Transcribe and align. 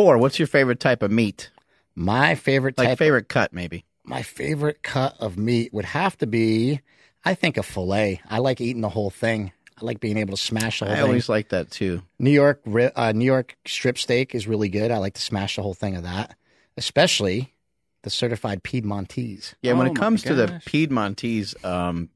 four. 0.00 0.18
What's 0.18 0.38
your 0.38 0.48
favorite 0.48 0.80
type 0.80 1.02
of 1.02 1.10
meat? 1.10 1.50
My 1.94 2.34
favorite 2.34 2.78
Like 2.78 2.88
type 2.88 2.98
favorite 2.98 3.28
cut, 3.28 3.52
maybe. 3.52 3.84
my 4.04 4.22
favorite 4.22 4.82
cut 4.82 5.14
of 5.20 5.36
meat 5.36 5.72
would 5.74 5.84
have 5.84 6.16
to 6.18 6.26
be, 6.26 6.80
I 7.24 7.34
think, 7.34 7.56
a 7.58 7.62
fillet. 7.62 8.20
I 8.28 8.38
like 8.38 8.60
eating 8.60 8.80
the 8.82 8.88
whole 8.88 9.10
thing. 9.10 9.52
I 9.80 9.84
like 9.84 10.00
being 10.00 10.16
able 10.16 10.36
to 10.36 10.42
smash 10.42 10.78
the 10.80 10.86
whole 10.86 10.94
thing. 10.94 10.98
I 10.98 11.02
thing. 11.02 11.10
always 11.10 11.28
like 11.28 11.48
that 11.50 11.70
too. 11.70 12.02
New 12.18 12.30
York, 12.30 12.62
uh, 12.96 13.12
New 13.12 13.24
York 13.24 13.56
strip 13.66 13.98
steak 13.98 14.34
is 14.34 14.46
really 14.46 14.68
good. 14.68 14.90
I 14.90 14.98
like 14.98 15.14
to 15.14 15.22
smash 15.22 15.56
the 15.56 15.62
whole 15.62 15.74
thing 15.74 15.96
of 15.96 16.02
that, 16.04 16.36
especially 16.76 17.54
the 18.02 18.10
certified 18.10 18.62
Piedmontese. 18.62 19.54
Yeah, 19.62 19.72
when 19.74 19.86
Oh 19.86 19.90
it 19.90 19.94
my 19.94 20.00
comes 20.00 20.22
to 20.22 20.34
the. 20.34 20.62
Piedmontese, 20.64 21.54
um, 21.64 22.08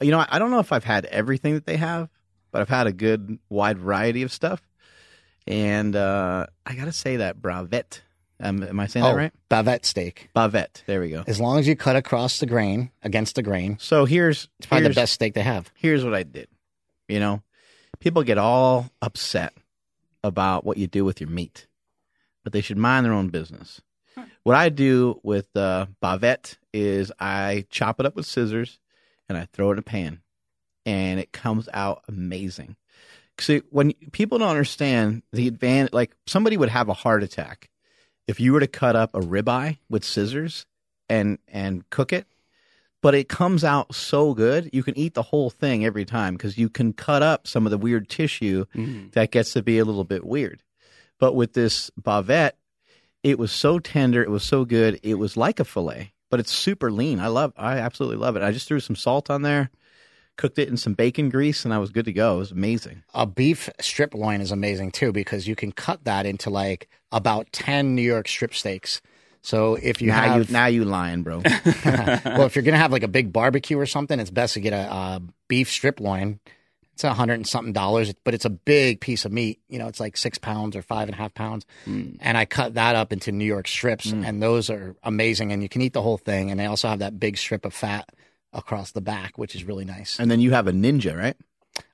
you 0.00 0.10
know, 0.12 0.18
I, 0.20 0.26
I 0.30 0.38
don't 0.38 0.50
know 0.52 0.60
if 0.60 0.72
I've 0.72 0.84
had 0.84 1.04
everything 1.06 1.54
that 1.54 1.66
they 1.66 1.76
have, 1.76 2.08
but 2.52 2.60
I've 2.60 2.68
had 2.68 2.86
a 2.86 2.92
good 2.92 3.38
wide 3.48 3.78
variety 3.78 4.22
of 4.22 4.32
stuff. 4.32 4.62
And 5.46 5.96
uh, 5.96 6.46
I 6.66 6.74
got 6.74 6.84
to 6.84 6.92
say 6.92 7.16
that 7.16 7.40
Bravette. 7.40 8.00
Um, 8.42 8.62
am 8.62 8.80
I 8.80 8.86
saying 8.86 9.04
oh, 9.04 9.10
that 9.10 9.16
right? 9.16 9.32
bavette 9.50 9.84
steak. 9.84 10.30
Bavette. 10.34 10.82
There 10.86 11.00
we 11.00 11.10
go. 11.10 11.24
As 11.26 11.40
long 11.40 11.58
as 11.58 11.68
you 11.68 11.76
cut 11.76 11.96
across 11.96 12.40
the 12.40 12.46
grain 12.46 12.90
against 13.02 13.34
the 13.34 13.42
grain, 13.42 13.76
So 13.78 14.06
here's 14.06 14.48
it's 14.58 14.66
probably 14.66 14.84
here's, 14.84 14.94
the 14.96 15.00
best 15.00 15.12
steak 15.12 15.34
they 15.34 15.42
have. 15.42 15.70
Here's 15.74 16.04
what 16.04 16.14
I 16.14 16.22
did. 16.22 16.48
You 17.06 17.20
know, 17.20 17.42
people 17.98 18.22
get 18.22 18.38
all 18.38 18.90
upset 19.02 19.52
about 20.24 20.64
what 20.64 20.78
you 20.78 20.86
do 20.86 21.04
with 21.04 21.20
your 21.20 21.28
meat, 21.28 21.66
but 22.42 22.54
they 22.54 22.62
should 22.62 22.78
mind 22.78 23.04
their 23.04 23.12
own 23.12 23.28
business. 23.28 23.82
What 24.42 24.56
I 24.56 24.68
do 24.70 25.20
with 25.22 25.54
uh, 25.56 25.86
bavette 26.02 26.56
is 26.72 27.12
I 27.20 27.66
chop 27.70 28.00
it 28.00 28.06
up 28.06 28.16
with 28.16 28.26
scissors 28.26 28.78
and 29.28 29.36
I 29.36 29.46
throw 29.52 29.70
it 29.70 29.74
in 29.74 29.78
a 29.78 29.82
pan, 29.82 30.20
and 30.86 31.20
it 31.20 31.32
comes 31.32 31.68
out 31.72 32.02
amazing. 32.08 32.76
See, 33.42 33.62
when 33.70 33.92
people 34.12 34.38
don't 34.38 34.48
understand 34.50 35.22
the 35.32 35.48
advantage, 35.48 35.92
like 35.92 36.14
somebody 36.26 36.56
would 36.56 36.68
have 36.68 36.88
a 36.88 36.94
heart 36.94 37.22
attack 37.22 37.70
if 38.26 38.38
you 38.40 38.52
were 38.52 38.60
to 38.60 38.66
cut 38.66 38.96
up 38.96 39.14
a 39.14 39.20
ribeye 39.20 39.78
with 39.88 40.04
scissors 40.04 40.66
and 41.08 41.38
and 41.48 41.88
cook 41.90 42.12
it, 42.12 42.26
but 43.02 43.14
it 43.14 43.28
comes 43.28 43.64
out 43.64 43.94
so 43.94 44.34
good. 44.34 44.70
You 44.72 44.82
can 44.82 44.96
eat 44.98 45.14
the 45.14 45.22
whole 45.22 45.50
thing 45.50 45.84
every 45.84 46.04
time 46.04 46.34
because 46.34 46.58
you 46.58 46.68
can 46.68 46.92
cut 46.92 47.22
up 47.22 47.46
some 47.46 47.66
of 47.66 47.70
the 47.70 47.78
weird 47.78 48.08
tissue 48.08 48.66
Mm. 48.76 49.12
that 49.12 49.30
gets 49.32 49.52
to 49.54 49.62
be 49.62 49.78
a 49.78 49.84
little 49.84 50.04
bit 50.04 50.24
weird. 50.24 50.62
But 51.18 51.34
with 51.34 51.52
this 51.54 51.90
bavette, 52.00 52.52
it 53.22 53.38
was 53.38 53.52
so 53.52 53.78
tender, 53.78 54.22
it 54.22 54.30
was 54.30 54.42
so 54.44 54.64
good. 54.64 54.98
It 55.02 55.14
was 55.16 55.36
like 55.36 55.60
a 55.60 55.64
fillet, 55.64 56.12
but 56.30 56.40
it's 56.40 56.52
super 56.52 56.90
lean. 56.90 57.18
I 57.20 57.26
love 57.28 57.52
I 57.56 57.78
absolutely 57.78 58.18
love 58.18 58.36
it. 58.36 58.42
I 58.42 58.52
just 58.52 58.68
threw 58.68 58.80
some 58.80 58.96
salt 58.96 59.28
on 59.30 59.42
there, 59.42 59.70
cooked 60.40 60.58
it 60.58 60.70
in 60.70 60.76
some 60.78 60.94
bacon 60.94 61.28
grease 61.28 61.66
and 61.66 61.74
I 61.74 61.76
was 61.76 61.90
good 61.90 62.06
to 62.06 62.14
go. 62.14 62.36
It 62.36 62.38
was 62.38 62.50
amazing. 62.50 63.02
A 63.12 63.26
beef 63.26 63.68
strip 63.78 64.14
loin 64.14 64.40
is 64.40 64.50
amazing 64.50 64.92
too 64.92 65.12
because 65.12 65.46
you 65.46 65.54
can 65.54 65.70
cut 65.70 66.04
that 66.04 66.24
into 66.24 66.48
like 66.48 66.88
about 67.12 67.52
10 67.52 67.94
New 67.94 68.00
York 68.00 68.26
strip 68.26 68.54
steaks. 68.54 69.02
So 69.42 69.74
if 69.74 70.00
you 70.00 70.08
now 70.08 70.22
have 70.22 70.48
you 70.48 70.52
now 70.52 70.64
you 70.64 70.86
lying, 70.86 71.22
bro. 71.22 71.42
well, 71.84 72.46
if 72.46 72.56
you're 72.56 72.62
gonna 72.62 72.78
have 72.78 72.90
like 72.90 73.02
a 73.02 73.08
big 73.08 73.34
barbecue 73.34 73.78
or 73.78 73.84
something, 73.84 74.18
it's 74.18 74.30
best 74.30 74.54
to 74.54 74.60
get 74.60 74.72
a, 74.72 74.90
uh 74.90 75.20
beef 75.46 75.70
strip 75.70 76.00
loin. 76.00 76.40
It's 76.94 77.04
a 77.04 77.12
hundred 77.12 77.34
and 77.34 77.46
something 77.46 77.74
dollars, 77.74 78.14
but 78.24 78.32
it's 78.32 78.46
a 78.46 78.50
big 78.50 79.02
piece 79.02 79.26
of 79.26 79.32
meat. 79.32 79.60
You 79.68 79.78
know, 79.78 79.88
it's 79.88 80.00
like 80.00 80.16
six 80.16 80.38
pounds 80.38 80.74
or 80.74 80.80
five 80.80 81.08
and 81.08 81.14
a 81.14 81.18
half 81.18 81.34
pounds. 81.34 81.66
And 82.20 82.38
I 82.38 82.46
cut 82.46 82.74
that 82.74 82.96
up 82.96 83.12
into 83.12 83.30
New 83.30 83.44
York 83.44 83.68
strips, 83.68 84.06
and 84.24 84.42
those 84.42 84.70
are 84.70 84.96
amazing. 85.02 85.52
And 85.52 85.62
you 85.62 85.68
can 85.68 85.82
eat 85.82 85.92
the 85.92 86.02
whole 86.02 86.18
thing. 86.18 86.50
And 86.50 86.58
they 86.58 86.66
also 86.66 86.88
have 86.88 87.00
that 87.00 87.20
big 87.20 87.36
strip 87.36 87.66
of 87.66 87.74
fat 87.74 88.08
across 88.52 88.92
the 88.92 89.00
back, 89.00 89.38
which 89.38 89.54
is 89.54 89.64
really 89.64 89.84
nice. 89.84 90.18
and 90.18 90.30
then 90.30 90.40
you 90.40 90.52
have 90.52 90.66
a 90.66 90.72
ninja, 90.72 91.16
right? 91.16 91.36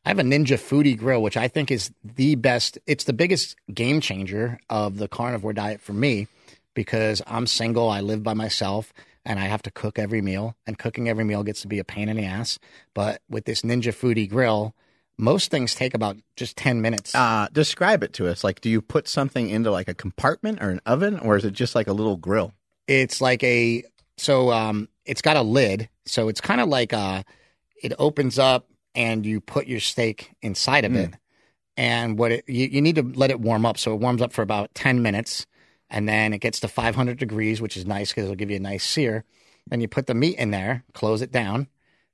I 0.05 0.09
have 0.09 0.19
a 0.19 0.23
Ninja 0.23 0.57
Foodi 0.57 0.97
Grill, 0.97 1.23
which 1.23 1.37
I 1.37 1.49
think 1.49 1.71
is 1.71 1.91
the 2.03 2.35
best. 2.35 2.79
It's 2.87 3.05
the 3.05 3.13
biggest 3.13 3.57
game 3.73 4.01
changer 4.01 4.59
of 4.71 4.97
the 4.97 5.07
carnivore 5.07 5.53
diet 5.53 5.81
for 5.81 5.93
me 5.93 6.29
because 6.75 7.21
I'm 7.27 7.47
single. 7.47 7.91
I 7.91 8.01
live 8.01 8.23
by 8.23 8.35
myself 8.35 8.93
and 9.25 9.39
I 9.39 9.45
have 9.47 9.63
to 9.63 9.71
cook 9.73 9.99
every 9.99 10.23
meal, 10.23 10.55
and 10.69 10.79
cooking 10.79 11.09
every 11.09 11.25
meal 11.25 11.43
gets 11.43 11.61
to 11.63 11.69
be 11.69 11.81
a 11.81 11.85
pain 11.85 12.09
in 12.09 12.17
the 12.17 12.25
ass. 12.25 12.61
But 12.95 13.23
with 13.29 13.45
this 13.45 13.63
Ninja 13.63 13.93
Foodi 13.93 14.31
Grill, 14.31 14.73
most 15.19 15.51
things 15.51 15.75
take 15.75 15.95
about 15.95 16.17
just 16.37 16.57
10 16.57 16.81
minutes. 16.81 17.13
Uh, 17.13 17.49
describe 17.53 18.05
it 18.05 18.13
to 18.15 18.29
us. 18.29 18.45
Like, 18.45 18.61
do 18.61 18.71
you 18.71 18.81
put 18.81 19.09
something 19.09 19.51
into 19.51 19.73
like 19.73 19.89
a 19.89 19.95
compartment 19.95 20.63
or 20.63 20.71
an 20.71 20.81
oven, 20.87 21.19
or 21.19 21.37
is 21.37 21.45
it 21.45 21.55
just 21.55 21.75
like 21.75 21.89
a 21.89 21.93
little 21.93 22.17
grill? 22.17 22.55
it's 22.87 23.21
like 23.21 23.43
a, 23.43 23.83
so 24.17 24.53
um, 24.53 24.89
it's 25.07 25.23
got 25.23 25.37
a 25.37 25.43
lid. 25.43 25.89
So 26.05 26.29
it's 26.29 26.41
kind 26.41 26.61
of 26.61 26.69
like 26.69 26.93
uh 26.93 27.23
it 27.83 27.93
opens 27.99 28.39
up 28.39 28.69
and 28.95 29.25
you 29.27 29.41
put 29.41 29.67
your 29.67 29.81
steak 29.81 30.33
inside 30.43 30.85
of 30.85 30.95
it. 30.95 31.11
And 31.77 32.19
what 32.19 32.33
it, 32.33 32.45
you, 32.49 32.67
you 32.67 32.81
need 32.81 32.97
to 32.97 33.03
let 33.03 33.31
it 33.31 33.39
warm 33.39 33.67
up. 33.67 33.77
So 33.77 33.93
it 33.93 34.01
warms 34.01 34.23
up 34.23 34.33
for 34.33 34.41
about 34.43 34.75
10 34.75 35.03
minutes 35.03 35.47
and 35.91 36.09
then 36.09 36.33
it 36.33 36.39
gets 36.39 36.61
to 36.61 36.69
500 36.69 37.19
degrees, 37.19 37.61
which 37.61 37.77
is 37.77 37.85
nice 37.87 38.11
because 38.11 38.25
it'll 38.25 38.37
give 38.37 38.51
you 38.51 38.57
a 38.57 38.61
nice 38.61 38.85
sear. 38.85 39.25
Then 39.69 39.81
you 39.81 39.89
put 39.89 40.07
the 40.07 40.15
meat 40.15 40.39
in 40.39 40.51
there, 40.51 40.85
close 40.95 41.21
it 41.23 41.33
down, 41.33 41.69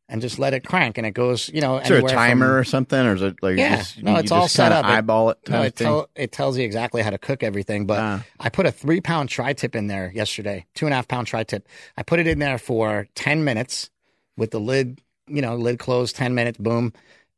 and 0.08 0.20
just 0.20 0.38
let 0.38 0.52
it 0.54 0.64
crank. 0.64 0.98
And 0.98 1.06
it 1.06 1.12
goes, 1.12 1.48
you 1.48 1.60
know, 1.60 1.78
Is 1.78 1.88
there 1.88 1.98
a 1.98 2.02
timer 2.02 2.46
from- 2.48 2.56
or 2.56 2.64
something, 2.64 2.98
or 2.98 3.14
is 3.14 3.22
it 3.22 3.36
like 3.42 3.56
Yeah. 3.56 3.76
just, 3.76 4.02
No, 4.02 4.16
it's 4.16 4.30
all 4.32 4.48
set 4.48 4.72
up. 4.72 4.84
Eyeball 4.84 5.30
it. 5.30 5.38
no, 5.48 5.62
it, 5.62 5.76
tell, 5.76 6.08
it 6.14 6.32
tells 6.32 6.58
you 6.58 6.64
exactly 6.64 7.02
how 7.02 7.10
to 7.10 7.18
cook 7.18 7.42
everything. 7.42 7.86
But 7.86 7.98
Ah. 8.00 8.24
I 8.40 8.48
put 8.48 8.66
a 8.66 8.72
three 8.72 9.00
pound 9.00 9.28
tri 9.28 9.52
tip 9.52 9.74
in 9.74 9.86
there 9.86 10.12
yesterday, 10.14 10.66
two 10.74 10.86
and 10.86 10.92
a 10.92 10.96
half 10.96 11.08
pound 11.08 11.26
tri 11.28 11.44
tip. 11.44 11.66
I 11.96 12.02
put 12.02 12.20
it 12.20 12.26
in 12.26 12.38
there 12.38 12.58
for 12.58 13.06
10 13.14 13.44
minutes 13.44 13.90
with 14.36 14.50
the 14.50 14.60
lid, 14.60 15.00
you 15.28 15.40
know, 15.42 15.56
lid 15.56 15.78
closed, 15.78 16.16
10 16.16 16.34
minutes, 16.34 16.58
boom. 16.58 16.92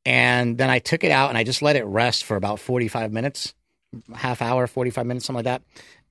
And 0.07 0.59
then 0.59 0.69
I 0.71 0.81
took 0.81 1.05
it 1.05 1.11
out 1.11 1.29
and 1.31 1.39
I 1.39 1.45
just 1.45 1.63
let 1.63 1.77
it 1.77 1.85
rest 1.85 2.25
for 2.25 2.37
about 2.37 2.61
45 2.61 3.13
minutes, 3.13 3.55
half 4.15 4.43
hour, 4.43 4.67
45 4.67 5.07
minutes, 5.07 5.27
something 5.27 5.45
like 5.45 5.45
that. 5.45 5.63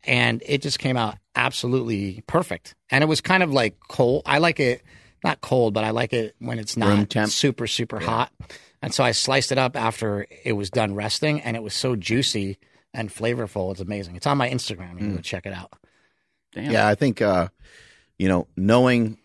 And 0.06 0.42
it 0.46 0.62
just 0.62 0.80
came 0.80 0.98
out 0.98 1.18
absolutely 1.36 2.24
perfect. 2.28 2.76
And 2.90 3.04
it 3.04 3.08
was 3.08 3.22
kind 3.22 3.44
of 3.44 3.52
like 3.52 3.78
cold. 3.88 4.24
I 4.26 4.40
like 4.40 4.60
it, 4.60 4.82
not 5.24 5.42
cold, 5.42 5.74
but 5.74 5.84
I 5.84 5.92
like 5.92 6.14
it 6.14 6.36
when 6.40 6.60
it's 6.60 6.78
not 6.78 7.10
temp. 7.10 7.32
super, 7.32 7.68
super 7.68 8.00
hot. 8.00 8.32
And 8.82 8.94
so 8.94 9.04
I 9.04 9.12
sliced 9.12 9.52
it 9.52 9.58
up 9.58 9.78
after 9.78 10.28
it 10.44 10.54
was 10.54 10.70
done 10.70 10.94
resting, 10.94 11.42
and 11.42 11.56
it 11.56 11.64
was 11.64 11.74
so 11.74 11.96
juicy 11.96 12.58
and 12.94 13.10
flavorful. 13.10 13.72
It's 13.72 13.80
amazing. 13.80 14.16
It's 14.16 14.28
on 14.28 14.38
my 14.38 14.50
Instagram. 14.50 14.94
You 14.94 14.98
can 14.98 15.16
go 15.16 15.22
check 15.22 15.46
it 15.46 15.54
out. 15.54 15.72
Damn. 16.52 16.72
Yeah, 16.72 16.88
I 16.88 16.96
think 16.96 17.22
uh, 17.22 17.48
you 18.18 18.28
know 18.28 18.48
knowing 18.56 19.18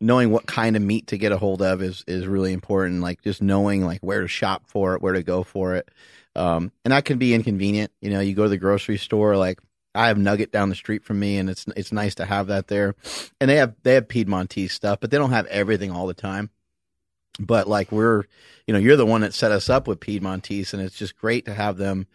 knowing 0.00 0.30
what 0.30 0.46
kind 0.46 0.76
of 0.76 0.82
meat 0.82 1.08
to 1.08 1.18
get 1.18 1.32
a 1.32 1.38
hold 1.38 1.62
of 1.62 1.82
is 1.82 2.04
is 2.06 2.26
really 2.26 2.52
important. 2.52 3.00
Like 3.00 3.22
just 3.22 3.42
knowing 3.42 3.84
like 3.84 4.00
where 4.00 4.20
to 4.20 4.28
shop 4.28 4.64
for 4.66 4.94
it, 4.94 5.02
where 5.02 5.12
to 5.12 5.22
go 5.22 5.42
for 5.42 5.74
it, 5.74 5.88
um, 6.36 6.72
and 6.84 6.92
that 6.92 7.04
can 7.04 7.18
be 7.18 7.34
inconvenient. 7.34 7.92
You 8.00 8.10
know, 8.10 8.20
you 8.20 8.34
go 8.34 8.44
to 8.44 8.48
the 8.48 8.56
grocery 8.56 8.98
store, 8.98 9.36
like 9.36 9.58
I 9.94 10.08
have 10.08 10.18
Nugget 10.18 10.52
down 10.52 10.68
the 10.68 10.74
street 10.74 11.04
from 11.04 11.20
me, 11.20 11.38
and 11.38 11.50
it's 11.50 11.66
it's 11.76 11.92
nice 11.92 12.14
to 12.16 12.24
have 12.24 12.46
that 12.46 12.68
there. 12.68 12.94
And 13.40 13.50
they 13.50 13.56
have 13.56 13.74
they 13.82 13.94
have 13.94 14.08
Piedmontese 14.08 14.72
stuff, 14.72 15.00
but 15.00 15.10
they 15.10 15.18
don't 15.18 15.30
have 15.32 15.46
everything 15.46 15.90
all 15.90 16.06
the 16.06 16.14
time. 16.14 16.50
But 17.40 17.66
like 17.66 17.90
we're, 17.90 18.24
you 18.66 18.74
know, 18.74 18.78
you're 18.78 18.96
the 18.96 19.06
one 19.06 19.22
that 19.22 19.34
set 19.34 19.52
us 19.52 19.70
up 19.70 19.88
with 19.88 20.00
Piedmontese, 20.00 20.72
and 20.74 20.82
it's 20.82 20.96
just 20.96 21.16
great 21.16 21.46
to 21.46 21.54
have 21.54 21.78
them 21.78 22.06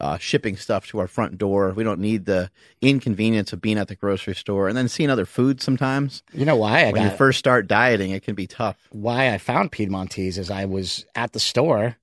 uh, 0.00 0.18
shipping 0.18 0.56
stuff 0.56 0.86
to 0.88 0.98
our 0.98 1.08
front 1.08 1.38
door. 1.38 1.70
We 1.70 1.84
don't 1.84 2.00
need 2.00 2.26
the 2.26 2.50
inconvenience 2.82 3.52
of 3.52 3.62
being 3.62 3.78
at 3.78 3.88
the 3.88 3.94
grocery 3.94 4.34
store 4.34 4.68
and 4.68 4.76
then 4.76 4.88
seeing 4.88 5.08
other 5.10 5.24
foods. 5.24 5.64
Sometimes 5.64 6.22
You 6.32 6.44
know 6.44 6.56
why 6.56 6.86
I 6.86 6.92
when 6.92 7.02
you 7.02 7.10
first 7.10 7.38
start 7.38 7.66
dieting, 7.66 8.10
it 8.10 8.22
can 8.22 8.34
be 8.34 8.46
tough. 8.46 8.76
why 8.90 9.32
I 9.32 9.38
found 9.38 9.72
Piedmontese 9.72 10.38
is 10.38 10.50
I 10.50 10.66
was 10.66 11.06
at 11.14 11.32
the 11.32 11.40
store 11.40 11.96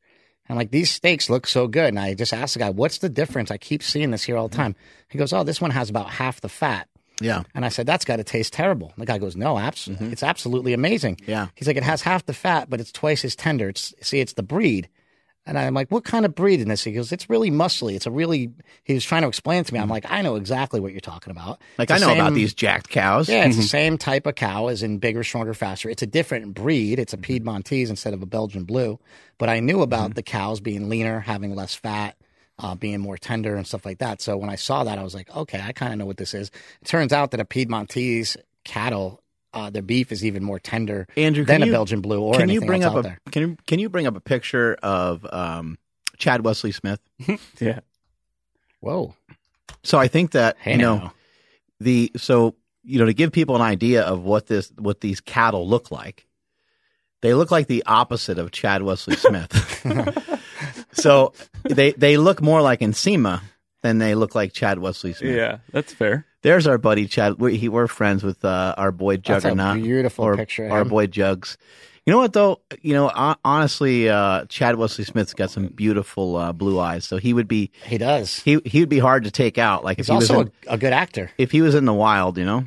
and 0.49 0.57
like 0.57 0.71
these 0.71 0.91
steaks 0.91 1.29
look 1.29 1.47
so 1.47 1.67
good, 1.67 1.89
and 1.89 1.99
I 1.99 2.13
just 2.13 2.33
asked 2.33 2.53
the 2.53 2.59
guy, 2.59 2.69
"What's 2.69 2.97
the 2.97 3.09
difference?" 3.09 3.51
I 3.51 3.57
keep 3.57 3.83
seeing 3.83 4.11
this 4.11 4.23
here 4.23 4.37
all 4.37 4.47
the 4.47 4.53
mm-hmm. 4.53 4.63
time. 4.63 4.75
He 5.09 5.17
goes, 5.17 5.33
"Oh, 5.33 5.43
this 5.43 5.61
one 5.61 5.71
has 5.71 5.89
about 5.89 6.09
half 6.09 6.41
the 6.41 6.49
fat." 6.49 6.87
Yeah, 7.21 7.43
And 7.53 7.63
I 7.63 7.69
said, 7.69 7.85
"That's 7.85 8.05
got 8.05 8.17
to 8.17 8.23
taste 8.23 8.53
terrible." 8.53 8.93
The 8.97 9.05
guy 9.05 9.17
goes, 9.17 9.35
"No, 9.35 9.57
abs- 9.57 9.87
mm-hmm. 9.87 10.11
it's 10.11 10.23
absolutely 10.23 10.73
amazing." 10.73 11.19
Yeah. 11.25 11.47
He's 11.55 11.67
like, 11.67 11.77
"It 11.77 11.83
has 11.83 12.01
half 12.01 12.25
the 12.25 12.33
fat, 12.33 12.69
but 12.69 12.81
it's 12.81 12.91
twice 12.91 13.23
as 13.23 13.35
tender." 13.35 13.69
It's 13.69 13.93
see, 14.01 14.19
it's 14.19 14.33
the 14.33 14.43
breed. 14.43 14.89
And 15.45 15.57
I'm 15.57 15.73
like, 15.73 15.89
"What 15.89 16.03
kind 16.05 16.25
of 16.25 16.35
breed 16.35 16.61
is 16.61 16.65
this?" 16.65 16.83
He 16.83 16.93
goes, 16.93 17.11
"It's 17.11 17.29
really 17.29 17.51
muscly. 17.51 17.95
It's 17.95 18.05
a 18.05 18.11
really." 18.11 18.51
He 18.83 18.93
was 18.93 19.03
trying 19.03 19.23
to 19.23 19.27
explain 19.27 19.63
to 19.63 19.73
me. 19.73 19.79
I'm 19.79 19.85
mm-hmm. 19.85 19.91
like, 19.91 20.05
"I 20.09 20.21
know 20.21 20.35
exactly 20.35 20.79
what 20.79 20.91
you're 20.91 21.01
talking 21.01 21.31
about." 21.31 21.61
like 21.77 21.91
I 21.91 21.97
know 21.97 22.13
about 22.13 22.33
these 22.33 22.53
jacked 22.53 22.89
cows. 22.89 23.27
Yeah, 23.27 23.45
it's 23.45 23.55
the 23.55 23.61
mm-hmm. 23.61 23.67
same 23.67 23.97
type 23.97 24.25
of 24.25 24.35
cow 24.35 24.67
as 24.67 24.83
in 24.83 24.99
bigger, 24.99 25.23
stronger, 25.23 25.53
faster. 25.53 25.89
It's 25.89 26.01
a 26.01 26.07
different 26.07 26.53
breed. 26.53 26.99
It's 26.99 27.13
a 27.13 27.17
mm-hmm. 27.17 27.23
Piedmontese 27.23 27.89
instead 27.89 28.13
of 28.13 28.21
a 28.21 28.25
Belgian 28.25 28.63
blue. 28.63 28.99
But 29.37 29.49
I 29.49 29.59
knew 29.59 29.81
about 29.81 30.15
the 30.15 30.23
cows 30.23 30.61
being 30.61 30.89
leaner, 30.89 31.19
having 31.19 31.55
less 31.55 31.75
fat, 31.75 32.15
uh, 32.59 32.75
being 32.75 32.99
more 32.99 33.17
tender 33.17 33.55
and 33.55 33.65
stuff 33.65 33.85
like 33.85 33.99
that. 33.99 34.21
So 34.21 34.37
when 34.37 34.49
I 34.49 34.55
saw 34.55 34.83
that, 34.83 34.97
I 34.97 35.03
was 35.03 35.15
like, 35.15 35.35
okay, 35.35 35.61
I 35.61 35.71
kind 35.73 35.91
of 35.91 35.99
know 35.99 36.05
what 36.05 36.17
this 36.17 36.33
is. 36.33 36.49
It 36.81 36.87
turns 36.87 37.11
out 37.11 37.31
that 37.31 37.39
a 37.39 37.45
Piedmontese 37.45 38.37
cattle, 38.63 39.22
uh, 39.53 39.69
their 39.69 39.81
beef 39.81 40.11
is 40.11 40.25
even 40.25 40.43
more 40.43 40.59
tender 40.59 41.07
Andrew, 41.15 41.45
than 41.45 41.55
can 41.55 41.63
a 41.63 41.65
you- 41.67 41.71
Belgian 41.71 42.01
blue 42.01 42.21
or 42.21 42.35
can 42.35 42.49
you 42.49 42.61
bring 42.61 42.83
else 42.83 42.91
up 42.91 42.97
out 42.97 42.99
a 42.99 43.03
there. 43.03 43.19
can 43.31 43.41
you 43.49 43.57
can 43.67 43.79
you 43.79 43.89
bring 43.89 44.07
up 44.07 44.15
a 44.15 44.19
picture 44.21 44.77
of 44.83 45.25
um, 45.31 45.77
Chad 46.17 46.43
Wesley 46.43 46.71
Smith? 46.71 46.99
Yeah. 47.59 47.79
Whoa. 48.79 49.15
So 49.83 49.97
I 49.97 50.07
think 50.07 50.31
that 50.31 50.57
Hey 50.59 50.73
you 50.73 50.77
know 50.79 50.97
now. 50.97 51.13
the 51.79 52.11
so 52.17 52.55
you 52.83 52.99
know 52.99 53.05
to 53.05 53.13
give 53.13 53.31
people 53.31 53.55
an 53.55 53.61
idea 53.61 54.03
of 54.03 54.23
what 54.23 54.47
this 54.47 54.71
what 54.77 54.99
these 55.01 55.21
cattle 55.21 55.67
look 55.67 55.89
like 55.91 56.27
they 57.21 57.33
look 57.33 57.49
like 57.51 57.67
the 57.67 57.83
opposite 57.85 58.37
of 58.37 58.51
chad 58.51 58.81
wesley 58.83 59.15
smith 59.15 59.51
so 60.93 61.33
they 61.63 61.91
they 61.93 62.17
look 62.17 62.41
more 62.41 62.61
like 62.61 62.81
Nsima 62.81 63.41
than 63.81 63.97
they 63.99 64.15
look 64.15 64.33
like 64.35 64.53
Chad 64.53 64.79
Wesley 64.79 65.11
Smith. 65.13 65.35
Yeah, 65.35 65.57
that's 65.71 65.93
fair. 65.93 66.25
There's 66.43 66.67
our 66.67 66.77
buddy 66.77 67.07
Chad. 67.07 67.39
We, 67.39 67.57
he, 67.57 67.67
we're 67.69 67.87
friends 67.87 68.23
with 68.23 68.45
uh, 68.45 68.75
our 68.77 68.91
boy 68.91 69.17
That's 69.17 69.43
a 69.45 69.49
Juggernaut. 69.49 69.81
beautiful 69.81 70.25
or 70.25 70.35
picture 70.37 70.69
Our 70.69 70.85
boy 70.85 71.07
Jugs. 71.07 71.57
You 72.05 72.11
know 72.11 72.19
what 72.19 72.33
though? 72.33 72.59
You 72.81 72.93
know, 72.93 73.35
honestly, 73.45 74.09
uh, 74.09 74.43
Chad 74.49 74.75
Wesley 74.75 75.05
Smith's 75.05 75.33
got 75.33 75.49
some 75.51 75.67
beautiful 75.67 76.35
uh, 76.35 76.51
blue 76.51 76.77
eyes. 76.79 77.05
So 77.05 77.15
he 77.17 77.33
would 77.33 77.47
be 77.47 77.71
He 77.85 77.97
does. 77.97 78.39
he 78.41 78.59
he 78.65 78.81
would 78.81 78.89
be 78.89 78.99
hard 78.99 79.23
to 79.23 79.31
take 79.31 79.57
out. 79.57 79.83
Like 79.85 79.97
He's 79.97 80.07
if 80.07 80.11
he 80.11 80.13
also 80.15 80.37
was 80.39 80.47
in, 80.47 80.51
a, 80.67 80.73
a 80.73 80.77
good 80.77 80.91
actor. 80.93 81.31
if 81.37 81.51
he 81.51 81.61
was 81.61 81.75
in 81.75 81.85
the 81.85 81.93
wild, 81.93 82.37
you 82.37 82.45
know. 82.45 82.65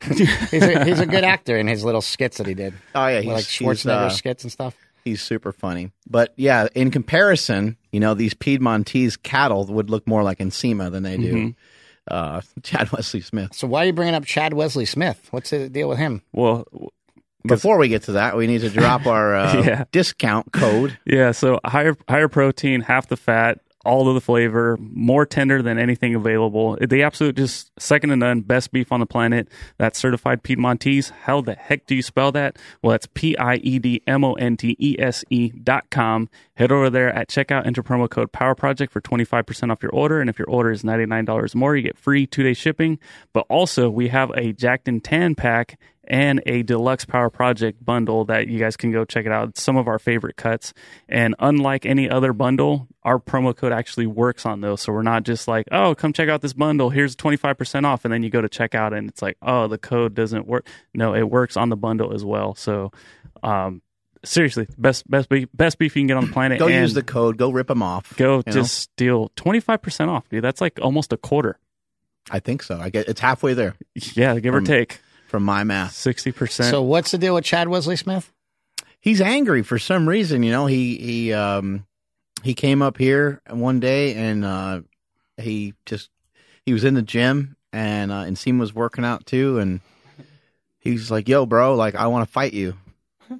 He's 0.00 0.20
a, 0.62 0.84
he's 0.84 1.00
a 1.00 1.06
good 1.06 1.24
actor 1.24 1.56
in 1.56 1.66
his 1.66 1.82
little 1.84 2.00
skits 2.02 2.38
that 2.38 2.46
he 2.46 2.54
did, 2.54 2.72
Oh 2.94 3.08
yeah, 3.08 3.18
like 3.32 3.44
Schwarzenegger 3.44 4.06
uh, 4.06 4.10
skits 4.10 4.44
and 4.44 4.52
stuff. 4.52 4.76
he's 5.04 5.20
super 5.22 5.50
funny. 5.50 5.90
But 6.08 6.32
yeah, 6.36 6.68
in 6.76 6.92
comparison, 6.92 7.76
you 7.90 7.98
know, 7.98 8.14
these 8.14 8.32
Piedmontese 8.32 9.16
cattle 9.16 9.66
would 9.66 9.90
look 9.90 10.06
more 10.06 10.22
like 10.22 10.38
Nsima 10.38 10.92
than 10.92 11.02
they 11.02 11.16
do 11.16 11.34
Mm-hmm. 11.34 11.50
Uh, 12.10 12.40
Chad 12.62 12.90
Wesley 12.92 13.20
Smith. 13.20 13.54
So 13.54 13.66
why 13.66 13.82
are 13.82 13.86
you 13.86 13.92
bringing 13.92 14.14
up 14.14 14.24
Chad 14.24 14.54
Wesley 14.54 14.84
Smith? 14.84 15.28
What's 15.30 15.50
the 15.50 15.68
deal 15.68 15.88
with 15.88 15.98
him? 15.98 16.22
Well, 16.32 16.66
Before 17.46 17.78
we 17.78 17.88
get 17.88 18.02
to 18.04 18.12
that, 18.12 18.36
we 18.36 18.46
need 18.46 18.60
to 18.62 18.70
drop 18.70 19.06
our 19.06 19.34
uh, 19.36 19.62
Yeah. 19.64 19.84
discount 19.92 20.52
code. 20.52 20.98
Yeah, 21.06 21.32
so 21.32 21.60
higher 21.64 21.96
higher 22.08 22.28
protein, 22.28 22.80
half 22.82 23.08
the 23.08 23.16
fat, 23.16 23.60
all 23.88 24.06
of 24.08 24.14
the 24.14 24.20
flavor, 24.20 24.76
more 24.78 25.24
tender 25.24 25.62
than 25.62 25.78
anything 25.78 26.14
available. 26.14 26.76
The 26.76 27.02
absolute 27.02 27.36
just 27.36 27.72
second 27.80 28.10
to 28.10 28.16
none, 28.16 28.42
best 28.42 28.70
beef 28.70 28.92
on 28.92 29.00
the 29.00 29.06
planet. 29.06 29.48
That's 29.78 29.98
certified 29.98 30.42
Piedmontese. 30.42 31.10
How 31.10 31.40
the 31.40 31.54
heck 31.54 31.86
do 31.86 31.94
you 31.94 32.02
spell 32.02 32.30
that? 32.32 32.58
Well, 32.82 32.90
that's 32.90 33.08
P 33.14 33.36
I 33.38 33.54
E 33.56 33.78
D 33.78 34.02
M 34.06 34.24
O 34.24 34.34
N 34.34 34.58
T 34.58 34.76
E 34.78 34.96
S 34.98 35.24
E 35.30 35.48
dot 35.48 35.88
com. 35.90 36.28
Head 36.54 36.70
over 36.70 36.90
there 36.90 37.12
at 37.12 37.28
checkout, 37.28 37.66
enter 37.66 37.82
promo 37.82 38.10
code 38.10 38.30
Power 38.30 38.54
Project 38.54 38.92
for 38.92 39.00
twenty 39.00 39.24
five 39.24 39.46
percent 39.46 39.72
off 39.72 39.82
your 39.82 39.92
order, 39.92 40.20
and 40.20 40.28
if 40.28 40.38
your 40.38 40.50
order 40.50 40.70
is 40.70 40.84
ninety 40.84 41.06
nine 41.06 41.24
dollars 41.24 41.54
more, 41.54 41.74
you 41.74 41.82
get 41.82 41.96
free 41.96 42.26
two 42.26 42.42
day 42.42 42.52
shipping. 42.52 42.98
But 43.32 43.46
also, 43.48 43.88
we 43.88 44.08
have 44.08 44.30
a 44.36 44.52
Jacked 44.52 44.88
and 44.88 45.02
Tan 45.02 45.34
pack 45.34 45.78
and 46.08 46.42
a 46.46 46.62
deluxe 46.62 47.04
power 47.04 47.28
project 47.28 47.84
bundle 47.84 48.24
that 48.24 48.48
you 48.48 48.58
guys 48.58 48.76
can 48.76 48.90
go 48.90 49.04
check 49.04 49.26
it 49.26 49.32
out. 49.32 49.50
It's 49.50 49.62
some 49.62 49.76
of 49.76 49.86
our 49.86 49.98
favorite 49.98 50.36
cuts. 50.36 50.72
And 51.08 51.34
unlike 51.38 51.84
any 51.84 52.08
other 52.08 52.32
bundle, 52.32 52.88
our 53.02 53.18
promo 53.18 53.54
code 53.54 53.72
actually 53.72 54.06
works 54.06 54.46
on 54.46 54.62
those. 54.62 54.80
So 54.80 54.92
we're 54.92 55.02
not 55.02 55.22
just 55.22 55.46
like, 55.46 55.68
oh, 55.70 55.94
come 55.94 56.14
check 56.14 56.30
out 56.30 56.40
this 56.40 56.54
bundle. 56.54 56.88
Here's 56.88 57.14
25% 57.14 57.84
off. 57.84 58.04
And 58.04 58.12
then 58.12 58.22
you 58.22 58.30
go 58.30 58.40
to 58.40 58.48
checkout 58.48 58.96
and 58.96 59.08
it's 59.08 59.20
like, 59.20 59.36
oh, 59.42 59.68
the 59.68 59.78
code 59.78 60.14
doesn't 60.14 60.46
work. 60.46 60.66
No, 60.94 61.14
it 61.14 61.28
works 61.28 61.58
on 61.58 61.68
the 61.68 61.76
bundle 61.76 62.14
as 62.14 62.24
well. 62.24 62.54
So, 62.54 62.90
um, 63.42 63.82
seriously, 64.24 64.66
best, 64.78 65.08
best 65.10 65.28
beef, 65.28 65.48
best 65.52 65.78
beef 65.78 65.94
you 65.94 66.00
can 66.00 66.06
get 66.06 66.16
on 66.16 66.26
the 66.26 66.32
planet. 66.32 66.58
Go 66.58 66.68
use 66.68 66.94
the 66.94 67.02
code. 67.02 67.36
Go 67.36 67.50
rip 67.50 67.66
them 67.68 67.82
off. 67.82 68.16
go 68.16 68.38
you 68.38 68.42
know? 68.46 68.52
just 68.52 68.74
steal 68.74 69.28
25% 69.36 70.08
off, 70.08 70.26
dude. 70.30 70.42
That's 70.42 70.62
like 70.62 70.78
almost 70.80 71.12
a 71.12 71.18
quarter. 71.18 71.58
I 72.30 72.40
think 72.40 72.62
so. 72.62 72.78
I 72.78 72.88
get 72.90 73.08
it's 73.08 73.20
halfway 73.20 73.54
there 73.54 73.74
Yeah, 74.14 74.38
give 74.38 74.54
or 74.54 74.58
Um, 74.58 74.64
take 74.64 75.00
from 75.28 75.42
my 75.42 75.62
math. 75.62 75.92
60%. 75.92 76.70
So 76.70 76.82
what's 76.82 77.10
the 77.10 77.18
deal 77.18 77.34
with 77.34 77.44
Chad 77.44 77.68
Wesley 77.68 77.96
Smith? 77.96 78.32
He's 79.00 79.20
angry 79.20 79.62
for 79.62 79.78
some 79.78 80.08
reason. 80.08 80.42
You 80.42 80.50
know, 80.50 80.66
he 80.66 80.96
he 80.96 81.32
um 81.32 81.86
he 82.42 82.54
came 82.54 82.82
up 82.82 82.98
here 82.98 83.40
one 83.48 83.78
day 83.78 84.14
and 84.14 84.44
uh 84.44 84.80
he 85.40 85.74
just 85.86 86.10
he 86.66 86.72
was 86.72 86.82
in 86.84 86.94
the 86.94 87.02
gym 87.02 87.56
and 87.72 88.10
uh, 88.10 88.24
and 88.26 88.36
Seam 88.36 88.58
was 88.58 88.74
working 88.74 89.04
out 89.04 89.24
too 89.24 89.58
and 89.58 89.80
he's 90.78 91.10
like, 91.10 91.28
"Yo, 91.28 91.46
bro, 91.46 91.74
like 91.74 91.94
I 91.94 92.06
want 92.08 92.26
to 92.26 92.32
fight 92.32 92.52
you." 92.54 92.74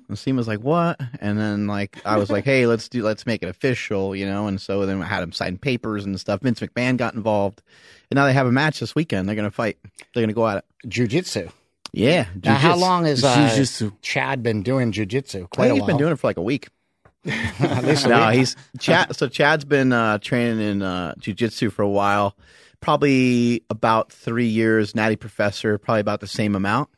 And 0.08 0.18
Seam 0.18 0.36
was 0.36 0.46
like, 0.46 0.60
"What?" 0.60 1.00
And 1.20 1.38
then 1.38 1.66
like 1.66 2.04
I 2.04 2.18
was 2.18 2.30
like, 2.30 2.44
"Hey, 2.44 2.66
let's 2.66 2.88
do 2.88 3.02
let's 3.02 3.26
make 3.26 3.42
it 3.42 3.48
official," 3.48 4.14
you 4.14 4.26
know. 4.26 4.46
And 4.46 4.60
so 4.60 4.84
then 4.86 5.00
I 5.02 5.06
had 5.06 5.22
him 5.22 5.32
sign 5.32 5.56
papers 5.58 6.04
and 6.04 6.18
stuff. 6.20 6.42
Vince 6.42 6.60
McMahon 6.60 6.98
got 6.98 7.14
involved, 7.14 7.62
and 8.10 8.16
now 8.16 8.26
they 8.26 8.34
have 8.34 8.46
a 8.46 8.52
match 8.52 8.80
this 8.80 8.94
weekend. 8.94 9.28
They're 9.28 9.36
gonna 9.36 9.50
fight. 9.50 9.78
They're 10.14 10.22
gonna 10.22 10.34
go 10.34 10.46
at 10.46 10.58
it. 10.58 10.64
Jiu-jitsu. 10.88 11.48
Yeah. 11.92 12.26
Now, 12.44 12.56
how 12.56 12.76
long 12.76 13.04
has 13.04 13.24
uh, 13.24 13.90
Chad 14.02 14.42
been 14.42 14.62
doing 14.62 14.92
jiu-jitsu? 14.92 15.44
I 15.44 15.46
Quite 15.46 15.64
think 15.66 15.70
a 15.70 15.74
he's 15.74 15.80
while. 15.80 15.86
been 15.88 15.96
doing 15.96 16.12
it 16.12 16.16
for 16.16 16.26
like 16.26 16.36
a 16.36 16.42
week. 16.42 16.68
At 17.24 17.84
least 17.84 18.04
a 18.06 18.08
no, 18.08 18.28
week. 18.28 18.38
he's 18.38 18.56
Chad. 18.78 19.14
So 19.16 19.28
Chad's 19.28 19.64
been 19.64 19.92
uh, 19.92 20.18
training 20.18 20.60
in 20.60 20.82
uh, 20.82 21.14
jujitsu 21.18 21.72
for 21.72 21.82
a 21.82 21.88
while, 21.88 22.36
probably 22.80 23.62
about 23.70 24.12
three 24.12 24.46
years. 24.46 24.94
Natty 24.94 25.16
Professor, 25.16 25.78
probably 25.78 26.00
about 26.00 26.20
the 26.20 26.26
same 26.26 26.54
amount. 26.54 26.90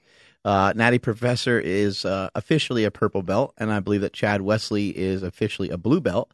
Uh, 0.45 0.73
Natty 0.75 0.99
Professor 0.99 1.59
is 1.61 2.05
uh, 2.05 2.31
officially 2.35 2.85
a 2.85 2.91
purple 2.91 3.23
belt, 3.23 3.55
and 3.59 3.71
I 3.73 3.81
believe 3.81 4.01
that 4.01 4.13
Chad 4.13 4.43
Wesley 4.43 4.89
is 4.97 5.23
officially 5.23 5.71
a 5.71 5.77
blue 5.77 6.01
belt. 6.01 6.33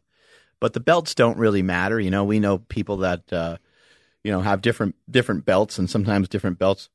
But 0.61 0.73
the 0.73 0.81
belts 0.81 1.15
don't 1.15 1.37
really 1.39 1.63
matter. 1.63 2.01
You 2.01 2.11
know, 2.11 2.25
we 2.25 2.41
know 2.41 2.59
people 2.59 2.99
that 2.99 3.33
uh, 3.33 3.59
you 4.25 4.33
know 4.33 4.41
have 4.41 4.63
different 4.63 4.95
different 5.11 5.45
belts, 5.45 5.79
and 5.79 5.89
sometimes 5.91 6.29
different 6.29 6.59
belts 6.59 6.89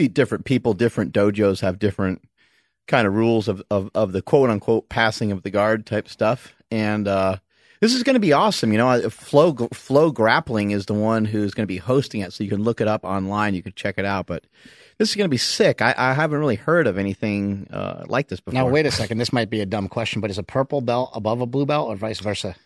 beat 0.00 0.14
different 0.14 0.46
people. 0.46 0.72
Different 0.72 1.12
dojos 1.12 1.60
have 1.60 1.78
different 1.78 2.22
kind 2.88 3.06
of 3.06 3.14
rules 3.14 3.48
of, 3.48 3.62
of, 3.70 3.90
of 3.94 4.12
the 4.12 4.22
quote 4.22 4.48
unquote 4.48 4.88
passing 4.88 5.30
of 5.30 5.42
the 5.42 5.50
guard 5.50 5.84
type 5.84 6.08
stuff. 6.08 6.54
And 6.70 7.06
uh, 7.06 7.36
this 7.82 7.92
is 7.92 8.02
going 8.02 8.14
to 8.14 8.20
be 8.20 8.32
awesome. 8.32 8.72
You 8.72 8.78
know, 8.78 9.10
Flow 9.10 9.52
FloGrappling 9.52 10.72
is 10.72 10.86
the 10.86 10.94
one 10.94 11.26
who's 11.26 11.52
going 11.52 11.64
to 11.64 11.72
be 11.72 11.76
hosting 11.76 12.22
it, 12.22 12.32
so 12.32 12.42
you 12.42 12.48
can 12.48 12.62
look 12.62 12.80
it 12.80 12.88
up 12.88 13.04
online. 13.04 13.52
You 13.54 13.62
can 13.62 13.74
check 13.74 13.96
it 13.98 14.06
out. 14.06 14.26
But 14.26 14.44
this 14.96 15.10
is 15.10 15.16
going 15.16 15.26
to 15.26 15.30
be 15.30 15.36
sick. 15.36 15.82
I, 15.82 15.94
I 15.94 16.14
haven't 16.14 16.38
really 16.38 16.56
heard 16.56 16.86
of 16.86 16.96
anything 16.96 17.68
uh, 17.70 18.06
like 18.08 18.28
this 18.28 18.40
before. 18.40 18.58
Now 18.58 18.70
wait 18.70 18.86
a 18.86 18.90
second. 18.90 19.18
This 19.18 19.34
might 19.34 19.50
be 19.50 19.60
a 19.60 19.66
dumb 19.66 19.88
question, 19.88 20.22
but 20.22 20.30
is 20.30 20.38
a 20.38 20.42
purple 20.42 20.80
belt 20.80 21.10
above 21.12 21.42
a 21.42 21.46
blue 21.46 21.66
belt 21.66 21.88
or 21.88 21.96
vice 21.96 22.20
versa? 22.20 22.56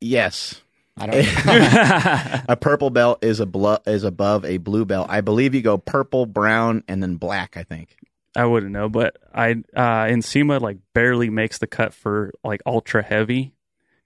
Yes, 0.00 0.62
I 0.96 1.06
don't. 1.06 2.44
a 2.48 2.56
purple 2.56 2.90
belt 2.90 3.24
is 3.24 3.40
a 3.40 3.46
blo- 3.46 3.78
is 3.86 4.04
above 4.04 4.44
a 4.44 4.58
blue 4.58 4.84
belt. 4.84 5.08
I 5.10 5.20
believe 5.22 5.54
you 5.54 5.62
go 5.62 5.76
purple, 5.78 6.24
brown, 6.26 6.84
and 6.88 7.02
then 7.02 7.16
black. 7.16 7.56
I 7.56 7.62
think. 7.64 7.96
I 8.36 8.44
wouldn't 8.46 8.72
know, 8.72 8.88
but 8.88 9.16
I 9.34 9.50
uh 9.76 10.06
Nsima 10.06 10.60
like 10.60 10.78
barely 10.92 11.30
makes 11.30 11.58
the 11.58 11.66
cut 11.68 11.94
for 11.94 12.32
like 12.42 12.62
ultra 12.66 13.02
heavy 13.02 13.54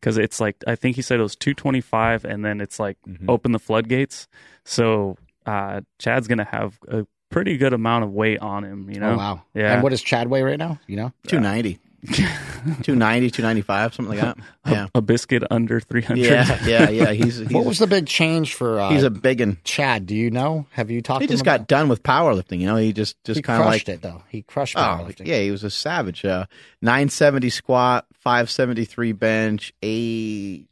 because 0.01 0.19
it's 0.19 0.39
like 0.41 0.57
I 0.67 0.75
think 0.77 0.97
he 0.97 1.03
said 1.03 1.19
it 1.19 1.23
was 1.23 1.35
225 1.37 2.25
and 2.27 2.45
then 2.45 2.61
it's 2.61 2.79
like 2.79 2.99
Mhm. 3.09 3.25
open 3.29 3.53
the 3.53 3.59
floodgates. 3.59 4.29
So 4.65 5.17
uh 5.47 5.81
Chad's 5.99 6.29
gonna 6.29 6.45
have 6.45 6.79
a 6.89 7.07
pretty 7.31 7.57
good 7.57 7.73
amount 7.73 8.05
of 8.05 8.13
weight 8.13 8.41
on 8.41 8.65
him, 8.65 8.91
you 8.91 9.01
know. 9.01 9.13
oh 9.13 9.17
wow. 9.17 9.43
Yeah. 9.55 9.73
And 9.75 9.83
what 9.83 9.93
is 9.95 10.03
Chad 10.03 10.29
weigh 10.29 10.43
right 10.43 10.59
now? 10.59 10.79
You 10.87 10.97
know. 10.97 11.13
290. 11.27 11.79
290, 12.07 13.31
295, 13.31 13.95
something 13.95 14.17
like 14.17 14.25
that. 14.25 14.39
Yeah. 14.67 14.87
A 14.95 15.01
biscuit 15.01 15.43
under 15.51 15.81
300. 15.81 16.23
Yeah, 16.25 16.59
yeah, 16.65 16.89
yeah. 16.91 17.11
He's 17.13 17.39
he's, 17.39 17.51
what 17.51 17.65
was 17.65 17.79
the 17.79 17.87
big 17.89 18.07
change 18.07 18.55
for 18.55 18.79
uh, 18.81 18.91
he's 18.91 19.03
a 19.03 19.11
big 19.11 19.41
one. 19.41 19.59
Chad? 19.65 20.07
Do 20.07 20.15
you 20.15 20.31
know? 20.31 20.67
Have 20.71 20.91
you 20.91 21.03
talked? 21.03 21.23
He 21.23 21.27
to 21.27 21.33
just 21.33 21.45
got 21.45 21.57
about- 21.57 21.69
done 21.69 21.89
with 21.89 22.03
powerlifting. 22.05 22.61
You 22.61 22.67
know, 22.67 22.77
he 22.77 22.93
just 22.93 23.17
just 23.25 23.43
kind 23.43 23.61
of 23.61 23.67
like 23.67 23.85
crushed 23.85 23.89
it 23.89 24.03
though. 24.03 24.23
He 24.29 24.43
crushed 24.43 24.77
oh 24.79 25.09
yeah, 25.25 25.41
he 25.41 25.51
was 25.51 25.65
a 25.65 25.71
savage. 25.71 26.25
Uh, 26.25 26.47
Nine 26.81 27.09
seventy 27.09 27.51
squat, 27.51 28.07
five 28.15 28.49
seventy 28.51 28.85
three 28.85 29.13
bench, 29.13 29.73
eight 29.83 30.69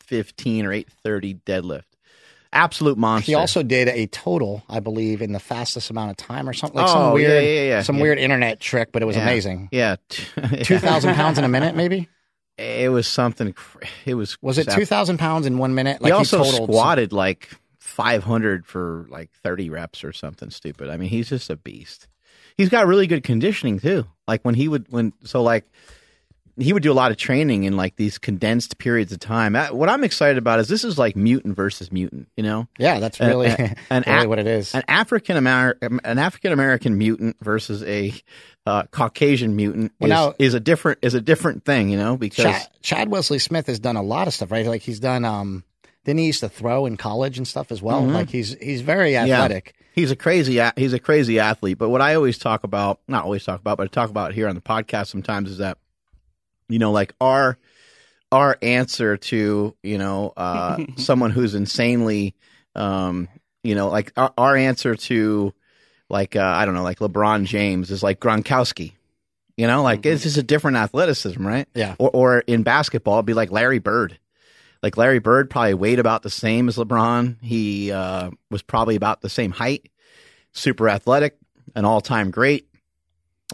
fifteen 0.00 0.64
or 0.64 0.72
eight 0.72 0.88
thirty 1.02 1.34
deadlift. 1.34 1.82
Absolute 2.52 2.96
monster. 2.96 3.30
He 3.30 3.34
also 3.34 3.62
did 3.62 3.88
a 3.88 4.06
total, 4.06 4.62
I 4.68 4.80
believe, 4.80 5.20
in 5.20 5.32
the 5.32 5.40
fastest 5.40 5.90
amount 5.90 6.10
of 6.12 6.16
time 6.16 6.48
or 6.48 6.52
something. 6.52 6.76
Like 6.80 6.88
Oh, 6.88 6.92
some 6.92 7.12
weird, 7.12 7.44
yeah, 7.44 7.62
yeah, 7.62 7.82
some 7.82 7.96
yeah. 7.96 8.02
weird 8.02 8.18
internet 8.18 8.58
trick, 8.60 8.90
but 8.92 9.02
it 9.02 9.06
was 9.06 9.16
amazing. 9.16 9.68
yeah, 9.72 9.96
Two 10.62 10.78
thousand 10.78 11.14
pounds 11.14 11.38
in 11.38 11.44
a 11.44 11.48
minute, 11.48 11.74
maybe. 11.76 12.08
It 12.60 12.90
was 12.90 13.06
something. 13.06 13.54
It 14.04 14.14
was. 14.14 14.36
Was 14.42 14.58
it 14.58 14.68
two 14.68 14.84
thousand 14.84 15.18
pounds 15.18 15.46
in 15.46 15.58
one 15.58 15.76
minute? 15.76 16.02
Like 16.02 16.10
he 16.10 16.12
also 16.12 16.42
totaled 16.42 16.68
squatted 16.68 17.12
like 17.12 17.50
500 17.78 18.66
for 18.66 19.06
like 19.10 19.30
30 19.44 19.70
reps 19.70 20.02
or 20.02 20.12
something 20.12 20.50
stupid. 20.50 20.90
I 20.90 20.96
mean, 20.96 21.08
he's 21.08 21.28
just 21.28 21.50
a 21.50 21.56
beast. 21.56 22.08
He's 22.56 22.68
got 22.68 22.88
really 22.88 23.06
good 23.06 23.22
conditioning 23.22 23.78
too. 23.78 24.06
Like 24.26 24.42
when 24.44 24.56
he 24.56 24.66
would 24.66 24.86
when 24.90 25.12
so 25.22 25.42
like 25.42 25.70
he 26.60 26.72
would 26.72 26.82
do 26.82 26.90
a 26.90 26.94
lot 26.94 27.10
of 27.10 27.16
training 27.16 27.64
in 27.64 27.76
like 27.76 27.96
these 27.96 28.18
condensed 28.18 28.78
periods 28.78 29.12
of 29.12 29.20
time. 29.20 29.54
Uh, 29.56 29.68
What 29.68 29.88
I'm 29.88 30.04
excited 30.04 30.38
about 30.38 30.60
is 30.60 30.68
this 30.68 30.84
is 30.84 30.98
like 30.98 31.16
mutant 31.16 31.54
versus 31.56 31.90
mutant. 31.92 32.28
You 32.36 32.42
know, 32.42 32.68
Yeah, 32.78 33.00
that's 33.00 33.20
really, 33.20 33.48
uh, 33.48 33.68
an 33.90 34.04
really 34.06 34.24
a- 34.24 34.28
what 34.28 34.38
it 34.38 34.46
is. 34.46 34.74
an 34.74 34.82
African 34.88 35.36
American 35.36 36.00
an 36.04 36.18
African 36.18 36.52
American 36.52 36.98
mutant 36.98 37.36
versus 37.40 37.82
a 37.84 38.12
uh, 38.66 38.82
Caucasian 38.90 39.56
mutant 39.56 39.92
Well, 40.00 40.08
is, 40.10 40.10
now- 40.10 40.34
is 40.38 40.54
a 40.54 40.60
different 40.60 40.98
is 41.02 41.14
a 41.14 41.20
different 41.20 41.64
thing. 41.64 41.88
You 41.90 41.96
know, 41.96 42.16
because 42.16 42.44
Chad, 42.44 42.68
Chad 42.82 43.08
Wesley 43.10 43.38
Smith 43.38 43.66
has 43.68 43.78
done 43.78 43.96
a 43.96 44.02
lot 44.02 44.26
of 44.28 44.34
stuff, 44.34 44.50
right? 44.50 44.66
Like 44.66 44.82
he's 44.82 45.00
done. 45.00 45.24
um 45.24 45.64
Then 46.04 46.18
he 46.18 46.26
used 46.26 46.40
to 46.40 46.48
throw 46.48 46.86
in 46.86 46.96
college 46.96 47.38
and 47.38 47.46
stuff 47.46 47.70
as 47.72 47.80
well. 47.82 48.02
Mhm. 48.02 48.12
Like 48.14 48.30
he's 48.30 48.56
he's 48.60 48.80
very 48.82 49.16
athletic. 49.16 49.74
He's 49.92 50.10
a 50.12 50.16
crazy 50.16 50.60
he's 50.76 50.92
a 50.92 50.98
crazy 50.98 51.38
athlete. 51.40 51.76
But 51.78 51.88
what 51.88 52.00
I 52.00 52.14
always 52.14 52.38
talk 52.38 52.62
about, 52.64 53.00
not 53.08 53.24
always 53.24 53.44
talk 53.44 53.60
about, 53.60 53.78
but 53.78 53.84
I 53.84 53.86
talk 53.88 54.10
about 54.10 54.32
here 54.32 54.48
on 54.48 54.54
the 54.54 54.60
podcast 54.60 55.06
sometimes 55.08 55.50
is 55.50 55.58
that 55.58 55.78
you 56.68 56.78
know, 56.78 56.92
like 56.92 57.14
our 57.20 57.58
our 58.30 58.58
answer 58.62 59.16
to 59.16 59.74
you 59.82 59.98
know 59.98 60.32
uh, 60.36 60.84
someone 60.96 61.30
who's 61.30 61.54
insanely, 61.54 62.34
um, 62.74 63.28
you 63.62 63.74
know, 63.74 63.88
like 63.88 64.12
our, 64.16 64.32
our 64.36 64.56
answer 64.56 64.94
to 64.94 65.52
like 66.08 66.36
uh, 66.36 66.42
I 66.42 66.64
don't 66.64 66.74
know, 66.74 66.82
like 66.82 66.98
LeBron 66.98 67.44
James 67.44 67.90
is 67.90 68.02
like 68.02 68.20
Gronkowski. 68.20 68.92
You 69.56 69.66
know, 69.66 69.82
like 69.82 70.06
it's 70.06 70.22
just 70.22 70.36
a 70.36 70.42
different 70.42 70.76
athleticism, 70.76 71.44
right? 71.44 71.66
Yeah. 71.74 71.96
Or, 71.98 72.10
or 72.12 72.38
in 72.40 72.62
basketball, 72.62 73.14
it'd 73.14 73.26
be 73.26 73.34
like 73.34 73.50
Larry 73.50 73.80
Bird. 73.80 74.16
Like 74.84 74.96
Larry 74.96 75.18
Bird 75.18 75.50
probably 75.50 75.74
weighed 75.74 75.98
about 75.98 76.22
the 76.22 76.30
same 76.30 76.68
as 76.68 76.76
LeBron. 76.76 77.42
He 77.42 77.90
uh, 77.90 78.30
was 78.52 78.62
probably 78.62 78.94
about 78.94 79.20
the 79.20 79.28
same 79.28 79.50
height, 79.50 79.90
super 80.52 80.88
athletic, 80.88 81.36
an 81.74 81.84
all 81.84 82.00
time 82.00 82.30
great, 82.30 82.68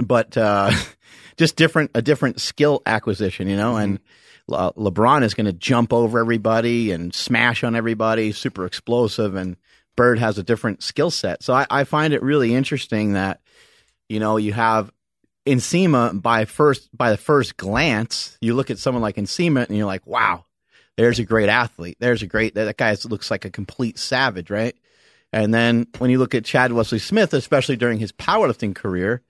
but 0.02 0.37
uh, 0.37 0.71
just 1.37 1.57
different 1.57 1.91
a 1.95 2.03
different 2.03 2.41
skill 2.41 2.83
acquisition, 2.87 3.49
you 3.49 3.57
know. 3.57 3.75
Mm-hmm. 3.75 3.83
And 3.83 4.00
Le- 4.47 4.73
LeBron 4.75 5.23
is 5.23 5.35
going 5.35 5.47
to 5.47 5.53
jump 5.53 5.93
over 5.93 6.19
everybody 6.19 6.93
and 6.93 7.14
smash 7.14 7.64
on 7.64 7.75
everybody, 7.75 8.33
super 8.33 8.67
explosive, 8.67 9.35
and 9.35 9.57
Bird 9.97 10.19
has 10.19 10.38
a 10.38 10.43
different 10.43 10.83
skill 10.83 11.11
set. 11.11 11.43
So 11.43 11.55
I, 11.55 11.67
I 11.71 11.85
find 11.85 12.12
it 12.12 12.23
really 12.23 12.55
interesting 12.55 13.14
that 13.14 13.41
you 14.09 14.21
know 14.21 14.37
you 14.37 14.53
have 14.53 14.91
Nsima 15.47 16.21
by 16.21 16.45
first 16.47 16.88
by 16.97 17.11
the 17.11 17.17
first 17.17 17.57
glance, 17.57 18.38
you 18.41 18.55
look 18.55 18.71
at 18.71 18.79
someone 18.79 19.03
like 19.03 19.17
Nsima 19.17 19.67
and 19.67 19.76
you're 19.76 19.87
like, 19.87 20.07
wow, 20.07 20.45
there's 20.97 21.19
a 21.19 21.25
great 21.25 21.49
athlete. 21.49 21.97
There's 22.00 22.23
a 22.23 22.26
great 22.26 22.55
that 22.55 22.76
guy 22.76 22.97
looks 23.05 23.31
like 23.31 23.45
a 23.45 23.50
complete 23.50 23.99
savage, 23.99 24.50
right? 24.50 24.75
And 25.33 25.53
then 25.53 25.88
when 25.99 26.11
you 26.11 26.19
look 26.19 26.35
at 26.35 26.45
Chad 26.45 26.73
Wesley 26.73 27.00
Smith, 27.00 27.35
especially 27.35 27.76
during 27.76 27.99
his 27.99 28.12
powerlifting 28.12 28.75
career, 28.75 29.21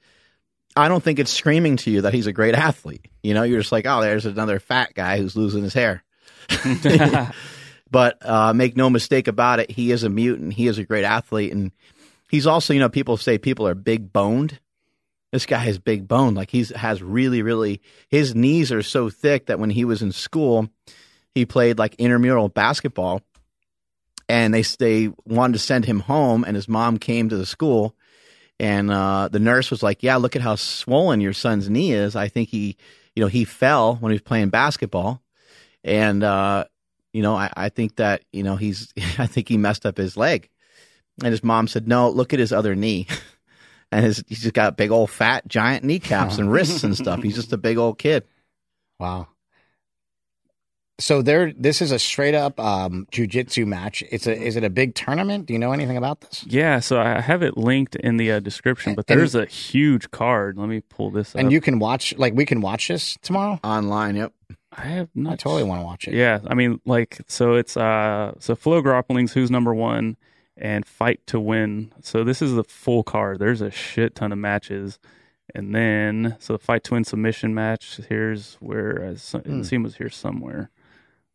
I 0.77 0.89
don't 0.89 1.03
think 1.03 1.19
it's 1.19 1.31
screaming 1.31 1.77
to 1.79 1.91
you 1.91 2.03
that 2.03 2.15
he's 2.15 2.27
a 2.27 2.33
great 2.33 2.55
athlete. 2.55 3.07
You 3.23 3.35
know, 3.35 3.43
you're 3.45 3.61
just 3.61 3.73
like, 3.73 3.87
oh, 3.87 4.01
there's 4.01 4.27
another 4.27 4.59
fat 4.59 4.95
guy 4.95 5.19
who's 5.19 5.37
losing 5.37 5.63
his 5.63 5.75
hair. 5.75 6.03
but 7.91 8.19
uh, 8.27 8.53
make 8.53 8.77
no 8.77 8.91
mistake 8.91 9.29
about 9.29 9.61
it, 9.61 9.71
he 9.71 9.93
is 9.93 10.03
a 10.03 10.09
mutant. 10.09 10.53
He 10.53 10.67
is 10.67 10.79
a 10.79 10.85
great 10.85 11.05
athlete, 11.05 11.53
and 11.53 11.73
he's 12.29 12.47
also, 12.47 12.75
you 12.75 12.81
know, 12.81 12.89
people 12.89 13.17
say 13.17 13.39
people 13.39 13.67
are 13.67 13.75
big 13.75 14.13
boned 14.13 14.59
this 15.35 15.47
guy 15.47 15.67
is 15.67 15.81
big 15.81 16.07
boned. 16.07 16.37
Like 16.37 16.49
he's 16.49 16.71
has 16.71 17.03
really, 17.03 17.43
really 17.43 17.83
his 18.09 18.37
knees 18.37 18.71
are 18.71 18.85
so 18.85 19.11
thick 19.11 19.47
that 19.47 19.59
when 19.59 19.69
he 19.69 19.85
was 19.85 20.01
in 20.01 20.13
school, 20.13 20.69
he 21.35 21.45
played 21.45 21.77
like 21.77 21.97
intramural 21.97 22.49
basketball, 22.49 23.21
and 24.29 24.55
they 24.55 24.63
they 24.63 25.13
wanted 25.25 25.55
to 25.55 25.59
send 25.59 25.87
him 25.87 25.99
home, 25.99 26.45
and 26.45 26.55
his 26.55 26.69
mom 26.69 26.99
came 26.99 27.29
to 27.29 27.37
the 27.37 27.47
school, 27.47 27.97
and 28.61 28.91
uh, 28.91 29.29
the 29.29 29.41
nurse 29.41 29.71
was 29.71 29.83
like, 29.83 30.03
"Yeah, 30.03 30.17
look 30.17 30.37
at 30.37 30.43
how 30.43 30.55
swollen 30.55 31.21
your 31.21 31.33
son's 31.33 31.69
knee 31.69 31.93
is. 31.93 32.17
I 32.17 32.29
think 32.29 32.49
he, 32.49 32.77
you 33.15 33.23
know, 33.23 33.29
he 33.29 33.45
fell 33.45 33.97
when 33.97 34.11
he 34.11 34.15
was 34.15 34.23
playing 34.23 34.51
basketball, 34.51 35.23
and 35.83 36.23
uh, 36.23 36.65
you 37.13 37.23
know, 37.23 37.35
I, 37.35 37.51
I 37.57 37.69
think 37.69 37.97
that 37.97 38.23
you 38.33 38.43
know 38.43 38.57
he's, 38.57 38.93
I 39.19 39.27
think 39.27 39.49
he 39.49 39.57
messed 39.57 39.87
up 39.87 39.97
his 39.97 40.17
leg." 40.17 40.49
And 41.23 41.31
his 41.31 41.45
mom 41.45 41.69
said, 41.69 41.89
"No, 41.89 42.11
look 42.11 42.33
at 42.33 42.41
his 42.41 42.53
other 42.53 42.75
knee." 42.75 43.07
and 43.93 44.05
his, 44.05 44.25
he's 44.27 44.43
just 44.43 44.55
got 44.55 44.77
big 44.77 44.91
old 44.91 45.11
fat 45.11 45.47
giant 45.47 45.85
kneecaps 45.85 46.39
and 46.39 46.51
wrists 46.51 46.83
and 46.83 46.97
stuff. 46.97 47.23
He's 47.23 47.37
just 47.37 47.53
a 47.53 47.57
big 47.57 47.79
old 47.79 47.99
kid. 47.99 48.25
Wow. 48.99 49.29
So 51.01 51.23
there, 51.23 51.53
this 51.57 51.83
is 51.83 51.91
a 51.91 51.99
straight 51.99 52.35
up 52.35 52.61
um, 52.61 53.07
jujitsu 53.11 53.67
match. 53.67 54.05
It's 54.13 54.29
a 54.29 54.41
is 54.41 54.55
it 54.55 54.63
a 54.63 54.71
big 54.71 54.95
tournament? 54.95 55.47
Do 55.47 55.53
you 55.53 55.59
know 55.59 55.73
anything 55.73 55.97
about 55.97 56.21
this? 56.21 56.45
Yeah, 56.47 56.79
so 56.79 57.01
I 57.01 57.21
have 57.21 57.43
it 57.43 57.57
linked 57.57 57.97
in 57.97 58.17
the 58.17 58.33
uh, 58.33 58.41
description, 58.41 58.95
but 58.95 59.09
there's 59.09 59.35
and, 59.35 59.45
a 59.45 59.47
huge 59.51 60.11
card. 60.13 60.57
Let 60.57 60.69
me 60.69 60.81
pull 60.81 61.11
this. 61.11 61.35
Up. 61.35 61.41
And 61.41 61.51
you 61.51 61.61
can 61.61 61.81
watch, 61.81 62.17
like, 62.17 62.35
we 62.35 62.47
can 62.47 62.61
watch 62.61 62.87
this 62.89 63.19
tomorrow 63.23 63.59
online. 63.65 64.15
Yep. 64.15 64.33
I 64.71 64.83
have 64.83 65.09
not. 65.17 65.33
I 65.33 65.37
totally 65.37 65.65
want 65.65 65.81
to 65.81 65.85
watch 65.85 66.07
it. 66.07 66.15
Yeah, 66.15 66.39
I 66.47 66.55
mean, 66.55 66.81
like, 66.85 67.21
so 67.27 67.55
it's 67.55 67.77
uh, 67.77 68.35
so 68.39 68.55
FloGrappling's 68.55 69.33
who's 69.33 69.51
number 69.51 69.75
one 69.75 70.17
and 70.57 70.87
Fight 70.87 71.27
to 71.27 71.41
Win. 71.41 71.93
So 72.03 72.23
this 72.23 72.41
is 72.41 72.55
the 72.55 72.65
full 72.65 73.03
card. 73.03 73.41
There's 73.41 73.61
a 73.61 73.71
shit 73.71 74.15
ton 74.15 74.33
of 74.33 74.39
matches. 74.39 74.99
And 75.55 75.75
then, 75.75 76.37
so 76.39 76.55
the 76.55 76.59
Fight 76.59 76.85
to 76.85 76.95
Win 76.95 77.05
submission 77.05 77.55
match. 77.55 78.01
Here's 78.09 78.55
where 78.55 79.05
uh, 79.05 79.15
mm. 79.15 79.83
was 79.83 79.97
here 79.97 80.09
somewhere. 80.09 80.71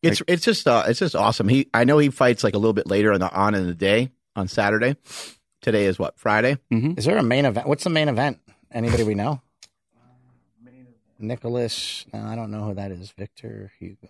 It's 0.02 0.22
like, 0.22 0.30
it's 0.30 0.46
just 0.46 0.68
uh, 0.68 0.84
it's 0.88 1.00
just 1.00 1.16
awesome. 1.16 1.48
He 1.50 1.70
I 1.74 1.84
know 1.84 1.98
he 1.98 2.10
fights 2.10 2.44
like 2.44 2.54
a 2.54 2.58
little 2.58 2.74
bit 2.74 2.88
later 2.88 3.12
on 3.12 3.20
the 3.20 3.32
on 3.32 3.56
in 3.56 3.68
the 3.68 3.74
day 3.74 4.12
on 4.36 4.48
Saturday. 4.48 4.96
Today 5.62 5.86
is 5.86 6.00
what 6.00 6.18
Friday. 6.18 6.58
Mm-hmm. 6.72 6.94
Is 6.98 7.06
there 7.06 7.18
a 7.18 7.24
main 7.24 7.46
event? 7.46 7.68
What's 7.68 7.84
the 7.84 7.90
main 7.90 8.08
event? 8.08 8.40
Anybody 8.72 9.04
we 9.04 9.16
know? 9.16 9.42
Nicholas. 11.20 12.06
No, 12.14 12.22
I 12.22 12.36
don't 12.36 12.50
know 12.52 12.64
who 12.64 12.74
that 12.76 12.92
is. 12.92 13.12
Victor 13.12 13.72
Hugo. 13.80 14.08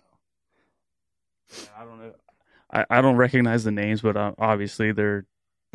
Yeah, 1.52 1.68
I 1.76 1.84
don't 1.84 1.98
know. 1.98 2.12
I, 2.72 2.86
I 2.88 3.00
don't 3.00 3.16
recognize 3.16 3.64
the 3.64 3.72
names, 3.72 4.00
but 4.00 4.16
uh, 4.16 4.32
obviously 4.38 4.92
they're. 4.92 5.26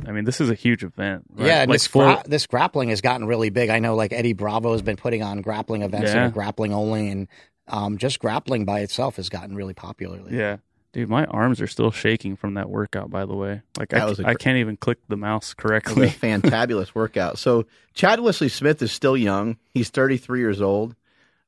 I 0.06 0.12
mean, 0.12 0.26
this 0.26 0.42
is 0.42 0.50
a 0.50 0.56
huge 0.56 0.84
event. 0.84 1.24
Right? 1.34 1.48
Yeah, 1.48 1.60
like 1.60 1.70
this, 1.70 1.88
gra- 1.88 2.24
this 2.26 2.48
grappling 2.48 2.90
has 2.90 3.00
gotten 3.00 3.28
really 3.28 3.50
big. 3.50 3.70
I 3.70 3.80
know, 3.80 3.96
like 3.96 4.12
Eddie 4.12 4.34
Bravo 4.34 4.74
has 4.74 4.82
been 4.82 4.98
putting 4.98 5.24
on 5.24 5.42
grappling 5.42 5.84
events 5.84 6.08
yeah. 6.08 6.16
that 6.16 6.26
are 6.26 6.32
grappling 6.32 6.74
only, 6.74 7.10
and 7.10 7.28
um, 7.68 7.98
just 7.98 8.20
grappling 8.20 8.66
by 8.66 8.82
itself 8.82 9.16
has 9.18 9.30
gotten 9.30 9.56
really 9.56 9.74
popular. 9.74 10.18
Lately. 10.18 10.38
Yeah, 10.38 10.58
dude, 10.94 11.10
my 11.10 11.26
arms 11.26 11.62
are 11.62 11.68
still 11.68 11.92
shaking 11.92 12.36
from 12.36 12.56
that 12.56 12.70
workout. 12.70 13.10
By 13.10 13.26
the 13.26 13.36
way, 13.36 13.62
like 13.78 13.94
I, 13.94 14.14
I 14.24 14.34
can't 14.36 14.58
even 14.58 14.78
click 14.78 15.00
the 15.08 15.18
mouse 15.18 15.54
correctly. 15.54 16.10
fantabulous 16.10 16.96
workout. 16.96 17.38
So 17.38 17.66
Chad 17.94 18.20
Wesley 18.20 18.50
Smith 18.50 18.82
is 18.82 18.92
still 18.92 19.18
young. 19.18 19.58
He's 19.74 19.90
33 19.90 20.40
years 20.40 20.62
old. 20.62 20.96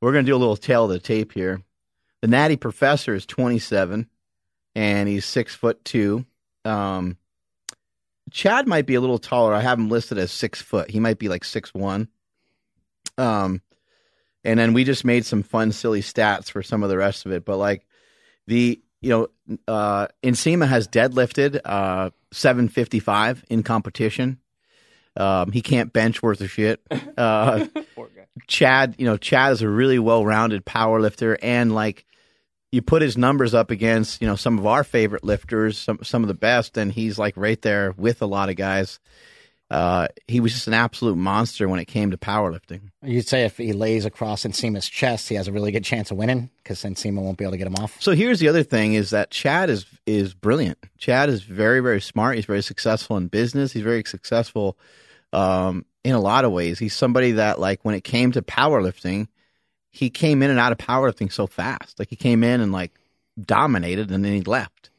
We're 0.02 0.12
going 0.12 0.26
to 0.26 0.32
do 0.32 0.36
a 0.36 0.38
little 0.38 0.58
tail 0.58 0.86
of 0.86 0.92
the 0.92 1.00
tape 1.00 1.32
here. 1.34 1.62
The 2.22 2.28
Natty 2.28 2.56
Professor 2.58 3.14
is 3.16 3.26
27 3.26 4.08
and 4.76 5.10
he's 5.10 5.26
six 5.26 5.56
foot 5.56 5.84
two. 5.86 6.26
Um, 6.66 7.18
Chad 8.32 8.68
might 8.68 8.86
be 8.86 8.96
a 8.96 9.02
little 9.02 9.20
taller. 9.20 9.54
I 9.54 9.62
have 9.62 9.80
him 9.80 9.90
listed 9.90 10.18
as 10.18 10.32
six 10.32 10.62
foot. 10.62 10.92
He 10.92 11.00
might 11.00 11.18
be 11.18 11.30
like 11.30 11.44
six 11.44 11.74
one. 11.74 12.10
Um, 13.18 13.62
and 14.48 14.58
then 14.58 14.74
we 14.74 14.86
just 14.86 15.04
made 15.06 15.26
some 15.26 15.44
fun, 15.44 15.72
silly 15.72 16.02
stats 16.02 16.50
for 16.50 16.64
some 16.64 16.82
of 16.82 16.90
the 16.90 16.98
rest 16.98 17.26
of 17.26 17.32
it. 17.34 17.46
But 17.46 17.58
like 17.58 17.86
the 18.48 18.82
you 19.02 19.10
know, 19.10 19.58
uh, 19.68 20.08
Nsima 20.24 20.68
has 20.68 20.88
deadlifted 20.88 21.60
uh 21.64 22.10
755 22.32 23.46
in 23.50 23.62
competition. 23.62 24.40
Um, 25.16 25.52
he 25.52 25.62
can't 25.62 25.92
bench 25.92 26.24
worth 26.24 26.42
of 26.42 26.50
shit. 26.50 26.82
Uh, 27.18 27.66
Chad, 28.46 28.94
you 29.00 29.06
know, 29.06 29.18
Chad 29.18 29.52
is 29.54 29.64
a 29.64 29.68
really 29.68 29.98
well-rounded 29.98 30.64
power 30.66 31.02
lifter 31.02 31.36
and 31.42 31.74
like 31.74 32.06
you 32.72 32.84
put 32.84 33.02
his 33.02 33.18
numbers 33.18 33.56
up 33.56 33.72
against 33.72 34.22
you 34.22 34.28
know 34.28 34.36
some 34.36 34.60
of 34.60 34.68
our 34.68 34.84
favorite 34.84 35.24
lifters, 35.24 35.80
some 35.80 36.00
some 36.04 36.24
of 36.24 36.28
the 36.28 36.36
best, 36.36 36.78
and 36.78 36.92
he's 36.92 37.18
like 37.18 37.36
right 37.36 37.60
there 37.64 37.94
with 37.98 38.22
a 38.22 38.28
lot 38.28 38.50
of 38.50 38.56
guys. 38.56 39.00
Uh, 39.70 40.08
he 40.28 40.40
was 40.40 40.54
just 40.54 40.68
an 40.68 40.74
absolute 40.74 41.18
monster 41.18 41.68
when 41.68 41.80
it 41.80 41.86
came 41.86 42.12
to 42.12 42.18
powerlifting. 42.18 42.82
You'd 43.04 43.28
say 43.28 43.44
if 43.44 43.58
he 43.58 43.74
lays 43.74 44.06
across 44.06 44.44
Nsima's 44.44 44.88
chest, 44.88 45.28
he 45.28 45.36
has 45.36 45.50
a 45.50 45.52
really 45.52 45.74
good 45.74 45.84
chance 45.84 46.10
of 46.10 46.18
winning 46.18 46.50
because 46.64 46.82
Nsima 46.84 47.22
won't 47.22 47.38
be 47.38 47.44
able 47.44 47.52
to 47.52 47.58
get 47.58 47.68
him 47.68 47.76
off. 47.76 48.02
So 48.02 48.14
here's 48.14 48.40
the 48.40 48.48
other 48.48 48.64
thing: 48.64 48.94
is 48.94 49.10
that 49.10 49.30
Chad 49.30 49.70
is 49.70 49.86
is 50.06 50.34
brilliant. 50.34 50.78
Chad 50.98 51.30
is 51.30 51.42
very 51.44 51.82
very 51.82 52.02
smart. 52.02 52.36
He's 52.36 52.46
very 52.46 52.64
successful 52.64 53.18
in 53.18 53.28
business. 53.28 53.74
He's 53.74 53.84
very 53.84 54.04
successful 54.06 54.78
um, 55.34 55.86
in 56.06 56.16
a 56.16 56.22
lot 56.22 56.46
of 56.46 56.52
ways. 56.54 56.80
He's 56.80 56.94
somebody 56.94 57.34
that 57.34 57.60
like 57.60 57.84
when 57.84 57.96
it 57.96 58.06
came 58.06 58.32
to 58.34 58.42
powerlifting 58.42 59.28
he 59.98 60.12
came 60.12 60.44
in 60.44 60.52
and 60.52 60.60
out 60.60 60.72
of 60.72 60.78
powerlifting 60.78 61.32
so 61.32 61.48
fast. 61.48 61.98
Like 61.98 62.10
he 62.10 62.16
came 62.16 62.44
in 62.44 62.62
and 62.62 62.72
like 62.72 62.92
dominated, 63.40 64.12
and 64.12 64.24
then 64.24 64.34
he 64.34 64.42
left, 64.42 64.92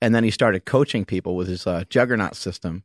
and 0.00 0.14
then 0.14 0.24
he 0.24 0.30
started 0.30 0.64
coaching 0.64 1.04
people 1.04 1.36
with 1.36 1.46
his 1.46 1.66
uh, 1.66 1.84
juggernaut 1.90 2.36
system. 2.36 2.82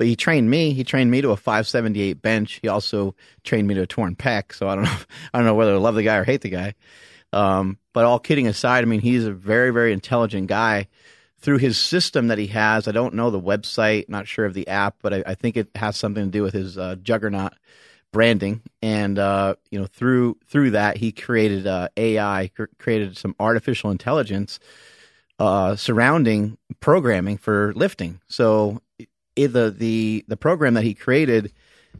But 0.00 0.06
he 0.06 0.16
trained 0.16 0.48
me. 0.48 0.72
He 0.72 0.82
trained 0.82 1.10
me 1.10 1.20
to 1.20 1.28
a 1.28 1.36
578 1.36 2.22
bench. 2.22 2.58
He 2.62 2.68
also 2.68 3.14
trained 3.44 3.68
me 3.68 3.74
to 3.74 3.82
a 3.82 3.86
torn 3.86 4.16
pec. 4.16 4.54
So 4.54 4.66
I 4.66 4.74
don't 4.74 4.84
know. 4.84 4.96
I 5.34 5.38
don't 5.38 5.44
know 5.44 5.54
whether 5.54 5.72
to 5.72 5.78
love 5.78 5.94
the 5.94 6.02
guy 6.02 6.16
or 6.16 6.24
hate 6.24 6.40
the 6.40 6.48
guy. 6.48 6.74
Um, 7.34 7.76
but 7.92 8.06
all 8.06 8.18
kidding 8.18 8.46
aside, 8.46 8.82
I 8.82 8.86
mean, 8.86 9.02
he's 9.02 9.26
a 9.26 9.30
very, 9.30 9.70
very 9.72 9.92
intelligent 9.92 10.46
guy. 10.46 10.88
Through 11.40 11.58
his 11.58 11.76
system 11.76 12.28
that 12.28 12.38
he 12.38 12.46
has, 12.46 12.88
I 12.88 12.92
don't 12.92 13.12
know 13.12 13.28
the 13.28 13.38
website, 13.38 14.08
not 14.08 14.26
sure 14.26 14.46
of 14.46 14.54
the 14.54 14.68
app, 14.68 14.96
but 15.02 15.12
I, 15.12 15.22
I 15.26 15.34
think 15.34 15.58
it 15.58 15.68
has 15.74 15.98
something 15.98 16.24
to 16.24 16.30
do 16.30 16.42
with 16.42 16.54
his 16.54 16.78
uh, 16.78 16.96
juggernaut 17.02 17.52
branding, 18.10 18.62
and 18.80 19.18
uh, 19.18 19.56
you 19.70 19.78
know 19.78 19.86
through 19.86 20.38
through 20.48 20.70
that 20.70 20.96
he 20.96 21.12
created 21.12 21.66
uh, 21.66 21.88
AI, 21.98 22.50
cr- 22.56 22.64
created 22.78 23.18
some 23.18 23.36
artificial 23.38 23.90
intelligence 23.90 24.60
uh, 25.38 25.76
surrounding 25.76 26.58
programming 26.80 27.38
for 27.38 27.72
lifting. 27.74 28.20
So 28.28 28.80
the 29.46 29.70
the 29.70 30.24
the 30.28 30.36
program 30.36 30.74
that 30.74 30.84
he 30.84 30.94
created, 30.94 31.52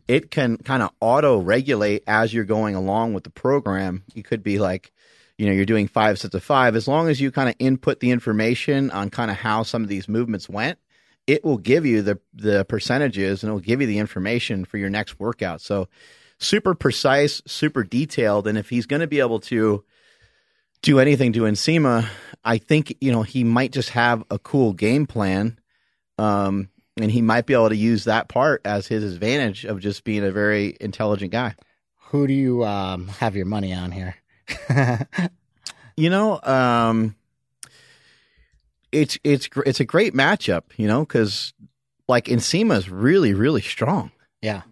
it 0.08 0.30
can 0.30 0.56
kind 0.56 0.82
of 0.82 0.90
auto 1.00 1.38
regulate 1.38 2.04
as 2.06 2.32
you're 2.32 2.44
going 2.44 2.74
along 2.74 3.14
with 3.14 3.24
the 3.24 3.30
program. 3.30 4.04
You 4.14 4.22
could 4.22 4.42
be 4.42 4.58
like, 4.58 4.92
you 5.38 5.46
know, 5.46 5.52
you're 5.52 5.64
doing 5.64 5.88
five 5.88 6.18
sets 6.18 6.34
of 6.34 6.42
five. 6.42 6.76
As 6.76 6.88
long 6.88 7.08
as 7.08 7.20
you 7.20 7.30
kind 7.30 7.48
of 7.48 7.54
input 7.58 8.00
the 8.00 8.10
information 8.10 8.90
on 8.90 9.10
kind 9.10 9.30
of 9.30 9.36
how 9.36 9.62
some 9.62 9.82
of 9.82 9.88
these 9.88 10.08
movements 10.08 10.48
went, 10.48 10.78
it 11.26 11.44
will 11.44 11.58
give 11.58 11.86
you 11.86 12.02
the 12.02 12.18
the 12.34 12.64
percentages 12.64 13.42
and 13.42 13.50
it 13.50 13.52
will 13.52 13.60
give 13.60 13.80
you 13.80 13.86
the 13.86 13.98
information 13.98 14.64
for 14.64 14.78
your 14.78 14.90
next 14.90 15.20
workout. 15.20 15.60
So 15.60 15.88
super 16.38 16.74
precise, 16.74 17.42
super 17.46 17.84
detailed. 17.84 18.46
And 18.46 18.58
if 18.58 18.68
he's 18.68 18.86
going 18.86 19.00
to 19.00 19.06
be 19.06 19.20
able 19.20 19.40
to 19.40 19.84
do 20.82 20.98
anything 20.98 21.32
to 21.34 21.42
Nsima, 21.42 22.08
I 22.44 22.58
think 22.58 22.96
you 23.00 23.12
know 23.12 23.22
he 23.22 23.44
might 23.44 23.72
just 23.72 23.90
have 23.90 24.24
a 24.30 24.38
cool 24.38 24.72
game 24.72 25.06
plan, 25.06 25.58
um, 26.18 26.68
and 27.02 27.10
he 27.10 27.22
might 27.22 27.46
be 27.46 27.54
able 27.54 27.68
to 27.68 27.76
use 27.76 28.04
that 28.04 28.28
part 28.28 28.60
as 28.64 28.86
his 28.86 29.04
advantage 29.12 29.64
of 29.64 29.80
just 29.80 30.04
being 30.04 30.24
a 30.24 30.30
very 30.30 30.76
intelligent 30.80 31.32
guy. 31.32 31.54
Who 32.10 32.26
do 32.26 32.32
you 32.32 32.64
um, 32.64 33.08
have 33.08 33.36
your 33.36 33.46
money 33.46 33.72
on 33.72 33.92
here? 33.92 34.16
you 35.96 36.10
know, 36.10 36.40
um, 36.42 37.14
it's 38.92 39.18
it's 39.22 39.48
it's 39.64 39.80
a 39.80 39.84
great 39.84 40.14
matchup, 40.14 40.62
you 40.76 40.88
know, 40.88 41.00
because 41.00 41.52
like 42.08 42.24
Nsima 42.26 42.76
is 42.76 42.90
really 42.90 43.34
really 43.34 43.60
strong, 43.62 44.10
Yeah. 44.42 44.62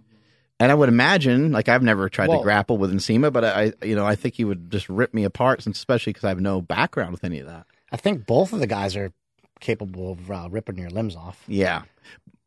and 0.58 0.72
I 0.72 0.74
would 0.74 0.88
imagine 0.88 1.52
like 1.52 1.68
I've 1.68 1.82
never 1.84 2.08
tried 2.08 2.28
Well- 2.28 2.38
to 2.38 2.42
grapple 2.44 2.78
with 2.78 2.92
Nsima, 2.92 3.32
but 3.32 3.44
I 3.44 3.72
you 3.82 3.94
know 3.94 4.04
I 4.04 4.16
think 4.16 4.34
he 4.34 4.44
would 4.44 4.70
just 4.70 4.88
rip 4.88 5.14
me 5.14 5.24
apart, 5.24 5.62
since 5.62 5.78
especially 5.78 6.12
because 6.12 6.24
I 6.24 6.30
have 6.30 6.40
no 6.40 6.60
background 6.60 7.12
with 7.12 7.22
any 7.24 7.38
of 7.38 7.46
that. 7.46 7.66
I 7.92 7.96
think 7.96 8.26
both 8.26 8.52
of 8.52 8.58
the 8.58 8.66
guys 8.66 8.96
are 8.96 9.12
capable 9.60 10.12
of 10.12 10.30
uh, 10.30 10.48
ripping 10.50 10.78
your 10.78 10.90
limbs 10.90 11.16
off. 11.16 11.42
Yeah, 11.46 11.82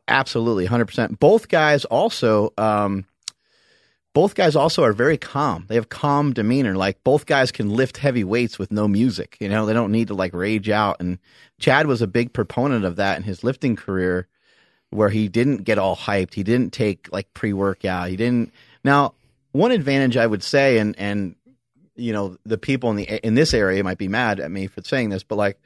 absolutely, 0.07 0.65
hundred 0.65 0.85
percent. 0.85 1.19
Both 1.19 1.47
guys 1.47 1.85
also, 1.85 2.53
um, 2.57 3.05
both 4.13 4.35
guys 4.35 4.55
also 4.55 4.83
are 4.83 4.93
very 4.93 5.17
calm. 5.17 5.65
They 5.67 5.75
have 5.75 5.89
calm 5.89 6.33
demeanor. 6.33 6.75
Like 6.75 7.03
both 7.03 7.25
guys 7.25 7.51
can 7.51 7.69
lift 7.69 7.97
heavy 7.97 8.23
weights 8.23 8.59
with 8.59 8.71
no 8.71 8.87
music. 8.87 9.37
You 9.39 9.49
know, 9.49 9.65
they 9.65 9.73
don't 9.73 9.91
need 9.91 10.09
to 10.09 10.13
like 10.13 10.33
rage 10.33 10.69
out. 10.69 10.97
And 10.99 11.19
Chad 11.59 11.87
was 11.87 12.01
a 12.01 12.07
big 12.07 12.33
proponent 12.33 12.85
of 12.85 12.97
that 12.97 13.17
in 13.17 13.23
his 13.23 13.43
lifting 13.43 13.75
career, 13.75 14.27
where 14.89 15.09
he 15.09 15.27
didn't 15.27 15.63
get 15.63 15.77
all 15.77 15.95
hyped. 15.95 16.33
He 16.33 16.43
didn't 16.43 16.73
take 16.73 17.07
like 17.11 17.33
pre 17.33 17.53
workout. 17.53 18.09
He 18.09 18.15
didn't. 18.15 18.51
Now, 18.83 19.13
one 19.51 19.71
advantage 19.71 20.17
I 20.17 20.27
would 20.27 20.43
say, 20.43 20.77
and 20.77 20.97
and 20.97 21.35
you 21.95 22.13
know, 22.13 22.37
the 22.45 22.57
people 22.57 22.89
in 22.89 22.95
the 22.97 23.25
in 23.25 23.35
this 23.35 23.53
area 23.53 23.83
might 23.83 23.97
be 23.97 24.07
mad 24.07 24.39
at 24.39 24.51
me 24.51 24.67
for 24.67 24.81
saying 24.83 25.09
this, 25.09 25.23
but 25.23 25.37
like, 25.37 25.59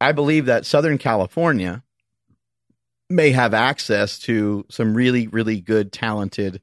I 0.00 0.12
believe 0.12 0.46
that 0.46 0.66
Southern 0.66 0.98
California 0.98 1.82
may 3.08 3.30
have 3.32 3.54
access 3.54 4.18
to 4.20 4.64
some 4.70 4.94
really, 4.94 5.26
really 5.26 5.60
good, 5.60 5.92
talented 5.92 6.60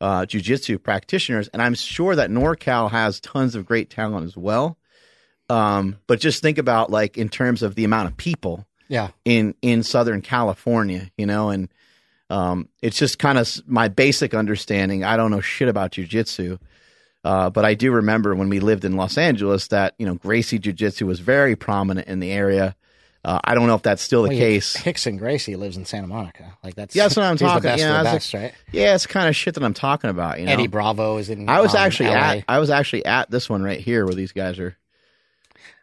uh, 0.00 0.22
jujitsu 0.26 0.82
practitioners, 0.82 1.48
and 1.48 1.62
I'm 1.62 1.74
sure 1.74 2.14
that 2.16 2.30
NorCal 2.30 2.90
has 2.90 3.18
tons 3.20 3.54
of 3.54 3.64
great 3.64 3.88
talent 3.88 4.26
as 4.26 4.36
well. 4.36 4.76
Um, 5.48 5.96
but 6.06 6.20
just 6.20 6.42
think 6.42 6.58
about 6.58 6.90
like 6.90 7.16
in 7.16 7.28
terms 7.28 7.62
of 7.62 7.76
the 7.76 7.84
amount 7.84 8.08
of 8.08 8.16
people 8.16 8.66
Yeah. 8.88 9.08
in 9.24 9.54
in 9.62 9.82
Southern 9.82 10.20
California, 10.20 11.10
you 11.16 11.24
know, 11.24 11.50
and 11.50 11.68
um, 12.28 12.68
it's 12.82 12.98
just 12.98 13.18
kind 13.18 13.38
of 13.38 13.48
my 13.66 13.88
basic 13.88 14.34
understanding. 14.34 15.04
I 15.04 15.16
don't 15.16 15.30
know 15.30 15.40
shit 15.40 15.68
about 15.68 15.92
jujitsu, 15.92 16.58
uh, 17.26 17.50
but 17.50 17.64
I 17.64 17.74
do 17.74 17.90
remember 17.92 18.34
when 18.34 18.48
we 18.48 18.60
lived 18.60 18.84
in 18.84 18.96
Los 18.96 19.18
Angeles 19.18 19.68
that 19.68 19.94
you 19.98 20.06
know 20.06 20.14
Gracie 20.14 20.58
Jiu 20.58 20.72
Jitsu 20.72 21.06
was 21.06 21.20
very 21.20 21.56
prominent 21.56 22.06
in 22.08 22.20
the 22.20 22.30
area. 22.30 22.76
Uh, 23.24 23.40
I 23.42 23.56
don't 23.56 23.66
know 23.66 23.74
if 23.74 23.82
that's 23.82 24.02
still 24.02 24.22
the 24.22 24.28
Well, 24.28 24.38
case. 24.38 24.76
Rickson 24.76 25.18
Gracie 25.18 25.56
lives 25.56 25.76
in 25.76 25.84
Santa 25.84 26.06
Monica. 26.06 26.56
Like 26.62 26.76
that's 26.76 26.94
Yeah, 26.94 27.04
that's 27.04 27.16
what 27.16 27.24
I'm 27.24 27.36
talking- 27.38 27.62
best 27.62 27.80
yeah, 27.80 28.02
best, 28.04 28.32
right? 28.34 28.54
Yeah, 28.70 28.94
it's 28.94 29.08
kind 29.08 29.28
of 29.28 29.34
shit 29.34 29.54
that 29.54 29.64
I'm 29.64 29.74
talking 29.74 30.10
about. 30.10 30.38
You 30.38 30.46
know, 30.46 30.52
Eddie 30.52 30.68
Bravo 30.68 31.16
is 31.16 31.28
in. 31.28 31.48
I 31.48 31.60
was 31.60 31.74
um, 31.74 31.80
actually 31.80 32.10
LA. 32.10 32.14
at 32.14 32.44
I 32.48 32.60
was 32.60 32.70
actually 32.70 33.04
at 33.04 33.28
this 33.28 33.50
one 33.50 33.62
right 33.64 33.80
here 33.80 34.04
where 34.06 34.14
these 34.14 34.30
guys 34.30 34.60
are 34.60 34.76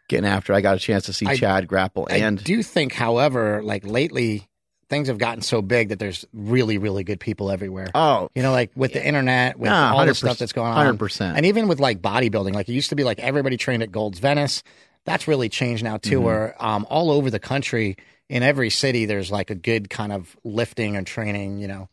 getting 0.08 0.24
after. 0.26 0.54
I 0.54 0.62
got 0.62 0.76
a 0.76 0.78
chance 0.78 1.04
to 1.06 1.12
see 1.12 1.26
I- 1.26 1.36
Chad 1.36 1.68
grapple 1.68 2.06
I 2.10 2.16
and 2.16 2.42
do 2.42 2.62
think, 2.62 2.94
however, 2.94 3.62
like 3.62 3.84
lately, 3.86 4.48
things 4.94 5.08
have 5.08 5.18
gotten 5.18 5.42
so 5.42 5.60
big 5.60 5.88
that 5.88 5.98
there's 5.98 6.24
really, 6.32 6.78
really 6.78 7.02
good 7.04 7.18
people 7.20 7.50
everywhere. 7.50 7.88
oh, 7.94 8.28
You 8.34 8.42
know, 8.42 8.52
like 8.52 8.70
with 8.76 8.92
the 8.92 9.04
internet, 9.04 9.58
with 9.58 9.70
Nah, 9.70 9.92
all 9.94 10.06
the 10.06 10.14
stuff 10.14 10.38
that's 10.38 10.52
going 10.52 10.72
on, 10.72 10.96
100%. 10.96 11.34
and 11.36 11.46
even 11.46 11.66
with 11.68 11.80
like 11.80 12.00
bodybuilding, 12.00 12.54
like 12.54 12.68
it 12.68 12.72
used 12.72 12.90
to 12.90 12.96
be 12.96 13.02
like 13.04 13.18
everybody 13.18 13.56
trained 13.56 13.82
at 13.82 13.90
Gold's 13.90 14.20
Venice. 14.20 14.62
That's 15.04 15.26
really 15.28 15.48
changed 15.48 15.82
now 15.84 15.96
Mm-hmm. 15.96 16.10
too. 16.10 16.20
Where 16.20 16.54
um, 16.64 16.86
all 16.88 17.10
over 17.10 17.28
the 17.30 17.38
country, 17.40 17.96
in 18.28 18.42
every 18.42 18.70
city, 18.70 19.04
there's 19.04 19.30
like 19.30 19.50
a 19.50 19.54
good 19.54 19.90
kind 19.90 20.12
of 20.12 20.34
lifting 20.44 20.96
and 20.96 21.06
training. 21.06 21.58
You 21.58 21.68
know. 21.68 21.88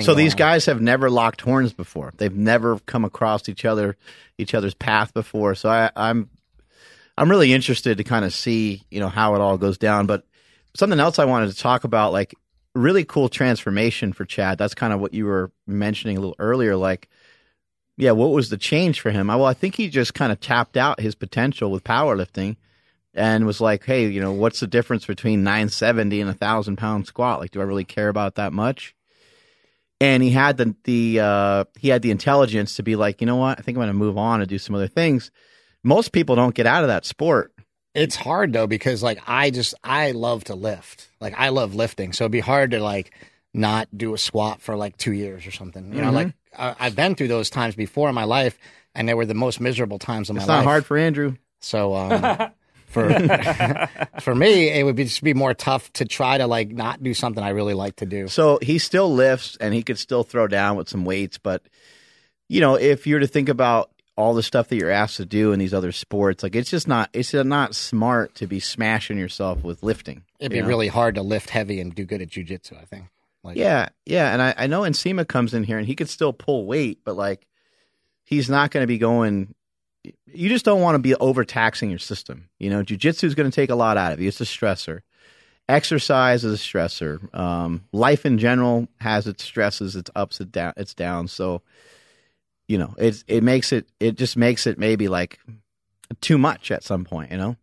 So 0.00 0.14
these 0.14 0.32
on. 0.34 0.38
guys 0.38 0.66
have 0.66 0.80
never 0.80 1.10
locked 1.10 1.40
horns 1.40 1.72
before. 1.72 2.12
They've 2.16 2.34
never 2.34 2.78
come 2.78 3.04
across 3.04 3.48
each 3.48 3.64
other, 3.64 3.96
each 4.38 4.54
other's 4.54 4.74
path 4.74 5.12
before. 5.12 5.56
So 5.56 5.68
I, 5.68 5.90
I'm, 5.96 6.30
I'm 7.16 7.28
really 7.28 7.52
interested 7.52 7.98
to 7.98 8.04
kind 8.04 8.24
of 8.24 8.32
see, 8.32 8.84
you 8.90 9.00
know, 9.00 9.08
how 9.08 9.34
it 9.34 9.40
all 9.40 9.58
goes 9.58 9.76
down. 9.76 10.06
But 10.06 10.24
something 10.78 11.00
else 11.00 11.18
I 11.18 11.24
wanted 11.24 11.50
to 11.50 11.56
talk 11.56 11.84
about, 11.84 12.12
like 12.12 12.34
really 12.74 13.04
cool 13.04 13.28
transformation 13.28 14.12
for 14.12 14.24
Chad. 14.24 14.58
That's 14.58 14.74
kind 14.74 14.92
of 14.92 15.00
what 15.00 15.12
you 15.14 15.26
were 15.26 15.50
mentioning 15.66 16.16
a 16.16 16.20
little 16.20 16.36
earlier. 16.38 16.76
Like, 16.76 17.08
yeah, 17.96 18.12
what 18.12 18.30
was 18.30 18.50
the 18.50 18.56
change 18.56 19.00
for 19.00 19.10
him? 19.10 19.28
I, 19.28 19.36
well, 19.36 19.46
I 19.46 19.54
think 19.54 19.74
he 19.74 19.88
just 19.88 20.14
kind 20.14 20.30
of 20.30 20.40
tapped 20.40 20.76
out 20.76 21.00
his 21.00 21.14
potential 21.14 21.70
with 21.70 21.82
powerlifting 21.82 22.56
and 23.14 23.46
was 23.46 23.60
like, 23.60 23.84
hey, 23.84 24.06
you 24.06 24.20
know, 24.20 24.32
what's 24.32 24.60
the 24.60 24.66
difference 24.68 25.04
between 25.04 25.42
970 25.42 26.20
and 26.20 26.30
a 26.30 26.34
thousand 26.34 26.76
pound 26.76 27.06
squat? 27.06 27.40
Like, 27.40 27.50
do 27.50 27.60
I 27.60 27.64
really 27.64 27.84
care 27.84 28.08
about 28.08 28.36
that 28.36 28.52
much? 28.52 28.94
and 30.00 30.22
he 30.22 30.30
had 30.30 30.56
the 30.56 30.74
the 30.84 31.20
uh, 31.20 31.64
he 31.78 31.88
had 31.88 32.02
the 32.02 32.10
intelligence 32.10 32.76
to 32.76 32.82
be 32.82 32.96
like, 32.96 33.20
you 33.20 33.26
know 33.26 33.36
what, 33.36 33.58
I 33.58 33.62
think 33.62 33.76
I'm 33.76 33.80
going 33.80 33.88
to 33.88 33.94
move 33.94 34.18
on 34.18 34.40
and 34.40 34.48
do 34.48 34.58
some 34.58 34.74
other 34.74 34.88
things. 34.88 35.30
Most 35.82 36.12
people 36.12 36.36
don't 36.36 36.54
get 36.54 36.66
out 36.66 36.84
of 36.84 36.88
that 36.88 37.04
sport. 37.04 37.52
It's 37.98 38.16
hard 38.16 38.52
though 38.52 38.66
because 38.66 39.02
like 39.02 39.20
I 39.26 39.50
just 39.50 39.74
I 39.84 40.12
love 40.12 40.44
to 40.44 40.54
lift. 40.54 41.08
Like 41.20 41.34
I 41.38 41.48
love 41.50 41.74
lifting, 41.74 42.12
so 42.12 42.24
it'd 42.24 42.32
be 42.32 42.40
hard 42.40 42.70
to 42.72 42.80
like 42.80 43.12
not 43.54 43.88
do 43.96 44.14
a 44.14 44.18
squat 44.18 44.60
for 44.62 44.76
like 44.76 44.96
two 44.96 45.12
years 45.12 45.46
or 45.46 45.50
something. 45.50 45.92
You 45.94 46.02
know, 46.02 46.10
Mhm. 46.10 46.14
like 46.14 46.32
I, 46.56 46.74
I've 46.78 46.96
been 46.96 47.14
through 47.14 47.28
those 47.28 47.50
times 47.50 47.74
before 47.74 48.08
in 48.08 48.14
my 48.14 48.24
life, 48.24 48.58
and 48.94 49.08
they 49.08 49.14
were 49.14 49.26
the 49.26 49.34
most 49.34 49.60
miserable 49.60 49.98
times 49.98 50.30
of 50.30 50.36
my 50.36 50.40
life. 50.40 50.44
It's 50.44 50.48
not 50.48 50.64
hard 50.64 50.86
for 50.86 50.96
Andrew. 50.96 51.36
So 51.60 51.94
um, 51.96 52.50
for 52.86 53.08
for 54.20 54.34
me, 54.34 54.68
it 54.70 54.84
would 54.84 54.96
be 54.96 55.04
just 55.04 55.22
be 55.22 55.34
more 55.34 55.54
tough 55.54 55.92
to 55.94 56.04
try 56.04 56.38
to 56.38 56.46
like 56.46 56.70
not 56.70 57.02
do 57.02 57.14
something 57.14 57.42
I 57.42 57.50
really 57.50 57.74
like 57.74 57.96
to 57.96 58.06
do. 58.06 58.28
So 58.28 58.58
he 58.62 58.78
still 58.78 59.12
lifts 59.12 59.56
and 59.60 59.74
he 59.74 59.82
could 59.82 59.98
still 59.98 60.22
throw 60.24 60.46
down 60.46 60.76
with 60.76 60.88
some 60.88 61.04
weights, 61.04 61.38
but 61.38 61.62
you 62.48 62.60
know, 62.60 62.76
if 62.76 63.06
you're 63.06 63.18
to 63.20 63.26
think 63.26 63.48
about 63.48 63.90
all 64.18 64.34
the 64.34 64.42
stuff 64.42 64.66
that 64.68 64.76
you're 64.76 64.90
asked 64.90 65.16
to 65.18 65.24
do 65.24 65.52
in 65.52 65.60
these 65.60 65.72
other 65.72 65.92
sports, 65.92 66.42
like 66.42 66.56
it's 66.56 66.70
just 66.70 66.88
not 66.88 67.08
it's 67.12 67.32
not 67.32 67.76
smart 67.76 68.34
to 68.34 68.48
be 68.48 68.58
smashing 68.58 69.16
yourself 69.16 69.62
with 69.62 69.84
lifting. 69.84 70.24
It'd 70.40 70.50
be 70.50 70.60
know? 70.60 70.66
really 70.66 70.88
hard 70.88 71.14
to 71.14 71.22
lift 71.22 71.50
heavy 71.50 71.80
and 71.80 71.94
do 71.94 72.04
good 72.04 72.20
at 72.20 72.28
jujitsu. 72.28 72.76
I 72.76 72.84
think. 72.84 73.04
Like, 73.44 73.56
Yeah, 73.56 73.90
yeah, 74.04 74.32
and 74.32 74.42
I, 74.42 74.54
I 74.58 74.66
know 74.66 74.80
Nsima 74.80 75.26
comes 75.26 75.54
in 75.54 75.62
here 75.62 75.78
and 75.78 75.86
he 75.86 75.94
could 75.94 76.08
still 76.08 76.32
pull 76.32 76.66
weight, 76.66 76.98
but 77.04 77.16
like 77.16 77.46
he's 78.24 78.50
not 78.50 78.72
going 78.72 78.82
to 78.82 78.88
be 78.88 78.98
going. 78.98 79.54
You 80.26 80.48
just 80.48 80.64
don't 80.64 80.80
want 80.80 80.96
to 80.96 80.98
be 80.98 81.14
overtaxing 81.14 81.88
your 81.88 82.00
system. 82.00 82.48
You 82.58 82.70
know, 82.70 82.82
jujitsu 82.82 83.24
is 83.24 83.36
going 83.36 83.48
to 83.48 83.54
take 83.54 83.70
a 83.70 83.76
lot 83.76 83.96
out 83.96 84.12
of 84.12 84.20
you. 84.20 84.26
It's 84.26 84.40
a 84.40 84.44
stressor. 84.44 85.02
Exercise 85.68 86.44
is 86.44 86.60
a 86.60 86.64
stressor. 86.64 87.32
Um, 87.38 87.84
life 87.92 88.26
in 88.26 88.38
general 88.38 88.88
has 89.00 89.28
its 89.28 89.44
stresses, 89.44 89.94
its 89.94 90.10
ups, 90.16 90.40
its 90.40 90.50
down, 90.50 90.72
its 90.76 90.94
downs. 90.94 91.30
So, 91.30 91.62
you 92.68 92.78
know, 92.78 92.94
it 92.98 93.24
it 93.26 93.42
makes 93.42 93.72
it 93.72 93.88
it 93.98 94.16
just 94.16 94.36
makes 94.36 94.66
it 94.66 94.78
maybe 94.78 95.08
like 95.08 95.40
too 96.20 96.38
much 96.38 96.70
at 96.70 96.84
some 96.84 97.04
point. 97.04 97.32
You 97.32 97.38
know, 97.38 97.56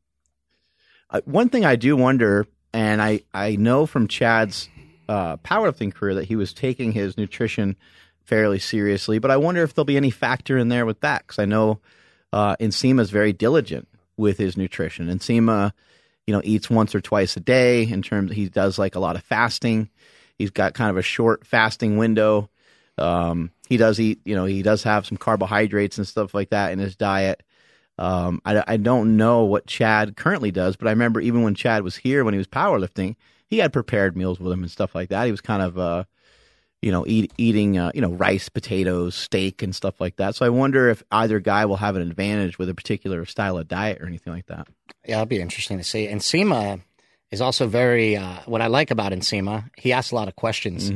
uh, 1.12 1.22
one 1.26 1.50
thing 1.50 1.64
I 1.64 1.76
do 1.76 1.96
wonder, 1.96 2.48
and 2.74 3.02
I 3.02 3.22
I 3.34 3.56
know 3.56 3.86
from 3.86 4.08
Chad's 4.08 4.68
uh, 5.08 5.38
powerlifting 5.38 5.94
career 5.94 6.16
that 6.16 6.26
he 6.26 6.36
was 6.36 6.54
taking 6.54 6.92
his 6.92 7.18
nutrition 7.18 7.76
fairly 8.24 8.60
seriously. 8.60 9.20
But 9.20 9.32
I 9.32 9.38
wonder 9.38 9.62
if 9.62 9.74
there'll 9.74 9.86
be 9.86 9.98
any 9.98 10.10
factor 10.10 10.58
in 10.58 10.70
there 10.70 10.86
with 10.86 11.02
that 11.02 11.22
because 11.22 11.40
I 11.40 11.46
know 11.46 11.80
uh, 12.34 12.56
is 12.60 13.10
very 13.12 13.32
diligent 13.32 13.88
with 14.18 14.38
his 14.38 14.58
nutrition. 14.58 15.08
Nsima, 15.08 15.72
you 16.26 16.34
know, 16.34 16.42
eats 16.44 16.70
once 16.70 16.96
or 16.96 17.02
twice 17.02 17.38
a 17.38 17.40
day. 17.40 17.84
In 17.84 18.02
terms, 18.02 18.32
he 18.32 18.50
does 18.50 18.80
like 18.80 18.96
a 18.96 19.00
lot 19.00 19.16
of 19.16 19.24
fasting. 19.24 19.90
He's 20.38 20.50
got 20.50 20.74
kind 20.74 20.90
of 20.90 20.98
a 20.98 21.04
short 21.04 21.46
fasting 21.46 21.98
window. 21.98 22.50
Um, 22.98 23.52
he 23.68 23.78
does 23.78 24.00
eat, 24.00 24.22
you 24.26 24.36
know, 24.36 24.46
he 24.46 24.62
does 24.62 24.84
have 24.84 25.06
some 25.06 25.18
carbohydrates 25.18 25.98
and 25.98 26.08
stuff 26.08 26.34
like 26.34 26.50
that 26.50 26.72
in 26.72 26.80
his 26.80 26.96
diet. 26.96 27.44
Um, 27.98 28.42
I, 28.46 28.64
I 28.68 28.78
don't 28.78 29.18
know 29.18 29.46
what 29.46 29.68
Chad 29.68 30.16
currently 30.18 30.52
does, 30.52 30.76
but 30.76 30.88
I 30.88 30.92
remember 30.92 31.22
even 31.22 31.44
when 31.44 31.56
Chad 31.56 31.84
was 31.84 31.96
here 31.96 32.24
when 32.24 32.34
he 32.34 32.38
was 32.38 32.48
powerlifting, 32.48 33.16
he 33.48 33.60
had 33.60 33.74
prepared 33.74 34.18
meals 34.18 34.40
with 34.40 34.52
him 34.52 34.64
and 34.64 34.72
stuff 34.72 34.96
like 34.96 35.10
that. 35.10 35.26
He 35.26 35.32
was 35.32 35.42
kind 35.42 35.62
of, 35.62 35.78
uh, 35.78 36.04
you 36.82 36.92
know, 36.92 37.06
eat, 37.08 37.32
eating, 37.38 37.78
uh, 37.78 37.92
you 37.96 38.02
know, 38.02 38.12
rice, 38.12 38.50
potatoes, 38.50 39.16
steak, 39.16 39.62
and 39.62 39.74
stuff 39.76 40.00
like 40.00 40.18
that. 40.18 40.36
So 40.36 40.46
I 40.46 40.50
wonder 40.50 40.90
if 40.90 41.04
either 41.12 41.40
guy 41.40 41.66
will 41.66 41.78
have 41.78 41.96
an 41.96 42.02
advantage 42.02 42.60
with 42.60 42.70
a 42.70 42.76
particular 42.76 43.26
style 43.26 43.58
of 43.58 43.68
diet 43.68 44.02
or 44.02 44.08
anything 44.08 44.34
like 44.34 44.48
that. 44.48 44.68
Yeah, 45.06 45.16
it'll 45.16 45.26
be 45.26 45.42
interesting 45.42 45.78
to 45.78 45.84
see. 45.84 46.08
Nsima 46.08 46.82
is 47.32 47.42
also 47.42 47.68
very. 47.68 48.18
Uh, 48.18 48.40
what 48.46 48.62
I 48.62 48.68
like 48.68 48.92
about 48.92 49.14
Nsima, 49.14 49.70
he 49.78 49.94
asks 49.94 50.12
a 50.12 50.16
lot 50.16 50.28
of 50.28 50.36
questions. 50.36 50.92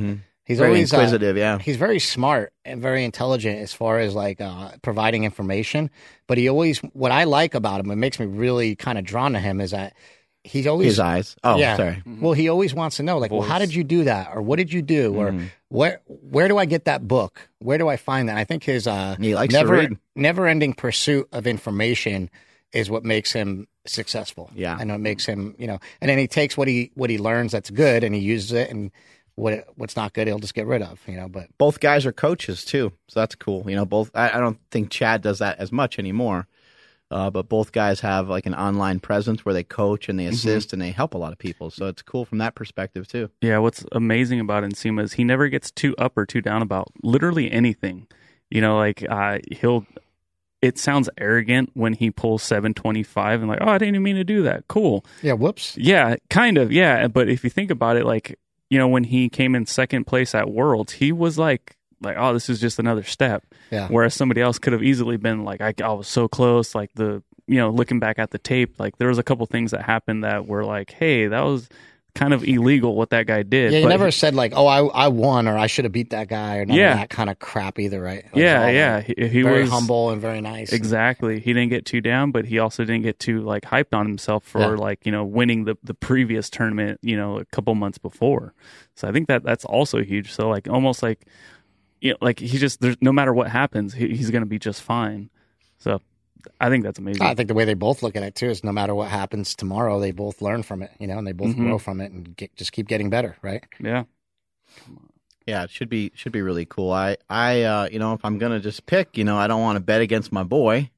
He's 0.49 0.57
Very 0.57 0.69
always 0.71 0.91
uh, 0.91 0.97
inquisitive, 0.97 1.38
yeah. 1.38 1.59
He's 1.59 1.77
very 1.77 1.99
smart 1.99 2.51
and 2.65 2.81
very 2.81 3.05
intelligent 3.05 3.59
as 3.59 3.71
far 3.71 3.99
as 3.99 4.15
like 4.15 4.41
uh, 4.41 4.71
providing 4.81 5.23
information. 5.23 5.91
But 6.27 6.38
he 6.39 6.49
always, 6.49 6.79
what 6.93 7.12
I 7.12 7.23
like 7.25 7.53
about 7.53 7.79
him, 7.79 7.88
what 7.88 7.97
makes 7.99 8.19
me 8.19 8.25
really 8.25 8.75
kind 8.75 8.97
of 8.97 9.05
drawn 9.05 9.33
to 9.33 9.39
him 9.39 9.62
is 9.62 9.71
that 9.71 9.93
he's 10.43 10.65
always 10.65 10.88
His 10.88 10.99
eyes. 10.99 11.35
Oh, 11.43 11.57
yeah. 11.57 11.77
sorry. 11.77 12.01
Well, 12.05 12.33
he 12.33 12.49
always 12.49 12.73
wants 12.73 12.97
to 12.97 13.03
know, 13.03 13.19
like, 13.19 13.29
well, 13.31 13.41
how 13.43 13.59
did 13.59 13.73
you 13.75 13.83
do 13.83 14.05
that, 14.05 14.31
or 14.33 14.41
what 14.41 14.57
did 14.57 14.73
you 14.73 14.81
do, 14.81 15.13
or 15.15 15.29
Mm-hmm. 15.31 15.45
where 15.69 16.01
where 16.07 16.47
do 16.47 16.57
I 16.57 16.65
get 16.65 16.85
that 16.85 17.07
book? 17.07 17.47
Where 17.59 17.77
do 17.77 17.88
I 17.88 17.97
find 17.97 18.27
that? 18.29 18.38
I 18.38 18.43
think 18.43 18.63
his 18.63 18.88
uh, 18.88 19.17
He 19.19 19.35
likes 19.35 19.53
to 19.53 19.59
never 19.59 19.73
read. 19.73 19.97
never 20.15 20.47
ending 20.47 20.73
pursuit 20.73 21.29
of 21.31 21.45
information 21.45 22.29
is 22.73 22.89
what 22.89 23.03
makes 23.03 23.31
him 23.33 23.67
successful. 23.85 24.49
Yeah. 24.55 24.77
and 24.79 24.89
what 24.91 24.99
makes 24.99 25.25
him, 25.25 25.55
you 25.59 25.67
know, 25.67 25.79
and 26.01 26.09
then 26.09 26.17
he 26.17 26.27
takes 26.27 26.57
what 26.57 26.67
he 26.67 26.91
what 26.95 27.09
he 27.12 27.17
learns 27.19 27.51
that's 27.51 27.69
good 27.69 28.03
and 28.03 28.15
he 28.15 28.21
uses 28.21 28.51
it, 28.53 28.69
and 28.71 28.91
what 29.39 29.65
what's 29.75 29.95
not 29.95 30.13
good 30.13 30.28
he'll 30.28 30.39
just 30.39 30.54
get 30.54 30.67
rid 30.67 30.82
of, 30.82 30.99
you 31.08 31.15
know. 31.15 31.28
But 31.28 31.47
Both 31.58 31.80
guys 31.80 32.06
are 32.06 32.12
coaches 32.12 32.63
too, 32.65 32.91
so 33.08 33.19
that's 33.19 33.36
cool. 33.36 33.69
You 33.69 33.75
know, 33.75 33.86
both. 33.86 34.12
I, 34.13 34.30
I 34.32 34.39
don't 34.39 34.60
think 34.71 34.89
Chad 34.91 35.21
does 35.21 35.39
that 35.39 35.58
as 35.60 35.71
much 35.71 35.97
anymore, 35.99 36.47
Uh, 37.12 37.30
but 37.32 37.49
both 37.49 37.71
guys 37.71 38.02
have 38.02 38.30
like 38.30 38.45
an 38.45 38.54
online 38.54 38.99
presence 38.99 39.43
where 39.43 39.54
they 39.54 39.63
coach 39.63 40.10
and 40.10 40.19
they 40.19 40.25
Mm-hmm. 40.25 40.34
assist 40.36 40.73
and 40.73 40.82
they 40.82 40.91
help 40.91 41.15
a 41.15 41.17
lot 41.17 41.32
of 41.32 41.39
people. 41.39 41.71
So 41.71 41.88
it's 41.88 42.04
cool 42.04 42.23
from 42.25 42.38
that 42.38 42.54
perspective 42.54 43.08
too. 43.08 43.30
Yeah, 43.41 43.58
what's 43.60 43.84
amazing 43.91 44.39
about 44.39 44.63
Nsima 44.63 45.02
is 45.04 45.13
he 45.13 45.23
never 45.23 45.47
gets 45.49 45.71
too 45.71 45.95
up 45.97 46.17
or 46.17 46.25
too 46.28 46.41
down 46.41 46.62
about 46.62 46.88
literally 47.02 47.52
anything. 47.52 48.06
You 48.52 48.62
know, 48.62 48.78
like 48.78 49.04
uh, 49.10 49.39
he'll. 49.52 49.86
It 50.62 50.78
sounds 50.78 51.10
arrogant 51.17 51.69
when 51.73 51.93
he 51.93 52.12
pulls 52.12 52.43
725 52.43 53.39
and 53.41 53.49
like, 53.49 53.60
oh, 53.62 53.69
I 53.69 53.78
didn't 53.78 53.95
even 53.95 54.04
mean 54.04 54.17
to 54.17 54.25
do 54.25 54.43
that. 54.43 54.67
Cool. 54.67 55.06
Yeah, 55.23 55.32
whoops. 55.34 55.78
Yeah, 55.78 56.17
kind 56.30 56.58
of. 56.58 56.69
Yeah, 56.69 57.08
but 57.08 57.30
if 57.30 57.45
you 57.45 57.49
think 57.49 57.71
about 57.71 57.95
it, 57.95 58.06
like 58.06 58.38
you 58.69 58.77
know, 58.77 58.88
when 58.88 59.03
he 59.03 59.29
came 59.29 59.55
in 59.55 59.65
second 59.65 60.05
place 60.05 60.36
at 60.36 60.49
Worlds, 60.49 60.93
he 60.93 61.12
was 61.12 61.38
like, 61.38 61.75
like, 62.01 62.15
oh, 62.17 62.34
this 62.34 62.49
is 62.49 62.62
just 62.62 62.79
another 62.79 63.03
step. 63.03 63.43
Yeah. 63.71 63.88
Whereas 63.89 64.13
somebody 64.13 64.41
else 64.41 64.60
could 64.60 64.73
have 64.73 64.84
easily 64.84 65.17
been 65.17 65.43
like, 65.43 65.62
I, 65.62 65.73
I 65.84 65.91
was 65.93 66.08
so 66.08 66.27
close. 66.27 66.75
Like 66.75 66.91
the, 66.93 67.23
you 67.47 67.58
know, 67.58 67.71
looking 67.71 67.99
back 67.99 68.19
at 68.19 68.32
the 68.32 68.38
tape, 68.38 68.79
like 68.79 68.97
there 68.97 69.08
was 69.08 69.17
a 69.17 69.23
couple 69.23 69.45
things 69.47 69.71
that 69.71 69.82
happened 69.82 70.23
that 70.23 70.47
were 70.47 70.63
like, 70.63 70.91
hey, 70.91 71.27
that 71.27 71.41
was 71.41 71.67
kind 72.15 72.34
of 72.34 72.43
illegal 72.43 72.95
what 72.95 73.12
that 73.12 73.28
guy 73.28 73.43
did. 73.43 73.72
Yeah, 73.72 73.82
But 73.84 73.89
never 73.89 74.12
said 74.12 74.34
like, 74.36 74.54
"Oh, 74.56 74.65
I 74.67 74.80
I 74.86 75.08
won" 75.10 75.48
or 75.48 75.58
"I 75.58 75.67
should 75.67 75.86
have 75.86 75.91
beat 75.91 76.10
that 76.10 76.28
guy" 76.28 76.58
or 76.58 76.65
Yeah. 76.67 76.95
that 76.95 77.10
kind 77.10 77.30
of 77.30 77.39
crap 77.39 77.80
either, 77.80 78.02
right? 78.02 78.26
Was 78.34 78.41
Yeah, 78.41 78.63
all, 78.63 78.72
yeah. 78.72 78.95
like, 78.95 79.06
He, 79.17 79.28
he 79.28 79.41
very 79.43 79.62
was 79.62 79.69
humble 79.69 80.10
and 80.10 80.19
very 80.22 80.41
nice. 80.41 80.74
Exactly. 80.74 81.39
He 81.39 81.54
didn't 81.54 81.69
get 81.69 81.86
too 81.86 82.02
down, 82.02 82.32
but 82.32 82.45
he 82.45 82.60
also 82.60 82.84
didn't 82.84 83.04
get 83.04 83.19
too 83.19 83.41
like 83.41 83.63
hyped 83.63 83.93
on 83.93 84.06
himself 84.06 84.43
for 84.43 84.60
Yeah. 84.60 84.67
like, 84.69 85.06
you 85.06 85.12
know, 85.12 85.24
winning 85.24 85.65
the 85.65 85.76
the 85.84 85.93
previous 85.93 86.50
tournament, 86.50 87.00
you 87.04 87.15
know, 87.15 87.38
a 87.39 87.45
couple 87.45 87.74
months 87.76 87.98
before. 87.98 88.54
So 88.95 89.08
I 89.08 89.12
think 89.12 89.28
that 89.28 89.43
that's 89.43 89.65
also 89.65 90.04
huge. 90.04 90.34
So 90.34 90.50
like 90.50 90.67
almost 90.67 91.02
like 91.04 91.26
you 92.02 92.12
know, 92.12 92.17
like 92.22 92.39
he 92.39 92.58
just 92.58 92.82
there's 92.82 92.98
no 93.02 93.12
matter 93.12 93.34
what 93.34 93.50
happens, 93.50 93.93
he, 93.93 94.08
he's 94.15 94.32
going 94.32 94.41
to 94.43 94.50
be 94.50 94.60
just 94.60 94.82
fine. 94.82 95.30
So 95.78 96.02
I 96.60 96.69
think 96.69 96.84
that's 96.84 96.99
amazing. 96.99 97.21
I 97.23 97.34
think 97.36 97.47
the 97.47 97.54
way 97.54 97.65
they 97.65 97.73
both 97.73 98.02
look 98.04 98.15
at 98.15 98.23
it 98.23 98.36
too 98.36 98.47
is 98.49 98.63
no 98.63 98.71
matter 98.71 98.95
what 98.95 99.10
happens 99.10 99.56
tomorrow, 99.56 99.99
they 99.99 100.12
both 100.12 100.41
learn 100.41 100.63
from 100.63 100.82
it, 100.82 100.91
you 100.99 101.08
know, 101.08 101.17
and 101.17 101.28
they 101.28 101.32
both 101.34 101.49
Mhm. 101.56 101.63
grow 101.63 101.78
from 101.78 101.99
it 102.02 102.12
and 102.12 102.36
get, 102.36 102.56
just 102.56 102.71
keep 102.71 102.88
getting 102.88 103.10
better, 103.10 103.36
right? 103.41 103.63
yeah. 103.80 104.04
Yeah, 105.45 105.63
it 105.63 105.71
should 105.71 105.89
be 105.89 106.12
should 106.15 106.32
be 106.32 106.41
really 106.41 106.65
cool. 106.65 106.91
I 106.91 107.17
I 107.30 107.63
uh, 107.63 107.89
you 107.91 107.97
know 107.99 108.13
if 108.13 108.23
I'm 108.23 108.38
gonna 108.38 108.60
just 108.60 108.86
pick, 108.86 109.17
you 109.17 109.23
know, 109.23 109.38
I 109.38 109.47
don't 109.47 109.62
want 109.62 109.78
to 109.78 109.80
bet 109.80 109.99
against 110.02 110.32
my 110.32 110.43
boy, 110.43 110.91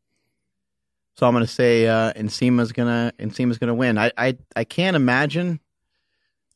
so 1.16 1.26
I'm 1.26 1.34
gonna 1.34 1.48
say 1.48 1.88
uh, 1.88 2.12
Nsima's 2.14 2.72
gonna 2.74 3.14
Nsima's 3.18 3.58
gonna 3.58 3.74
win. 3.76 3.98
I 3.98 4.12
I 4.18 4.38
I 4.56 4.64
can't 4.66 4.96
imagine. 4.96 5.60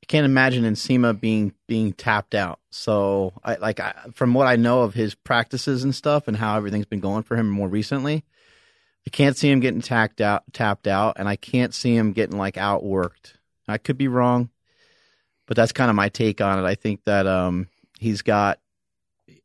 I 0.04 0.06
can't 0.08 0.26
imagine 0.26 0.64
Nsima 0.66 1.18
being 1.20 1.54
being 1.68 1.94
tapped 1.94 2.36
out. 2.36 2.60
So 2.70 3.34
I 3.44 3.56
like 3.56 3.80
I, 3.80 3.94
from 4.14 4.34
what 4.34 4.48
I 4.48 4.56
know 4.58 4.82
of 4.82 4.94
his 4.94 5.16
practices 5.16 5.84
and 5.84 5.96
stuff 5.96 6.28
and 6.28 6.36
how 6.38 6.58
everything's 6.58 6.86
been 6.86 7.00
going 7.00 7.24
for 7.24 7.38
him 7.38 7.50
more 7.50 7.70
recently, 7.70 8.24
I 9.08 9.10
can't 9.12 9.38
see 9.38 9.50
him 9.50 9.60
getting 9.60 9.82
tapped 9.82 10.22
out 10.22 10.44
tapped 10.54 10.88
out, 10.88 11.18
and 11.18 11.28
I 11.28 11.36
can't 11.36 11.74
see 11.74 11.96
him 11.96 12.14
getting 12.14 12.38
like 12.38 12.56
outworked. 12.56 13.34
I 13.68 13.78
could 13.78 13.98
be 13.98 14.08
wrong, 14.08 14.50
but 15.48 15.58
that's 15.58 15.72
kind 15.72 15.90
of 15.90 15.96
my 15.96 16.10
take 16.10 16.42
on 16.42 16.60
it. 16.60 16.68
I 16.68 16.76
think 16.76 17.04
that 17.06 17.28
um 17.28 17.68
he's 18.00 18.22
got 18.22 18.60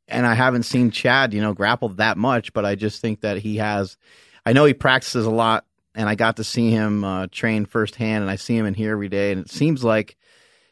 and 0.08 0.26
I 0.26 0.34
haven't 0.34 0.64
seen 0.64 0.90
Chad, 0.90 1.32
you 1.32 1.40
know, 1.40 1.54
grapple 1.54 1.90
that 1.90 2.16
much, 2.16 2.52
but 2.52 2.64
I 2.64 2.74
just 2.74 3.00
think 3.00 3.20
that 3.20 3.38
he 3.38 3.56
has 3.56 3.96
I 4.44 4.52
know 4.52 4.64
he 4.64 4.74
practices 4.74 5.26
a 5.26 5.30
lot 5.30 5.64
and 5.94 6.08
I 6.08 6.14
got 6.14 6.36
to 6.36 6.44
see 6.44 6.70
him 6.70 7.04
uh, 7.04 7.26
train 7.30 7.66
firsthand 7.66 8.22
and 8.22 8.30
I 8.30 8.36
see 8.36 8.56
him 8.56 8.66
in 8.66 8.74
here 8.74 8.92
every 8.92 9.08
day 9.08 9.32
and 9.32 9.40
it 9.42 9.50
seems 9.50 9.84
like 9.84 10.16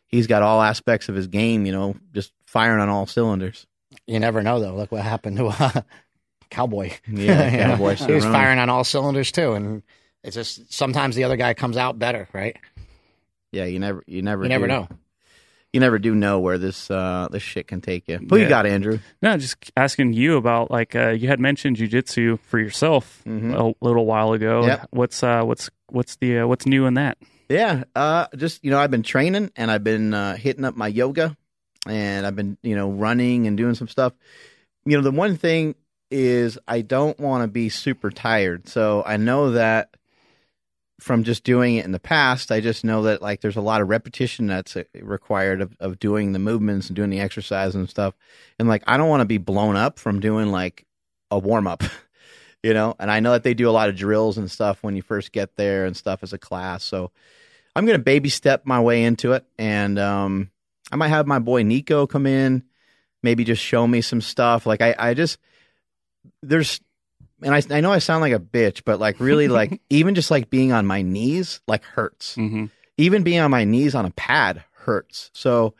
he's 0.06 0.26
got 0.26 0.42
all 0.42 0.62
aspects 0.62 1.08
of 1.08 1.14
his 1.14 1.26
game, 1.26 1.66
you 1.66 1.72
know, 1.72 1.96
just 2.12 2.32
firing 2.46 2.80
on 2.80 2.88
all 2.88 3.06
cylinders. 3.06 3.66
You 4.06 4.18
never 4.20 4.42
know 4.42 4.60
though. 4.60 4.74
Look 4.74 4.92
what 4.92 5.02
happened 5.02 5.36
to 5.36 5.46
uh, 5.48 5.82
Cowboy. 6.50 6.92
Yeah, 7.06 7.50
You 7.50 7.58
Cowboy 7.64 7.94
he 7.96 8.12
was 8.12 8.24
firing 8.24 8.58
on 8.58 8.68
all 8.70 8.84
cylinders 8.84 9.32
too, 9.32 9.52
and 9.52 9.82
it's 10.24 10.34
just 10.34 10.72
sometimes 10.72 11.14
the 11.16 11.24
other 11.24 11.36
guy 11.36 11.54
comes 11.54 11.76
out 11.76 11.98
better, 11.98 12.28
right? 12.32 12.56
Yeah, 13.52 13.64
you 13.64 13.78
never 13.78 14.02
you 14.06 14.22
never 14.22 14.42
You 14.44 14.48
never 14.48 14.66
know. 14.66 14.88
You 15.72 15.80
never 15.80 15.98
do 15.98 16.14
know 16.14 16.40
where 16.40 16.56
this 16.58 16.90
uh 16.90 17.28
this 17.30 17.42
shit 17.42 17.66
can 17.68 17.80
take 17.82 18.08
you. 18.08 18.18
Who 18.18 18.36
Yeah. 18.36 18.42
you 18.44 18.48
got, 18.48 18.66
Andrew? 18.66 18.98
No, 19.20 19.36
just 19.36 19.70
asking 19.76 20.14
you 20.14 20.36
about 20.36 20.70
like 20.70 20.96
uh, 20.96 21.10
you 21.10 21.28
had 21.28 21.40
mentioned 21.40 21.76
jujitsu 21.76 22.40
for 22.40 22.58
yourself 22.58 23.22
Mhm. 23.26 23.54
a 23.54 23.74
little 23.84 24.06
while 24.06 24.32
ago. 24.32 24.64
Yep. 24.66 24.88
What's 24.90 25.22
uh 25.22 25.42
what's 25.42 25.68
what's 25.90 26.16
the 26.16 26.40
uh, 26.40 26.46
what's 26.46 26.64
new 26.66 26.86
in 26.86 26.94
that? 26.94 27.18
Yeah, 27.50 27.84
uh, 27.96 28.26
just 28.36 28.62
you 28.64 28.70
know, 28.70 28.78
I've 28.78 28.90
been 28.90 29.02
training 29.02 29.50
and 29.56 29.70
I've 29.70 29.84
been 29.84 30.12
uh, 30.12 30.36
hitting 30.36 30.64
up 30.66 30.74
my 30.76 30.88
yoga, 30.88 31.34
and 31.86 32.26
I've 32.26 32.36
been 32.36 32.58
you 32.62 32.74
know 32.76 32.90
running 32.90 33.46
and 33.46 33.56
doing 33.56 33.74
some 33.74 33.88
stuff. 33.88 34.12
You 34.84 34.96
know, 34.96 35.02
the 35.02 35.10
one 35.10 35.36
thing 35.36 35.74
is 36.10 36.58
I 36.66 36.80
don't 36.80 37.18
want 37.18 37.42
to 37.42 37.48
be 37.48 37.68
super 37.68 38.10
tired, 38.10 38.68
so 38.68 39.02
I 39.06 39.16
know 39.16 39.52
that 39.52 39.96
from 41.00 41.22
just 41.22 41.44
doing 41.44 41.76
it 41.76 41.84
in 41.84 41.92
the 41.92 42.00
past, 42.00 42.50
I 42.50 42.60
just 42.60 42.84
know 42.84 43.02
that 43.04 43.22
like 43.22 43.40
there's 43.40 43.56
a 43.56 43.60
lot 43.60 43.80
of 43.80 43.88
repetition 43.88 44.48
that's 44.48 44.76
uh, 44.76 44.84
required 45.00 45.60
of, 45.60 45.76
of 45.78 45.98
doing 45.98 46.32
the 46.32 46.38
movements 46.40 46.88
and 46.88 46.96
doing 46.96 47.10
the 47.10 47.20
exercise 47.20 47.74
and 47.74 47.88
stuff, 47.88 48.14
and 48.58 48.68
like 48.68 48.82
I 48.86 48.96
don't 48.96 49.08
want 49.08 49.20
to 49.20 49.26
be 49.26 49.38
blown 49.38 49.76
up 49.76 49.98
from 49.98 50.20
doing 50.20 50.50
like 50.50 50.86
a 51.30 51.38
warm 51.38 51.66
up. 51.66 51.82
You 52.64 52.74
know, 52.74 52.96
and 52.98 53.08
I 53.08 53.20
know 53.20 53.30
that 53.30 53.44
they 53.44 53.54
do 53.54 53.68
a 53.68 53.70
lot 53.70 53.88
of 53.88 53.94
drills 53.94 54.36
and 54.36 54.50
stuff 54.50 54.82
when 54.82 54.96
you 54.96 55.00
first 55.00 55.30
get 55.30 55.54
there 55.54 55.86
and 55.86 55.96
stuff 55.96 56.24
as 56.24 56.32
a 56.32 56.38
class. 56.38 56.82
So, 56.82 57.12
I'm 57.76 57.86
gonna 57.86 58.00
baby 58.00 58.30
step 58.30 58.66
my 58.66 58.80
way 58.80 59.04
into 59.04 59.34
it, 59.34 59.44
and 59.56 59.96
um, 59.96 60.50
I 60.90 60.96
might 60.96 61.08
have 61.08 61.28
my 61.28 61.38
boy 61.38 61.62
Nico 61.62 62.08
come 62.08 62.26
in, 62.26 62.64
maybe 63.22 63.44
just 63.44 63.62
show 63.62 63.86
me 63.86 64.00
some 64.00 64.20
stuff. 64.20 64.66
Like 64.66 64.80
I, 64.82 64.94
I 64.98 65.14
just 65.14 65.38
there's, 66.42 66.80
and 67.42 67.54
I, 67.54 67.62
I 67.70 67.80
know 67.80 67.92
I 67.92 67.98
sound 67.98 68.22
like 68.22 68.32
a 68.32 68.40
bitch, 68.40 68.82
but 68.84 68.98
like 68.98 69.20
really, 69.20 69.48
like 69.48 69.80
even 69.90 70.14
just 70.14 70.30
like 70.30 70.50
being 70.50 70.72
on 70.72 70.86
my 70.86 71.02
knees, 71.02 71.60
like 71.66 71.84
hurts. 71.84 72.36
Mm-hmm. 72.36 72.66
Even 72.96 73.22
being 73.22 73.40
on 73.40 73.50
my 73.50 73.64
knees 73.64 73.94
on 73.94 74.06
a 74.06 74.10
pad 74.10 74.64
hurts. 74.72 75.30
So 75.32 75.74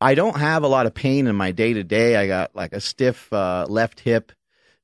I 0.00 0.14
don't 0.14 0.38
have 0.38 0.62
a 0.62 0.68
lot 0.68 0.86
of 0.86 0.94
pain 0.94 1.26
in 1.26 1.36
my 1.36 1.52
day 1.52 1.74
to 1.74 1.84
day. 1.84 2.16
I 2.16 2.26
got 2.26 2.54
like 2.54 2.72
a 2.72 2.80
stiff 2.80 3.32
uh, 3.32 3.66
left 3.68 4.00
hip, 4.00 4.32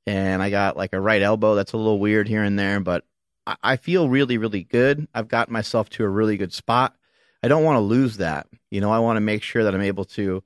and 0.06 0.42
I 0.42 0.50
got 0.50 0.76
like 0.76 0.92
a 0.92 1.00
right 1.00 1.22
elbow 1.22 1.54
that's 1.54 1.72
a 1.72 1.78
little 1.78 1.98
weird 1.98 2.28
here 2.28 2.42
and 2.42 2.58
there, 2.58 2.80
but 2.80 3.04
I, 3.46 3.56
I 3.62 3.76
feel 3.76 4.08
really, 4.08 4.38
really 4.38 4.64
good. 4.64 5.08
I've 5.14 5.28
got 5.28 5.50
myself 5.50 5.88
to 5.90 6.04
a 6.04 6.08
really 6.08 6.36
good 6.36 6.52
spot. 6.52 6.94
I 7.42 7.48
don't 7.48 7.64
want 7.64 7.76
to 7.76 7.80
lose 7.80 8.18
that. 8.18 8.46
You 8.70 8.80
know, 8.80 8.90
I 8.90 9.00
want 9.00 9.16
to 9.16 9.20
make 9.20 9.42
sure 9.42 9.64
that 9.64 9.74
I'm 9.74 9.82
able 9.82 10.04
to 10.06 10.42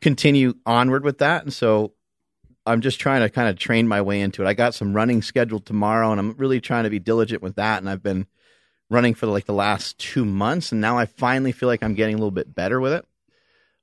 continue 0.00 0.54
onward 0.66 1.04
with 1.04 1.18
that. 1.18 1.42
And 1.42 1.52
so 1.52 1.92
I'm 2.68 2.80
just 2.80 3.00
trying 3.00 3.22
to 3.22 3.30
kind 3.30 3.48
of 3.48 3.56
train 3.56 3.88
my 3.88 4.02
way 4.02 4.20
into 4.20 4.42
it. 4.42 4.46
I 4.46 4.54
got 4.54 4.74
some 4.74 4.94
running 4.94 5.22
scheduled 5.22 5.66
tomorrow 5.66 6.10
and 6.10 6.20
I'm 6.20 6.34
really 6.36 6.60
trying 6.60 6.84
to 6.84 6.90
be 6.90 6.98
diligent 6.98 7.42
with 7.42 7.56
that. 7.56 7.78
And 7.78 7.88
I've 7.88 8.02
been 8.02 8.26
running 8.90 9.14
for 9.14 9.26
like 9.26 9.46
the 9.46 9.52
last 9.54 9.98
two 9.98 10.24
months. 10.24 10.72
And 10.72 10.80
now 10.80 10.98
I 10.98 11.06
finally 11.06 11.52
feel 11.52 11.68
like 11.68 11.82
I'm 11.82 11.94
getting 11.94 12.14
a 12.14 12.18
little 12.18 12.30
bit 12.30 12.54
better 12.54 12.80
with 12.80 12.92
it. 12.92 13.04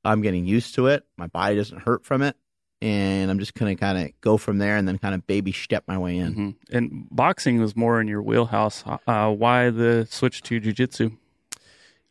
I'm 0.03 0.21
getting 0.21 0.45
used 0.45 0.75
to 0.75 0.87
it. 0.87 1.03
My 1.17 1.27
body 1.27 1.55
doesn't 1.55 1.79
hurt 1.79 2.05
from 2.05 2.21
it. 2.21 2.35
And 2.81 3.31
I'm 3.31 3.39
just 3.39 3.55
to 3.55 3.75
kind 3.75 3.97
of 3.97 4.21
go 4.21 4.37
from 4.37 4.59
there 4.59 4.77
and 4.77 4.87
then 4.87 4.99
kind 4.99 5.15
of 5.15 5.25
baby 5.25 5.51
step 5.51 5.85
my 5.87 5.97
way 5.97 6.17
in. 6.17 6.33
hmm 6.33 6.49
And 6.71 7.07
boxing 7.09 7.59
was 7.59 7.75
more 7.75 7.99
in 7.99 8.07
your 8.07 8.21
wheelhouse. 8.21 8.83
Uh, 9.07 9.31
why 9.31 9.71
the 9.71 10.07
switch 10.11 10.43
to 10.43 10.61
jujitsu? 10.61 11.17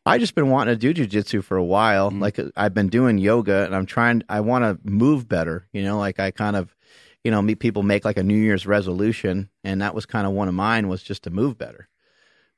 I 0.07 0.19
just 0.19 0.35
been 0.35 0.51
wanting 0.51 0.79
to 0.79 0.93
do 0.93 1.07
jujitsu 1.07 1.43
for 1.43 1.57
a 1.57 1.65
while. 1.65 2.11
Mhm. 2.11 2.21
Like 2.21 2.39
I've 2.57 2.75
been 2.75 2.89
doing 2.89 3.19
yoga, 3.19 3.65
and 3.65 3.75
I'm 3.75 3.87
trying. 3.87 4.23
I 4.29 4.41
want 4.41 4.65
to 4.65 4.79
move 4.89 5.29
better. 5.29 5.67
You 5.73 5.83
know, 5.83 5.99
like 5.99 6.21
I 6.21 6.31
kind 6.31 6.57
of, 6.57 6.75
you 7.23 7.31
know, 7.31 7.41
meet 7.41 7.59
people 7.61 7.83
make 7.83 8.05
like 8.05 8.19
a 8.19 8.23
New 8.23 8.37
Year's 8.37 8.67
resolution, 8.67 9.49
and 9.63 9.81
that 9.81 9.95
was 9.95 10.07
kind 10.07 10.27
of 10.27 10.33
one 10.33 10.49
of 10.49 10.55
mine 10.55 10.89
was 10.89 11.03
just 11.03 11.23
to 11.25 11.31
move 11.31 11.57
better. 11.57 11.89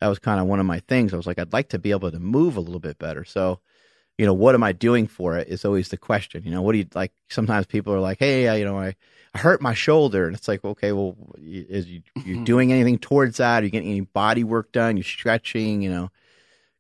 That 0.01 0.09
was 0.09 0.19
kind 0.19 0.41
of 0.41 0.47
one 0.47 0.61
of 0.61 0.67
my 0.67 0.81
things. 0.81 1.15
I 1.15 1.17
was 1.17 1.27
like, 1.27 1.39
I'd 1.39 1.53
like 1.53 1.71
to 1.71 1.79
be 1.79 1.91
able 1.93 2.11
to 2.11 2.19
move 2.19 2.57
a 2.57 2.61
little 2.61 2.81
bit 2.81 2.99
better. 2.99 3.25
So, 3.25 3.61
you 4.19 4.27
know, 4.27 4.35
what 4.35 4.55
am 4.55 4.63
I 4.63 4.73
doing 4.73 5.07
for 5.07 5.37
it? 5.39 5.49
Is 5.49 5.65
always 5.65 5.89
the 5.91 5.97
question. 5.97 6.43
You 6.45 6.51
know, 6.51 6.63
what 6.63 6.73
do 6.73 6.79
you 6.79 6.89
like? 6.95 7.13
Sometimes 7.31 7.67
people 7.67 7.95
are 7.95 8.01
like, 8.01 8.19
Hey, 8.19 8.49
I, 8.49 8.57
you 8.57 8.65
know, 8.65 8.79
I, 8.79 8.97
I 9.35 9.39
hurt 9.39 9.63
my 9.63 9.75
shoulder, 9.75 10.27
and 10.27 10.37
it's 10.37 10.49
like, 10.49 10.65
okay, 10.65 10.93
well, 10.93 11.17
is 11.39 11.89
you 11.89 12.03
you 12.25 12.45
doing 12.45 12.73
anything 12.73 12.99
towards 12.99 13.39
that? 13.39 13.63
Are 13.63 13.67
you 13.67 13.71
getting 13.71 13.91
any 13.91 14.01
body 14.03 14.45
work 14.45 14.73
done? 14.73 14.97
You 14.97 15.03
stretching? 15.05 15.83
You 15.83 15.91
know 15.91 16.11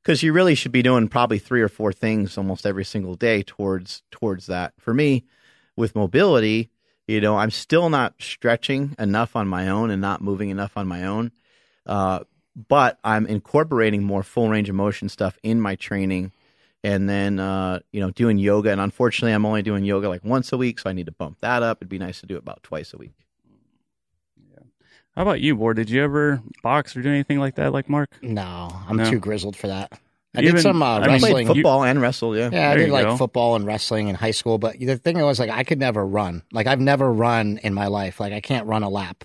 because 0.07 0.23
you 0.23 0.33
really 0.33 0.55
should 0.55 0.71
be 0.71 0.83
doing 0.83 1.09
probably 1.09 1.41
three 1.41 1.61
or 1.61 1.69
four 1.69 1.93
things 1.93 2.39
almost 2.39 2.65
every 2.65 2.85
single 2.85 3.17
day 3.17 3.43
towards 3.43 4.05
towards 4.13 4.47
that. 4.47 4.73
For 4.79 4.95
me, 4.95 5.25
with 5.75 5.97
mobility, 5.97 6.71
you 7.09 7.21
know, 7.21 7.37
I'm 7.37 7.51
still 7.51 7.91
not 7.91 8.15
stretching 8.21 8.95
enough 9.01 9.35
on 9.35 9.49
my 9.49 9.69
own 9.69 9.91
and 9.91 10.01
not 10.01 10.23
moving 10.23 10.51
enough 10.51 10.77
on 10.77 10.87
my 10.87 11.05
own. 11.05 11.33
Uh, 11.87 12.21
but 12.69 13.01
I'm 13.03 13.27
incorporating 13.27 14.05
more 14.05 14.23
full 14.23 14.49
range 14.49 14.69
of 14.69 14.77
motion 14.77 15.09
stuff 15.09 15.41
in 15.43 15.61
my 15.61 15.75
training, 15.75 16.31
and 16.85 17.09
then 17.09 17.41
uh, 17.41 17.81
you 17.91 17.99
know 17.99 18.13
doing 18.13 18.39
yoga. 18.39 18.71
And 18.71 18.81
unfortunately, 18.81 19.33
I'm 19.33 19.45
only 19.45 19.63
doing 19.63 19.85
yoga 19.85 20.09
like 20.09 20.25
once 20.25 20.53
a 20.53 20.57
week, 20.57 20.79
so 20.79 20.89
I 20.89 20.93
need 20.93 21.07
to 21.07 21.13
bump 21.13 21.39
that 21.41 21.65
up. 21.65 21.79
It'd 21.79 21.89
be 21.89 21.99
nice 21.99 22.21
to 22.21 22.27
do 22.27 22.37
it 22.37 22.43
about 22.43 22.63
twice 22.63 22.95
a 22.95 22.97
week. 22.97 23.26
How 25.17 25.23
about 25.23 25.41
you, 25.41 25.57
Boar? 25.57 25.73
Did 25.75 25.89
you 25.91 26.03
ever 26.05 26.41
box 26.63 26.95
or 26.97 27.03
do 27.03 27.09
anything 27.09 27.39
like 27.41 27.55
that, 27.57 27.73
like 27.73 27.89
Mark? 27.89 28.11
No, 28.23 28.69
I'm 28.89 28.97
No. 28.97 29.11
too 29.11 29.19
grizzled 29.19 29.57
for 29.57 29.69
that. 29.69 29.93
I 30.35 30.43
Even- 30.43 30.57
did 30.57 30.61
some 30.63 30.83
uh, 30.83 30.99
I 30.99 31.01
mean, 31.01 31.03
I 31.11 31.19
played 31.19 31.23
wrestling. 31.33 31.47
football 31.47 31.83
and 31.85 32.01
wrestled. 32.03 32.37
Yeah, 32.37 32.51
Yeah, 32.53 32.67
I 32.67 32.69
There 32.71 32.77
did 32.79 32.87
you 32.89 32.93
like 32.93 33.07
go. 33.07 33.17
football 33.17 33.57
and 33.57 33.65
wrestling 33.65 34.09
in 34.09 34.15
high 34.15 34.33
school, 34.33 34.59
but 34.59 34.79
the 34.79 34.99
thing 34.99 35.19
was 35.19 35.39
like 35.41 35.49
I 35.49 35.65
could 35.65 35.79
never 35.79 36.07
run. 36.07 36.43
Like 36.53 36.67
I've 36.67 36.81
never 36.81 37.11
run 37.11 37.59
in 37.63 37.73
my 37.73 37.87
life. 37.87 38.21
Like 38.21 38.35
I 38.35 38.41
can't 38.41 38.67
run 38.67 38.83
a 38.83 38.91
lap. 38.91 39.25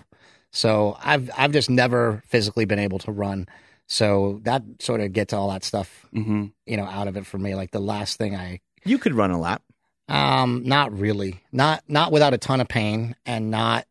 So 0.50 0.96
I've 1.04 1.30
I've 1.36 1.52
just 1.52 1.68
never 1.68 2.22
physically 2.26 2.64
been 2.64 2.78
able 2.78 2.98
to 3.00 3.12
run. 3.12 3.46
So 3.86 4.40
that 4.44 4.62
sort 4.80 5.02
of 5.02 5.12
gets 5.12 5.34
all 5.34 5.50
that 5.50 5.64
stuff, 5.64 6.06
hmm 6.12 6.46
you 6.64 6.78
know, 6.78 6.84
out 6.86 7.08
of 7.08 7.18
it 7.18 7.26
for 7.26 7.36
me. 7.38 7.54
Like 7.54 7.72
the 7.72 7.80
last 7.80 8.16
thing 8.16 8.34
I 8.34 8.60
You 8.84 8.96
could 8.96 9.12
run 9.14 9.30
a 9.30 9.38
lap. 9.38 9.60
um 10.08 10.62
not 10.64 10.98
really. 10.98 11.40
Not 11.52 11.82
not 11.88 12.10
without 12.10 12.32
a 12.32 12.38
ton 12.38 12.62
of 12.62 12.68
pain 12.68 13.16
and 13.26 13.50
not 13.50 13.84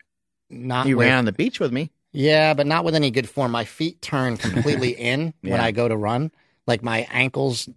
not 0.52 0.88
You 0.88 0.98
with- 0.98 1.08
ran 1.08 1.18
on 1.20 1.26
the 1.26 1.32
beach 1.32 1.60
with 1.60 1.72
me. 1.72 1.92
Yeah, 2.14 2.54
but 2.54 2.68
not 2.68 2.84
with 2.84 2.94
any 2.94 3.10
good 3.10 3.30
form. 3.30 3.52
My 3.52 3.64
feet 3.64 4.02
turn 4.02 4.36
completely 4.38 4.90
in 5.12 5.34
when 5.42 5.60
I 5.60 5.72
go 5.72 5.88
to 5.88 5.96
run. 5.96 6.32
Like 6.68 6.84
my 6.84 7.08
ankles 7.10 7.70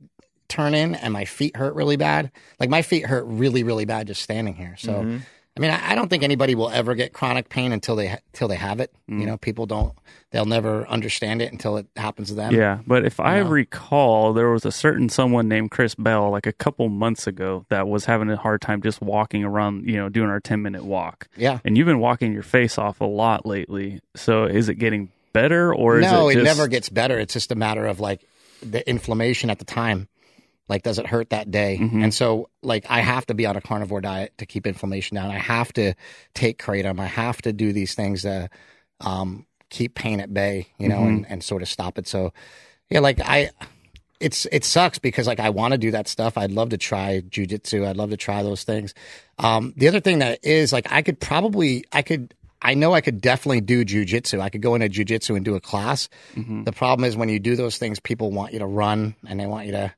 turn 0.48 0.74
in 0.74 0.94
and 0.96 1.12
my 1.12 1.24
feet 1.24 1.56
hurt 1.56 1.74
really 1.74 1.96
bad. 1.96 2.30
Like 2.58 2.68
my 2.68 2.82
feet 2.82 3.06
hurt 3.06 3.24
really, 3.26 3.62
really 3.62 3.84
bad 3.84 4.06
just 4.08 4.22
standing 4.22 4.54
here. 4.54 4.74
So, 4.78 4.92
Mhm. 5.04 5.20
I 5.56 5.60
mean, 5.60 5.70
I, 5.70 5.92
I 5.92 5.94
don't 5.94 6.08
think 6.08 6.24
anybody 6.24 6.54
will 6.56 6.70
ever 6.70 6.94
get 6.96 7.12
chronic 7.12 7.48
pain 7.48 7.70
until 7.72 7.94
they 7.96 8.08
until 8.08 8.48
they 8.48 8.56
have 8.56 8.80
it. 8.80 8.92
Mm. 9.08 9.20
You 9.20 9.26
know, 9.26 9.36
people 9.36 9.66
don't. 9.66 9.92
They'll 10.32 10.46
never 10.46 10.84
understand 10.88 11.40
it 11.42 11.52
until 11.52 11.76
it 11.76 11.86
happens 11.94 12.28
to 12.28 12.34
them. 12.34 12.52
Yeah, 12.52 12.80
but 12.86 13.04
if 13.04 13.20
I 13.20 13.36
Yeah. 13.38 13.48
recall, 13.48 14.32
there 14.32 14.50
was 14.50 14.64
a 14.64 14.72
certain 14.72 15.08
someone 15.08 15.46
named 15.46 15.70
Chris 15.70 15.94
Bell, 15.94 16.30
like 16.30 16.46
a 16.48 16.52
couple 16.52 16.88
months 16.88 17.28
ago, 17.28 17.66
that 17.68 17.86
was 17.86 18.06
having 18.06 18.28
a 18.30 18.36
hard 18.36 18.60
time 18.62 18.82
just 18.82 19.00
walking 19.00 19.44
around, 19.44 19.88
you 19.88 19.94
know, 19.96 20.08
doing 20.08 20.28
our 20.28 20.40
10 20.40 20.60
minute 20.60 20.84
walk. 20.84 21.28
Yeah. 21.36 21.60
And 21.64 21.78
you've 21.78 21.86
been 21.86 22.00
walking 22.00 22.32
your 22.32 22.42
face 22.42 22.76
off 22.76 23.00
a 23.00 23.04
lot 23.04 23.46
lately. 23.46 24.00
So 24.16 24.44
is 24.46 24.68
it 24.68 24.74
getting 24.74 25.10
better 25.32 25.72
or 25.72 26.00
no, 26.00 26.28
it 26.28 26.32
it, 26.32 26.34
just. 26.42 26.56
never 26.56 26.66
gets 26.68 26.88
better. 26.88 27.16
It's 27.18 27.32
just 27.34 27.52
a 27.52 27.56
matter 27.56 27.86
of 27.86 28.00
like 28.00 28.20
the 28.60 28.88
inflammation 28.90 29.50
at 29.50 29.60
the 29.60 29.64
time. 29.64 30.08
Like, 30.68 30.82
does 30.82 30.98
it 30.98 31.06
hurt 31.06 31.30
that 31.30 31.50
day? 31.50 31.78
Mhm. 31.80 32.02
And 32.02 32.14
so, 32.14 32.48
like, 32.62 32.86
I 32.88 33.00
have 33.00 33.26
to 33.26 33.34
be 33.34 33.44
on 33.46 33.56
a 33.56 33.60
carnivore 33.60 34.00
diet 34.00 34.32
to 34.38 34.46
keep 34.46 34.66
inflammation 34.66 35.14
down. 35.16 35.30
I 35.30 35.38
have 35.38 35.72
to 35.74 35.94
take 36.34 36.58
kratom. 36.62 36.98
I 36.98 37.06
have 37.06 37.42
to 37.42 37.52
do 37.52 37.72
these 37.72 37.94
things 37.94 38.22
to 38.22 38.48
um, 39.00 39.46
keep 39.70 39.94
pain 39.94 40.20
at 40.20 40.32
bay, 40.32 40.68
you 40.78 40.88
know, 40.88 41.00
and, 41.04 41.26
and 41.28 41.42
sort 41.44 41.60
of 41.62 41.68
stop 41.68 41.98
it. 41.98 42.06
So, 42.06 42.32
yeah, 42.88 43.00
like 43.00 43.20
I, 43.20 43.50
it's 44.20 44.46
it 44.52 44.64
sucks 44.64 44.98
because 44.98 45.26
like 45.26 45.40
I 45.40 45.50
want 45.50 45.72
to 45.72 45.78
do 45.78 45.90
that 45.90 46.08
stuff. 46.08 46.38
I'd 46.38 46.52
love 46.52 46.70
to 46.70 46.78
try 46.78 47.20
jujitsu. 47.20 47.86
I'd 47.86 47.96
love 47.96 48.10
to 48.10 48.16
try 48.16 48.42
those 48.42 48.62
things. 48.64 48.94
Um, 49.38 49.74
the 49.76 49.88
other 49.88 50.00
thing 50.00 50.20
that 50.20 50.38
is 50.44 50.72
like 50.72 50.90
I 50.92 51.02
could 51.02 51.20
probably 51.20 51.84
I 51.92 52.02
could 52.02 52.32
I 52.62 52.72
know 52.74 52.94
I 52.94 53.02
could 53.02 53.20
definitely 53.20 53.60
do 53.60 53.84
jujitsu. 53.84 54.40
I 54.40 54.48
could 54.48 54.62
go 54.62 54.74
into 54.76 54.88
jujitsu 54.88 55.36
and 55.36 55.44
do 55.44 55.56
a 55.56 55.60
class. 55.60 56.08
Mhm. 56.36 56.64
The 56.64 56.72
problem 56.72 57.04
is 57.06 57.16
when 57.16 57.28
you 57.28 57.38
do 57.40 57.56
those 57.56 57.76
things, 57.76 58.00
people 58.00 58.30
want 58.30 58.52
you 58.54 58.60
to 58.60 58.66
run 58.66 59.14
and 59.28 59.38
they 59.38 59.46
want 59.46 59.66
you 59.66 59.72
to 59.72 59.92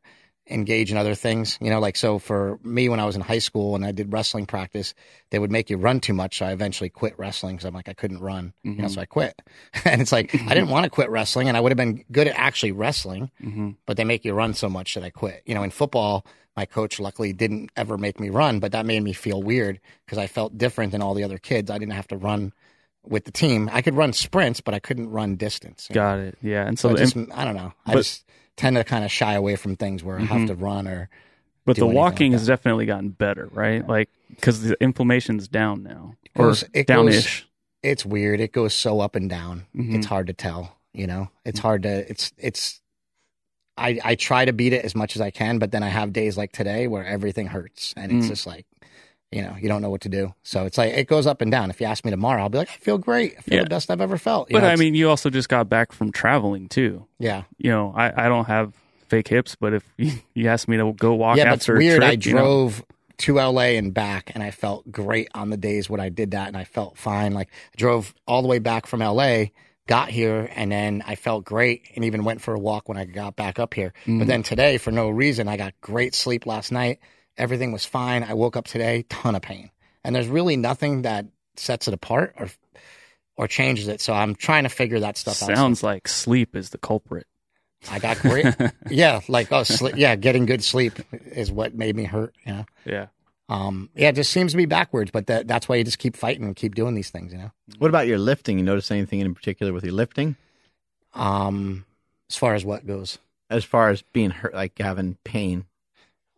engage 0.48 0.90
in 0.92 0.96
other 0.96 1.14
things. 1.14 1.58
You 1.60 1.70
know, 1.70 1.80
like 1.80 1.96
so 1.96 2.18
for 2.18 2.58
me 2.62 2.88
when 2.88 3.00
I 3.00 3.04
was 3.04 3.16
in 3.16 3.20
high 3.22 3.38
school 3.40 3.74
and 3.74 3.84
I 3.84 3.92
did 3.92 4.12
wrestling 4.12 4.46
practice, 4.46 4.94
they 5.30 5.38
would 5.38 5.50
make 5.50 5.70
you 5.70 5.76
run 5.76 6.00
too 6.00 6.12
much. 6.14 6.38
So 6.38 6.46
I 6.46 6.52
eventually 6.52 6.88
quit 6.88 7.18
wrestling 7.18 7.56
because 7.56 7.66
I'm 7.66 7.74
like 7.74 7.88
I 7.88 7.94
couldn't 7.94 8.20
run. 8.20 8.52
You 8.62 8.76
know, 8.76 8.84
Mhm. 8.84 8.90
so 8.94 9.00
I 9.00 9.06
quit. 9.06 9.40
and 9.84 10.00
it's 10.00 10.12
like 10.12 10.34
I 10.34 10.54
didn't 10.54 10.68
want 10.68 10.84
to 10.84 10.90
quit 10.90 11.10
wrestling, 11.10 11.48
and 11.48 11.56
I 11.56 11.60
would 11.60 11.72
have 11.72 11.76
been 11.76 12.04
good 12.12 12.28
at 12.28 12.38
actually 12.38 12.72
wrestling 12.72 13.30
Mhm. 13.42 13.76
but 13.86 13.96
they 13.96 14.04
make 14.04 14.24
you 14.24 14.34
run 14.34 14.54
so 14.54 14.68
much 14.68 14.94
that 14.94 15.04
I 15.04 15.10
quit. 15.10 15.42
You 15.46 15.54
know, 15.54 15.62
in 15.62 15.70
football, 15.70 16.24
my 16.56 16.64
coach 16.64 16.98
luckily 17.00 17.32
didn't 17.32 17.70
ever 17.76 17.98
make 17.98 18.18
me 18.18 18.30
run, 18.30 18.60
but 18.60 18.72
that 18.72 18.86
made 18.86 19.02
me 19.02 19.12
feel 19.12 19.42
weird 19.42 19.80
because 20.04 20.16
I 20.18 20.26
felt 20.26 20.56
different 20.56 20.92
than 20.92 21.02
all 21.02 21.12
the 21.14 21.24
other 21.24 21.38
kids. 21.38 21.70
I 21.70 21.78
didn't 21.78 21.92
have 21.92 22.08
to 22.08 22.16
run 22.16 22.52
with 23.04 23.24
the 23.24 23.30
team. 23.30 23.68
I 23.72 23.82
could 23.82 23.94
run 23.94 24.12
sprints, 24.12 24.60
but 24.60 24.74
I 24.74 24.78
couldn't 24.78 25.10
run 25.10 25.36
distance. 25.36 25.86
you 25.90 25.94
know? 25.94 26.00
Got 26.00 26.18
it. 26.20 26.38
Yeah. 26.42 26.66
And 26.66 26.78
So 26.78 26.88
so, 26.90 26.96
just, 26.96 27.16
I 27.34 27.44
don't 27.44 27.54
know. 27.56 27.72
I 27.84 27.92
but- 27.92 27.98
just 27.98 28.24
tend 28.56 28.76
to 28.76 28.84
kind 28.84 29.04
of 29.04 29.10
shy 29.10 29.34
away 29.34 29.56
from 29.56 29.76
things 29.76 30.02
where 30.02 30.18
I 30.18 30.22
have 30.22 30.42
Mhm. 30.42 30.46
to 30.48 30.54
run 30.54 30.86
or 30.88 31.08
but 31.64 31.76
the 31.76 31.86
walking 31.86 32.30
like 32.32 32.38
has 32.38 32.46
definitely 32.46 32.86
gotten 32.86 33.08
better, 33.10 33.48
right? 33.52 33.86
Like, 33.86 34.08
because 34.30 34.62
the 34.62 34.80
inflammation's 34.80 35.48
down 35.48 35.82
now. 35.82 36.14
It 36.24 36.38
goes- 36.38 36.62
or 36.62 36.66
it 36.72 36.86
goes- 36.86 37.14
downish. 37.14 37.44
it's 37.82 38.06
weird. 38.06 38.40
It 38.40 38.52
goes 38.52 38.72
so 38.72 39.00
up 39.00 39.16
and 39.16 39.28
down. 39.28 39.66
Mhm. 39.74 39.96
It's 39.96 40.06
hard 40.06 40.28
to 40.28 40.32
tell. 40.32 40.76
You 40.92 41.06
know, 41.08 41.28
it's 41.44 41.58
hard 41.60 41.82
to. 41.82 42.08
It's 42.10 42.32
it's. 42.38 42.80
I 43.76 43.98
I 44.04 44.14
try 44.14 44.44
to 44.46 44.52
beat 44.52 44.72
it 44.72 44.84
as 44.84 44.94
much 44.94 45.16
as 45.16 45.20
I 45.20 45.30
can, 45.30 45.58
but 45.58 45.70
then 45.72 45.82
I 45.82 45.88
have 45.88 46.12
days 46.12 46.36
like 46.38 46.52
today 46.52 46.86
where 46.86 47.04
everything 47.04 47.48
hurts, 47.48 47.92
and 47.96 48.10
it's 48.12 48.26
Mm. 48.26 48.28
just 48.30 48.46
like, 48.46 48.64
you 49.32 49.42
know, 49.42 49.56
you 49.60 49.68
don't 49.68 49.82
know 49.82 49.90
what 49.90 50.02
to 50.02 50.08
do. 50.08 50.34
So 50.42 50.64
it's 50.66 50.78
like 50.78 50.92
it 50.94 51.08
goes 51.08 51.26
up 51.26 51.40
and 51.40 51.50
down. 51.50 51.70
If 51.70 51.80
you 51.80 51.86
ask 51.86 52.04
me 52.04 52.10
tomorrow, 52.10 52.42
I'll 52.42 52.48
be 52.48 52.58
like, 52.58 52.70
I 52.70 52.76
feel 52.76 52.98
great. 52.98 53.34
I 53.38 53.40
feel 53.42 53.56
Yeah. 53.58 53.64
the 53.64 53.70
best 53.70 53.90
I've 53.90 54.00
ever 54.00 54.18
felt. 54.18 54.50
You 54.50 54.54
But 54.54 54.62
know, 54.62 54.68
I 54.68 54.76
mean, 54.76 54.94
you 54.94 55.08
also 55.08 55.30
just 55.30 55.48
got 55.48 55.68
back 55.68 55.92
from 55.92 56.12
traveling 56.12 56.68
too. 56.68 57.06
yeah, 57.18 57.42
You 57.58 57.70
know, 57.70 57.92
I, 57.96 58.26
I 58.26 58.28
don't 58.28 58.46
have 58.46 58.72
fake 59.08 59.28
hips, 59.28 59.56
but 59.58 59.72
if 59.74 59.84
you, 59.98 60.12
you 60.34 60.48
asked 60.48 60.68
me 60.68 60.76
to 60.76 60.92
go 60.92 61.14
walk 61.14 61.36
yeah. 61.38 61.44
But 61.46 61.54
it's 61.54 61.64
after 61.64 61.76
weird. 61.78 62.02
a 62.02 62.06
I 62.06 62.10
trip, 62.16 62.26
you 62.26 62.34
know, 62.34 62.40
drove 62.40 62.84
to 63.18 63.34
LA 63.36 63.76
and 63.78 63.94
back, 63.94 64.30
and 64.34 64.42
I 64.42 64.50
felt 64.50 64.90
great 64.92 65.28
on 65.34 65.50
the 65.50 65.56
days 65.56 65.88
when 65.88 66.00
I 66.00 66.08
did 66.10 66.32
that, 66.32 66.48
and 66.48 66.56
I 66.56 66.64
felt 66.64 66.98
fine. 66.98 67.32
Like 67.32 67.48
I 67.48 67.76
drove 67.76 68.14
all 68.26 68.42
the 68.42 68.48
way 68.48 68.58
back 68.58 68.86
from 68.86 69.00
LA. 69.00 69.46
Got 69.88 70.08
here 70.10 70.50
and 70.56 70.72
then 70.72 71.04
I 71.06 71.14
felt 71.14 71.44
great 71.44 71.92
and 71.94 72.04
even 72.04 72.24
went 72.24 72.40
for 72.40 72.52
a 72.52 72.58
walk 72.58 72.88
when 72.88 72.98
I 72.98 73.04
got 73.04 73.36
back 73.36 73.60
up 73.60 73.72
here. 73.72 73.92
Mhm. 74.04 74.18
But 74.18 74.26
then 74.26 74.42
today, 74.42 74.78
for 74.78 74.90
no 74.90 75.08
reason, 75.08 75.46
I 75.46 75.56
got 75.56 75.74
great 75.80 76.12
sleep 76.12 76.44
last 76.44 76.72
night. 76.72 76.98
Everything 77.38 77.72
was 77.72 77.84
fine. 77.84 78.22
I 78.22 78.34
woke 78.34 78.56
up 78.56 78.66
today, 78.66 79.04
ton 79.08 79.34
of 79.34 79.42
pain, 79.42 79.70
and 80.04 80.14
there's 80.14 80.28
really 80.28 80.56
nothing 80.56 81.02
that 81.02 81.26
sets 81.56 81.88
it 81.88 81.94
apart 81.94 82.34
or 82.38 82.48
or 83.36 83.46
changes 83.48 83.88
it. 83.88 84.00
So 84.00 84.12
I'm 84.14 84.34
trying 84.34 84.62
to 84.62 84.68
figure 84.70 85.00
that 85.00 85.16
stuff 85.18 85.42
out. 85.42 85.54
sounds 85.56 85.82
like 85.82 86.08
sleep 86.08 86.56
is 86.56 86.70
the 86.70 86.78
culprit. 86.78 87.26
I 87.90 87.98
got 87.98 88.18
great, 88.20 88.46
yeah, 88.90 89.20
like 89.28 89.52
oh, 89.52 89.60
sli- 89.60 89.96
yeah, 89.96 90.16
getting 90.16 90.46
good 90.46 90.64
sleep 90.64 90.94
is 91.12 91.52
what 91.52 91.74
made 91.74 91.94
me 91.94 92.04
hurt. 92.04 92.34
Yeah, 92.46 92.64
yeah. 92.86 93.06
um, 93.50 93.90
yeah, 93.94 94.08
it 94.08 94.14
just 94.16 94.30
seems 94.32 94.52
to 94.52 94.56
be 94.56 94.64
backwards, 94.66 95.10
but 95.10 95.26
that 95.26 95.46
that's 95.46 95.68
why 95.68 95.76
you 95.76 95.84
just 95.84 95.98
keep 95.98 96.16
fighting 96.16 96.44
and 96.44 96.56
keep 96.56 96.74
doing 96.74 96.94
these 96.94 97.10
things. 97.10 97.32
You 97.32 97.38
know, 97.38 97.50
What 97.78 97.88
about 97.88 98.06
your 98.06 98.18
lifting? 98.18 98.58
You 98.58 98.64
notice 98.64 98.90
anything 98.90 99.20
in 99.20 99.34
particular 99.34 99.72
with 99.72 99.84
your 99.84 99.92
lifting? 99.92 100.36
um, 101.14 101.84
as 102.30 102.36
far 102.36 102.54
as 102.54 102.64
what 102.64 102.86
goes. 102.86 103.18
As 103.48 103.64
far 103.64 103.90
as 103.90 104.02
being 104.12 104.30
hurt, 104.30 104.54
like 104.54 104.76
having 104.78 105.16
pain. 105.24 105.66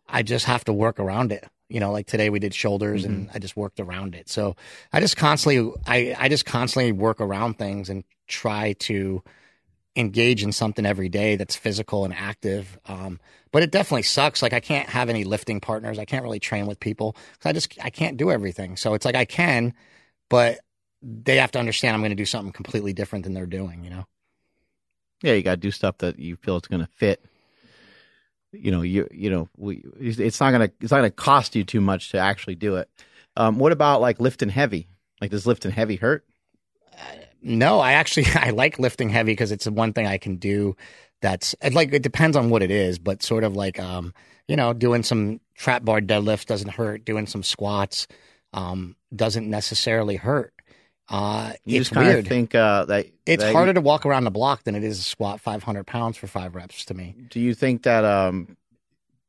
I 0.09 0.23
just 0.23 0.45
have 0.45 0.63
to 0.65 0.73
work 0.73 0.99
around 0.99 1.31
it. 1.31 1.45
You 1.69 1.79
know, 1.79 1.91
like 1.91 2.07
today 2.07 2.29
we 2.31 2.39
did 2.39 2.55
shoulders 2.55 3.05
and 3.05 3.29
I 3.31 3.37
just 3.37 3.55
worked 3.55 3.79
around 3.79 4.15
it. 4.15 4.27
So 4.27 4.55
I 4.91 4.99
just 4.99 5.15
constantly, 5.15 5.71
I, 5.85 6.15
I 6.17 6.27
just 6.27 6.45
constantly 6.45 6.91
work 6.91 7.21
around 7.21 7.59
things 7.59 7.89
and 7.89 8.03
try 8.27 8.73
to 8.79 9.21
engage 9.95 10.41
in 10.43 10.51
something 10.51 10.85
every 10.85 11.09
day 11.09 11.35
that's 11.35 11.55
physical 11.55 12.05
and 12.05 12.13
active. 12.13 12.79
Um, 12.87 13.19
but 13.51 13.61
it 13.61 13.71
definitely 13.71 14.03
sucks. 14.03 14.41
Like 14.41 14.53
I 14.53 14.59
can't 14.59 14.89
have 14.89 15.09
any 15.09 15.25
lifting 15.25 15.59
partners. 15.59 15.99
I 15.99 16.05
can't 16.05 16.23
really 16.23 16.39
train 16.39 16.65
with 16.65 16.79
people 16.79 17.15
because 17.33 17.49
I 17.49 17.53
just, 17.53 17.77
I 17.83 17.91
can't 17.91 18.17
do 18.17 18.31
everything. 18.31 18.75
So 18.75 18.95
it's 18.95 19.05
like 19.05 19.15
I 19.15 19.25
can, 19.25 19.73
but 20.27 20.59
they 21.03 21.37
have 21.37 21.51
to 21.51 21.59
understand 21.59 21.93
I'm 21.93 22.01
going 22.01 22.09
to 22.11 22.15
do 22.15 22.25
something 22.25 22.51
completely 22.51 22.93
different 22.93 23.25
than 23.25 23.33
they're 23.35 23.45
doing, 23.45 23.83
you 23.83 23.91
know? 23.91 24.05
Yeah, 25.21 25.33
you 25.33 25.43
got 25.43 25.51
to 25.51 25.57
do 25.57 25.71
stuff 25.71 25.99
that 25.99 26.17
you 26.17 26.35
feel 26.35 26.57
it's 26.57 26.67
going 26.67 26.81
to 26.81 26.91
fit. 26.95 27.23
You 28.51 28.71
know, 28.71 28.81
you 28.81 29.07
you 29.11 29.29
know, 29.29 29.49
we, 29.57 29.83
it's 29.99 30.39
not 30.39 30.51
gonna 30.51 30.71
it's 30.81 30.91
not 30.91 30.97
gonna 30.97 31.11
cost 31.11 31.55
you 31.55 31.63
too 31.63 31.81
much 31.81 32.11
to 32.11 32.17
actually 32.17 32.55
do 32.55 32.75
it. 32.75 32.89
Um, 33.37 33.59
what 33.59 33.71
about 33.71 34.01
like 34.01 34.19
lifting 34.19 34.49
heavy? 34.49 34.87
Like 35.21 35.31
does 35.31 35.45
lifting 35.45 35.71
heavy 35.71 35.95
hurt? 35.97 36.25
No, 37.41 37.79
I 37.79 37.93
actually 37.93 38.25
I 38.35 38.49
like 38.51 38.79
lifting 38.79 39.09
heavy 39.09 39.31
because 39.31 39.51
it's 39.51 39.65
the 39.65 39.71
one 39.71 39.93
thing 39.93 40.07
I 40.07 40.17
can 40.17 40.37
do. 40.37 40.75
That's 41.21 41.55
like 41.71 41.93
it 41.93 42.01
depends 42.03 42.37
on 42.37 42.49
what 42.49 42.63
it 42.63 42.71
is, 42.71 42.97
but 42.99 43.23
sort 43.23 43.43
of 43.43 43.55
like 43.55 43.79
um 43.79 44.13
you 44.47 44.55
know 44.55 44.73
doing 44.73 45.03
some 45.03 45.39
trap 45.55 45.83
bar 45.85 46.01
deadlifts 46.01 46.45
doesn't 46.45 46.71
hurt. 46.71 47.05
Doing 47.05 47.27
some 47.27 47.43
squats 47.43 48.07
um 48.53 48.95
doesn't 49.15 49.49
necessarily 49.49 50.15
hurt. 50.15 50.53
Uh, 51.09 51.53
You 51.65 51.79
it's 51.81 51.89
just 51.89 51.99
weird. 51.99 52.27
think 52.27 52.53
uh, 52.53 52.85
that 52.85 53.07
it's 53.25 53.43
that- 53.43 53.53
harder 53.53 53.73
to 53.73 53.81
walk 53.81 54.05
around 54.05 54.25
the 54.25 54.31
block 54.31 54.63
than 54.63 54.75
it 54.75 54.83
is 54.83 54.97
to 54.99 55.03
squat 55.03 55.41
500 55.41 55.85
pounds 55.87 56.17
for 56.17 56.27
five 56.27 56.55
reps 56.55 56.85
to 56.85 56.93
me. 56.93 57.15
Do 57.29 57.39
you 57.39 57.53
think 57.55 57.83
that 57.83 58.05
um, 58.05 58.55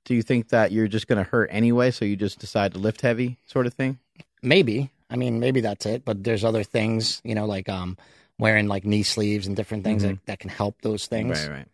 do 0.04 0.14
you 0.14 0.22
think 0.22 0.48
that 0.50 0.72
you're 0.72 0.88
just 0.88 1.06
going 1.08 1.22
to 1.22 1.28
hurt 1.30 1.48
anyway? 1.52 1.90
So 1.90 2.04
you 2.04 2.16
just 2.16 2.38
decide 2.38 2.72
to 2.74 2.78
lift 2.78 3.00
heavy, 3.00 3.38
sort 3.46 3.66
of 3.66 3.74
thing? 3.74 3.98
Maybe 4.42 4.90
I 5.10 5.16
mean 5.16 5.40
maybe 5.40 5.60
that's 5.60 5.86
it, 5.86 6.04
but 6.04 6.22
there's 6.22 6.44
other 6.44 6.62
things 6.64 7.20
you 7.24 7.34
know 7.34 7.46
like 7.46 7.68
um 7.68 7.96
wearing 8.38 8.68
like 8.68 8.84
knee 8.86 9.02
sleeves 9.02 9.46
and 9.46 9.54
different 9.56 9.84
things 9.84 10.02
that, 10.02 10.18
that 10.26 10.38
can 10.38 10.48
help 10.50 10.80
those 10.82 11.06
things. 11.06 11.38
Mm-hmm. 11.38 11.50
Right, 11.50 11.58
right. 11.58 11.68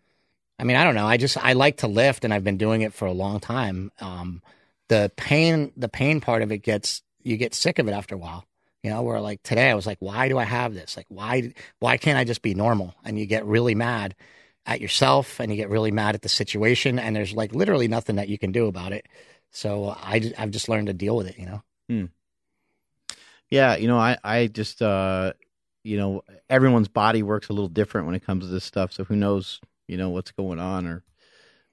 I 0.59 0.65
mean, 0.65 0.77
I 0.77 0.85
don't 0.85 0.95
know. 0.95 1.07
I 1.07 1.17
just 1.17 1.37
I 1.37 1.53
like 1.53 1.79
to 1.79 1.87
lift, 1.87 2.25
and 2.25 2.33
I've 2.33 2.43
been 2.45 2.57
doing 2.57 2.81
it 2.83 2.93
for 2.95 3.07
a 3.07 3.13
long 3.13 3.41
time. 3.41 3.93
Um, 4.01 4.41
the 4.89 5.13
pain, 5.17 5.71
the 5.77 5.89
pain 5.89 6.21
part 6.21 6.43
of 6.43 6.51
it 6.51 6.59
gets 6.59 7.03
you 7.23 7.37
get 7.37 7.55
sick 7.55 7.79
of 7.79 7.87
it 7.89 7.93
after 7.93 8.15
a 8.15 8.19
while. 8.19 8.45
You 8.87 8.93
know, 8.93 9.03
where 9.03 9.21
like 9.21 9.43
today 9.43 9.69
I 9.69 9.75
was 9.75 9.85
like, 9.85 9.99
why 9.99 10.29
do 10.29 10.39
I 10.39 10.45
have 10.45 10.73
this? 10.73 10.97
Like, 10.97 11.07
why 11.09 11.53
why 11.81 11.97
can't 11.97 12.17
I 12.17 12.23
just 12.23 12.41
be 12.41 12.55
normal? 12.55 12.95
And 13.05 13.19
you 13.19 13.27
get 13.27 13.45
really 13.45 13.75
mad 13.75 14.15
at 14.65 14.81
yourself, 14.81 15.41
and 15.41 15.51
you 15.51 15.57
get 15.57 15.71
really 15.71 15.91
mad 15.91 16.15
at 16.15 16.23
the 16.23 16.29
situation, 16.29 17.01
and 17.01 17.17
there's 17.17 17.33
like 17.33 17.53
literally 17.53 17.89
nothing 17.89 18.15
that 18.15 18.29
you 18.29 18.39
can 18.39 18.53
do 18.53 18.69
about 18.69 18.93
it. 18.93 19.09
So 19.51 19.89
I 19.89 20.33
I've 20.39 20.53
just 20.53 20.69
learned 20.69 20.87
to 20.87 20.93
deal 20.93 21.17
with 21.17 21.27
it. 21.27 21.37
You 21.37 21.47
know. 21.47 21.63
Yeah, 23.51 23.75
you 23.75 23.89
know, 23.89 23.99
I 23.99 24.19
I 24.23 24.47
just 24.47 24.81
uh, 24.81 25.33
you 25.83 25.97
know, 25.97 26.23
everyone's 26.49 26.87
body 26.87 27.25
works 27.25 27.49
a 27.49 27.55
little 27.55 27.69
different 27.69 28.07
when 28.07 28.15
it 28.15 28.25
comes 28.25 28.45
to 28.45 28.51
this 28.53 28.65
stuff. 28.65 28.93
So 28.93 29.03
who 29.03 29.17
knows, 29.17 29.61
you 29.89 29.97
know, 29.97 30.11
what's 30.11 30.31
going 30.31 30.61
on 30.61 30.87
or 30.87 31.03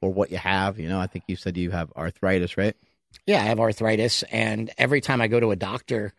or 0.01 0.11
what 0.11 0.31
you 0.31 0.37
have. 0.37 0.79
You 0.79 0.89
know, 0.89 0.99
I 0.99 1.05
think 1.05 1.25
you 1.27 1.35
said 1.35 1.57
you 1.57 1.69
have 1.69 1.93
arthritis, 1.95 2.57
right? 2.57 2.75
Yeah, 3.27 3.39
I 3.39 3.45
have 3.45 3.59
arthritis, 3.59 4.23
and 4.23 4.71
every 4.79 4.99
time 4.99 5.21
I 5.21 5.27
go 5.27 5.39
to 5.39 5.51
a 5.51 5.55
doctor, 5.55 6.13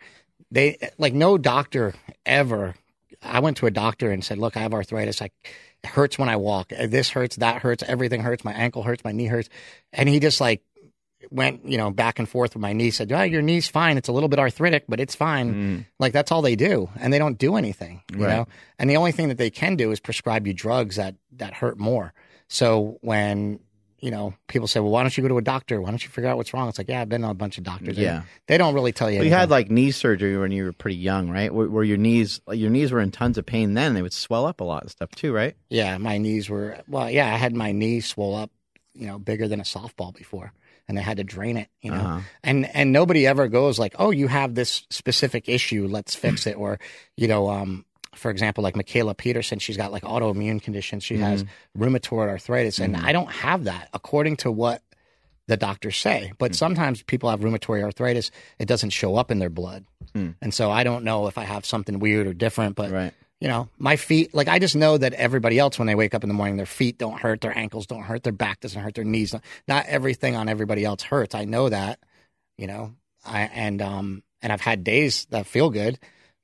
they 0.54 0.90
like 0.98 1.12
no 1.14 1.36
doctor 1.38 1.94
ever 2.24 2.74
I 3.22 3.40
went 3.40 3.56
to 3.58 3.66
a 3.66 3.70
doctor 3.70 4.10
and 4.10 4.22
said, 4.22 4.36
"Look, 4.38 4.56
I 4.56 4.60
have 4.60 4.74
arthritis. 4.74 5.22
I, 5.22 5.30
it 5.82 5.86
hurts 5.86 6.18
when 6.18 6.28
I 6.28 6.36
walk. 6.36 6.68
This 6.68 7.08
hurts, 7.08 7.36
that 7.36 7.62
hurts, 7.62 7.82
everything 7.82 8.20
hurts. 8.22 8.44
My 8.44 8.52
ankle 8.52 8.82
hurts, 8.82 9.02
my 9.02 9.12
knee 9.12 9.26
hurts." 9.26 9.48
And 9.94 10.08
he 10.10 10.20
just 10.20 10.40
like 10.42 10.62
went, 11.30 11.64
you 11.64 11.78
know, 11.78 11.90
back 11.90 12.18
and 12.18 12.28
forth 12.28 12.54
with 12.54 12.60
my 12.60 12.74
knee. 12.74 12.90
Said, 12.90 13.10
"Oh, 13.12 13.22
your 13.22 13.40
knee's 13.40 13.66
fine. 13.66 13.96
It's 13.96 14.08
a 14.08 14.12
little 14.12 14.28
bit 14.28 14.38
arthritic, 14.38 14.84
but 14.88 15.00
it's 15.00 15.14
fine." 15.14 15.54
Mm. 15.54 15.86
Like 15.98 16.12
that's 16.12 16.30
all 16.32 16.42
they 16.42 16.56
do, 16.56 16.90
and 17.00 17.12
they 17.12 17.18
don't 17.18 17.38
do 17.38 17.56
anything. 17.56 18.02
You 18.12 18.26
Right. 18.26 18.36
know, 18.36 18.48
and 18.78 18.90
the 18.90 18.96
only 18.98 19.12
thing 19.12 19.28
that 19.28 19.38
they 19.38 19.50
can 19.50 19.76
do 19.76 19.90
is 19.90 20.00
prescribe 20.00 20.46
you 20.46 20.52
drugs 20.52 20.96
that 20.96 21.14
that 21.36 21.54
hurt 21.54 21.78
more. 21.78 22.12
So 22.48 22.98
when 23.00 23.60
you 24.04 24.10
know 24.10 24.34
people 24.48 24.68
say, 24.68 24.80
"Well, 24.80 24.90
why 24.90 25.02
don't 25.02 25.16
you 25.16 25.22
go 25.22 25.28
to 25.28 25.38
a 25.38 25.42
doctor? 25.42 25.80
Why 25.80 25.88
don't 25.90 26.02
you 26.04 26.10
figure 26.10 26.28
out 26.28 26.36
what's 26.36 26.52
wrong?" 26.52 26.68
It's 26.68 26.76
like, 26.76 26.88
yeah, 26.88 27.00
I've 27.00 27.08
been 27.08 27.22
to 27.22 27.30
a 27.30 27.34
bunch 27.34 27.56
of 27.56 27.64
doctors. 27.64 27.96
Yeah. 27.96 28.22
they 28.48 28.58
don't 28.58 28.74
really 28.74 28.92
tell 28.92 29.10
you. 29.10 29.18
Well, 29.18 29.24
you 29.24 29.30
had 29.32 29.48
like 29.50 29.70
knee 29.70 29.90
surgery 29.92 30.36
when 30.36 30.52
you 30.52 30.64
were 30.64 30.72
pretty 30.72 30.98
young, 30.98 31.30
right? 31.30 31.52
Where, 31.54 31.68
where 31.70 31.84
your 31.84 31.96
knees, 31.96 32.40
your 32.52 32.68
knees 32.70 32.92
were 32.92 33.00
in 33.00 33.10
tons 33.10 33.38
of 33.38 33.46
pain. 33.46 33.72
Then 33.74 33.94
they 33.94 34.02
would 34.02 34.12
swell 34.12 34.44
up 34.46 34.60
a 34.60 34.64
lot 34.64 34.82
and 34.82 34.90
stuff 34.90 35.10
too, 35.12 35.32
right? 35.32 35.56
Yeah, 35.70 35.96
my 35.98 36.18
knees 36.18 36.50
were 36.50 36.76
well. 36.86 37.10
Yeah, 37.10 37.32
I 37.32 37.38
had 37.38 37.54
my 37.56 37.72
knees 37.72 38.06
swell 38.06 38.34
up, 38.34 38.50
you 38.94 39.06
know, 39.06 39.18
bigger 39.18 39.48
than 39.48 39.58
a 39.60 39.64
softball 39.64 40.14
before, 40.14 40.52
and 40.86 40.98
they 40.98 41.02
had 41.02 41.16
to 41.16 41.24
drain 41.24 41.56
it. 41.56 41.68
You 41.80 41.92
know, 41.92 41.96
Uh-huh. 41.96 42.20
and 42.42 42.66
and 42.76 42.92
nobody 42.92 43.26
ever 43.26 43.48
goes 43.48 43.78
like, 43.78 43.94
"Oh, 43.98 44.10
you 44.10 44.28
have 44.28 44.54
this 44.54 44.86
specific 44.90 45.48
issue. 45.48 45.86
Let's 45.88 46.14
fix 46.14 46.46
it." 46.46 46.56
Or, 46.58 46.78
you 47.16 47.26
know, 47.28 47.48
um, 47.48 47.86
for 48.16 48.30
example, 48.30 48.62
like 48.62 48.74
Mikhaila 48.74 49.16
Peterson, 49.16 49.58
she's 49.58 49.76
got 49.76 49.92
like 49.92 50.02
autoimmune 50.02 50.62
conditions. 50.62 51.04
She 51.04 51.18
has 51.18 51.44
mm-hmm. 51.44 51.82
rheumatoid 51.82 52.28
arthritis, 52.28 52.78
and 52.78 52.96
mm-hmm. 52.96 53.04
I 53.04 53.12
don't 53.12 53.30
have 53.30 53.64
that 53.64 53.88
according 53.92 54.36
to 54.38 54.50
what 54.50 54.82
the 55.46 55.56
doctors 55.56 55.96
say. 55.96 56.32
But 56.38 56.52
mm. 56.52 56.54
sometimes 56.56 57.02
people 57.02 57.30
have 57.30 57.40
rheumatoid 57.40 57.82
arthritis; 57.82 58.30
it 58.58 58.66
doesn't 58.66 58.90
show 58.90 59.16
up 59.16 59.30
in 59.30 59.38
their 59.38 59.50
blood, 59.50 59.84
mm. 60.14 60.34
and 60.40 60.54
so 60.54 60.70
I 60.70 60.84
don't 60.84 61.04
know 61.04 61.26
if 61.26 61.38
I 61.38 61.44
have 61.44 61.66
something 61.66 61.98
weird 61.98 62.26
or 62.26 62.34
different. 62.34 62.76
But 62.76 62.90
Right. 62.90 63.12
you 63.40 63.48
know, 63.48 63.68
my 63.78 63.96
feet, 63.96 64.34
like 64.34 64.48
I 64.48 64.58
just 64.58 64.76
know 64.76 64.96
that 64.96 65.12
everybody 65.14 65.58
else, 65.58 65.78
when 65.78 65.86
they 65.86 65.94
wake 65.94 66.14
up 66.14 66.24
in 66.24 66.28
the 66.28 66.34
morning, 66.34 66.56
their 66.56 66.66
feet 66.66 66.98
don't 66.98 67.20
hurt, 67.20 67.40
their 67.40 67.56
ankles 67.56 67.86
don't 67.86 68.02
hurt, 68.02 68.22
their 68.22 68.32
back 68.32 68.60
doesn't 68.60 68.80
hurt, 68.80 68.94
their 68.94 69.04
knees 69.04 69.32
don't. 69.32 69.44
Not 69.68 69.86
everything 69.86 70.34
on 70.34 70.48
everybody 70.48 70.84
else 70.84 71.02
hurts. 71.02 71.34
I 71.34 71.44
know 71.44 71.68
that, 71.68 71.98
you 72.56 72.66
know, 72.66 72.94
I, 73.26 73.42
and, 73.42 73.82
um, 73.82 74.22
and 74.40 74.52
I've 74.52 74.60
had 74.60 74.84
days 74.84 75.26
that 75.30 75.46
feel 75.46 75.70
good, 75.70 75.98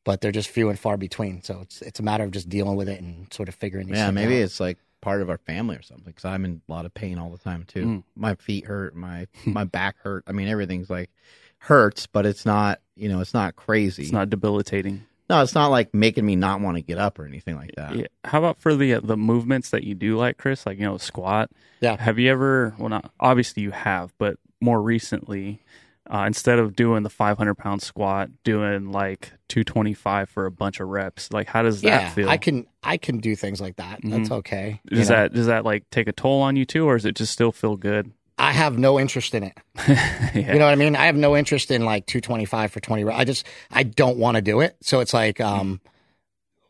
but 0.04 0.20
they're 0.20 0.32
just 0.32 0.48
few 0.48 0.68
and 0.68 0.78
far 0.78 0.96
between. 0.96 1.42
So 1.42 1.60
it's, 1.62 1.82
it's 1.82 2.00
a 2.00 2.02
matter 2.02 2.24
of 2.24 2.30
just 2.30 2.48
dealing 2.48 2.76
with 2.76 2.88
it 2.88 3.00
and 3.00 3.32
sort 3.32 3.48
of 3.48 3.54
figuring 3.54 3.86
these 3.88 3.96
Yeah, 3.96 4.10
maybe 4.10 4.36
out. 4.36 4.42
it's 4.44 4.60
like 4.60 4.78
part 5.00 5.20
of 5.22 5.30
our 5.30 5.38
family 5.38 5.76
or 5.76 5.82
something. 5.82 6.04
Because 6.06 6.24
I'm 6.24 6.44
in 6.44 6.62
a 6.68 6.72
lot 6.72 6.86
of 6.86 6.94
pain 6.94 7.18
all 7.18 7.30
the 7.30 7.38
time 7.38 7.64
too. 7.66 7.84
Mm. 7.84 8.02
My 8.16 8.34
feet 8.36 8.64
hurt, 8.66 8.94
my 8.94 9.26
my 9.44 9.64
back 9.64 9.96
hurt. 10.02 10.24
I 10.26 10.32
mean, 10.32 10.48
everything's 10.48 10.90
like 10.90 11.10
hurts, 11.58 12.06
but 12.06 12.26
it's 12.26 12.46
not. 12.46 12.80
You 12.96 13.08
know, 13.08 13.20
it's 13.20 13.34
not 13.34 13.56
crazy. 13.56 14.02
It's 14.02 14.12
not 14.12 14.28
debilitating. 14.30 15.04
no, 15.30 15.42
it's 15.42 15.54
not 15.54 15.68
like 15.68 15.94
making 15.94 16.26
me 16.26 16.36
not 16.36 16.60
want 16.60 16.76
to 16.76 16.82
get 16.82 16.98
up 16.98 17.18
or 17.18 17.24
anything 17.24 17.56
like 17.56 17.74
that. 17.76 17.96
Yeah. 17.96 18.06
How 18.24 18.38
about 18.38 18.58
for 18.60 18.74
the 18.74 18.94
uh, 18.94 19.00
the 19.02 19.16
movements 19.16 19.70
that 19.70 19.84
you 19.84 19.94
do 19.94 20.16
like, 20.18 20.36
Chris? 20.38 20.66
Like 20.66 20.78
you 20.78 20.84
know, 20.84 20.98
squat. 20.98 21.50
Yeah. 21.80 21.96
Have 21.96 22.18
you 22.18 22.30
ever? 22.30 22.74
Well, 22.78 22.88
not 22.90 23.10
obviously 23.20 23.62
you 23.62 23.70
have, 23.70 24.12
but 24.18 24.36
more 24.60 24.82
recently, 24.82 25.62
uh, 26.12 26.24
instead 26.26 26.58
of 26.58 26.74
doing 26.74 27.02
the 27.04 27.10
500 27.10 27.54
pound 27.54 27.82
squat, 27.82 28.30
doing 28.42 28.90
like 28.90 29.32
225 29.48 30.28
for 30.28 30.46
a 30.46 30.50
bunch 30.50 30.80
of 30.80 30.88
reps. 30.88 31.32
Like, 31.32 31.46
how 31.48 31.62
does 31.62 31.80
that 31.82 31.86
yeah, 31.88 32.08
feel? 32.10 32.28
I 32.28 32.36
can, 32.36 32.66
I 32.82 32.96
can 32.96 33.18
do 33.18 33.36
things 33.36 33.60
like 33.60 33.76
that. 33.76 34.00
That's 34.02 34.28
Mhm. 34.28 34.32
okay. 34.38 34.80
you 34.90 34.96
Does 34.96 35.10
know? 35.10 35.16
that 35.16 35.32
does 35.34 35.46
that 35.46 35.64
like 35.64 35.88
take 35.90 36.08
a 36.08 36.12
toll 36.12 36.42
on 36.42 36.56
you 36.56 36.64
too, 36.64 36.86
or 36.88 36.96
does 36.96 37.04
it 37.04 37.14
just 37.14 37.32
still 37.32 37.52
feel 37.52 37.76
good? 37.76 38.10
I 38.38 38.52
have 38.52 38.78
no 38.78 38.98
interest 38.98 39.34
in 39.34 39.42
it. 39.44 39.58
yeah. 39.86 40.34
You 40.34 40.58
know 40.58 40.64
what 40.64 40.72
I 40.72 40.76
mean? 40.76 40.96
I 40.96 41.06
have 41.06 41.16
no 41.16 41.36
interest 41.36 41.70
in 41.70 41.84
like 41.84 42.06
225 42.06 42.72
for 42.72 42.80
20. 42.80 43.04
I 43.10 43.24
just, 43.24 43.46
I 43.70 43.82
don't 43.82 44.16
want 44.16 44.36
to 44.36 44.40
do 44.42 44.60
it. 44.60 44.76
So 44.80 45.00
it's 45.00 45.12
like, 45.12 45.40
um, 45.42 45.80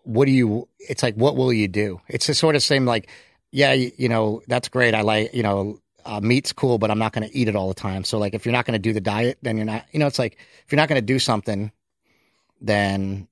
what 0.02 0.24
do 0.26 0.32
you, 0.32 0.68
it's 0.80 1.02
like, 1.04 1.14
what 1.14 1.36
will 1.36 1.52
you 1.52 1.68
do? 1.68 2.00
It's 2.08 2.26
the 2.26 2.34
sort 2.34 2.56
of 2.56 2.62
same 2.64 2.86
like, 2.86 3.08
yeah, 3.52 3.72
you, 3.72 3.92
you 3.96 4.08
know, 4.08 4.42
that's 4.48 4.68
great. 4.68 4.94
I 4.96 5.02
like, 5.02 5.32
you 5.32 5.44
know, 5.44 5.78
uh, 6.04 6.20
meat's 6.20 6.52
cool, 6.52 6.78
but 6.78 6.90
I'm 6.90 6.98
not 6.98 7.12
going 7.12 7.28
to 7.28 7.36
eat 7.36 7.48
it 7.48 7.56
all 7.56 7.68
the 7.68 7.74
time. 7.74 8.04
So 8.04 8.18
like, 8.18 8.34
if 8.34 8.44
you're 8.44 8.52
not 8.52 8.64
going 8.66 8.74
to 8.74 8.78
do 8.78 8.92
the 8.92 9.00
diet, 9.00 9.38
then 9.42 9.56
you're 9.56 9.66
not, 9.66 9.84
you 9.92 9.98
know, 9.98 10.06
it's 10.06 10.18
like, 10.18 10.38
if 10.64 10.72
you're 10.72 10.76
not 10.76 10.88
going 10.88 11.00
to 11.00 11.06
do 11.06 11.18
something, 11.18 11.72
then, 12.60 13.28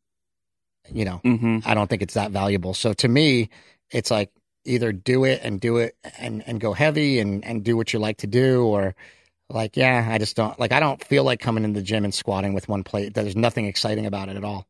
you 0.91 1.05
know, 1.05 1.19
hmm 1.19 1.59
I 1.65 1.75
don't 1.75 1.89
think 1.89 2.03
it's 2.03 2.15
that 2.15 2.31
valuable. 2.31 2.75
So 2.75 2.93
to 2.95 3.09
me, 3.09 3.51
it's 3.91 4.11
like 4.11 4.31
either 4.65 4.93
do 4.93 5.25
it 5.25 5.41
and 5.43 5.61
do 5.61 5.79
it 5.79 5.97
and, 6.19 6.43
and 6.47 6.61
go 6.61 6.73
heavy 6.73 7.21
and, 7.21 7.45
and 7.45 7.65
do 7.65 7.77
what 7.77 7.93
you 7.93 7.99
like 7.99 8.19
to 8.19 8.27
do 8.27 8.65
or 8.67 8.95
like, 9.51 9.77
yeah, 9.77 10.07
I 10.11 10.19
just 10.19 10.37
don't 10.37 10.59
like, 10.61 10.73
I 10.73 10.81
don't 10.81 11.03
feel 11.03 11.25
like 11.25 11.41
coming 11.41 11.65
in 11.65 11.73
the 11.73 11.83
gym 11.83 12.05
and 12.05 12.15
squatting 12.15 12.55
with 12.55 12.69
one 12.69 12.85
plate. 12.85 13.15
There's 13.15 13.37
nothing 13.37 13.67
exciting 13.67 14.07
about 14.07 14.29
it 14.29 14.37
at 14.37 14.45
all. 14.45 14.67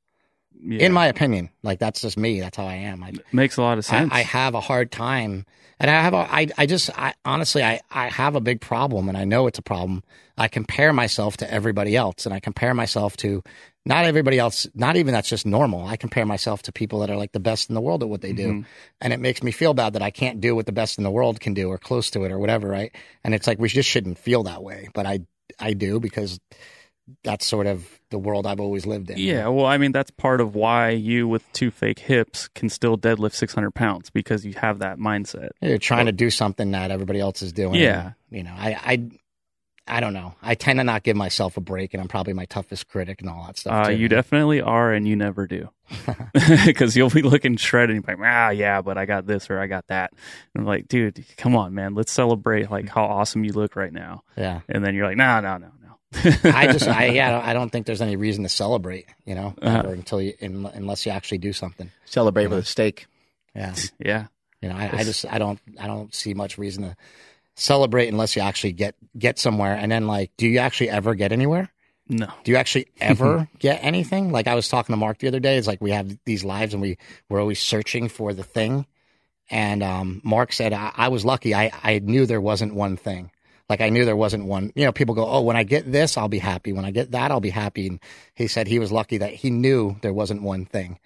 Yeah. 0.61 0.87
In 0.87 0.93
my 0.93 1.07
opinion, 1.07 1.51
like 1.63 1.79
that's 1.79 2.01
just 2.01 2.17
me. 2.17 2.41
That's 2.41 2.57
how 2.57 2.67
I 2.67 2.75
am. 2.75 3.03
I, 3.03 3.13
makes 3.33 3.57
a 3.57 3.63
lot 3.63 3.79
of 3.79 3.85
sense. 3.85 4.11
I 4.13 4.23
have 4.23 4.55
a 4.55 4.61
hard 4.61 4.91
time 4.91 5.47
and 5.79 5.91
I 5.91 6.03
have 6.03 6.15
a, 6.15 6.17
I, 6.17 6.49
I 6.59 6.67
just, 6.67 6.91
I 6.99 7.15
honestly, 7.25 7.63
I, 7.63 7.81
I 7.91 8.09
have 8.09 8.35
a 8.35 8.41
big 8.41 8.61
problem 8.61 9.09
and 9.09 9.17
I 9.17 9.25
know 9.25 9.47
it's 9.47 9.59
a 9.59 9.63
problem. 9.63 10.03
I 10.37 10.49
compare 10.49 10.93
myself 10.93 11.37
to 11.39 11.53
everybody 11.53 11.97
else 11.97 12.27
and 12.27 12.35
I 12.35 12.41
compare 12.41 12.75
myself 12.75 13.17
to 13.19 13.43
not 13.85 14.05
everybody 14.05 14.39
else, 14.39 14.67
not 14.75 14.97
even 14.97 15.15
that's 15.15 15.29
just 15.29 15.47
normal. 15.47 15.87
I 15.87 15.97
compare 15.97 16.27
myself 16.27 16.63
to 16.63 16.73
people 16.73 17.01
that 17.01 17.11
are 17.11 17.17
like 17.17 17.33
the 17.33 17.41
best 17.41 17.71
in 17.71 17.75
the 17.75 17.81
world 17.81 18.03
at 18.03 18.09
what 18.09 18.21
they 18.21 18.33
do. 18.33 18.49
Mhm. 18.49 18.67
And 19.01 19.13
it 19.13 19.21
makes 19.21 19.43
me 19.43 19.51
feel 19.51 19.75
bad 19.75 19.95
that 19.95 20.03
I 20.03 20.11
can't 20.11 20.41
do 20.41 20.55
what 20.55 20.67
the 20.67 20.73
best 20.73 20.99
in 20.99 21.05
the 21.05 21.11
world 21.11 21.41
can 21.41 21.55
do 21.55 21.69
or 21.69 21.79
close 21.79 22.11
to 22.11 22.25
it 22.25 22.33
or 22.33 22.39
whatever. 22.39 22.69
Right. 22.69 22.95
And 23.25 23.35
it's 23.35 23.47
like, 23.47 23.59
we 23.59 23.69
just 23.69 23.89
shouldn't 23.89 24.19
feel 24.19 24.43
that 24.45 24.63
way. 24.63 24.89
But 24.93 25.07
I, 25.07 25.21
I 25.59 25.73
do 25.73 26.01
because 26.01 26.39
that's 27.23 27.47
sort 27.47 27.67
of 27.67 27.87
the 28.11 28.19
world 28.19 28.47
I've 28.47 28.61
always 28.61 28.87
lived 28.87 29.11
in. 29.11 29.19
Yeah, 29.19 29.49
well, 29.49 29.67
I 29.67 29.79
mean, 29.79 29.93
that's 29.93 30.11
part 30.11 30.41
of 30.41 30.55
why 30.55 30.91
you, 30.91 31.29
with 31.29 31.45
two 31.53 31.71
fake 31.71 31.99
hips, 31.99 32.49
can 32.49 32.69
still 32.69 32.97
deadlift 32.97 33.35
600 33.35 33.73
pounds 33.73 34.11
because 34.11 34.45
you 34.45 34.55
have 34.55 34.79
that 34.81 34.99
mindset. 34.99 35.51
You're 35.61 35.79
trying 35.79 36.07
to 36.07 36.13
do 36.13 36.31
something 36.31 36.71
that 36.73 36.91
everybody 36.91 37.21
else 37.21 37.43
is 37.43 37.53
doing. 37.53 37.75
Yeah. 37.75 38.13
You 38.31 38.43
know, 38.45 38.55
I, 38.57 38.79
I, 38.83 39.09
I 39.87 40.01
don't 40.01 40.13
know. 40.13 40.35
I 40.43 40.55
tend 40.55 40.79
to 40.79 40.85
not 40.85 41.03
give 41.03 41.17
myself 41.17 41.57
a 41.57 41.61
break, 41.61 41.95
and 41.95 42.01
I'm 42.01 42.09
probably 42.09 42.35
my 42.35 42.45
toughest 42.45 42.89
critic 42.89 43.21
and 43.21 43.31
all 43.31 43.45
that 43.47 43.59
stuff. 43.59 43.87
Uh, 43.87 43.91
too. 43.91 43.97
you 43.97 44.09
definitely 44.09 44.61
are, 44.61 44.93
and 44.93 45.09
you 45.09 45.17
never 45.17 45.47
do. 45.47 45.71
Because 46.67 46.97
you'll 46.97 47.11
be 47.11 47.23
looking 47.23 47.57
shredded 47.57 47.97
and 47.97 48.05
you're 48.07 48.17
like, 48.17 48.27
ah, 48.27 48.51
yeah, 48.51 48.83
but 48.83 48.99
I 48.99 49.07
got 49.07 49.27
this 49.27 49.51
or 49.51 49.59
I 49.59 49.67
got 49.67 49.87
that. 49.89 50.13
And 50.55 50.63
I'm 50.63 50.67
like, 50.67 50.89
dude, 50.89 51.25
come 51.37 51.57
on, 51.57 51.75
man. 51.75 51.95
Let's 51.95 52.13
celebrate 52.13 52.71
like 52.71 52.89
how 52.95 53.05
awesome 53.05 53.45
you 53.45 53.53
look 53.53 53.77
right 53.77 53.93
now. 53.93 54.23
Yeah. 54.37 54.61
And 54.69 54.85
then 54.85 54.95
you're 54.95 55.07
like, 55.07 55.17
no, 55.17 55.41
no, 55.41 55.57
no. 55.57 55.71
I 56.15 56.69
just, 56.73 56.89
I, 56.89 57.07
yeah, 57.15 57.41
I 57.45 57.53
don't 57.53 57.71
think 57.71 57.87
there's 57.87 58.01
any 58.03 58.17
reason 58.17 58.43
to 58.45 58.49
celebrate, 58.49 59.07
you 59.25 59.35
know, 59.35 59.55
Uh-huh. 59.61 59.89
until 59.89 60.21
you, 60.23 60.35
in, 60.39 60.67
unless 60.67 61.05
you 61.07 61.13
actually 61.13 61.39
do 61.39 61.53
something. 61.53 61.91
Celebrate 62.07 62.47
with 62.47 62.59
a 62.61 62.65
steak. 62.65 63.07
Yeah. 63.55 63.75
yeah. 63.99 64.27
You 64.63 64.69
know, 64.71 64.77
I, 64.77 64.91
I 64.93 65.05
just, 65.05 65.25
I 65.31 65.39
don't, 65.39 65.61
I 65.79 65.87
don't 65.87 66.15
see 66.15 66.35
much 66.35 66.59
reason 66.59 66.83
to 66.85 66.97
celebrate 67.55 68.09
unless 68.09 68.37
you 68.37 68.43
actually 68.43 68.73
get, 68.73 68.95
get 69.17 69.39
somewhere. 69.39 69.75
And 69.75 69.91
then, 69.93 70.07
like, 70.07 70.31
do 70.37 70.47
you 70.49 70.59
actually 70.59 70.91
ever 70.91 71.15
get 71.15 71.31
anywhere? 71.33 71.71
No. 72.09 72.27
Do 72.43 72.51
you 72.53 72.57
actually 72.57 72.87
ever 73.01 73.49
get 73.59 73.85
anything? 73.85 74.33
Like 74.33 74.47
I 74.47 74.55
was 74.55 74.69
talking 74.69 74.95
to 74.95 74.97
Mark 74.97 75.19
the 75.19 75.29
other 75.29 75.41
day. 75.41 75.59
It's 75.59 75.67
like 75.67 75.83
we 75.83 75.91
have 75.91 76.17
these 76.25 76.43
lives 76.43 76.73
and 76.73 76.81
we 76.81 76.97
we're 77.29 77.41
always 77.41 77.61
searching 77.61 78.09
for 78.09 78.33
the 78.33 78.45
thing. 78.45 78.87
And 79.51 79.83
um, 79.83 80.23
Mark 80.25 80.55
said 80.55 80.73
I, 80.73 80.91
I 80.97 81.09
was 81.09 81.27
lucky. 81.27 81.55
I 81.55 81.71
I 81.83 81.99
knew 81.99 82.25
there 82.25 82.41
wasn't 82.41 82.73
one 82.75 82.97
thing. 82.97 83.31
Like 83.69 83.81
I 83.81 83.91
knew 83.91 84.05
there 84.05 84.17
wasn't 84.17 84.47
one. 84.47 84.73
You 84.75 84.85
know, 84.85 84.93
people 84.93 85.15
go, 85.15 85.27
oh, 85.27 85.43
when 85.43 85.57
I 85.57 85.63
get 85.63 85.91
this, 85.91 86.17
I'll 86.17 86.29
be 86.29 86.39
happy. 86.39 86.73
When 86.73 86.85
I 86.85 86.91
get 86.91 87.11
that, 87.11 87.31
I'll 87.31 87.41
be 87.41 87.51
happy. 87.51 87.87
And 87.87 88.01
he 88.35 88.47
said 88.47 88.67
he 88.67 88.79
was 88.79 88.91
lucky 88.91 89.19
that 89.19 89.35
he 89.35 89.51
knew 89.51 89.97
there 90.01 90.13
wasn't 90.13 90.43
one 90.43 90.65
thing. 90.65 90.99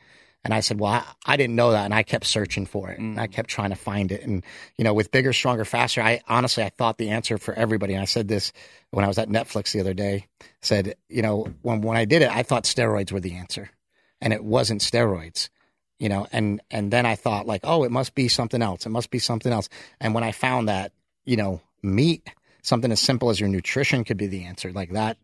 And 0.45 0.53
I 0.53 0.61
said, 0.61 0.81
well, 0.81 0.93
I, 0.93 1.05
I 1.25 1.37
didn't 1.37 1.55
know 1.55 1.71
that. 1.73 1.85
And 1.85 1.95
I 1.95 2.03
kept 2.03 2.27
searching 2.27 2.67
for 2.67 2.91
it. 2.91 2.99
And 2.99 3.19
I 3.21 3.27
mm. 3.29 3.33
kept 3.33 3.49
trying 3.49 3.71
to 3.71 3.77
find 3.77 4.11
it. 4.11 4.23
And, 4.23 4.45
you 4.77 4.85
know, 4.85 4.93
with 4.93 5.13
bigger, 5.13 5.33
stronger, 5.33 5.65
faster, 5.65 6.03
I 6.03 6.21
honestly, 6.29 6.65
I 6.65 6.71
thought 6.71 6.99
the 6.99 7.11
answer 7.11 7.39
for 7.39 7.55
everybody. 7.55 7.95
And 7.95 8.03
I 8.03 8.07
said 8.07 8.29
this 8.29 8.53
when 8.91 9.05
I 9.05 9.09
was 9.09 9.19
at 9.19 9.29
Netflix 9.29 9.73
the 9.73 9.81
other 9.81 9.95
day, 9.95 10.27
said, 10.61 10.97
you 11.09 11.23
know, 11.23 11.49
when, 11.63 11.81
when 11.83 11.97
I 11.97 12.05
did 12.05 12.23
it, 12.23 12.31
I 12.31 12.43
thought 12.43 12.65
steroids 12.65 13.13
were 13.13 13.21
the 13.21 13.37
answer 13.37 13.71
and 14.21 14.33
it 14.33 14.43
wasn't 14.43 14.81
steroids, 14.81 15.49
you 15.99 16.09
know, 16.09 16.27
and, 16.33 16.61
and 16.71 16.93
then 16.93 17.07
I 17.07 17.15
thought 17.15 17.47
like, 17.47 17.63
oh, 17.65 17.85
it 17.85 17.93
must 17.93 18.15
be 18.15 18.29
something 18.29 18.63
else. 18.63 18.85
It 18.85 18.91
must 18.91 19.11
be 19.11 19.19
something 19.21 19.53
else. 19.53 19.69
And 20.01 20.13
when 20.13 20.25
I 20.25 20.33
found 20.33 20.69
that, 20.69 20.93
you 21.25 21.37
know, 21.37 21.61
meat, 21.83 22.29
something 22.63 22.91
as 22.93 23.01
simple 23.01 23.31
as 23.31 23.39
your 23.41 23.49
nutrition 23.49 24.05
could 24.05 24.17
be 24.17 24.27
the 24.27 24.45
answer, 24.45 24.73
like 24.73 24.91
that 24.93 25.17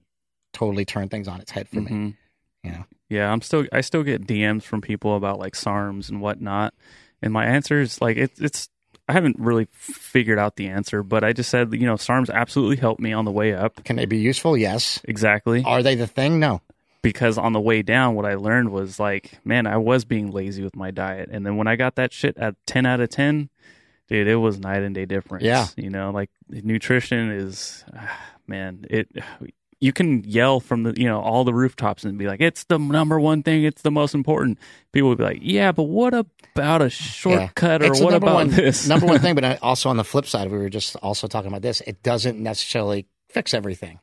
totally 0.52 0.84
turned 0.84 1.10
things 1.10 1.28
on 1.28 1.40
its 1.40 1.50
head 1.50 1.68
for 1.68 1.80
me, 1.80 1.90
Mhm. 1.90 2.14
you 2.64 2.70
know? 2.72 2.84
Yeah, 3.08 3.32
I'm 3.32 3.40
still 3.40 3.66
I 3.72 3.80
still 3.80 4.02
get 4.02 4.26
DMs 4.26 4.64
from 4.64 4.80
people 4.80 5.16
about 5.16 5.38
like 5.38 5.54
SARMs 5.54 6.08
and 6.10 6.20
whatnot, 6.20 6.74
and 7.22 7.32
my 7.32 7.46
answer 7.46 7.80
is 7.80 8.00
like 8.02 8.16
it's 8.16 8.38
it's 8.40 8.68
I 9.08 9.14
haven't 9.14 9.38
really 9.38 9.66
figured 9.72 10.38
out 10.38 10.56
the 10.56 10.68
answer, 10.68 11.02
but 11.02 11.24
I 11.24 11.32
just 11.32 11.48
said 11.48 11.72
you 11.72 11.86
know 11.86 11.94
SARMs 11.94 12.28
absolutely 12.30 12.76
helped 12.76 13.00
me 13.00 13.12
on 13.12 13.24
the 13.24 13.30
way 13.30 13.54
up. 13.54 13.82
Can 13.84 13.96
they 13.96 14.04
be 14.04 14.18
useful? 14.18 14.56
Yes. 14.56 15.00
Exactly, 15.04 15.62
Are 15.64 15.82
they 15.82 15.94
the 15.94 16.06
thing? 16.06 16.38
No. 16.38 16.60
because 17.00 17.38
on 17.38 17.52
the 17.54 17.60
way 17.60 17.80
down, 17.80 18.14
what 18.16 18.26
I 18.26 18.34
learned 18.34 18.70
was 18.70 18.98
like, 18.98 19.38
man, 19.44 19.66
I 19.66 19.76
was 19.78 20.04
being 20.04 20.30
lazy 20.32 20.62
with 20.64 20.74
my 20.76 20.90
diet, 20.90 21.28
and 21.32 21.46
then 21.46 21.56
when 21.56 21.66
I 21.68 21.76
got 21.76 21.94
that 21.94 22.12
shit 22.12 22.36
at 22.36 22.56
ten 22.66 22.84
out 22.84 23.00
of 23.00 23.08
ten, 23.08 23.48
dude, 24.08 24.26
it 24.26 24.36
was 24.36 24.58
night 24.58 24.82
and 24.82 24.94
day 24.94 25.06
difference. 25.06 25.44
Yeah. 25.44 25.66
you 25.76 25.90
know, 25.90 26.10
like 26.10 26.30
nutrition 26.48 27.30
is, 27.30 27.84
ah, 27.96 28.18
man, 28.46 28.84
it. 28.90 29.08
you 29.80 29.92
can 29.92 30.24
yell 30.24 30.58
from 30.60 30.82
the 30.82 30.94
you 31.00 31.06
know 31.06 31.20
all 31.20 31.44
the 31.44 31.54
rooftops 31.54 32.04
and 32.04 32.18
be 32.18 32.26
like 32.26 32.40
it's 32.40 32.64
the 32.64 32.78
number 32.78 33.20
one 33.20 33.44
thing 33.44 33.62
it's 33.62 33.82
the 33.82 33.92
most 33.92 34.12
important 34.12 34.58
people 34.90 35.08
would 35.08 35.18
be 35.18 35.22
like 35.22 35.38
yeah 35.40 35.70
but 35.70 35.84
what 35.84 36.12
about 36.12 36.82
a 36.82 36.90
shortcut 36.90 37.82
It's 37.82 38.00
or 38.00 38.04
what 38.04 38.14
about 38.14 38.34
one, 38.34 38.48
this 38.50 38.88
number 38.88 39.06
one 39.06 39.20
thing, 39.20 39.34
but 39.36 39.62
also 39.62 39.88
on 39.88 39.96
the 39.96 40.04
flip 40.04 40.26
side, 40.26 40.50
we 40.50 40.58
were 40.58 40.68
just 40.68 40.96
also 40.96 41.28
talking 41.28 41.48
about 41.48 41.62
this. 41.62 41.80
It 41.82 42.02
doesn't 42.02 42.40
necessarily 42.40 43.06
fix 43.28 43.54
everything, 43.54 44.00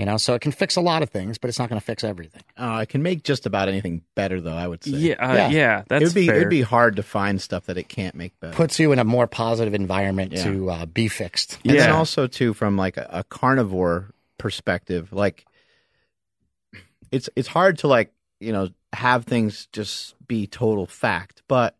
you 0.00 0.06
know. 0.06 0.16
So 0.16 0.34
it 0.34 0.40
can 0.40 0.50
fix 0.50 0.74
a 0.76 0.80
lot 0.80 1.02
of 1.04 1.10
things, 1.10 1.38
but 1.38 1.48
it's 1.48 1.58
not 1.58 1.68
going 1.68 1.78
to 1.80 1.84
fix 1.84 2.02
everything. 2.02 2.42
Uh, 2.58 2.72
I 2.72 2.84
can 2.86 3.02
make 3.02 3.22
just 3.22 3.46
about 3.46 3.68
anything 3.68 4.02
better, 4.16 4.40
though. 4.40 4.52
I 4.56 4.66
would 4.66 4.82
say. 4.82 4.90
yeah 4.92 5.14
uh, 5.14 5.34
Yeah. 5.34 5.48
yeah. 5.50 5.82
that's 5.88 6.02
it'd 6.02 6.14
be 6.14 6.26
fair. 6.26 6.36
it'd 6.36 6.48
be 6.50 6.62
hard 6.62 6.96
to 6.96 7.02
find 7.04 7.40
stuff 7.40 7.66
that 7.66 7.78
it 7.78 7.88
can't 7.88 8.14
make 8.16 8.38
better. 8.40 8.54
Puts 8.56 8.80
you 8.80 8.90
in 8.90 8.98
a 8.98 9.04
more 9.04 9.26
positive 9.28 9.74
environment 9.74 10.32
Yeah. 10.32 10.44
to 10.44 10.70
uh, 10.70 10.86
be 10.86 11.06
fixed. 11.06 11.58
And 11.64 11.78
then 11.78 11.90
also 11.90 12.26
too 12.26 12.54
from 12.54 12.76
like 12.76 12.96
a, 12.96 13.06
a 13.12 13.24
carnivore 13.24 14.10
perspective, 14.38 15.12
like 15.12 15.44
it's 17.12 17.28
it's 17.36 17.48
hard 17.48 17.78
to 17.78 17.88
like, 17.88 18.12
you 18.40 18.52
know, 18.52 18.68
have 18.92 19.24
things 19.24 19.68
just 19.72 20.14
be 20.26 20.46
total 20.46 20.86
fact. 20.86 21.42
But 21.48 21.76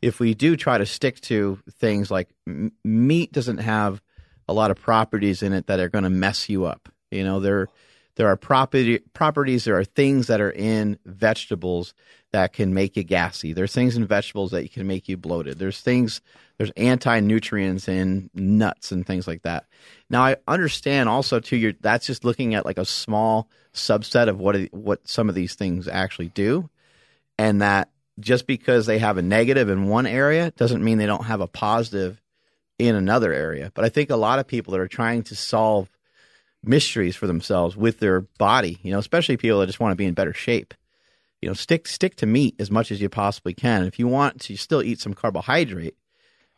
if 0.00 0.20
we 0.20 0.34
do 0.34 0.56
try 0.56 0.78
to 0.78 0.86
stick 0.86 1.20
to 1.22 1.58
things 1.72 2.10
like 2.10 2.28
m- 2.46 2.72
meat 2.84 3.32
doesn't 3.32 3.58
have 3.58 4.00
a 4.46 4.52
lot 4.52 4.70
of 4.70 4.76
properties 4.80 5.42
in 5.42 5.52
it 5.52 5.66
that 5.66 5.80
are 5.80 5.88
going 5.88 6.04
to 6.04 6.10
mess 6.10 6.48
you 6.48 6.64
up. 6.64 6.88
You 7.10 7.24
know, 7.24 7.40
there 7.40 7.68
there 8.16 8.26
are 8.26 8.36
property 8.36 8.98
properties, 9.14 9.64
there 9.64 9.78
are 9.78 9.84
things 9.84 10.26
that 10.26 10.40
are 10.40 10.50
in 10.50 10.98
vegetables 11.06 11.94
that 12.32 12.52
can 12.52 12.74
make 12.74 12.96
you 12.96 13.04
gassy. 13.04 13.52
There's 13.52 13.72
things 13.72 13.96
in 13.96 14.06
vegetables 14.06 14.50
that 14.50 14.70
can 14.72 14.86
make 14.86 15.08
you 15.08 15.16
bloated. 15.16 15.58
There's 15.58 15.80
things 15.80 16.20
there's 16.58 16.72
anti-nutrients 16.76 17.86
in 17.88 18.30
nuts 18.34 18.90
and 18.90 19.06
things 19.06 19.28
like 19.28 19.42
that. 19.42 19.66
Now 20.10 20.24
I 20.24 20.36
understand 20.46 21.08
also 21.08 21.40
too 21.40 21.74
that's 21.80 22.06
just 22.06 22.24
looking 22.24 22.54
at 22.54 22.66
like 22.66 22.78
a 22.78 22.84
small 22.84 23.48
subset 23.72 24.28
of 24.28 24.38
what 24.38 24.56
what 24.72 25.06
some 25.06 25.28
of 25.28 25.34
these 25.34 25.54
things 25.54 25.86
actually 25.86 26.28
do 26.28 26.68
and 27.38 27.62
that 27.62 27.88
just 28.18 28.46
because 28.46 28.86
they 28.86 28.98
have 28.98 29.16
a 29.16 29.22
negative 29.22 29.68
in 29.68 29.86
one 29.86 30.06
area 30.06 30.50
doesn't 30.56 30.82
mean 30.82 30.98
they 30.98 31.06
don't 31.06 31.26
have 31.26 31.40
a 31.40 31.46
positive 31.46 32.20
in 32.78 32.94
another 32.94 33.32
area. 33.32 33.70
But 33.74 33.84
I 33.84 33.88
think 33.88 34.10
a 34.10 34.16
lot 34.16 34.38
of 34.38 34.46
people 34.46 34.72
that 34.72 34.80
are 34.80 34.88
trying 34.88 35.22
to 35.24 35.36
solve 35.36 35.88
mysteries 36.62 37.16
for 37.16 37.26
themselves 37.26 37.76
with 37.76 38.00
their 38.00 38.22
body, 38.38 38.78
you 38.82 38.92
know, 38.92 38.98
especially 38.98 39.36
people 39.36 39.60
that 39.60 39.66
just 39.66 39.80
want 39.80 39.92
to 39.92 39.96
be 39.96 40.06
in 40.06 40.14
better 40.14 40.32
shape. 40.32 40.74
You 41.40 41.48
know, 41.48 41.54
stick 41.54 41.86
stick 41.86 42.16
to 42.16 42.26
meat 42.26 42.56
as 42.58 42.70
much 42.70 42.90
as 42.90 43.00
you 43.00 43.08
possibly 43.08 43.54
can. 43.54 43.84
If 43.84 43.98
you 43.98 44.08
want 44.08 44.40
to 44.42 44.56
still 44.56 44.82
eat 44.82 45.00
some 45.00 45.14
carbohydrate, 45.14 45.96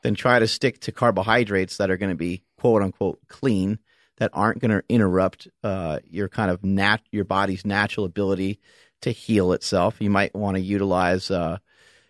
then 0.02 0.14
try 0.14 0.38
to 0.38 0.48
stick 0.48 0.80
to 0.80 0.92
carbohydrates 0.92 1.76
that 1.76 1.90
are 1.90 1.98
going 1.98 2.10
to 2.10 2.16
be 2.16 2.42
quote 2.58 2.82
unquote 2.82 3.20
clean, 3.28 3.78
that 4.16 4.30
aren't 4.32 4.60
going 4.60 4.70
to 4.70 4.82
interrupt 4.88 5.48
uh, 5.62 5.98
your 6.04 6.28
kind 6.28 6.50
of 6.50 6.64
nat 6.64 6.98
your 7.10 7.24
body's 7.24 7.66
natural 7.66 8.06
ability 8.06 8.58
to 9.02 9.10
heal 9.10 9.52
itself. 9.52 9.96
You 10.00 10.10
might 10.10 10.34
want 10.34 10.56
to 10.56 10.62
utilize, 10.62 11.30
uh, 11.30 11.58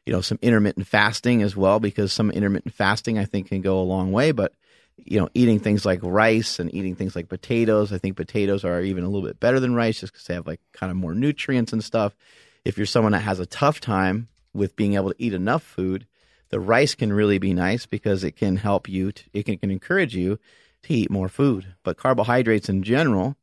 you 0.06 0.12
know, 0.12 0.20
some 0.20 0.38
intermittent 0.42 0.86
fasting 0.86 1.42
as 1.42 1.56
well, 1.56 1.80
because 1.80 2.12
some 2.12 2.30
intermittent 2.30 2.74
fasting 2.74 3.18
I 3.18 3.24
think 3.24 3.48
can 3.48 3.62
go 3.62 3.80
a 3.80 3.82
long 3.82 4.12
way. 4.12 4.32
But 4.32 4.52
you 5.04 5.18
know, 5.18 5.28
eating 5.34 5.58
things 5.58 5.84
like 5.84 6.00
rice 6.02 6.58
and 6.58 6.74
eating 6.74 6.94
things 6.94 7.14
like 7.16 7.28
potatoes, 7.28 7.92
I 7.92 7.98
think 7.98 8.16
potatoes 8.16 8.64
are 8.64 8.80
even 8.80 9.04
a 9.04 9.08
little 9.08 9.26
bit 9.26 9.40
better 9.40 9.60
than 9.60 9.74
rice, 9.74 10.00
just 10.00 10.12
because 10.12 10.26
they 10.26 10.34
have 10.34 10.46
like 10.46 10.60
kind 10.72 10.90
of 10.90 10.96
more 10.96 11.14
nutrients 11.14 11.72
and 11.72 11.82
stuff. 11.82 12.14
If 12.64 12.76
you're 12.76 12.86
someone 12.86 13.12
that 13.12 13.20
has 13.20 13.40
a 13.40 13.46
tough 13.46 13.80
time 13.80 14.28
with 14.52 14.76
being 14.76 14.94
able 14.94 15.10
to 15.10 15.22
eat 15.22 15.32
enough 15.32 15.62
food, 15.62 16.06
the 16.50 16.60
rice 16.60 16.94
can 16.94 17.12
really 17.12 17.38
be 17.38 17.54
nice 17.54 17.86
because 17.86 18.24
it 18.24 18.32
can 18.32 18.56
help 18.56 18.88
you. 18.88 19.12
To, 19.12 19.24
it 19.32 19.44
can, 19.44 19.56
can 19.58 19.70
encourage 19.70 20.14
you 20.14 20.38
to 20.82 20.92
eat 20.92 21.10
more 21.10 21.28
food. 21.28 21.74
But 21.82 21.96
carbohydrates 21.96 22.68
in 22.68 22.82
general, 22.82 23.36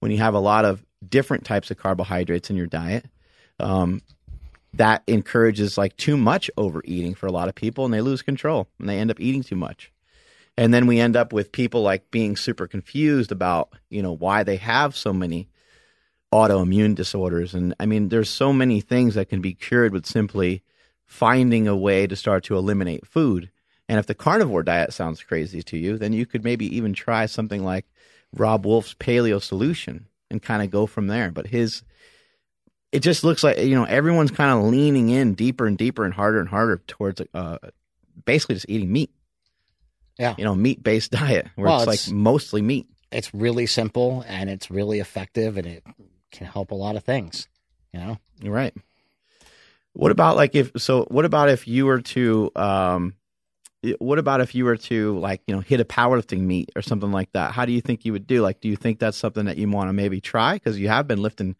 when 0.00 0.10
you 0.10 0.18
have 0.18 0.34
a 0.34 0.40
lot 0.40 0.64
of 0.64 0.84
different 1.06 1.44
types 1.44 1.70
of 1.70 1.78
carbohydrates 1.78 2.50
in 2.50 2.56
your 2.56 2.66
diet, 2.66 3.06
um, 3.58 4.00
that 4.74 5.02
encourages 5.06 5.76
like 5.76 5.96
too 5.96 6.16
much 6.16 6.50
overeating 6.56 7.14
for 7.14 7.26
a 7.26 7.32
lot 7.32 7.48
of 7.48 7.54
people, 7.54 7.84
and 7.84 7.92
they 7.92 8.00
lose 8.00 8.22
control 8.22 8.68
and 8.78 8.88
they 8.88 8.98
end 8.98 9.10
up 9.10 9.20
eating 9.20 9.42
too 9.42 9.56
much. 9.56 9.92
And 10.56 10.72
then 10.72 10.86
we 10.86 11.00
end 11.00 11.16
up 11.16 11.32
with 11.32 11.52
people 11.52 11.82
like 11.82 12.10
being 12.10 12.36
super 12.36 12.66
confused 12.66 13.32
about 13.32 13.70
you 13.88 14.02
know 14.02 14.12
why 14.12 14.42
they 14.42 14.56
have 14.56 14.96
so 14.96 15.12
many 15.12 15.48
autoimmune 16.32 16.94
disorders. 16.94 17.54
And 17.54 17.74
I 17.78 17.86
mean, 17.86 18.08
there's 18.08 18.30
so 18.30 18.52
many 18.52 18.80
things 18.80 19.14
that 19.14 19.28
can 19.28 19.40
be 19.40 19.54
cured 19.54 19.92
with 19.92 20.06
simply 20.06 20.62
finding 21.04 21.68
a 21.68 21.76
way 21.76 22.06
to 22.06 22.16
start 22.16 22.44
to 22.44 22.56
eliminate 22.56 23.06
food. 23.06 23.50
And 23.88 23.98
if 23.98 24.06
the 24.06 24.14
carnivore 24.14 24.62
diet 24.62 24.94
sounds 24.94 25.22
crazy 25.22 25.62
to 25.64 25.76
you, 25.76 25.98
then 25.98 26.14
you 26.14 26.24
could 26.24 26.42
maybe 26.42 26.74
even 26.76 26.94
try 26.94 27.26
something 27.26 27.62
like 27.62 27.84
Robb 28.34 28.64
Wolf's 28.64 28.94
paleo 28.94 29.42
solution 29.42 30.06
and 30.30 30.42
kind 30.42 30.62
of 30.62 30.70
go 30.70 30.86
from 30.86 31.08
there. 31.08 31.30
But 31.30 31.48
his, 31.48 31.82
it 32.90 33.00
just 33.00 33.24
looks 33.24 33.44
like, 33.44 33.58
you 33.58 33.74
know, 33.74 33.84
everyone's 33.84 34.30
kind 34.30 34.50
of 34.50 34.70
leaning 34.70 35.10
in 35.10 35.34
deeper 35.34 35.66
and 35.66 35.76
deeper 35.76 36.06
and 36.06 36.14
harder 36.14 36.40
and 36.40 36.48
harder 36.48 36.78
towards 36.86 37.20
uh, 37.34 37.58
basically 38.24 38.54
just 38.54 38.70
eating 38.70 38.90
meat. 38.90 39.10
Yeah. 40.18 40.34
You 40.38 40.44
know, 40.44 40.54
meat 40.54 40.82
based 40.82 41.10
diet 41.12 41.48
where 41.56 41.66
Well, 41.68 41.76
it's, 41.76 41.82
it's- 41.84 42.08
like 42.08 42.14
mostly 42.14 42.62
meat. 42.62 42.86
It's 43.10 43.32
really 43.34 43.66
simple 43.66 44.24
and 44.26 44.48
it's 44.48 44.70
really 44.70 44.98
effective 44.98 45.58
and 45.58 45.66
it 45.66 45.84
can 46.30 46.46
help 46.46 46.70
a 46.70 46.74
lot 46.74 46.96
of 46.96 47.04
things. 47.04 47.46
You 47.92 48.00
know, 48.00 48.18
You're 48.40 48.54
right. 48.54 48.74
What 49.92 50.10
about 50.10 50.36
like 50.36 50.54
if 50.54 50.72
so? 50.78 51.04
What 51.10 51.26
about 51.26 51.50
if 51.50 51.68
you 51.68 51.84
were 51.84 52.00
to 52.00 52.50
um, 52.56 53.14
what 53.98 54.18
about 54.18 54.40
if 54.40 54.54
you 54.54 54.64
were 54.64 54.78
to 54.78 55.18
like 55.18 55.42
you 55.46 55.54
know 55.54 55.60
hit 55.60 55.80
a 55.80 55.84
powerlifting 55.84 56.40
meet 56.40 56.70
or 56.74 56.80
something 56.80 57.12
like 57.12 57.30
that? 57.32 57.52
How 57.52 57.66
do 57.66 57.72
you 57.72 57.82
think 57.82 58.06
you 58.06 58.12
would 58.12 58.26
do? 58.26 58.40
Like, 58.40 58.60
do 58.62 58.68
you 58.68 58.76
think 58.76 58.98
that's 58.98 59.18
something 59.18 59.44
that 59.44 59.58
you 59.58 59.68
want 59.68 59.90
to 59.90 59.92
maybe 59.92 60.22
try 60.22 60.54
because 60.54 60.78
you 60.78 60.88
have 60.88 61.06
been 61.06 61.20
lifting, 61.20 61.56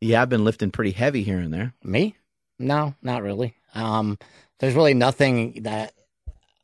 you 0.00 0.16
have 0.16 0.28
been 0.28 0.44
lifting 0.44 0.72
pretty 0.72 0.90
heavy 0.90 1.22
here 1.22 1.38
and 1.38 1.54
there. 1.54 1.72
me? 1.84 2.16
No, 2.58 2.94
not 3.02 3.22
really. 3.22 3.54
Um, 3.76 4.18
there's 4.58 4.74
really 4.74 4.94
nothing 4.94 5.62
that 5.62 5.92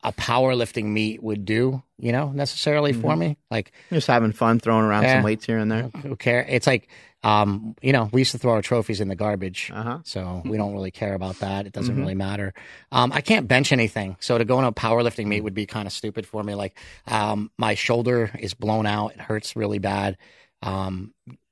a 0.07 0.13
powerlifting 0.13 0.85
meet 0.85 1.23
would 1.23 1.45
do, 1.45 1.83
you 1.99 2.13
know, 2.13 2.31
necessarily 2.31 2.93
for 2.95 3.11
Mm-hmm. 3.11 3.19
me. 3.21 3.37
Like, 3.51 3.73
Just 3.93 4.07
having 4.07 4.33
fun 4.33 4.61
throwing 4.61 4.85
around 4.85 5.03
Yeah. 5.03 5.17
some 5.17 5.25
weights 5.25 5.45
here 5.45 5.59
and 5.59 5.71
there. 5.71 5.91
who 6.03 6.15
care? 6.17 6.47
It's 6.49 6.67
like, 6.67 6.89
um, 7.25 7.75
you 7.83 7.93
know, 7.93 8.09
we 8.13 8.21
used 8.21 8.31
to 8.31 8.39
throw 8.39 8.53
our 8.53 8.63
trophies 8.63 9.01
in 9.01 9.09
the 9.09 9.17
garbage. 9.17 9.71
Uh 9.75 9.83
huh. 9.83 9.99
So 10.05 10.43
we 10.45 10.57
don't 10.57 10.73
really 10.75 10.93
care 10.93 11.15
about 11.15 11.41
that. 11.41 11.67
It 11.67 11.73
doesn't 11.73 11.97
Mhm. 11.97 11.99
really 11.99 12.15
matter. 12.15 12.55
Um, 12.93 13.13
I 13.13 13.21
can't 13.21 13.49
bench 13.49 13.73
anything. 13.73 14.17
So 14.21 14.39
to 14.39 14.45
go 14.45 14.59
into 14.59 14.69
a 14.69 14.73
powerlifting 14.73 15.27
meet 15.27 15.41
would 15.43 15.55
be 15.55 15.67
kind 15.67 15.89
of 15.89 15.93
stupid 15.93 16.25
for 16.25 16.43
me. 16.45 16.55
Like, 16.55 16.79
um, 17.09 17.51
my 17.59 17.75
shoulder 17.75 18.31
is 18.39 18.55
blown 18.55 18.87
out. 18.87 19.13
It 19.15 19.21
hurts 19.21 19.57
really 19.57 19.81
bad. 19.81 20.17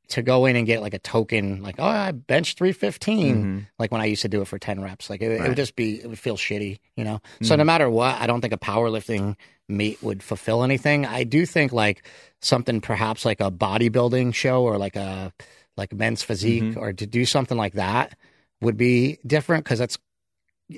To 0.08 0.22
go 0.22 0.44
in 0.46 0.54
and 0.54 0.66
get 0.66 0.82
like 0.82 0.92
a 0.94 0.98
token, 0.98 1.62
like, 1.62 1.76
oh, 1.78 1.84
I 1.84 2.12
bench 2.12 2.54
315, 2.56 3.36
Mhm. 3.36 3.66
like 3.78 3.90
when 3.90 4.00
I 4.02 4.04
used 4.04 4.22
to 4.22 4.28
do 4.28 4.42
it 4.42 4.48
for 4.48 4.58
10 4.58 4.80
reps. 4.82 5.08
Like, 5.08 5.22
it, 5.22 5.24
it 5.24 5.28
Right. 5.28 5.38
Mm-hmm. 5.40 5.48
would 5.48 5.56
just 5.56 5.76
be, 5.76 6.00
it 6.02 6.06
would 6.08 6.18
feel 6.18 6.36
shitty, 6.36 6.78
you 6.94 7.04
know? 7.04 7.20
So 7.42 7.56
no 7.56 7.64
matter 7.64 7.88
what, 7.88 8.20
I 8.20 8.26
don't 8.26 8.40
think 8.42 8.52
a 8.52 8.58
powerlifting 8.58 9.34
meet 9.68 10.02
would 10.02 10.22
fulfill 10.22 10.62
anything. 10.62 11.06
I 11.06 11.24
do 11.24 11.46
think 11.46 11.72
like 11.72 12.06
something 12.42 12.82
perhaps 12.82 13.24
like 13.24 13.40
a 13.40 13.50
bodybuilding 13.50 14.34
show 14.34 14.62
or 14.62 14.76
like 14.76 14.94
a, 14.94 15.32
like 15.78 15.92
men's 15.94 16.22
physique 16.22 16.62
Mm-hmm. 16.62 16.78
or 16.80 16.92
to 16.92 17.06
do 17.06 17.24
something 17.24 17.56
like 17.56 17.72
that 17.72 18.16
would 18.60 18.76
be 18.76 19.18
different 19.26 19.64
because 19.64 19.78
that's 19.78 19.98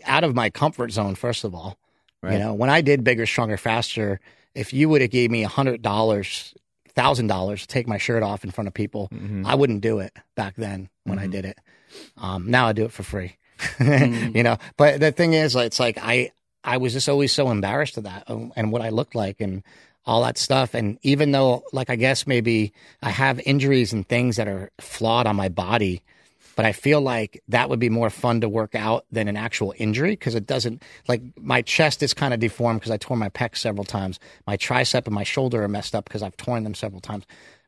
out 0.04 0.22
of 0.24 0.34
my 0.36 0.50
comfort 0.50 0.92
zone, 0.92 1.16
first 1.16 1.42
of 1.44 1.52
all. 1.54 1.76
Right. 2.22 2.34
You 2.34 2.38
know, 2.38 2.54
when 2.54 2.70
I 2.70 2.80
did 2.80 3.02
bigger, 3.04 3.26
stronger, 3.26 3.56
faster, 3.56 4.20
if 4.54 4.72
you 4.72 4.88
would 4.88 5.00
have 5.00 5.10
gave 5.10 5.30
me 5.32 5.42
a 5.42 5.48
hundred 5.48 5.82
dollars, 5.82 6.54
thousand 6.96 7.26
dollars 7.28 7.60
to 7.62 7.68
take 7.68 7.86
my 7.86 7.98
shirt 7.98 8.22
off 8.22 8.42
in 8.44 8.50
front 8.50 8.66
of 8.68 8.74
people, 8.74 9.08
Mhm. 9.14 9.44
I 9.46 9.54
wouldn't 9.54 9.82
do 9.82 9.98
it 10.00 10.12
back 10.34 10.54
then 10.56 10.88
when 11.04 11.18
I 11.18 11.26
Mhm. 11.26 11.30
did 11.30 11.44
it. 11.44 11.58
Um, 12.16 12.50
now 12.50 12.66
I 12.68 12.72
do 12.72 12.84
it 12.84 12.92
for 12.92 13.02
free. 13.04 13.36
Mhm. 13.78 14.34
You 14.34 14.42
know, 14.42 14.56
but 14.76 15.00
the 15.00 15.12
thing 15.12 15.32
is, 15.34 15.54
it's 15.54 15.78
like 15.80 15.98
I 16.02 16.32
I 16.64 16.78
was 16.78 16.92
just 16.92 17.08
always 17.08 17.32
so 17.32 17.50
embarrassed 17.50 17.96
of 17.96 18.04
that 18.04 18.24
um, 18.28 18.52
and 18.56 18.72
what 18.72 18.82
I 18.82 18.88
looked 18.88 19.14
like 19.14 19.40
and 19.40 19.62
all 20.04 20.22
that 20.24 20.36
stuff. 20.38 20.74
And 20.74 20.98
even 21.02 21.30
though, 21.32 21.62
like, 21.72 21.90
I 21.90 21.96
guess 21.96 22.26
maybe 22.26 22.72
I 23.02 23.10
have 23.10 23.40
injuries 23.46 23.92
and 23.92 24.06
things 24.08 24.36
that 24.36 24.48
are 24.48 24.70
flawed 24.80 25.26
on 25.26 25.36
my 25.36 25.48
body, 25.48 26.02
but 26.56 26.64
I 26.64 26.72
feel 26.72 27.00
like 27.00 27.42
that 27.48 27.68
would 27.68 27.78
be 27.78 27.90
more 27.90 28.10
fun 28.10 28.40
to 28.40 28.48
work 28.48 28.74
out 28.74 29.04
than 29.12 29.28
an 29.28 29.36
actual 29.36 29.74
injury 29.76 30.12
because 30.12 30.34
it 30.34 30.46
doesn't 30.46 30.82
like 31.06 31.22
my 31.38 31.62
chest 31.62 32.02
is 32.02 32.14
kind 32.14 32.34
of 32.34 32.40
deformed 32.40 32.80
because 32.80 32.90
I 32.90 32.96
tore 32.96 33.16
my 33.16 33.28
pec 33.28 33.56
several 33.56 33.84
times. 33.84 34.18
My 34.46 34.56
tricep 34.56 35.04
and 35.06 35.14
my 35.14 35.22
shoulder 35.22 35.62
are 35.62 35.68
messed 35.68 35.94
up 35.94 36.06
because 36.06 36.22
I've 36.22 36.36
torn 36.36 36.64
them 36.64 36.74
several 36.74 37.00
times. 37.00 37.24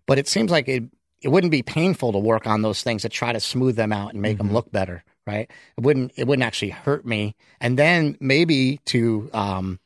But 0.06 0.18
it 0.18 0.26
seems 0.26 0.50
like 0.50 0.68
it 0.68 0.84
it 1.20 1.28
wouldn't 1.28 1.50
be 1.50 1.62
painful 1.62 2.12
to 2.12 2.18
work 2.18 2.46
on 2.46 2.62
those 2.62 2.82
things 2.82 3.02
to 3.02 3.08
try 3.08 3.32
to 3.32 3.40
smooth 3.40 3.76
them 3.76 3.92
out 3.92 4.12
and 4.12 4.22
make 4.22 4.38
them 4.38 4.52
look 4.52 4.70
better, 4.72 5.04
right? 5.26 5.50
It 5.76 5.80
wouldn't 5.82 6.12
it 6.16 6.26
wouldn't 6.26 6.46
actually 6.46 6.70
hurt 6.70 7.04
me. 7.04 7.36
And 7.60 7.78
then 7.78 8.16
maybe 8.20 8.80
to 8.86 9.28
um 9.34 9.80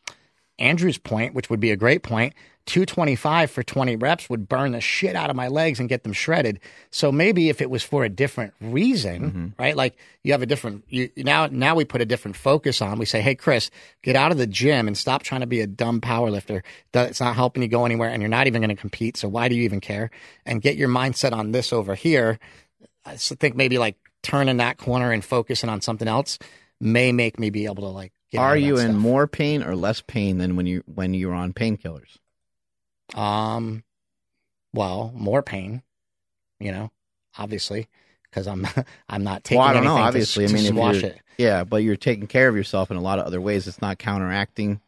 Andrew's 0.58 0.98
point, 0.98 1.34
which 1.34 1.50
would 1.50 1.60
be 1.60 1.70
a 1.70 1.76
great 1.76 2.02
point, 2.02 2.34
225 2.66 3.50
for 3.50 3.62
20 3.62 3.96
reps 3.96 4.30
would 4.30 4.48
burn 4.48 4.72
the 4.72 4.80
shit 4.80 5.16
out 5.16 5.30
of 5.30 5.36
my 5.36 5.48
legs 5.48 5.80
and 5.80 5.88
get 5.88 6.04
them 6.04 6.12
shredded. 6.12 6.60
So 6.90 7.10
maybe 7.10 7.48
if 7.48 7.60
it 7.60 7.70
was 7.70 7.82
for 7.82 8.04
a 8.04 8.08
different 8.08 8.54
reason, 8.60 9.22
mm-hmm. 9.22 9.46
right? 9.58 9.76
Like 9.76 9.96
you 10.22 10.32
have 10.32 10.42
a 10.42 10.46
different 10.46 10.84
you 10.88 11.10
now 11.16 11.46
now 11.46 11.74
we 11.74 11.84
put 11.84 12.00
a 12.00 12.04
different 12.04 12.36
focus 12.36 12.80
on. 12.80 12.98
We 12.98 13.04
say, 13.04 13.20
"Hey 13.20 13.34
Chris, 13.34 13.70
get 14.02 14.14
out 14.14 14.30
of 14.30 14.38
the 14.38 14.46
gym 14.46 14.86
and 14.86 14.96
stop 14.96 15.24
trying 15.24 15.40
to 15.40 15.46
be 15.46 15.60
a 15.60 15.66
dumb 15.66 16.00
power 16.00 16.30
lifter. 16.30 16.62
It's 16.94 17.20
not 17.20 17.34
helping 17.34 17.64
you 17.64 17.68
go 17.68 17.84
anywhere 17.84 18.10
and 18.10 18.22
you're 18.22 18.28
not 18.28 18.46
even 18.46 18.62
going 18.62 18.74
to 18.74 18.80
compete. 18.80 19.16
So 19.16 19.28
why 19.28 19.48
do 19.48 19.56
you 19.56 19.64
even 19.64 19.80
care? 19.80 20.10
And 20.46 20.62
get 20.62 20.76
your 20.76 20.88
mindset 20.88 21.32
on 21.32 21.52
this 21.52 21.72
over 21.72 21.94
here." 21.94 22.38
I 23.04 23.16
think 23.16 23.56
maybe 23.56 23.78
like 23.78 23.96
turning 24.22 24.58
that 24.58 24.78
corner 24.78 25.10
and 25.10 25.24
focusing 25.24 25.68
on 25.68 25.80
something 25.80 26.06
else 26.06 26.38
may 26.80 27.10
make 27.10 27.40
me 27.40 27.50
be 27.50 27.64
able 27.64 27.82
to 27.82 27.88
like 27.88 28.12
Are 28.40 28.56
you 28.56 28.78
in 28.78 28.88
stuff. 28.92 28.96
more 28.96 29.26
pain 29.26 29.62
or 29.62 29.76
less 29.76 30.00
pain 30.00 30.38
than 30.38 30.56
when 30.56 30.66
you 30.66 30.82
when 30.86 31.14
you 31.14 31.28
were 31.28 31.34
on 31.34 31.52
painkillers? 31.52 32.18
Um, 33.14 33.84
well, 34.72 35.12
more 35.14 35.42
pain, 35.42 35.82
you 36.58 36.72
know, 36.72 36.90
obviously, 37.38 37.88
because 38.24 38.46
I'm 38.46 38.66
I'm 39.08 39.24
not 39.24 39.44
taking 39.44 39.60
Well, 39.60 39.68
I 39.68 39.72
don't 39.72 39.84
know. 39.84 39.96
Obviously, 39.96 40.46
to, 40.46 40.50
I 40.50 40.54
mean, 40.54 40.72
squash 40.72 41.02
it. 41.04 41.20
Yeah, 41.38 41.64
but 41.64 41.78
you're 41.78 41.96
taking 41.96 42.26
care 42.26 42.48
of 42.48 42.56
yourself 42.56 42.90
in 42.90 42.96
a 42.96 43.00
lot 43.02 43.18
of 43.18 43.26
other 43.26 43.40
ways. 43.40 43.66
It's 43.66 43.82
not 43.82 43.98
counteracting. 43.98 44.80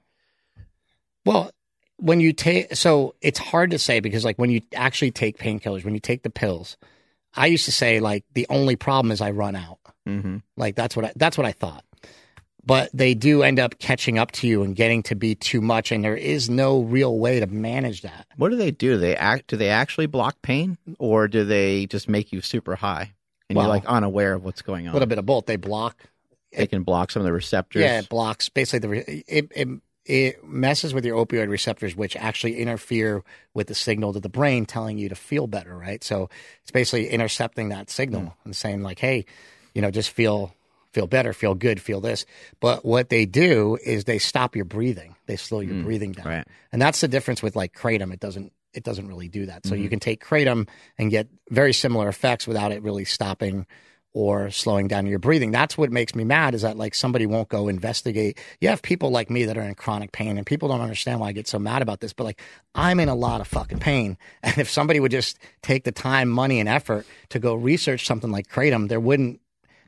Well, 1.24 1.51
when 1.97 2.20
you 2.20 2.32
take, 2.32 2.74
so 2.76 3.14
it's 3.20 3.38
hard 3.38 3.70
to 3.70 3.78
say 3.78 4.01
because 4.01 4.24
like 4.24 4.38
when 4.38 4.51
you 4.51 4.61
actually 4.74 5.11
take 5.11 5.38
painkillers, 5.38 5.84
when 5.84 5.95
you 5.95 6.01
take 6.01 6.22
the 6.22 6.30
pills, 6.30 6.76
I 7.34 7.47
used 7.47 7.64
to 7.64 7.72
say 7.72 8.01
like 8.01 8.24
the 8.34 8.47
only 8.51 8.76
problem 8.76 9.11
is 9.11 9.20
I 9.20 9.30
run 9.30 9.57
out. 9.57 9.78
hmm 10.07 10.38
Like 10.57 10.74
that's 10.76 10.97
what 10.97 11.07
I, 11.07 11.12
that's 11.16 11.38
what 11.38 11.47
I 11.47 11.53
thought. 11.53 11.84
But 12.67 12.91
they 12.95 13.15
do 13.15 13.43
end 13.43 13.59
up 13.61 13.79
catching 13.79 14.19
up 14.19 14.33
to 14.33 14.47
you 14.47 14.62
and 14.62 14.75
getting 14.75 15.03
to 15.05 15.15
be 15.15 15.35
too 15.35 15.61
much, 15.61 15.93
and 15.93 16.03
there 16.03 16.17
is 16.17 16.49
no 16.49 16.81
real 16.81 17.19
way 17.19 17.41
to 17.41 17.47
manage 17.47 18.03
that. 18.03 18.27
What 18.37 18.51
do 18.51 18.57
they 18.57 18.71
do? 18.71 18.93
Do 18.95 18.99
they 18.99 19.15
act? 19.17 19.49
Do 19.49 19.57
they 19.57 19.69
actually 19.69 20.07
block 20.07 20.41
pain, 20.43 20.79
or 20.99 21.29
do 21.29 21.45
they 21.45 21.87
just 21.87 22.09
make 22.09 22.33
you 22.33 22.41
super 22.41 22.77
high 22.77 23.12
and 23.51 23.57
Well, 23.57 23.67
you're 23.67 23.75
like 23.75 23.85
unaware 23.87 24.35
of 24.35 24.45
what's 24.45 24.62
going 24.62 24.87
on 24.87 24.93
A 24.93 24.95
little 24.95 25.09
bit 25.09 25.19
of 25.19 25.27
both. 25.27 25.45
They 25.47 25.57
block 25.57 26.05
They 26.57 26.67
can 26.67 26.83
block 26.85 27.11
some 27.11 27.21
of 27.21 27.27
the 27.27 27.33
receptors. 27.33 27.83
Yeah, 27.83 27.99
it 27.99 28.09
blocks 28.09 28.49
basically 28.49 29.03
the 29.03 29.25
it, 29.29 29.53
it 29.55 29.69
it 30.07 30.45
messes 30.45 30.93
with 30.95 31.05
your 31.05 31.25
opioid 31.25 31.49
receptors, 31.49 31.97
which 31.97 32.15
actually 32.17 32.59
interfere 32.59 33.23
with 33.55 33.67
the 33.69 33.75
signal 33.75 34.12
to 34.12 34.21
the 34.21 34.29
brain 34.29 34.67
telling 34.67 34.99
you 34.99 35.09
to 35.09 35.15
feel 35.15 35.47
better, 35.47 35.77
right? 35.77 36.05
So 36.05 36.29
it's 36.62 36.71
basically 36.71 37.09
intercepting 37.09 37.71
that 37.71 37.89
signal 37.91 38.21
Hmm. 38.23 38.29
and 38.45 38.57
saying 38.57 38.83
like, 38.83 38.99
hey, 38.99 39.25
you 39.75 39.81
know, 39.83 39.91
just 39.91 40.11
feel 40.11 40.55
feel 40.95 41.07
better, 41.07 41.32
feel 41.32 41.55
good, 41.55 41.80
feel 41.80 42.01
this. 42.01 42.24
But 42.61 42.84
what 42.84 43.09
they 43.11 43.26
do 43.26 43.76
is 43.84 44.05
they 44.05 44.18
stop 44.18 44.57
your 44.57 44.64
breathing. 44.64 45.16
They 45.26 45.36
slow 45.36 45.61
your 45.61 45.82
breathing 45.82 46.12
down. 46.12 46.24
Hmm. 46.24 46.30
Right. 46.30 46.47
And 46.72 46.80
that's 46.80 47.01
the 47.01 47.09
difference 47.09 47.42
with 47.42 47.57
like 47.57 47.74
kratom. 47.74 48.12
It 48.12 48.20
doesn't 48.20 48.53
it 48.72 48.82
doesn't 48.82 49.07
really 49.07 49.28
do 49.28 49.47
that. 49.47 49.64
So 49.66 49.74
Mm-hmm. 49.74 49.82
you 49.84 49.88
can 49.88 50.01
take 50.01 50.24
kratom 50.24 50.68
and 50.99 51.11
get 51.11 51.28
very 51.51 51.72
similar 51.72 52.09
effects 52.09 52.47
without 52.47 52.72
it 52.72 52.82
really 52.82 53.05
stopping 53.05 53.66
or 54.16 54.49
slowing 54.51 54.86
down 54.88 55.07
your 55.07 55.18
breathing. 55.18 55.51
That's 55.51 55.76
what 55.76 55.90
makes 55.90 56.14
me 56.14 56.22
mad 56.24 56.55
is 56.55 56.62
that 56.62 56.76
like 56.76 56.95
somebody 56.95 57.26
won't 57.26 57.49
go 57.49 57.66
investigate. 57.68 58.38
You 58.61 58.68
have 58.68 58.80
people 58.82 59.11
like 59.11 59.28
me 59.30 59.45
that 59.45 59.57
are 59.59 59.62
in 59.62 59.74
chronic 59.74 60.12
pain 60.12 60.38
and 60.38 60.47
people 60.47 60.68
don't 60.68 60.80
understand 60.80 61.18
why 61.20 61.28
I 61.28 61.32
get 61.32 61.49
so 61.49 61.59
mad 61.59 61.82
about 61.82 61.99
this, 62.01 62.12
but 62.12 62.22
like 62.24 62.40
I'm 62.74 63.01
in 63.01 63.09
a 63.09 63.14
lot 63.14 63.40
of 63.40 63.49
fucking 63.49 63.78
pain. 63.80 64.16
And 64.42 64.59
if 64.59 64.70
somebody 64.70 65.01
would 65.01 65.11
just 65.12 65.38
take 65.62 65.82
the 65.84 65.92
time, 65.92 66.28
money 66.28 66.61
and 66.61 66.68
effort 66.68 67.07
to 67.30 67.38
go 67.40 67.55
research 67.55 68.07
something 68.07 68.30
like 68.30 68.47
kratom, 68.49 68.88
there 68.88 69.01
wouldn't 69.01 69.40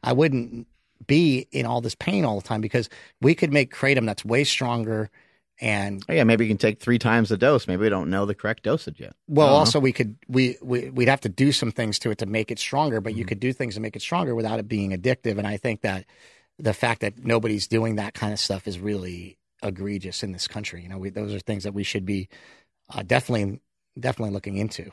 I 0.02 0.12
wouldn't 0.12 0.66
be 1.06 1.48
in 1.52 1.66
all 1.66 1.80
this 1.80 1.94
pain 1.94 2.24
all 2.24 2.40
the 2.40 2.46
time 2.46 2.60
because 2.60 2.88
we 3.20 3.34
could 3.34 3.52
make 3.52 3.74
kratom 3.74 4.06
that's 4.06 4.24
way 4.24 4.44
stronger 4.44 5.10
and 5.60 6.04
Oh, 6.08 6.12
yeah, 6.12 6.24
maybe 6.24 6.44
you 6.44 6.50
can 6.50 6.58
take 6.58 6.80
three 6.80 6.98
times 6.98 7.28
the 7.30 7.36
dose. 7.36 7.66
Maybe 7.68 7.82
we 7.82 7.88
don't 7.88 8.10
know 8.10 8.26
the 8.26 8.34
correct 8.34 8.62
dosage 8.64 9.00
yet. 9.00 9.14
well, 9.28 9.48
Uh-huh. 9.48 9.54
also 9.54 9.80
we 9.80 9.92
could 9.92 10.16
we, 10.28 10.56
we 10.62 10.90
we'd 10.90 11.08
have 11.08 11.22
to 11.22 11.28
do 11.28 11.52
some 11.52 11.72
things 11.72 11.98
to 12.00 12.10
it 12.10 12.18
to 12.18 12.26
make 12.26 12.50
it 12.50 12.58
stronger, 12.58 13.00
but 13.00 13.14
you 13.14 13.20
Mm-hmm. 13.20 13.28
could 13.28 13.40
do 13.40 13.52
things 13.52 13.74
to 13.74 13.80
make 13.80 13.96
it 13.96 14.02
stronger 14.02 14.34
without 14.34 14.58
it 14.60 14.68
being 14.68 14.92
addictive. 14.92 15.38
And 15.38 15.46
I 15.46 15.56
think 15.56 15.82
that 15.82 16.06
the 16.58 16.74
fact 16.74 17.00
that 17.02 17.24
nobody's 17.24 17.66
doing 17.68 17.96
that 17.96 18.14
kind 18.14 18.32
of 18.32 18.38
stuff 18.40 18.68
is 18.68 18.78
really 18.78 19.38
egregious 19.62 20.22
in 20.22 20.32
this 20.32 20.48
country. 20.48 20.82
You 20.82 20.88
know, 20.88 20.98
we, 20.98 21.10
those 21.10 21.34
are 21.34 21.40
things 21.40 21.64
that 21.64 21.74
we 21.74 21.82
should 21.84 22.06
be 22.06 22.28
uh, 22.90 23.02
definitely 23.02 23.60
definitely 23.98 24.32
looking 24.34 24.56
into. 24.58 24.90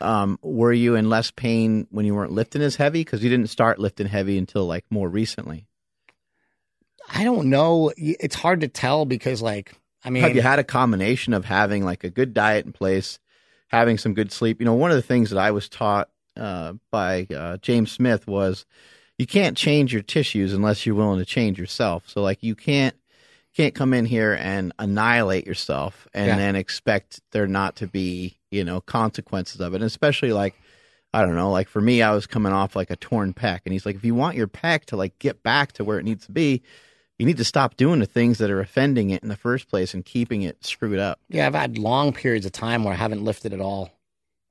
Um, 0.00 0.38
were 0.42 0.72
you 0.72 0.96
in 0.96 1.08
less 1.08 1.30
pain 1.30 1.86
when 1.90 2.04
you 2.04 2.14
weren't 2.14 2.32
lifting 2.32 2.62
as 2.62 2.76
heavy? 2.76 3.00
Because 3.00 3.22
you 3.22 3.30
didn't 3.30 3.48
start 3.48 3.78
lifting 3.78 4.06
heavy 4.06 4.38
until 4.38 4.66
like 4.66 4.84
more 4.90 5.08
recently. 5.08 5.66
I 7.08 7.24
don't 7.24 7.50
know. 7.50 7.92
It's 7.96 8.34
hard 8.34 8.60
to 8.60 8.68
tell 8.68 9.04
because, 9.04 9.42
like, 9.42 9.74
I 10.04 10.10
mean, 10.10 10.22
Have 10.22 10.34
you 10.34 10.42
had 10.42 10.58
a 10.58 10.64
combination 10.64 11.32
of 11.32 11.44
having 11.44 11.84
like 11.84 12.04
a 12.04 12.10
good 12.10 12.34
diet 12.34 12.66
in 12.66 12.72
place, 12.72 13.18
having 13.68 13.98
some 13.98 14.14
good 14.14 14.32
sleep? 14.32 14.60
You 14.60 14.66
know, 14.66 14.74
one 14.74 14.90
of 14.90 14.96
the 14.96 15.02
things 15.02 15.30
that 15.30 15.38
I 15.38 15.50
was 15.50 15.68
taught 15.68 16.08
uh, 16.36 16.74
by 16.90 17.26
uh, 17.34 17.58
James 17.58 17.92
Smith 17.92 18.26
was 18.26 18.66
you 19.18 19.26
can't 19.26 19.56
change 19.56 19.92
your 19.92 20.02
tissues 20.02 20.52
unless 20.52 20.84
you're 20.84 20.94
willing 20.94 21.20
to 21.20 21.24
change 21.24 21.58
yourself. 21.58 22.04
So 22.08 22.22
like 22.22 22.42
you 22.42 22.54
can't 22.54 22.96
can't 23.56 23.74
come 23.74 23.94
in 23.94 24.04
here 24.04 24.32
and 24.40 24.72
annihilate 24.78 25.46
yourself 25.46 26.08
and 26.12 26.26
Yeah. 26.26 26.36
then 26.36 26.56
expect 26.56 27.20
there 27.32 27.46
not 27.46 27.76
to 27.76 27.86
be 27.86 28.38
you 28.50 28.64
know 28.64 28.80
consequences 28.80 29.60
of 29.60 29.72
it. 29.74 29.76
And 29.76 29.84
especially 29.84 30.32
like 30.32 30.54
I 31.12 31.22
don't 31.22 31.36
know, 31.36 31.52
like 31.52 31.68
for 31.68 31.80
me, 31.80 32.02
I 32.02 32.12
was 32.12 32.26
coming 32.26 32.52
off 32.52 32.74
like 32.74 32.90
a 32.90 32.96
torn 32.96 33.34
pec, 33.34 33.60
and 33.64 33.72
he's 33.72 33.86
like, 33.86 33.94
if 33.94 34.04
you 34.04 34.16
want 34.16 34.36
your 34.36 34.48
pec 34.48 34.86
to 34.86 34.96
like 34.96 35.16
get 35.20 35.44
back 35.44 35.70
to 35.74 35.84
where 35.84 36.00
it 36.00 36.04
needs 36.04 36.26
to 36.26 36.32
be, 36.32 36.60
you 37.20 37.26
need 37.26 37.36
to 37.36 37.44
stop 37.44 37.76
doing 37.76 38.00
the 38.00 38.06
things 38.06 38.38
that 38.38 38.50
are 38.50 38.58
offending 38.58 39.10
it 39.10 39.22
in 39.22 39.28
the 39.28 39.36
first 39.36 39.68
place 39.68 39.94
and 39.94 40.04
keeping 40.04 40.42
it 40.42 40.64
screwed 40.64 40.98
up. 40.98 41.20
yeah, 41.28 41.46
I've 41.46 41.54
had 41.54 41.78
long 41.78 42.12
periods 42.12 42.46
of 42.46 42.50
time 42.50 42.82
where 42.82 42.92
I 42.92 42.96
haven't 42.96 43.22
lifted 43.22 43.52
at 43.52 43.60
all, 43.60 43.92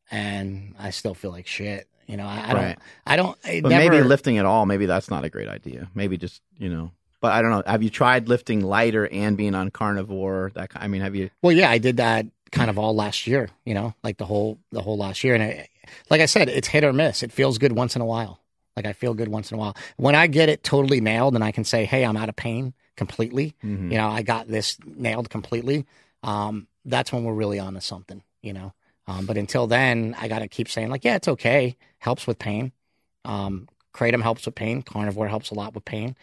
and 0.09 0.73
I 0.79 0.91
still 0.91 1.13
feel 1.13 1.31
like 1.31 1.47
shit. 1.47 1.87
You 2.07 2.17
know, 2.17 2.25
I, 2.25 2.45
I 2.49 2.53
don't, 2.53 2.79
I 3.05 3.15
don't. 3.17 3.37
But 3.61 3.69
never, 3.69 3.91
maybe 3.91 4.03
lifting 4.03 4.37
at 4.37 4.45
all, 4.45 4.65
maybe 4.65 4.85
that's 4.85 5.09
not 5.09 5.23
a 5.25 5.29
great 5.29 5.49
idea. 5.49 5.89
Maybe 5.93 6.17
just 6.17 6.41
you 6.57 6.69
know. 6.69 6.91
But 7.23 7.31
I 7.31 7.41
don't 7.41 7.51
know. 7.51 7.63
Have 7.65 7.81
you 7.81 7.89
tried 7.89 8.27
lifting 8.27 8.59
lighter 8.59 9.07
and 9.07 9.37
being 9.37 9.55
on 9.55 9.71
carnivore? 9.71 10.51
That 10.55 10.71
I 10.75 10.89
mean, 10.89 10.99
have 10.99 11.15
you? 11.15 11.29
Well, 11.41 11.53
yeah, 11.55 11.69
I 11.69 11.77
did 11.77 11.95
that 11.95 12.25
kind 12.51 12.69
of 12.69 12.77
all 12.77 12.93
last 12.93 13.27
year. 13.27 13.49
You 13.63 13.73
know, 13.73 13.93
like 14.03 14.17
the 14.17 14.25
whole 14.25 14.59
the 14.73 14.81
whole 14.81 14.97
last 14.97 15.23
year, 15.23 15.33
and 15.33 15.41
it, 15.41 15.69
like 16.09 16.19
I 16.19 16.25
said, 16.25 16.49
it's 16.49 16.67
hit 16.67 16.83
or 16.83 16.91
miss. 16.91 17.23
It 17.23 17.31
feels 17.31 17.57
good 17.57 17.71
once 17.71 17.95
in 17.95 18.01
a 18.01 18.05
while. 18.05 18.41
Like 18.75 18.85
I 18.85 18.91
feel 18.91 19.13
good 19.13 19.29
once 19.29 19.51
in 19.51 19.55
a 19.55 19.57
while. 19.57 19.73
When 19.95 20.15
I 20.15 20.27
get 20.27 20.49
it 20.49 20.65
totally 20.65 20.99
nailed, 20.99 21.33
and 21.33 21.45
I 21.45 21.53
can 21.53 21.63
say, 21.63 21.85
"Hey, 21.85 22.03
I'm 22.03 22.17
out 22.17 22.27
of 22.27 22.35
pain 22.35 22.73
completely." 22.97 23.55
Mhm. 23.63 23.89
You 23.89 23.97
know, 23.99 24.09
I 24.09 24.21
got 24.21 24.49
this 24.49 24.77
nailed 24.85 25.29
completely. 25.29 25.85
Um, 26.23 26.67
that's 26.83 27.13
when 27.13 27.23
we're 27.23 27.33
really 27.35 27.57
onto 27.57 27.79
something. 27.79 28.21
You 28.41 28.51
know, 28.51 28.73
um, 29.07 29.25
but 29.25 29.37
until 29.37 29.65
then, 29.65 30.13
I 30.19 30.27
got 30.27 30.39
to 30.39 30.49
keep 30.49 30.67
saying 30.67 30.89
like, 30.89 31.05
"Yeah, 31.05 31.15
it's 31.15 31.29
okay. 31.29 31.77
Helps 31.99 32.27
with 32.27 32.37
pain. 32.37 32.73
Um, 33.23 33.69
kratom 33.93 34.21
helps 34.21 34.45
with 34.45 34.55
pain. 34.55 34.81
Carnivore 34.81 35.29
helps 35.29 35.51
a 35.51 35.53
lot 35.53 35.73
with 35.73 35.85
pain." 35.85 36.17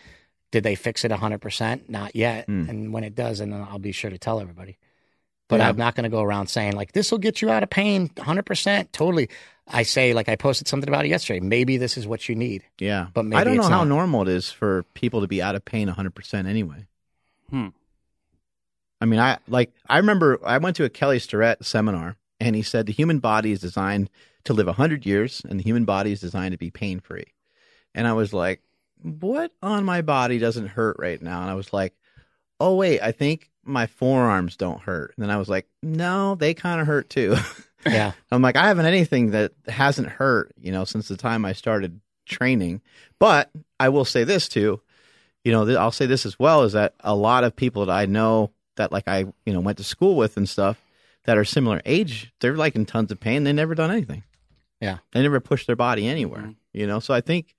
Did 0.51 0.65
they 0.65 0.75
fix 0.75 1.05
it 1.05 1.11
100%? 1.13 1.89
Not 1.89 2.17
yet. 2.17 2.47
Hmm. 2.47 2.69
And 2.69 2.93
when 2.93 3.05
it 3.05 3.15
does, 3.15 3.41
and 3.41 3.53
then 3.53 3.67
I'll 3.69 3.79
be 3.79 3.93
sure 3.93 4.11
to 4.11 4.19
tell 4.19 4.41
everybody. 4.41 4.79
But 5.49 5.61
Yeah. 5.61 5.69
I'm 5.69 5.77
not 5.77 5.95
going 5.95 6.05
to 6.05 6.11
go 6.11 6.23
around 6.23 6.49
saying 6.49 6.75
like 6.75 6.93
this 6.93 7.11
will 7.11 7.19
get 7.19 7.43
you 7.43 7.51
out 7.51 7.63
of 7.63 7.71
pain 7.71 8.09
100%. 8.11 8.93
Totally. 8.93 9.29
I 9.67 9.83
say 9.85 10.15
like 10.15 10.29
I 10.29 10.37
posted 10.37 10.67
something 10.69 10.89
about 10.89 11.05
it 11.05 11.09
yesterday. 11.09 11.41
Maybe 11.41 11.77
this 11.77 11.97
is 11.97 12.07
what 12.07 12.29
you 12.29 12.35
need. 12.35 12.65
Yeah, 12.79 13.07
But 13.15 13.25
maybe 13.25 13.41
I 13.41 13.45
don't 13.45 13.57
know 13.57 13.63
it's 13.63 13.69
how 13.71 13.79
not. 13.79 13.89
normal 13.89 14.23
it 14.23 14.29
is 14.29 14.51
for 14.51 14.85
people 14.95 15.21
to 15.21 15.29
be 15.29 15.41
out 15.41 15.55
of 15.55 15.65
pain 15.65 15.87
100 15.87 16.15
percent 16.15 16.49
anyway. 16.49 16.87
Hmm. 17.51 17.69
I 19.01 19.07
mean, 19.07 19.21
I 19.21 19.39
like 19.49 19.73
I 19.89 19.99
remember 19.99 20.39
I 20.45 20.59
went 20.59 20.77
to 20.77 20.85
a 20.85 20.89
Kelly 20.91 21.19
Starrett 21.19 21.65
seminar, 21.65 22.17
and 22.41 22.55
he 22.57 22.63
said 22.63 22.87
the 22.87 22.93
human 22.93 23.19
body 23.19 23.53
is 23.53 23.61
designed 23.61 24.11
to 24.45 24.53
live 24.53 24.67
100 24.67 25.07
years, 25.07 25.43
and 25.49 25.59
the 25.59 25.65
human 25.65 25.85
body 25.85 26.13
is 26.13 26.21
designed 26.21 26.53
to 26.53 26.59
be 26.59 26.71
pain 26.71 27.01
free. 27.01 27.27
And 27.95 28.07
I 28.07 28.13
was 28.13 28.33
like, 28.33 28.61
what 29.03 29.53
on 29.63 29.85
my 29.85 30.03
body 30.03 30.39
doesn't 30.39 30.69
hurt 30.69 30.97
right 30.99 31.21
now? 31.21 31.43
And 31.43 31.51
I 31.51 31.55
was 31.55 31.73
like, 31.73 31.95
oh 32.59 32.75
wait, 32.77 33.01
I 33.01 33.13
think 33.13 33.51
my 33.65 33.87
forearms 33.87 34.57
don't 34.57 34.81
hurt. 34.81 35.15
And 35.17 35.23
then 35.23 35.31
I 35.31 35.37
was 35.39 35.49
like, 35.49 35.67
no, 35.83 36.35
they 36.35 36.55
kind 36.55 36.81
of 36.81 36.87
hurt 36.87 37.11
too. 37.11 37.37
Yeah. 37.87 38.13
I'm 38.31 38.43
like, 38.43 38.57
I 38.57 38.69
haven't 38.69 38.85
anything 38.85 39.31
that 39.31 39.53
hasn't 39.67 40.09
hurt, 40.11 40.53
you 40.61 40.71
know, 40.71 40.85
since 40.85 41.09
the 41.09 41.17
time 41.17 41.47
I 41.47 41.55
started 41.55 41.99
training. 42.27 42.83
But 43.19 43.51
I 43.79 43.89
will 43.89 44.05
say 44.05 44.23
this 44.25 44.51
too, 44.51 44.83
you 45.45 45.53
know, 45.53 45.65
th- 45.65 45.79
I'll 45.79 45.91
say 45.91 46.05
this 46.05 46.27
as 46.27 46.39
well 46.39 46.65
is 46.65 46.75
that 46.75 46.93
a 47.01 47.15
lot 47.15 47.43
of 47.43 47.57
people 47.57 47.87
that 47.87 47.93
I 47.93 48.05
know 48.05 48.51
that 48.77 48.93
like 48.93 49.09
I, 49.09 49.21
you 49.47 49.55
know, 49.55 49.61
went 49.61 49.79
to 49.79 49.85
school 49.85 50.15
with 50.17 50.37
and 50.37 50.47
stuff 50.47 50.79
that 51.25 51.39
are 51.39 51.45
similar 51.47 51.81
age, 51.87 52.31
they're 52.43 52.55
like 52.55 52.77
in 52.77 52.85
tons 52.85 53.11
of 53.13 53.19
pain. 53.19 53.45
They 53.45 53.53
never 53.55 53.75
done 53.75 53.91
anything. 53.91 54.25
Yeah. 54.83 54.99
They 55.13 55.23
never 55.23 55.41
pushed 55.41 55.67
their 55.67 55.75
body 55.75 56.07
anywhere, 56.07 56.43
Mhm. 56.43 56.57
you 56.75 56.87
know? 56.87 57.01
So 57.01 57.15
I 57.15 57.23
think, 57.23 57.55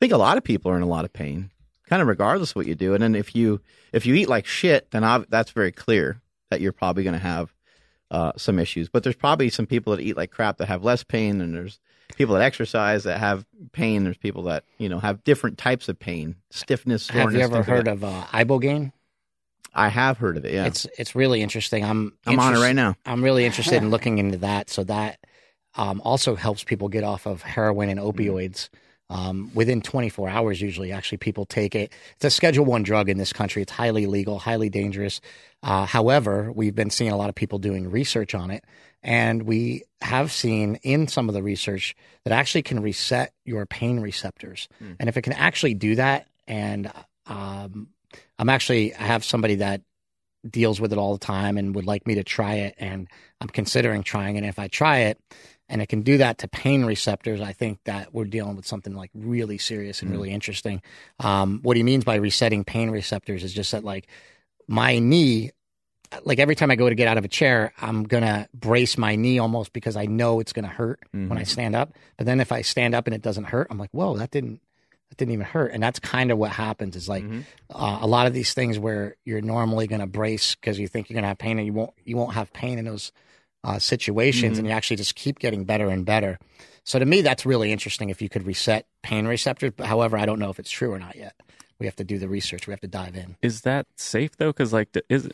think 0.00 0.12
a 0.12 0.16
lot 0.18 0.38
of 0.38 0.44
people 0.44 0.70
are 0.70 0.76
in 0.76 0.82
a 0.82 0.86
lot 0.86 1.04
of 1.04 1.12
pain, 1.12 1.50
kind 1.86 2.02
of 2.02 2.08
regardless 2.08 2.50
of 2.50 2.56
what 2.56 2.66
you 2.66 2.74
do. 2.74 2.94
And 2.94 3.02
then 3.02 3.14
if 3.14 3.34
you, 3.34 3.60
if 3.92 4.06
you 4.06 4.14
eat 4.14 4.28
like 4.28 4.46
shit, 4.46 4.90
then 4.90 5.04
ob- 5.04 5.26
that's 5.28 5.50
very 5.50 5.72
clear 5.72 6.20
that 6.50 6.60
you're 6.60 6.72
probably 6.72 7.02
going 7.04 7.14
to 7.14 7.18
have 7.22 7.52
uh, 8.10 8.32
some 8.36 8.58
issues. 8.58 8.88
But 8.88 9.02
there's 9.02 9.16
probably 9.16 9.50
some 9.50 9.66
people 9.66 9.94
that 9.94 10.02
eat 10.02 10.16
like 10.16 10.30
crap 10.30 10.58
that 10.58 10.66
have 10.68 10.84
less 10.84 11.04
pain, 11.04 11.40
and 11.40 11.54
there's 11.54 11.78
people 12.16 12.34
that 12.34 12.42
exercise 12.42 13.04
that 13.04 13.18
have 13.18 13.44
pain. 13.72 14.04
There's 14.04 14.16
people 14.16 14.44
that 14.44 14.64
you 14.78 14.88
know 14.88 14.98
have 14.98 15.24
different 15.24 15.58
types 15.58 15.88
of 15.88 15.98
pain, 15.98 16.36
stiffness, 16.50 17.04
soreness. 17.04 17.24
Have 17.24 17.34
you 17.34 17.58
ever 17.58 17.62
heard 17.62 17.88
of 17.88 18.04
uh, 18.04 18.24
ibogaine? 18.32 18.92
I 19.74 19.88
have 19.88 20.16
heard 20.18 20.36
of 20.38 20.44
it. 20.44 20.54
Yeah, 20.54 20.66
It's 20.66 20.86
it's 20.98 21.14
really 21.14 21.42
interesting. 21.42 21.84
I'm 21.84 22.16
I'm 22.26 22.38
on 22.38 22.54
it 22.54 22.58
right 22.60 22.74
now. 22.74 22.96
I'm 23.04 23.22
really 23.22 23.44
interested 23.44 23.76
in 23.76 23.90
looking 23.94 24.18
into 24.18 24.38
that. 24.38 24.70
So 24.70 24.84
that 24.84 25.20
um, 25.74 26.00
also 26.04 26.34
helps 26.34 26.64
people 26.64 26.88
get 26.88 27.04
off 27.04 27.26
of 27.26 27.42
heroin 27.42 27.90
and 27.90 28.00
opioids. 28.00 28.70
Um, 29.10 29.50
within 29.54 29.80
24 29.80 30.28
hours, 30.28 30.60
usually, 30.60 30.92
actually, 30.92 31.18
people 31.18 31.46
take 31.46 31.74
it. 31.74 31.92
It's 32.16 32.24
a 32.26 32.30
Schedule 32.30 32.66
One 32.66 32.82
drug 32.82 33.08
in 33.08 33.16
this 33.16 33.32
country. 33.32 33.62
It's 33.62 33.72
highly 33.72 34.06
legal, 34.06 34.38
highly 34.38 34.68
dangerous. 34.68 35.20
Uh, 35.62 35.86
however, 35.86 36.52
we've 36.52 36.74
been 36.74 36.90
seeing 36.90 37.10
a 37.10 37.16
lot 37.16 37.30
of 37.30 37.34
people 37.34 37.58
doing 37.58 37.90
research 37.90 38.34
on 38.34 38.50
it, 38.50 38.64
and 39.02 39.44
we 39.44 39.84
have 40.02 40.30
seen 40.30 40.76
in 40.82 41.08
some 41.08 41.28
of 41.28 41.34
the 41.34 41.42
research 41.42 41.96
that 42.24 42.32
actually 42.32 42.62
can 42.62 42.82
reset 42.82 43.32
your 43.44 43.64
pain 43.64 44.00
receptors. 44.00 44.68
Hmm. 44.78 44.92
And 45.00 45.08
if 45.08 45.16
it 45.16 45.22
can 45.22 45.32
actually 45.32 45.74
do 45.74 45.94
that, 45.94 46.26
and 46.46 46.92
um, 47.26 47.88
I'm 48.38 48.48
actually 48.48 48.94
I 48.94 49.02
have 49.02 49.24
somebody 49.24 49.56
that 49.56 49.82
deals 50.48 50.80
with 50.80 50.92
it 50.92 50.98
all 50.98 51.12
the 51.12 51.24
time 51.24 51.58
and 51.58 51.74
would 51.74 51.86
like 51.86 52.06
me 52.06 52.14
to 52.16 52.24
try 52.24 52.54
it, 52.54 52.74
and 52.78 53.08
I'm 53.40 53.48
considering 53.48 54.02
trying 54.02 54.36
it. 54.36 54.40
And 54.40 54.46
if 54.46 54.58
I 54.58 54.68
try 54.68 54.98
it, 55.00 55.18
and 55.68 55.82
it 55.82 55.88
can 55.88 56.02
do 56.02 56.18
that 56.18 56.38
to 56.38 56.48
pain 56.48 56.84
receptors, 56.84 57.40
I 57.40 57.52
think 57.52 57.80
that 57.84 58.14
we're 58.14 58.24
dealing 58.24 58.56
with 58.56 58.66
something 58.66 58.94
like 58.94 59.10
really 59.14 59.58
serious 59.58 60.00
and 60.02 60.10
really 60.10 60.30
interesting. 60.30 60.80
Um, 61.20 61.60
what 61.62 61.76
he 61.76 61.82
means 61.82 62.04
by 62.04 62.16
resetting 62.16 62.64
pain 62.64 62.90
receptors 62.90 63.44
is 63.44 63.52
just 63.52 63.72
that, 63.72 63.84
like, 63.84 64.06
my 64.66 64.98
knee, 64.98 65.50
like 66.24 66.38
every 66.38 66.54
time 66.54 66.70
I 66.70 66.76
go 66.76 66.88
to 66.88 66.94
get 66.94 67.06
out 67.06 67.18
of 67.18 67.24
a 67.24 67.28
chair, 67.28 67.72
I'm 67.80 68.04
gonna 68.04 68.48
brace 68.54 68.96
my 68.96 69.14
knee 69.16 69.38
almost 69.38 69.72
because 69.74 69.96
I 69.96 70.06
know 70.06 70.40
it's 70.40 70.52
gonna 70.54 70.68
hurt 70.68 71.00
when 71.28 71.38
I 71.38 71.42
stand 71.42 71.76
up. 71.76 71.92
But 72.16 72.26
then 72.26 72.40
if 72.40 72.50
I 72.50 72.62
stand 72.62 72.94
up 72.94 73.06
and 73.06 73.14
it 73.14 73.20
doesn't 73.22 73.44
hurt, 73.44 73.66
I'm 73.70 73.78
like, 73.78 73.90
whoa, 73.92 74.16
that 74.16 74.30
didn't. 74.30 74.60
That 75.10 75.16
didn't 75.16 75.32
even 75.32 75.46
hurt, 75.46 75.72
and 75.72 75.82
that's 75.82 75.98
kind 75.98 76.30
of 76.30 76.36
what 76.36 76.50
happens. 76.50 76.94
Is 76.94 77.08
like 77.08 77.24
uh, 77.70 77.98
a 78.02 78.06
lot 78.06 78.26
of 78.26 78.34
these 78.34 78.52
things 78.52 78.78
where 78.78 79.16
you're 79.24 79.40
normally 79.40 79.86
going 79.86 80.02
to 80.02 80.06
brace 80.06 80.54
because 80.54 80.78
you 80.78 80.86
think 80.86 81.08
you're 81.08 81.14
going 81.14 81.22
to 81.22 81.28
have 81.28 81.38
pain, 81.38 81.56
and 81.56 81.66
you 81.66 81.72
won't. 81.72 81.94
You 82.04 82.18
won't 82.18 82.34
have 82.34 82.52
pain 82.52 82.78
in 82.78 82.84
those 82.84 83.10
uh, 83.64 83.78
situations, 83.78 84.58
and 84.58 84.66
you 84.66 84.72
actually 84.72 84.96
just 84.96 85.14
keep 85.14 85.38
getting 85.38 85.64
better 85.64 85.88
and 85.88 86.04
better. 86.04 86.38
So 86.84 86.98
to 86.98 87.04
me, 87.04 87.20
that's 87.22 87.44
really 87.44 87.70
interesting. 87.72 88.08
If 88.10 88.22
you 88.22 88.28
could 88.28 88.46
reset 88.46 88.86
pain 89.02 89.26
receptors, 89.26 89.72
but 89.76 89.86
however, 89.86 90.16
I 90.16 90.24
don't 90.26 90.38
know 90.38 90.50
if 90.50 90.58
it's 90.58 90.70
true 90.70 90.92
or 90.92 90.98
not 90.98 91.16
yet. 91.16 91.34
We 91.78 91.86
have 91.86 91.96
to 91.96 92.04
do 92.04 92.18
the 92.18 92.28
research. 92.28 92.66
We 92.66 92.72
have 92.72 92.80
to 92.80 92.88
dive 92.88 93.14
in. 93.16 93.36
Is 93.42 93.60
that 93.62 93.86
safe 93.96 94.36
though? 94.36 94.48
Because 94.48 94.72
like, 94.72 94.88
is 95.08 95.28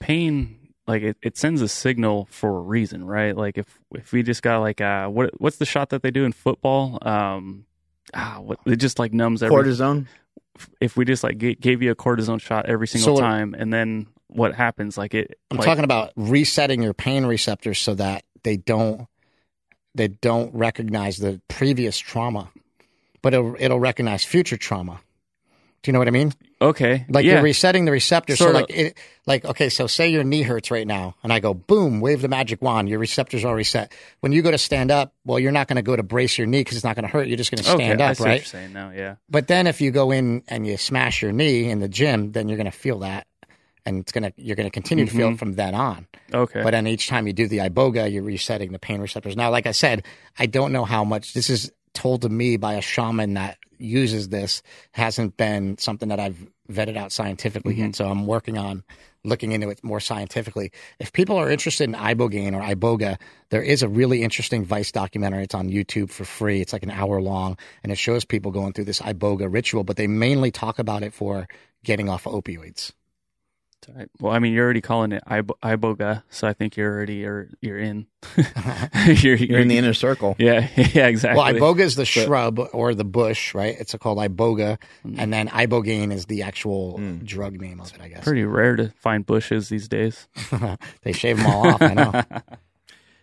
pain 0.00 0.58
like 0.86 1.02
it, 1.02 1.16
it 1.22 1.36
sends 1.36 1.62
a 1.62 1.68
signal 1.68 2.28
for 2.30 2.58
a 2.58 2.60
reason, 2.60 3.04
right? 3.04 3.36
Like 3.36 3.56
if 3.58 3.78
if 3.94 4.12
we 4.12 4.22
just 4.22 4.42
got 4.42 4.58
like 4.60 4.80
uh 4.80 5.06
what 5.08 5.40
what's 5.40 5.56
the 5.56 5.64
shot 5.66 5.90
that 5.90 6.02
they 6.02 6.10
do 6.10 6.24
in 6.24 6.32
football? 6.32 6.98
Um, 7.02 7.66
ah, 8.14 8.38
what 8.40 8.58
it 8.66 8.76
just 8.76 8.98
like 8.98 9.12
numbs 9.12 9.42
every. 9.42 9.56
Cortisone. 9.56 10.06
If 10.80 10.96
we 10.96 11.04
just 11.04 11.22
like 11.22 11.38
g- 11.38 11.54
gave 11.54 11.82
you 11.82 11.90
a 11.90 11.94
cortisone 11.96 12.40
shot 12.40 12.66
every 12.66 12.88
single 12.88 13.16
So- 13.16 13.20
time, 13.22 13.54
and 13.54 13.72
then 13.72 14.06
what 14.36 14.54
happens? 14.54 14.96
Like 14.98 15.14
it. 15.14 15.38
I'm 15.50 15.56
like, 15.56 15.66
talking 15.66 15.84
about 15.84 16.12
resetting 16.16 16.82
your 16.82 16.94
pain 16.94 17.26
receptors 17.26 17.78
so 17.78 17.94
that 17.94 18.24
they 18.42 18.56
don't 18.56 19.06
they 19.94 20.08
don't 20.08 20.54
recognize 20.54 21.16
the 21.16 21.40
previous 21.48 21.98
trauma, 21.98 22.50
but 23.22 23.34
it'll, 23.34 23.56
it'll 23.58 23.80
recognize 23.80 24.24
future 24.24 24.56
trauma. 24.56 25.00
Do 25.82 25.90
you 25.90 25.92
know 25.92 26.00
what 26.00 26.08
I 26.08 26.12
mean? 26.12 26.32
Okay. 26.60 27.06
Like 27.08 27.24
yeah. 27.24 27.34
you're 27.34 27.42
resetting 27.42 27.84
the 27.84 27.92
receptors. 27.92 28.38
So 28.38 28.46
Sort 28.46 28.56
of. 28.56 28.62
like 28.62 28.70
it, 28.70 28.98
like 29.26 29.44
okay, 29.44 29.68
so 29.68 29.86
say 29.86 30.08
your 30.08 30.24
knee 30.24 30.42
hurts 30.42 30.70
right 30.70 30.86
now, 30.86 31.14
and 31.22 31.32
I 31.32 31.38
go 31.38 31.54
boom, 31.54 32.00
wave 32.00 32.22
the 32.22 32.28
magic 32.28 32.60
wand. 32.60 32.88
Your 32.88 32.98
receptors 32.98 33.44
are 33.44 33.54
reset. 33.54 33.92
When 34.20 34.32
you 34.32 34.42
go 34.42 34.50
to 34.50 34.58
stand 34.58 34.90
up, 34.90 35.14
well, 35.24 35.38
you're 35.38 35.52
not 35.52 35.68
going 35.68 35.76
to 35.76 35.82
go 35.82 35.94
to 35.94 36.02
brace 36.02 36.38
your 36.38 36.46
knee 36.46 36.60
because 36.60 36.76
it's 36.76 36.84
not 36.84 36.96
going 36.96 37.04
to 37.04 37.08
hurt. 37.08 37.28
You're 37.28 37.36
just 37.36 37.50
going 37.50 37.62
to 37.62 37.72
okay, 37.74 37.84
stand 37.86 38.02
I 38.02 38.10
up, 38.10 38.20
right? 38.20 38.36
you're 38.36 38.44
saying 38.44 38.72
now. 38.72 38.90
Yeah. 38.90 39.16
But 39.28 39.46
then 39.46 39.66
if 39.66 39.80
you 39.80 39.90
go 39.90 40.10
in 40.10 40.42
and 40.48 40.66
you 40.66 40.76
smash 40.76 41.22
your 41.22 41.32
knee 41.32 41.70
in 41.70 41.78
the 41.78 41.88
gym, 41.88 42.32
then 42.32 42.48
you're 42.48 42.58
going 42.58 42.70
to 42.70 42.76
feel 42.76 43.00
that, 43.00 43.26
and 43.86 44.00
it's 44.00 44.12
gonna 44.12 44.32
you're 44.36 44.56
going 44.56 44.66
to 44.66 44.70
continue 44.70 45.06
to 45.06 45.10
feel 45.10 45.28
it 45.28 45.30
mm-hmm. 45.30 45.36
from 45.36 45.54
then 45.54 45.74
on. 45.74 46.06
Okay. 46.34 46.62
But 46.62 46.72
then 46.72 46.86
each 46.86 47.08
time 47.08 47.26
you 47.26 47.32
do 47.32 47.48
the 47.48 47.58
iboga, 47.58 48.12
you're 48.12 48.22
resetting 48.22 48.72
the 48.72 48.78
pain 48.78 49.00
receptors. 49.00 49.36
Now, 49.36 49.50
like 49.50 49.66
I 49.66 49.72
said, 49.72 50.04
I 50.38 50.46
don't 50.46 50.72
know 50.72 50.84
how 50.84 51.04
much 51.04 51.32
this 51.32 51.48
is 51.48 51.72
told 51.94 52.22
to 52.22 52.28
me 52.28 52.56
by 52.56 52.74
a 52.74 52.82
shaman 52.82 53.34
that 53.34 53.58
uses 53.78 54.28
this. 54.28 54.62
Hasn't 54.92 55.36
been 55.36 55.78
something 55.78 56.08
that 56.08 56.20
I've 56.20 56.46
vetted 56.70 56.96
out 56.96 57.12
scientifically 57.12 57.74
yet. 57.74 57.84
Mm-hmm. 57.84 57.92
So 57.92 58.08
I'm 58.08 58.26
working 58.26 58.58
on 58.58 58.82
looking 59.24 59.52
into 59.52 59.68
it 59.68 59.82
more 59.82 60.00
scientifically. 60.00 60.72
If 60.98 61.12
people 61.12 61.36
are 61.36 61.50
interested 61.50 61.84
in 61.84 61.94
ibogaine 61.94 62.54
or 62.54 62.62
iboga, 62.62 63.18
there 63.50 63.62
is 63.62 63.82
a 63.82 63.88
really 63.88 64.22
interesting 64.22 64.64
Vice 64.64 64.92
documentary. 64.92 65.44
It's 65.44 65.54
on 65.54 65.68
YouTube 65.68 66.10
for 66.10 66.24
free. 66.24 66.60
It's 66.60 66.72
like 66.72 66.82
an 66.82 66.90
hour 66.90 67.20
long, 67.20 67.58
and 67.82 67.92
it 67.92 67.98
shows 67.98 68.24
people 68.24 68.50
going 68.50 68.72
through 68.72 68.84
this 68.84 69.00
iboga 69.00 69.52
ritual. 69.52 69.84
But 69.84 69.96
they 69.96 70.06
mainly 70.06 70.50
talk 70.50 70.78
about 70.78 71.02
it 71.02 71.12
for 71.12 71.48
getting 71.84 72.08
off 72.08 72.24
opioids. 72.24 72.92
Right. 73.94 74.08
Well, 74.20 74.32
I 74.32 74.40
mean, 74.40 74.52
you're 74.52 74.64
already 74.64 74.80
calling 74.80 75.12
it 75.12 75.22
iboga, 75.26 76.22
so 76.28 76.48
I 76.48 76.52
think 76.52 76.76
you're 76.76 76.92
already 76.92 77.16
you're 77.16 77.48
you're 77.60 77.78
in. 77.78 78.06
you're, 79.06 79.36
You're 79.36 79.60
in 79.60 79.68
the 79.68 79.78
inner 79.78 79.94
circle. 79.94 80.34
Yeah. 80.46 80.68
Yeah. 80.76 81.06
Exactly. 81.06 81.40
Well, 81.40 81.74
iboga 81.74 81.80
is 81.80 81.94
the 81.94 82.04
shrub 82.04 82.58
or 82.72 82.94
the 82.94 83.04
bush, 83.04 83.54
right? 83.54 83.76
It's 83.78 83.94
called 83.94 84.18
iboga, 84.18 84.78
mm. 85.06 85.16
and 85.18 85.32
then 85.32 85.48
ibogaine 85.48 86.12
is 86.12 86.26
the 86.26 86.42
actual 86.42 86.98
mm. 86.98 87.24
drug 87.24 87.60
name 87.60 87.80
of 87.80 87.94
it, 87.94 88.00
I 88.00 88.08
guess. 88.08 88.24
Pretty 88.24 88.44
rare 88.44 88.76
to 88.76 88.88
find 88.98 89.24
bushes 89.24 89.68
these 89.68 89.88
days. 89.88 90.28
they 91.02 91.12
shave 91.12 91.36
them 91.38 91.46
all 91.46 91.68
off. 91.68 91.82
I 91.82 91.94
know. 91.94 92.22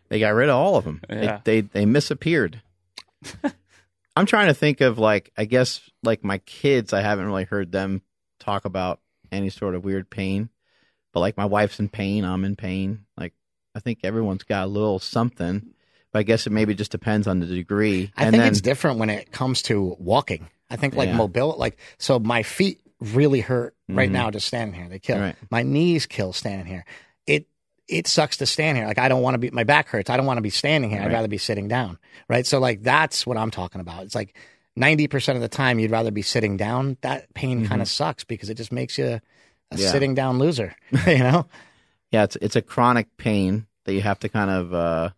They 0.10 0.20
got 0.20 0.30
rid 0.30 0.50
of 0.50 0.56
all 0.56 0.78
of 0.78 0.86
them. 0.86 1.02
Yeah. 1.10 1.42
They, 1.44 1.62
they 1.62 1.68
they 1.68 1.86
misappeared. 1.86 2.62
I'm 4.16 4.26
trying 4.26 4.48
to 4.48 4.54
think 4.54 4.82
of 4.82 5.00
like 5.00 5.32
I 5.38 5.46
guess 5.46 5.82
like 6.04 6.24
my 6.24 6.38
kids. 6.40 6.94
I 6.94 7.02
haven't 7.02 7.26
really 7.26 7.46
heard 7.46 7.72
them 7.72 8.02
talk 8.40 8.66
about 8.66 9.00
any 9.34 9.50
sort 9.50 9.76
of 9.76 9.84
weird 9.84 10.10
pain, 10.10 10.50
but 11.14 11.20
like 11.20 11.38
my 11.38 11.46
wife's 11.46 11.80
in 11.80 11.90
pain. 11.90 12.24
I'm 12.26 12.46
in 12.46 12.56
pain. 12.56 13.06
Like 13.18 13.34
I 13.76 13.80
think 13.80 14.00
everyone's 14.04 14.44
got 14.44 14.66
a 14.66 14.68
little 14.68 15.00
something. 15.00 15.74
But 16.12 16.20
I 16.20 16.24
guess 16.24 16.46
it 16.46 16.52
maybe 16.52 16.76
just 16.76 16.92
depends 16.92 17.26
on 17.28 17.40
the 17.40 17.48
degree. 17.48 18.12
I 18.16 18.26
and 18.26 18.32
think 18.34 18.44
then 18.44 18.52
it's 18.52 18.62
different 18.62 19.00
when 19.00 19.10
it 19.10 19.32
comes 19.32 19.64
to 19.64 19.96
walking. 20.00 20.48
I 20.70 20.76
think 20.76 20.96
like 20.96 21.10
Yeah. 21.10 21.16
mobility, 21.18 21.60
like 21.60 21.78
so 21.98 22.20
my 22.20 22.44
feet 22.44 22.80
really 23.00 23.42
hurt 23.42 23.76
right 23.90 24.10
Mhm. 24.10 24.14
now 24.14 24.32
just 24.32 24.48
standing 24.48 24.80
here. 24.80 24.88
They 24.88 25.00
kill. 25.00 25.20
Right. 25.20 25.36
My 25.50 25.64
knees 25.64 26.06
kill 26.06 26.32
standing 26.34 26.68
here. 26.68 26.86
It 27.28 27.48
it 27.90 28.08
sucks 28.08 28.38
to 28.38 28.46
stand 28.46 28.78
here. 28.78 28.86
Like 28.88 28.98
I 29.00 29.10
don't 29.10 29.22
want 29.24 29.34
to 29.34 29.40
be. 29.40 29.50
My 29.50 29.64
back 29.66 29.90
hurts. 29.90 30.10
I 30.10 30.16
don't 30.18 30.26
want 30.26 30.38
to 30.38 30.42
be 30.44 30.50
standing 30.52 30.90
here. 30.90 31.02
I'd 31.02 31.12
rather 31.12 31.28
be 31.28 31.38
sitting 31.40 31.68
down. 31.68 31.98
Right. 32.30 32.46
So 32.46 32.60
like 32.60 32.82
that's 32.84 33.26
what 33.28 33.36
I'm 33.38 33.52
talking 33.52 33.82
about. 33.82 34.04
It's 34.04 34.16
like 34.16 34.36
ninety 34.76 35.08
percent 35.08 35.36
of 35.36 35.42
the 35.42 35.48
time 35.50 35.80
you'd 35.80 35.92
rather 35.92 36.12
be 36.12 36.22
sitting 36.22 36.58
down. 36.58 36.98
That 37.02 37.34
pain 37.34 37.68
kind 37.68 37.82
of 37.82 37.88
sucks 37.88 38.24
because 38.24 38.50
it 38.50 38.56
just 38.56 38.72
makes 38.72 38.98
you 38.98 39.06
a 39.06 39.22
Mm-hmm. 39.74 39.82
Yeah. 39.82 39.92
sitting 39.92 40.14
down 40.14 40.38
loser. 40.38 40.76
you 41.08 41.18
know. 41.20 41.48
yeah, 42.12 42.24
it's 42.26 42.36
it's 42.42 42.56
a 42.56 42.62
chronic 42.62 43.08
pain 43.18 43.66
that 43.86 43.94
you 43.94 44.02
have 44.02 44.20
to 44.20 44.30
kind 44.30 44.52
of 44.52 44.72
uh, 44.74 45.10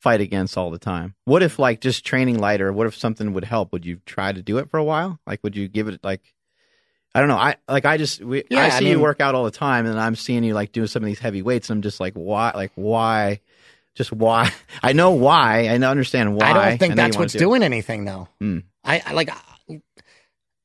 fight 0.00 0.20
against 0.20 0.56
all 0.56 0.70
the 0.70 0.78
time. 0.78 1.14
What 1.24 1.42
if 1.42 1.58
like 1.58 1.80
just 1.80 2.04
training 2.04 2.38
lighter? 2.38 2.72
What 2.72 2.86
if 2.86 2.96
something 2.96 3.32
would 3.32 3.44
help? 3.44 3.72
Would 3.72 3.84
you 3.84 4.00
try 4.06 4.30
to 4.32 4.42
do 4.42 4.58
it 4.58 4.70
for 4.70 4.78
a 4.78 4.84
while? 4.84 5.18
Like, 5.26 5.42
would 5.42 5.56
you 5.56 5.66
give 5.68 5.88
it 5.88 5.98
like? 6.04 6.20
I 7.14 7.20
don't 7.20 7.28
know. 7.28 7.36
I 7.36 7.56
like 7.68 7.84
I 7.84 7.96
just 7.96 8.22
we, 8.22 8.44
Yeah, 8.48 8.60
I 8.60 8.66
I 8.66 8.68
see 8.78 8.88
you 8.90 9.00
work 9.00 9.20
out 9.20 9.34
all 9.34 9.44
the 9.44 9.50
time, 9.50 9.86
and 9.86 9.98
I'm 10.00 10.14
seeing 10.14 10.44
you 10.44 10.54
like 10.54 10.70
doing 10.72 10.86
some 10.86 11.02
of 11.02 11.06
these 11.06 11.18
heavy 11.18 11.42
weights. 11.42 11.68
And 11.68 11.78
I'm 11.78 11.82
just 11.82 11.98
like, 12.00 12.14
why? 12.14 12.52
Like, 12.54 12.72
why? 12.74 13.40
Just 13.94 14.12
why? 14.12 14.50
I 14.82 14.92
know 14.92 15.10
why. 15.12 15.66
I 15.66 15.76
understand 15.78 16.34
why. 16.36 16.50
I 16.50 16.52
don't 16.70 16.78
think 16.78 16.90
you 16.92 16.96
that's 16.96 17.16
what's 17.16 17.32
do 17.34 17.38
it. 17.38 17.40
doing 17.40 17.62
anything 17.62 18.04
though. 18.04 18.28
Hmm. 18.40 18.58
I, 18.84 19.02
I 19.06 19.12
like 19.12 19.30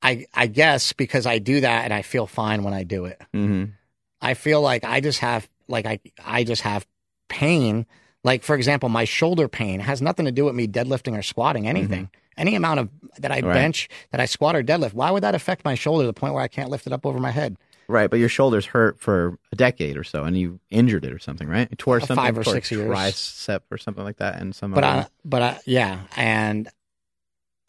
I 0.01 0.25
I 0.33 0.47
guess 0.47 0.93
because 0.93 1.25
I 1.25 1.39
do 1.39 1.61
that 1.61 1.85
and 1.85 1.93
I 1.93 2.01
feel 2.01 2.27
fine 2.27 2.63
when 2.63 2.73
I 2.73 2.83
do 2.83 3.05
it. 3.05 3.21
Mhm. 3.35 3.73
I 4.21 4.33
feel 4.33 4.61
like 4.61 4.83
I 4.83 5.01
just 5.01 5.19
have 5.19 5.47
like 5.67 5.85
I 5.85 5.99
I 6.23 6.43
just 6.43 6.61
have 6.61 6.85
pain. 7.29 7.85
Like 8.23 8.43
for 8.43 8.55
example, 8.55 8.89
my 8.89 9.05
shoulder 9.05 9.47
pain 9.47 9.79
has 9.79 10.01
nothing 10.01 10.25
to 10.25 10.31
do 10.31 10.45
with 10.45 10.55
me 10.55 10.67
deadlifting 10.67 11.17
or 11.17 11.21
squatting 11.21 11.67
anything. 11.67 12.09
Any 12.37 12.53
amount 12.55 12.79
of 12.79 12.89
that 13.19 13.31
I 13.31 13.39
Right. 13.41 13.53
bench, 13.53 13.89
that 14.11 14.21
I 14.21 14.25
squat 14.25 14.55
or 14.55 14.61
deadlift, 14.63 14.93
why 14.93 15.09
would 15.09 15.23
that 15.23 15.33
affect 15.33 15.65
my 15.65 15.73
shoulder 15.73 16.03
to 16.03 16.07
the 16.07 16.13
point 16.13 16.33
where 16.35 16.43
I 16.43 16.47
can't 16.47 16.69
lift 16.69 16.85
it 16.85 16.93
up 16.93 17.05
over 17.05 17.19
my 17.19 17.31
head? 17.31 17.57
Right, 17.89 18.09
but 18.09 18.19
your 18.19 18.27
shoulders 18.27 18.65
hurt 18.65 18.99
for 18.99 19.37
a 19.53 19.55
decade 19.55 19.95
or 19.95 20.03
so, 20.03 20.25
and 20.25 20.37
you 20.37 20.59
injured 20.69 21.05
it 21.05 21.13
or 21.13 21.19
something, 21.19 21.47
right? 21.47 21.69
You 21.71 21.77
tore 21.77 21.97
Uh, 21.97 21.99
something, 22.01 22.15
five 22.17 22.37
or 22.37 22.43
six 22.43 22.69
years. 22.69 22.89
tricep 22.89 23.61
or 23.71 23.77
something 23.77 24.03
like 24.03 24.17
that, 24.17 24.41
and 24.41 24.53
some. 24.53 24.71
but 24.71 24.83
I, 24.83 25.07
but 25.23 25.41
I, 25.41 25.59
yeah, 25.65 26.01
and 26.17 26.69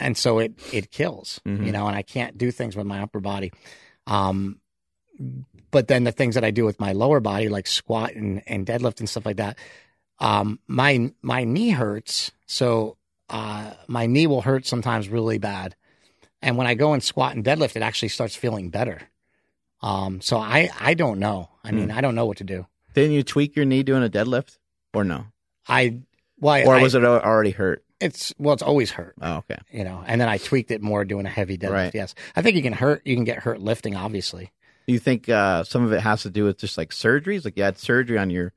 and 0.00 0.16
so 0.16 0.40
it 0.40 0.52
it 0.72 0.90
kills, 0.90 1.40
Mhm. 1.46 1.66
you 1.66 1.72
know, 1.72 1.86
and 1.86 1.96
I 1.96 2.02
can't 2.02 2.36
do 2.36 2.50
things 2.50 2.74
with 2.76 2.86
my 2.86 3.00
upper 3.00 3.20
body. 3.20 3.52
Um, 4.08 4.60
but 5.70 5.86
then 5.88 6.04
the 6.04 6.12
things 6.12 6.34
that 6.34 6.44
I 6.44 6.50
do 6.50 6.64
with 6.64 6.80
my 6.80 6.92
lower 6.92 7.20
body, 7.20 7.48
like 7.48 7.66
squat 7.66 8.14
and, 8.14 8.42
and 8.46 8.66
deadlift 8.66 9.00
and 9.00 9.08
stuff 9.08 9.26
like 9.26 9.36
that, 9.36 9.56
um, 10.18 10.58
my 10.66 11.12
my 11.22 11.44
knee 11.44 11.70
hurts. 11.70 12.32
So 12.46 12.96
uh, 13.28 13.74
my 13.86 14.06
knee 14.06 14.26
will 14.26 14.40
hurt 14.42 14.66
sometimes 14.66 15.08
really 15.08 15.38
bad, 15.38 15.76
and 16.42 16.56
when 16.56 16.66
I 16.66 16.74
go 16.74 16.92
and 16.92 17.02
squat 17.04 17.36
and 17.36 17.44
deadlift, 17.44 17.76
it 17.76 17.82
actually 17.82 18.08
starts 18.08 18.34
feeling 18.34 18.70
better. 18.70 19.02
Um, 19.80 20.20
so 20.20 20.38
I 20.38 20.70
I 20.80 20.94
don't 20.94 21.18
know. 21.18 21.50
I 21.62 21.70
mean, 21.72 21.90
I 21.90 22.00
don't 22.00 22.14
know 22.14 22.26
what 22.26 22.38
to 22.38 22.44
do. 22.44 22.66
Didn't 22.94 23.12
you 23.12 23.22
tweak 23.22 23.54
your 23.54 23.64
knee 23.64 23.82
doing 23.82 24.02
a 24.04 24.08
deadlift, 24.08 24.58
or 24.94 25.04
no? 25.04 25.26
I 25.68 25.98
why 26.38 26.64
Or 26.64 26.74
I- 26.76 26.82
was 26.82 26.94
it 26.94 27.04
al- 27.04 27.20
already 27.20 27.50
hurt? 27.50 27.84
It's 28.00 28.32
well, 28.38 28.54
it's 28.54 28.62
always 28.62 28.92
hurt. 28.92 29.14
Oh, 29.20 29.38
okay. 29.38 29.58
you 29.72 29.82
know, 29.84 30.02
and 30.06 30.20
then 30.20 30.28
I 30.28 30.38
tweaked 30.38 30.70
it 30.70 30.80
more 30.82 31.04
doing 31.04 31.26
a 31.26 31.28
heavy 31.30 31.58
deadlift. 31.58 31.72
Right. 31.72 31.94
Yes, 31.94 32.14
I 32.36 32.42
think 32.42 32.54
you 32.56 32.62
can 32.62 32.72
hurt. 32.72 33.02
You 33.04 33.16
can 33.16 33.24
get 33.24 33.38
hurt 33.40 33.60
lifting, 33.60 33.96
obviously. 33.96 34.52
Do 34.86 34.92
you 34.92 35.00
think 35.00 35.28
uh, 35.28 35.64
some 35.64 35.84
of 35.84 35.92
it 35.92 36.00
has 36.00 36.22
to 36.22 36.30
do 36.30 36.44
with 36.44 36.58
just 36.58 36.78
like 36.78 36.90
surgeries? 36.90 37.44
Like 37.44 37.56
you 37.56 37.64
had 37.64 37.76
surgery 37.76 38.16
on 38.16 38.30
your 38.30 38.52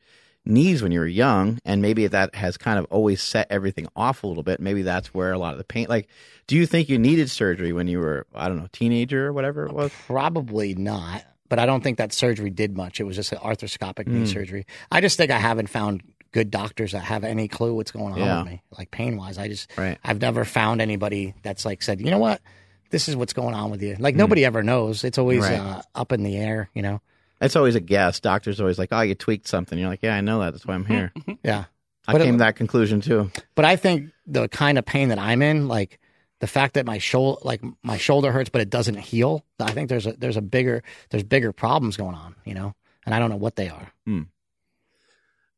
knees 0.45 0.81
when 0.81 0.91
you 0.91 0.99
were 0.99 1.07
young, 1.07 1.59
and 1.65 1.81
maybe 1.81 2.07
that 2.07 2.33
has 2.35 2.57
kind 2.57 2.79
of 2.79 2.85
always 2.89 3.21
set 3.21 3.47
everything 3.49 3.87
off 3.95 4.23
a 4.23 4.27
little 4.27 4.43
bit. 4.43 4.59
Maybe 4.59 4.81
that's 4.81 5.13
where 5.13 5.31
a 5.31 5.37
lot 5.37 5.53
of 5.53 5.57
the 5.57 5.63
pain. 5.63 5.85
Like, 5.89 6.07
do 6.47 6.55
you 6.55 6.65
think 6.65 6.89
you 6.89 6.97
needed 6.97 7.29
surgery 7.29 7.71
when 7.73 7.87
you 7.87 7.99
were, 7.99 8.25
I 8.33 8.47
don't 8.47 8.57
know, 8.57 8.67
teenager 8.71 9.27
or 9.27 9.33
whatever 9.33 9.65
it 9.67 9.73
was? 9.73 9.91
Probably 10.07 10.73
not, 10.75 11.23
but 11.49 11.59
I 11.59 11.65
don't 11.65 11.81
think 11.83 11.97
that 11.99 12.11
surgery 12.13 12.49
did 12.49 12.75
much. 12.75 12.99
It 12.99 13.03
was 13.03 13.15
just 13.15 13.31
an 13.31 13.37
arthroscopic 13.39 14.07
knee 14.07 14.19
Hmm. 14.19 14.25
surgery. 14.25 14.65
I 14.91 14.99
just 15.01 15.17
think 15.17 15.31
I 15.31 15.37
haven't 15.39 15.67
found 15.67 16.01
good 16.31 16.49
doctors 16.49 16.93
that 16.93 17.03
have 17.03 17.23
any 17.23 17.47
clue 17.47 17.73
what's 17.75 17.91
going 17.91 18.13
on 18.13 18.19
Yeah. 18.19 18.41
with 18.43 18.51
me, 18.51 18.61
like 18.77 18.89
pain 18.89 19.17
wise. 19.17 19.37
I 19.37 19.47
just, 19.49 19.69
Right. 19.77 19.97
I've 20.03 20.21
never 20.21 20.45
found 20.45 20.81
anybody 20.81 21.33
that's 21.43 21.65
like 21.65 21.83
said, 21.83 21.99
you 22.01 22.09
know 22.09 22.19
what, 22.19 22.41
this 22.89 23.09
is 23.09 23.15
what's 23.15 23.33
going 23.33 23.53
on 23.53 23.69
with 23.69 23.81
you. 23.83 23.95
Like 23.99 24.15
nobody 24.15 24.43
ever 24.45 24.63
knows. 24.63 25.03
It's 25.03 25.17
always 25.17 25.41
Right. 25.41 25.59
uh, 25.59 25.81
up 25.93 26.11
in 26.13 26.23
the 26.23 26.37
air, 26.37 26.69
you 26.73 26.81
know. 26.81 27.01
It's 27.41 27.55
always 27.55 27.75
a 27.75 27.79
guess. 27.79 28.19
Doctors 28.19 28.61
always 28.61 28.77
like, 28.79 28.89
oh, 28.91 29.01
you 29.01 29.15
tweaked 29.15 29.47
something. 29.47 29.77
You're 29.77 29.89
like, 29.89 30.03
yeah, 30.03 30.15
I 30.15 30.21
know 30.21 30.39
that. 30.39 30.51
That's 30.51 30.65
why 30.65 30.75
I'm 30.75 30.85
here. 30.85 31.11
Mm-hmm. 31.17 31.33
Yeah. 31.43 31.65
I 32.07 32.11
But 32.13 32.21
it- 32.21 32.25
came 32.25 32.35
to 32.35 32.43
that 32.43 32.55
conclusion 32.55 33.01
too. 33.01 33.31
But 33.55 33.65
I 33.65 33.75
think 33.75 34.11
the 34.27 34.47
kind 34.47 34.77
of 34.77 34.85
pain 34.85 35.09
that 35.09 35.19
I'm 35.19 35.41
in, 35.41 35.67
like 35.67 35.99
the 36.39 36.47
fact 36.47 36.75
that 36.75 36.85
my 36.85 36.97
shoulder, 36.99 37.39
like 37.43 37.61
my 37.83 37.97
shoulder 37.97 38.31
hurts, 38.31 38.49
but 38.49 38.61
it 38.61 38.69
doesn't 38.69 38.95
heal. 38.97 39.43
I 39.59 39.71
think 39.71 39.89
there's 39.89 40.07
a 40.07 40.13
there's 40.13 40.37
a 40.37 40.41
bigger 40.41 40.83
there's 41.09 41.23
bigger 41.23 41.51
problems 41.51 41.97
going 41.97 42.15
on, 42.15 42.35
you 42.45 42.53
know, 42.53 42.73
and 43.05 43.13
I 43.13 43.19
don't 43.19 43.29
know 43.29 43.35
what 43.37 43.55
they 43.55 43.69
are. 43.69 43.91
Hmm. 44.05 44.21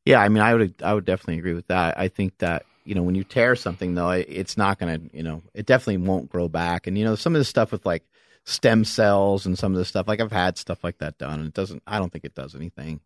Yeah, 0.05 0.19
I 0.19 0.27
mean, 0.29 0.43
I 0.43 0.53
would, 0.53 0.73
I 0.83 0.93
would 0.93 1.05
definitely 1.05 1.39
agree 1.39 1.53
with 1.53 1.67
that. 1.67 1.97
I 1.97 2.09
think 2.09 2.37
that 2.39 2.65
you 2.83 2.95
know 2.95 3.03
when 3.03 3.15
you 3.15 3.23
tear 3.23 3.55
something 3.55 3.95
though, 3.95 4.09
it's 4.11 4.57
not 4.57 4.77
gonna, 4.79 4.99
you 5.13 5.23
know, 5.23 5.41
it 5.53 5.65
definitely 5.65 6.05
won't 6.05 6.29
grow 6.29 6.49
back. 6.49 6.87
And 6.87 6.97
you 6.97 7.05
know, 7.05 7.15
some 7.15 7.35
of 7.35 7.39
the 7.39 7.45
stuff 7.45 7.71
with 7.71 7.85
like 7.85 8.03
stem 8.45 8.83
cells 8.85 9.45
and 9.45 9.57
some 9.57 9.71
of 9.73 9.77
this 9.77 9.87
stuff, 9.89 10.07
like 10.07 10.19
I've 10.21 10.31
had 10.31 10.57
stuff 10.57 10.83
like 10.83 10.97
that 10.99 11.17
done, 11.17 11.39
and 11.39 11.47
it 11.47 11.53
doesn't. 11.53 11.81
I 11.87 11.99
don't 11.99 12.11
think 12.11 12.25
it 12.25 12.35
does 12.35 12.55
anything. 12.55 12.99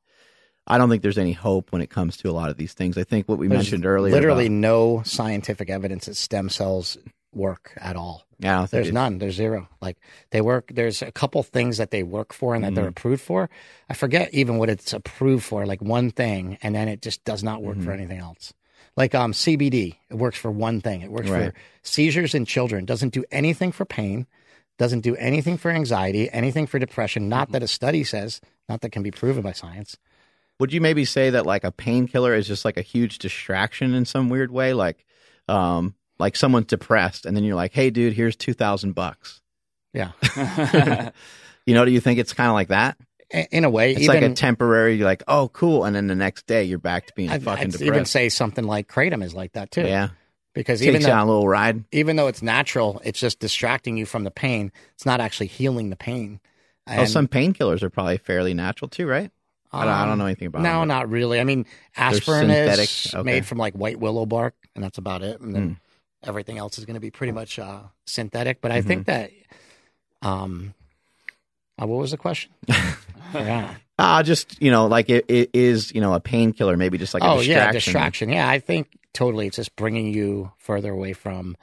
I 0.69 0.77
don't 0.77 0.89
think 0.89 1.01
there's 1.01 1.17
any 1.17 1.31
hope 1.33 1.71
when 1.71 1.81
it 1.81 1.89
comes 1.89 2.17
to 2.17 2.29
a 2.29 2.33
lot 2.33 2.49
of 2.49 2.57
these 2.57 2.73
things. 2.73 2.97
I 2.97 3.03
think 3.05 3.29
what 3.29 3.37
we 3.37 3.47
There's 3.47 3.59
mentioned 3.59 3.85
earlier, 3.85 4.13
literally 4.13 4.47
about- 4.47 4.55
no 4.55 5.01
scientific 5.05 5.69
evidence 5.69 6.07
that 6.07 6.15
stem 6.15 6.49
cells 6.49 6.97
work 7.33 7.73
at 7.77 7.95
all. 7.95 8.25
yeah, 8.39 8.55
I 8.55 8.57
don't 8.59 8.69
think 8.69 8.83
There's 8.83 8.93
none. 8.93 9.17
There's 9.19 9.35
zero. 9.35 9.69
Like 9.81 9.97
they 10.31 10.41
work. 10.41 10.71
There's 10.73 11.01
a 11.01 11.11
couple 11.11 11.41
things 11.43 11.77
that 11.77 11.91
they 11.91 12.03
work 12.03 12.33
for 12.33 12.53
and 12.55 12.63
that 12.63 12.73
they're 12.75 12.87
approved 12.87 13.21
for. 13.21 13.49
I 13.89 13.93
forget 13.93 14.33
even 14.33 14.57
what 14.57 14.69
it's 14.69 14.91
approved 14.91 15.45
for. 15.45 15.65
Like 15.65 15.81
one 15.81 16.09
thing, 16.11 16.57
and 16.61 16.75
then 16.75 16.87
it 16.89 17.01
just 17.01 17.23
does 17.23 17.43
not 17.43 17.61
work 17.63 17.79
for 17.81 17.91
anything 17.91 18.19
else. 18.19 18.53
Like 18.97 19.13
um, 19.15 19.31
CBD, 19.33 19.95
it 20.09 20.15
works 20.15 20.37
for 20.39 20.49
one 20.51 20.81
thing. 20.81 21.01
It 21.01 21.11
works 21.11 21.29
Right. 21.29 21.53
for 21.53 21.59
seizures 21.83 22.33
in 22.33 22.45
children. 22.45 22.83
Doesn't 22.85 23.13
do 23.13 23.23
anything 23.31 23.71
for 23.71 23.85
pain. 23.85 24.25
Doesn't 24.77 25.01
do 25.01 25.15
anything 25.15 25.57
for 25.57 25.71
anxiety. 25.71 26.29
Anything 26.31 26.67
for 26.67 26.77
depression. 26.79 27.29
Not 27.29 27.51
that 27.51 27.63
a 27.63 27.67
study 27.67 28.03
says. 28.03 28.39
Not 28.69 28.81
that 28.81 28.91
can 28.91 29.03
be 29.03 29.11
proven 29.11 29.41
by 29.41 29.53
science. 29.53 29.97
Would 30.59 30.73
you 30.73 30.81
maybe 30.81 31.05
say 31.05 31.31
that 31.31 31.45
like 31.45 31.63
a 31.63 31.71
painkiller 31.71 32.33
is 32.33 32.47
just 32.47 32.65
like 32.65 32.77
a 32.77 32.81
huge 32.81 33.19
distraction 33.19 33.93
in 33.93 34.05
some 34.05 34.29
weird 34.29 34.51
way? 34.51 34.73
Like, 34.73 35.05
um, 35.47 35.95
like 36.19 36.35
someone's 36.35 36.65
depressed, 36.67 37.25
and 37.25 37.37
then 37.37 37.43
you're 37.43 37.55
like, 37.55 37.73
"Hey, 37.73 37.89
dude, 37.91 38.13
here's 38.13 38.35
two 38.35 38.53
thousand 38.53 38.93
bucks." 38.93 39.41
Yeah, 39.93 40.11
You 41.65 41.73
know, 41.73 41.85
do 41.85 41.91
you 41.91 41.99
think 41.99 42.17
it's 42.19 42.33
kind 42.33 42.47
of 42.47 42.53
like 42.53 42.69
that? 42.69 42.97
In 43.51 43.65
a 43.65 43.69
way. 43.69 43.91
It's 43.91 44.01
even, 44.01 44.15
like 44.15 44.31
a 44.31 44.33
temporary, 44.33 44.97
like, 44.99 45.21
"Oh, 45.27 45.49
cool," 45.49 45.83
and 45.83 45.95
then 45.95 46.07
the 46.07 46.15
next 46.15 46.47
day 46.47 46.63
you're 46.63 46.79
back 46.79 47.07
to 47.07 47.13
being 47.13 47.29
I'd, 47.29 47.43
fucking 47.43 47.65
I'd 47.65 47.71
depressed. 47.71 47.83
even 47.83 48.05
say 48.05 48.29
something 48.29 48.63
like 48.63 48.87
kratom 48.87 49.21
is 49.23 49.33
like 49.35 49.51
that 49.53 49.69
too. 49.69 49.81
yeah, 49.81 50.09
because 50.57 50.81
even 50.83 51.01
though 51.01 51.13
a 51.13 51.25
little 51.25 51.47
ride. 51.47 51.83
even 51.91 52.15
though 52.15 52.27
it's 52.27 52.41
natural, 52.41 52.99
it's 53.05 53.19
just 53.19 53.39
distracting 53.39 53.95
you 53.95 54.05
from 54.05 54.23
the 54.23 54.31
pain. 54.31 54.71
It's 54.95 55.05
not 55.05 55.21
actually 55.21 55.47
healing 55.47 55.89
the 55.89 55.95
pain. 55.95 56.39
oh, 56.87 56.93
And, 56.93 57.09
some 57.09 57.27
painkillers 57.27 57.83
are 57.83 57.89
probably 57.89 58.17
fairly 58.17 58.53
natural 58.53 58.89
too, 58.89 59.07
right? 59.07 59.31
I, 59.71 59.85
don't, 59.85 59.93
I 59.93 60.01
don't 60.03 60.13
um, 60.13 60.19
know 60.19 60.25
anything 60.25 60.47
about. 60.47 60.63
No, 60.63 60.79
them, 60.79 60.87
not 60.87 61.09
really. 61.09 61.39
I 61.39 61.43
mean, 61.43 61.65
aspirin 61.95 62.49
is? 62.49 63.13
Okay. 63.13 63.23
made 63.23 63.45
from 63.45 63.57
like 63.59 63.75
white 63.75 63.99
willow 63.99 64.25
bark, 64.25 64.55
and 64.75 64.83
that's 64.83 64.97
about 64.97 65.21
it. 65.21 65.39
And 65.41 65.53
then 65.53 65.77
Hmm. 66.23 66.27
everything 66.27 66.57
else 66.57 66.79
is 66.79 66.85
going 66.85 66.95
to 66.95 66.99
be 67.01 67.11
pretty 67.11 67.33
much 67.33 67.59
uh, 67.59 67.81
synthetic. 68.05 68.59
But 68.61 68.71
I 68.71 68.79
Mm-hmm. 68.79 68.87
think 68.87 69.05
that, 69.07 69.31
um, 70.23 70.73
uh, 71.79 71.85
what 71.85 71.99
was 71.99 72.11
the 72.11 72.17
question? 72.17 72.51
yeah. 73.33 73.75
Ah, 73.99 74.21
just 74.23 74.61
you 74.61 74.71
know, 74.71 74.87
like 74.87 75.09
it, 75.09 75.25
it 75.27 75.49
is, 75.53 75.93
you 75.93 76.01
know, 76.01 76.13
a 76.13 76.19
painkiller, 76.19 76.77
maybe 76.77 76.97
just 76.97 77.13
like 77.13 77.23
a 77.23 77.27
oh 77.27 77.37
distraction. 77.37 77.61
yeah, 77.61 77.71
distraction. 77.71 78.29
Yeah, 78.29 78.49
I 78.49 78.59
think 78.59 78.87
totally. 79.13 79.47
It's 79.47 79.55
just 79.57 79.75
bringing 79.75 80.13
you 80.13 80.51
further 80.57 80.91
away 80.91 81.13
from 81.13 81.57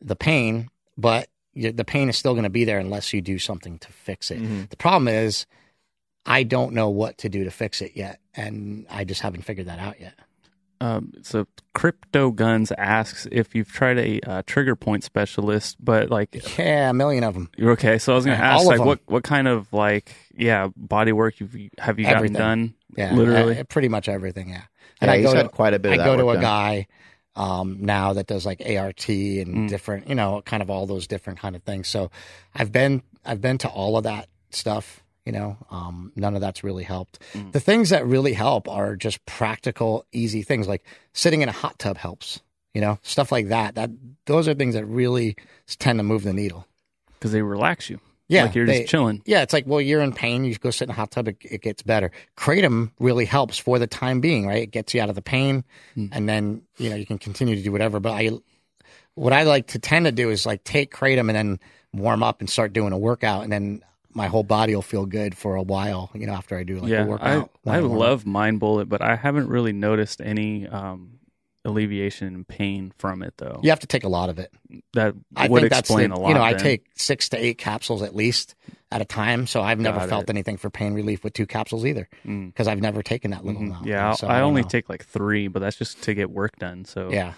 the 0.00 0.16
pain, 0.16 0.68
but 0.96 1.28
the 1.54 1.84
pain 1.84 2.08
is 2.08 2.16
still 2.16 2.32
going 2.34 2.44
to 2.44 2.50
be 2.50 2.64
there 2.64 2.78
unless 2.78 3.12
you 3.12 3.20
do 3.22 3.38
something 3.38 3.78
to 3.78 3.92
fix 3.92 4.30
it. 4.30 4.40
Mm-hmm. 4.42 4.62
The 4.70 4.76
problem 4.76 5.08
is, 5.08 5.46
I 6.26 6.42
don't 6.42 6.72
know 6.74 6.88
what 6.90 7.18
to 7.18 7.28
do 7.28 7.44
to 7.44 7.50
fix 7.50 7.80
it 7.82 7.92
yet, 7.94 8.18
and 8.34 8.86
I 8.90 9.04
just 9.04 9.20
haven't 9.20 9.42
figured 9.42 9.66
that 9.68 9.78
out 9.78 10.00
yet. 10.00 10.14
Um, 10.80 11.12
so 11.22 11.46
Crypto 11.72 12.30
Guns 12.32 12.72
asks 12.76 13.26
if 13.30 13.54
you've 13.54 13.70
tried 13.72 13.96
a 13.98 14.20
uh, 14.20 14.42
trigger 14.44 14.74
point 14.76 15.04
specialist, 15.04 15.76
but 15.82 16.10
like 16.10 16.34
Yeah, 16.58 16.90
a 16.90 16.92
million 16.92 17.24
of 17.24 17.34
them. 17.34 17.48
you're 17.56 17.70
okay. 17.72 17.96
So 17.98 18.12
I 18.12 18.16
was 18.16 18.24
going 18.26 18.36
to 18.38 18.44
ask, 18.44 18.66
like, 18.66 18.78
them. 18.78 18.86
what 18.86 19.00
what 19.06 19.22
kind 19.22 19.46
of 19.48 19.72
like 19.72 20.12
yeah 20.36 20.68
body 20.76 21.12
work 21.12 21.38
you've 21.40 21.56
have 21.78 21.98
you 21.98 22.06
Everything. 22.06 22.32
gotten 22.34 22.58
done? 22.58 22.74
Yeah, 22.96 23.14
literally. 23.14 23.58
uh, 23.60 23.64
pretty 23.64 23.88
much 23.88 24.08
everything. 24.08 24.48
Yeah, 24.50 24.62
Yeah, 25.02 25.12
I 25.12 25.22
go 25.22 25.34
to 25.34 25.48
quite 25.48 25.74
a 25.74 25.78
bit 25.78 25.92
I 25.92 25.94
of 25.94 25.98
that 25.98 26.04
go 26.04 26.16
to 26.16 26.30
a 26.30 26.34
done. 26.34 26.42
guy 26.42 26.86
um, 27.36 27.78
now 27.80 28.12
that 28.12 28.26
does 28.28 28.46
like 28.46 28.60
ART 28.60 29.08
and 29.08 29.54
Mm. 29.56 29.68
different, 29.68 30.08
you 30.08 30.14
know, 30.14 30.40
kind 30.44 30.62
of 30.62 30.70
all 30.70 30.86
those 30.86 31.06
different 31.08 31.40
kind 31.40 31.56
of 31.56 31.62
things. 31.64 31.88
So 31.88 32.10
I've 32.54 32.70
been 32.72 33.02
I've 33.24 33.40
been 33.40 33.58
to 33.58 33.68
all 33.68 33.96
of 33.96 34.04
that 34.04 34.28
stuff. 34.50 35.02
You 35.26 35.32
know, 35.32 35.56
um, 35.70 36.12
none 36.16 36.34
of 36.34 36.42
that's 36.42 36.62
really 36.62 36.84
helped. 36.84 37.18
Mm. 37.32 37.50
The 37.52 37.60
things 37.60 37.88
that 37.90 38.06
really 38.06 38.34
help 38.34 38.68
are 38.68 38.94
just 38.94 39.24
practical, 39.24 40.04
easy 40.12 40.42
things 40.42 40.68
like 40.68 40.84
sitting 41.14 41.40
in 41.40 41.48
a 41.48 41.52
hot 41.52 41.78
tub 41.78 41.96
helps. 41.96 42.40
You 42.74 42.80
know, 42.82 42.98
stuff 43.02 43.32
like 43.32 43.48
that. 43.48 43.74
That 43.76 43.90
those 44.26 44.46
are 44.48 44.54
things 44.54 44.74
that 44.74 44.84
really 44.84 45.34
tend 45.78 45.98
to 45.98 46.02
move 46.02 46.22
the 46.24 46.32
needle. 46.32 46.66
because 47.14 47.32
they 47.32 47.40
relax 47.42 47.88
you. 47.88 47.98
Yeah, 48.28 48.44
like 48.44 48.54
you're 48.54 48.66
they- 48.66 48.80
just 48.80 48.90
chilling. 48.90 49.22
Yeah, 49.26 49.42
it's 49.42 49.52
like, 49.52 49.66
well, 49.66 49.80
you're 49.80 50.00
in 50.00 50.12
pain. 50.12 50.44
You 50.44 50.54
go 50.56 50.70
sit 50.70 50.84
in 50.84 50.90
a 50.90 50.94
hot 50.94 51.10
tub, 51.10 51.28
it, 51.28 51.36
it 51.42 51.62
gets 51.62 51.82
better. 51.82 52.10
Kratom 52.36 52.90
really 52.98 53.26
helps 53.26 53.58
for 53.58 53.78
the 53.78 53.86
time 53.86 54.20
being, 54.20 54.46
right? 54.46 54.62
It 54.62 54.70
gets 54.70 54.94
you 54.94 55.00
out 55.00 55.08
of 55.10 55.14
the 55.14 55.22
pain, 55.22 55.64
and 56.12 56.28
then 56.28 56.62
you 56.78 56.90
know 56.90 56.96
you 56.96 57.06
can 57.06 57.18
continue 57.18 57.54
to 57.54 57.62
do 57.62 57.70
whatever. 57.70 58.00
But 58.00 58.12
I, 58.12 58.30
what 59.14 59.32
I 59.32 59.42
like 59.42 59.68
to 59.68 59.78
tend 59.78 60.06
to 60.06 60.12
do 60.12 60.30
is 60.30 60.46
like 60.46 60.64
take 60.64 60.94
kratom 60.94 61.28
and 61.28 61.34
then 61.36 61.60
warm 61.92 62.22
up 62.22 62.40
and 62.40 62.48
start 62.48 62.72
doing 62.72 62.92
a 62.92 62.98
workout, 62.98 63.44
and 63.44 63.52
then 63.52 63.82
my 64.14 64.28
whole 64.28 64.44
body 64.44 64.74
will 64.74 64.82
feel 64.82 65.06
good 65.06 65.36
for 65.36 65.56
a 65.56 65.62
while. 65.62 66.10
You 66.14 66.26
know, 66.26 66.32
after 66.32 66.56
I 66.56 66.62
do 66.62 66.78
like 66.78 66.90
a 66.92 67.04
workout. 67.04 67.50
I 67.66 67.76
I 67.76 67.80
love 67.80 68.24
Mind 68.24 68.58
Bullet, 68.60 68.88
but 68.88 69.02
I 69.02 69.16
haven't 69.16 69.48
really 69.48 69.72
noticed 69.72 70.20
any 70.20 70.66
um, 70.66 71.18
alleviation 71.64 72.28
in 72.34 72.44
pain 72.44 72.92
from 72.98 73.22
it 73.22 73.34
though. 73.38 73.60
You 73.62 73.70
have 73.70 73.80
to 73.80 73.86
take 73.86 74.04
a 74.04 74.08
lot 74.08 74.28
of 74.30 74.38
it. 74.38 74.52
that 74.92 75.14
I 75.36 75.48
would 75.48 75.60
think 75.60 75.70
that's 75.70 75.88
explain 75.90 76.10
the, 76.10 76.16
a 76.16 76.18
lot. 76.18 76.28
You 76.28 76.34
know, 76.34 76.42
I 76.42 76.54
take 76.54 76.86
six 76.94 77.28
to 77.30 77.36
eight 77.42 77.58
capsules 77.58 78.02
at 78.02 78.14
least 78.14 78.54
at 78.92 79.00
a 79.00 79.04
time, 79.04 79.46
so 79.46 79.62
I've 79.62 79.80
never 79.80 79.98
Got 80.00 80.08
felt 80.08 80.22
it. 80.24 80.30
anything 80.30 80.56
for 80.56 80.70
pain 80.70 80.94
relief 80.94 81.24
with 81.24 81.32
two 81.32 81.46
capsules 81.46 81.84
either, 81.84 82.08
Mm. 82.24 82.46
because 82.48 82.68
I've 82.68 82.80
never 82.80 83.02
taken 83.02 83.32
that 83.32 83.44
little 83.44 83.62
amount. 83.62 83.86
Yeah, 83.86 84.12
So 84.12 84.28
I, 84.28 84.34
don't 84.38 84.48
only 84.48 84.62
know. 84.62 84.68
take 84.68 84.88
like 84.88 85.04
three, 85.04 85.48
but 85.48 85.60
that's 85.60 85.76
just 85.76 86.02
to 86.02 86.14
get 86.14 86.30
work 86.30 86.58
done. 86.58 86.84
So 86.84 87.10
Yeah. 87.10 87.32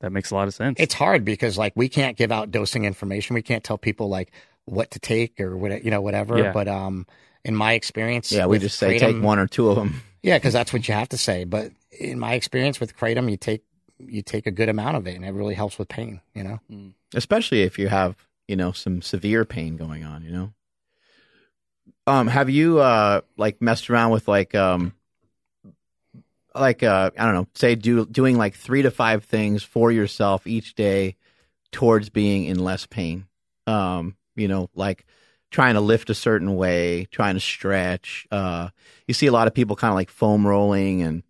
that 0.00 0.10
makes 0.10 0.30
a 0.30 0.34
lot 0.34 0.48
of 0.48 0.54
sense. 0.54 0.80
it's 0.80 0.94
hard 0.94 1.24
because 1.24 1.56
like 1.58 1.74
we 1.76 1.88
can't 1.88 2.16
give 2.16 2.32
out 2.32 2.50
dosing 2.50 2.84
information. 2.86 3.34
We 3.34 3.42
can't 3.42 3.62
tell 3.62 3.78
people 3.78 4.08
like 4.08 4.32
what 4.64 4.90
to 4.92 4.98
take 4.98 5.38
or 5.40 5.56
what 5.56 5.84
you 5.84 5.90
know 5.92 6.00
whatever. 6.00 6.38
Yeah. 6.38 6.52
But 6.52 6.66
um, 6.66 7.06
in 7.44 7.54
my 7.54 7.74
experience, 7.74 8.32
Yeah, 8.32 8.46
we 8.46 8.58
just 8.58 8.76
say 8.78 8.96
kratom- 8.96 9.00
take 9.00 9.22
one 9.22 9.38
or 9.38 9.46
two 9.46 9.68
of 9.70 9.76
them. 9.76 10.02
Yeah, 10.24 10.38
because 10.38 10.54
that's 10.54 10.72
what 10.72 10.88
you 10.88 10.94
have 10.94 11.10
to 11.10 11.18
say. 11.18 11.44
But 11.44 11.70
in 11.98 12.18
my 12.18 12.34
experience 12.34 12.80
with 12.80 12.96
kratom, 12.96 13.30
you 13.30 13.36
take 13.36 13.62
you 13.98 14.22
take 14.22 14.46
a 14.46 14.50
good 14.50 14.68
amount 14.68 14.96
of 14.96 15.06
it, 15.06 15.16
and 15.16 15.24
it 15.24 15.32
really 15.32 15.54
helps 15.54 15.78
with 15.78 15.88
pain. 15.88 16.20
You 16.34 16.44
know, 16.44 16.60
especially 17.14 17.62
if 17.62 17.78
you 17.78 17.88
have 17.88 18.26
you 18.48 18.56
know 18.56 18.72
some 18.72 19.02
severe 19.02 19.44
pain 19.44 19.76
going 19.76 20.04
on 20.04 20.22
you 20.22 20.30
know? 20.30 20.52
Um 22.06 22.28
have 22.28 22.50
you 22.50 22.78
uh 22.78 23.22
like 23.36 23.60
messed 23.60 23.90
around 23.90 24.12
with 24.12 24.28
like 24.28 24.54
um 24.54 24.92
like 26.54 26.82
uh 26.82 27.10
i 27.18 27.24
don't 27.24 27.34
know 27.34 27.48
say 27.54 27.74
do 27.74 28.06
doing 28.06 28.38
like 28.38 28.54
three 28.54 28.82
to 28.82 28.90
five 28.90 29.24
things 29.24 29.62
for 29.62 29.92
yourself 29.92 30.46
each 30.46 30.74
day 30.74 31.16
towards 31.72 32.08
being 32.08 32.44
in 32.44 32.58
less 32.58 32.86
pain? 32.86 33.26
Um 33.66 34.16
you 34.36 34.48
know 34.48 34.70
like 34.74 35.04
trying 35.50 35.74
to 35.74 35.80
lift 35.80 36.10
a 36.10 36.14
certain 36.14 36.56
way 36.56 37.06
trying 37.10 37.34
to 37.34 37.40
stretch 37.40 38.26
uh 38.30 38.68
you 39.06 39.14
see 39.14 39.26
a 39.26 39.32
lot 39.32 39.46
of 39.46 39.54
people 39.54 39.76
kind 39.76 39.90
of 39.90 39.94
like 39.94 40.10
foam 40.10 40.46
rolling 40.46 41.02
and 41.02 41.22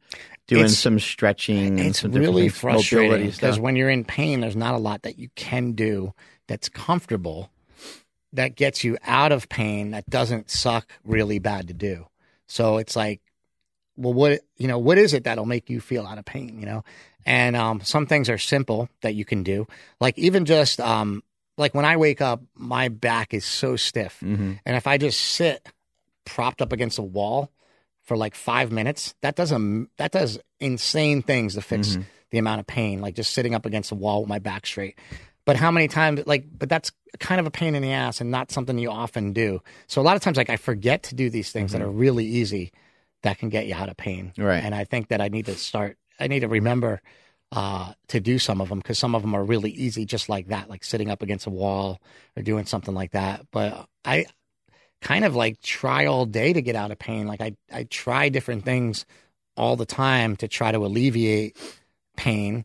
doing 0.47 0.63
It's- 0.65 0.79
some 0.79 0.99
stretching 1.01 1.79
and 1.79 1.89
it's 1.89 2.01
some 2.01 2.13
really 2.13 2.49
frustrating 2.49 3.31
stuff. 3.33 3.41
because 3.41 3.59
when 3.59 3.77
you're 3.77 3.91
in 3.91 4.05
pain, 4.05 4.41
there's 4.41 4.57
not 4.57 4.75
a 4.75 4.79
lot 4.79 5.03
that 5.03 5.19
you 5.19 5.29
can 5.35 5.73
do 5.73 6.13
that's 6.47 6.69
comfortable 6.69 7.51
that 8.33 8.55
gets 8.55 8.85
you 8.85 8.97
out 9.05 9.33
of 9.33 9.49
pain 9.49 9.91
that 9.93 10.09
doesn't 10.11 10.51
suck 10.51 10.87
really 11.05 11.39
bad 11.39 11.69
to 11.69 11.75
do. 11.75 12.07
So 12.47 12.77
it's 12.77 12.95
like, 12.95 13.21
well, 13.97 14.13
what 14.13 14.41
you 14.57 14.69
know, 14.69 14.79
what 14.79 14.99
is 14.99 15.15
it 15.15 15.25
that'll 15.25 15.47
make 15.47 15.71
you 15.71 15.81
feel 15.81 16.07
out 16.07 16.19
of 16.19 16.25
pain? 16.25 16.59
You 16.61 16.67
know, 16.67 16.85
and 17.25 17.57
um, 17.57 17.81
some 17.83 18.07
things 18.07 18.29
are 18.29 18.39
simple 18.39 18.89
that 19.01 19.15
you 19.15 19.25
can 19.25 19.43
do, 19.43 19.67
like 20.01 20.19
even 20.19 20.45
just 20.45 20.81
um, 20.81 21.23
like 21.57 21.75
when 21.75 21.85
I 21.87 21.97
wake 21.97 22.21
up, 22.21 22.43
my 22.55 22.89
back 22.89 23.33
is 23.35 23.45
so 23.45 23.75
stiff, 23.77 24.21
Mhm. 24.23 24.61
and 24.67 24.77
if 24.77 24.87
I 24.87 24.99
just 24.99 25.19
sit 25.19 25.67
propped 26.27 26.61
up 26.61 26.73
against 26.73 26.99
a 26.99 27.03
wall 27.03 27.51
for 28.07 28.17
like 28.17 28.35
five 28.35 28.73
minutes, 28.73 29.15
that 29.23 29.37
does 29.37 29.53
a 29.53 29.87
that 29.99 30.13
does 30.13 30.39
insane 30.61 31.23
things 31.23 31.55
to 31.55 31.61
fix 31.61 31.91
Mm-hmm. 31.91 32.03
the 32.31 32.39
amount 32.39 32.61
of 32.61 32.67
pain. 32.67 33.01
Like 33.01 33.15
just 33.15 33.33
sitting 33.35 33.55
up 33.55 33.67
against 33.67 33.93
a 33.93 33.95
wall 33.95 34.21
with 34.21 34.29
my 34.29 34.39
back 34.39 34.67
straight. 34.67 34.99
But 35.45 35.57
how 35.57 35.71
many 35.71 35.87
times 35.89 36.23
like 36.27 36.45
but 36.57 36.69
that's 36.69 36.91
kind 37.21 37.41
of 37.41 37.47
a 37.47 37.51
pain 37.51 37.75
in 37.75 37.83
the 37.83 37.93
ass 37.93 38.21
and 38.21 38.31
not 38.31 38.51
something 38.51 38.79
you 38.79 38.91
often 38.91 39.33
do. 39.33 39.61
So 39.87 40.01
a 40.01 40.05
lot 40.05 40.17
of 40.17 40.23
times 40.23 40.37
like 40.37 40.51
I 40.51 40.57
forget 40.57 41.05
to 41.05 41.15
do 41.15 41.31
these 41.31 41.53
things 41.53 41.73
that 41.73 41.81
are 41.83 41.91
really 41.91 42.25
easy 42.25 42.73
that 43.23 43.39
can 43.39 43.49
get 43.49 43.67
you 43.67 43.75
out 43.75 43.89
of 43.89 43.97
pain. 43.97 44.33
Mm-hmm. 44.37 44.43
Right. 44.43 44.63
And 44.65 44.75
I 44.75 44.85
think 44.85 45.09
that 45.09 45.21
I 45.21 45.29
need 45.29 45.47
to 45.47 45.55
start 45.55 45.99
I 46.19 46.27
need 46.29 46.41
to 46.41 46.49
remember 46.49 47.01
uh, 47.53 47.93
to 48.09 48.19
do 48.19 48.39
some 48.41 48.61
of 48.61 48.69
them 48.69 48.79
because 48.79 48.99
some 48.99 49.15
of 49.15 49.23
them 49.23 49.35
are 49.35 49.45
really 49.45 49.71
easy, 49.71 50.05
just 50.05 50.29
like 50.29 50.49
that, 50.49 50.69
like 50.69 50.83
sitting 50.83 51.11
up 51.11 51.23
against 51.23 51.47
a 51.47 51.51
wall 51.51 52.01
or 52.37 52.43
doing 52.43 52.67
something 52.67 52.93
like 52.95 53.13
that. 53.13 53.47
But 53.53 53.87
I 54.05 54.27
kind 55.01 55.25
of 55.25 55.35
like 55.37 55.61
try 55.61 56.07
all 56.07 56.27
day 56.27 56.53
to 56.53 56.63
get 56.63 56.77
out 56.77 56.91
of 56.91 56.99
pain. 56.99 57.27
Like 57.27 57.41
I, 57.41 57.57
I 57.73 57.85
try 57.85 58.29
different 58.29 58.65
things 58.65 59.07
all 59.57 59.77
the 59.77 59.87
time 59.87 60.37
to 60.37 60.49
try 60.49 60.73
to 60.73 60.79
alleviate 60.85 61.57
pain. 62.17 62.65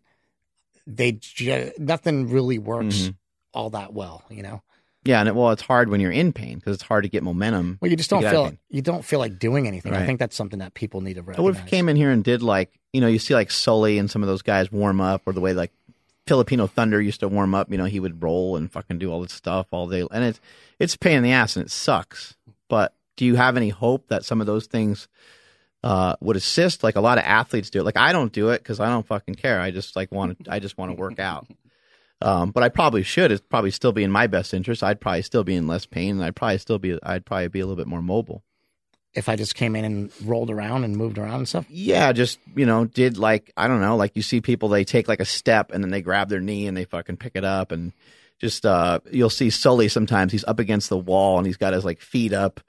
They 0.87 1.13
ju- 1.13 1.71
nothing 1.77 2.29
really 2.29 2.57
works 2.59 2.95
Mhm. 2.95 3.15
all 3.53 3.69
that 3.71 3.93
well, 3.93 4.23
you 4.29 4.43
know. 4.43 4.61
Yeah, 5.03 5.19
and 5.19 5.27
it, 5.29 5.35
well, 5.35 5.49
it's 5.49 5.63
hard 5.63 5.89
when 5.89 5.99
you're 5.99 6.11
in 6.11 6.31
pain 6.31 6.57
because 6.59 6.75
it's 6.75 6.83
hard 6.83 7.03
to 7.05 7.09
get 7.09 7.23
momentum. 7.23 7.79
Well, 7.81 7.89
you 7.89 7.97
just 7.97 8.09
don't 8.11 8.21
get 8.21 8.35
out 8.35 8.45
of 8.45 8.49
feel 8.51 8.57
you 8.69 8.81
don't 8.83 9.03
feel 9.03 9.17
like 9.17 9.39
doing 9.39 9.67
anything. 9.67 9.95
I 9.95 10.05
think 10.05 10.19
that's 10.19 10.35
something 10.35 10.59
that 10.59 10.75
people 10.75 11.01
need 11.01 11.15
to 11.15 11.21
I 11.21 11.23
recognize. 11.23 11.43
would 11.43 11.55
have 11.55 11.65
came 11.67 11.89
in 11.89 11.95
here 11.95 12.11
and 12.11 12.23
did 12.23 12.43
like 12.43 12.79
you 12.93 13.01
know 13.01 13.07
you 13.07 13.17
see 13.17 13.33
like 13.33 13.49
Sully 13.49 13.97
and 13.97 14.11
some 14.11 14.21
of 14.21 14.27
those 14.27 14.43
guys 14.43 14.71
warm 14.71 15.01
up 15.01 15.23
or 15.25 15.33
the 15.33 15.41
way 15.41 15.53
like 15.53 15.71
Filipino 16.31 16.65
Thunder 16.65 17.01
used 17.01 17.19
to 17.19 17.27
warm 17.27 17.53
up. 17.53 17.69
You 17.69 17.77
know 17.77 17.83
he 17.83 17.99
would 17.99 18.23
roll 18.23 18.55
and 18.55 18.71
fucking 18.71 18.99
do 18.99 19.11
all 19.11 19.19
this 19.19 19.33
stuff 19.33 19.67
all 19.71 19.89
day, 19.89 20.07
and 20.09 20.23
it's 20.23 20.39
it's 20.79 20.95
pain 20.95 21.17
in 21.17 21.23
the 21.23 21.33
ass 21.33 21.57
and 21.57 21.65
it 21.65 21.69
sucks. 21.69 22.37
But 22.69 22.95
do 23.17 23.25
you 23.25 23.35
have 23.35 23.57
any 23.57 23.67
hope 23.67 24.07
that 24.07 24.23
some 24.23 24.39
of 24.39 24.47
those 24.47 24.65
things 24.65 25.09
uh, 25.83 26.15
would 26.21 26.37
assist? 26.37 26.85
Like 26.85 26.95
a 26.95 27.01
lot 27.01 27.17
of 27.17 27.25
athletes 27.25 27.69
do 27.69 27.81
it. 27.81 27.83
Like 27.83 27.97
I 27.97 28.13
don't 28.13 28.31
do 28.31 28.47
it 28.47 28.59
because 28.59 28.79
I 28.79 28.87
don't 28.87 29.05
fucking 29.05 29.35
care. 29.35 29.59
I 29.59 29.71
just 29.71 29.97
like 29.97 30.09
want 30.13 30.45
to. 30.45 30.53
I 30.53 30.59
just 30.59 30.77
want 30.77 30.91
to 30.91 30.95
work 30.95 31.19
out. 31.19 31.47
Um, 32.21 32.51
but 32.51 32.63
I 32.63 32.69
probably 32.69 33.03
should. 33.03 33.33
It's 33.33 33.41
probably 33.41 33.71
still 33.71 33.91
be 33.91 34.05
in 34.05 34.11
my 34.11 34.27
best 34.27 34.53
interest. 34.53 34.83
I'd 34.83 35.01
probably 35.01 35.23
still 35.23 35.43
be 35.43 35.55
in 35.55 35.67
less 35.67 35.85
pain, 35.85 36.11
and 36.11 36.23
I'd 36.23 36.37
probably 36.37 36.59
still 36.59 36.79
be. 36.79 36.97
I'd 37.03 37.25
probably 37.25 37.49
be 37.49 37.59
a 37.59 37.65
little 37.65 37.75
bit 37.75 37.87
more 37.89 38.01
mobile. 38.01 38.41
If 39.13 39.27
I 39.27 39.35
just 39.35 39.55
came 39.55 39.75
in 39.75 39.83
and 39.83 40.11
rolled 40.25 40.49
around 40.49 40.83
and 40.83 40.95
moved 40.95 41.17
around 41.17 41.35
and 41.35 41.47
stuff. 41.47 41.65
Yeah, 41.69 42.11
just 42.13 42.39
you 42.55 42.65
know, 42.65 42.85
did 42.85 43.17
like 43.17 43.51
I 43.57 43.67
don't 43.67 43.81
know, 43.81 43.95
like 43.95 44.15
you 44.15 44.21
see 44.21 44.41
people 44.41 44.69
they 44.69 44.83
take 44.83 45.07
like 45.07 45.19
a 45.19 45.25
step 45.25 45.71
and 45.71 45.83
then 45.83 45.91
they 45.91 46.01
grab 46.01 46.29
their 46.29 46.39
knee 46.39 46.67
and 46.67 46.75
they 46.75 46.85
fucking 46.85 47.17
pick 47.17 47.33
it 47.35 47.43
up 47.43 47.71
and 47.71 47.93
just 48.39 48.65
uh 48.65 48.99
you'll 49.11 49.29
see 49.29 49.49
Sully 49.49 49.87
sometimes 49.87 50.31
he's 50.31 50.45
up 50.45 50.59
against 50.59 50.89
the 50.89 50.97
wall 50.97 51.37
and 51.37 51.45
he's 51.45 51.57
got 51.57 51.73
his 51.73 51.85
like 51.85 52.01
feet 52.01 52.33
up 52.33 52.59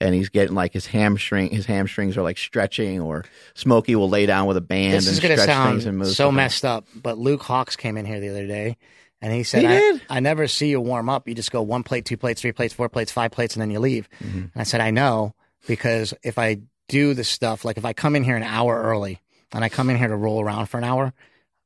and 0.00 0.14
he's 0.14 0.28
getting 0.28 0.54
like 0.54 0.72
his 0.72 0.86
hamstring 0.86 1.50
his 1.50 1.64
hamstrings 1.64 2.16
are 2.16 2.22
like 2.22 2.36
stretching 2.36 3.00
or 3.00 3.24
Smokey 3.54 3.94
will 3.96 4.10
lay 4.10 4.26
down 4.26 4.46
with 4.46 4.58
a 4.58 4.62
band 4.62 4.94
This 4.94 5.06
and 5.06 5.14
is 5.14 5.20
to 5.20 5.32
stretch 5.32 5.46
sound 5.46 5.70
things 5.70 5.86
and 5.86 5.98
move 5.98 6.08
so 6.08 6.30
messed 6.30 6.64
up, 6.64 6.86
but 6.94 7.16
Luke 7.16 7.42
Hawks 7.42 7.76
came 7.76 7.96
in 7.96 8.04
here 8.04 8.20
the 8.20 8.28
other 8.28 8.46
day 8.46 8.76
and 9.22 9.32
he 9.32 9.44
said, 9.44 9.62
He 9.62 9.68
I. 9.68 10.16
I 10.16 10.20
never 10.20 10.48
see 10.48 10.68
you 10.68 10.80
warm 10.80 11.08
up. 11.08 11.28
You 11.28 11.34
just 11.34 11.52
go 11.52 11.62
one 11.62 11.84
plate, 11.84 12.04
two 12.04 12.16
plates, 12.16 12.40
three 12.42 12.50
plates, 12.50 12.74
four 12.74 12.88
plates, 12.88 13.12
five 13.12 13.30
plates, 13.30 13.54
and 13.54 13.62
then 13.62 13.70
you 13.70 13.78
leave. 13.78 14.08
Mm-hmm. 14.20 14.38
And 14.38 14.50
I 14.56 14.64
said, 14.64 14.80
I 14.80 14.90
know 14.90 15.34
because 15.66 16.14
if 16.22 16.38
I 16.38 16.58
do 16.88 17.14
the 17.14 17.24
stuff, 17.24 17.64
like 17.64 17.76
if 17.78 17.84
I 17.84 17.92
come 17.92 18.16
in 18.16 18.24
here 18.24 18.36
an 18.36 18.42
hour 18.42 18.80
early 18.82 19.20
and 19.52 19.64
I 19.64 19.68
come 19.68 19.90
in 19.90 19.96
here 19.96 20.08
to 20.08 20.16
roll 20.16 20.40
around 20.42 20.66
for 20.66 20.78
an 20.78 20.84
hour, 20.84 21.12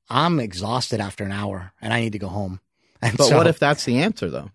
I'm 0.09 0.38
exhausted 0.40 1.01
after 1.01 1.24
an 1.24 1.32
hour 1.32 1.72
and 1.80 1.92
I 1.92 2.01
need 2.01 2.12
to 2.12 2.18
go 2.18 2.28
home. 2.28 2.61
And 3.03 3.16
But 3.18 3.26
so- 3.26 3.36
what 3.36 3.47
if 3.47 3.59
that's 3.59 3.84
the 3.84 3.99
answer 3.99 4.30
though? 4.30 4.51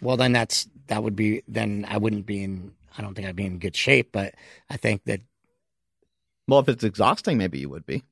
well, 0.00 0.16
then 0.16 0.32
that's, 0.32 0.68
that 0.86 1.02
would 1.02 1.16
be, 1.16 1.42
then 1.48 1.84
I 1.88 1.98
wouldn't 1.98 2.24
be 2.24 2.42
in, 2.42 2.72
I 2.96 3.02
don't 3.02 3.14
think 3.14 3.26
I'd 3.28 3.36
be 3.36 3.44
in 3.44 3.58
good 3.58 3.76
shape, 3.76 4.10
but 4.12 4.34
I 4.70 4.76
think 4.76 5.04
that 5.04 5.20
Well, 6.48 6.60
if 6.60 6.68
it's 6.68 6.84
exhausting, 6.84 7.36
maybe 7.38 7.58
you 7.58 7.68
would 7.68 7.84
be. 7.86 8.04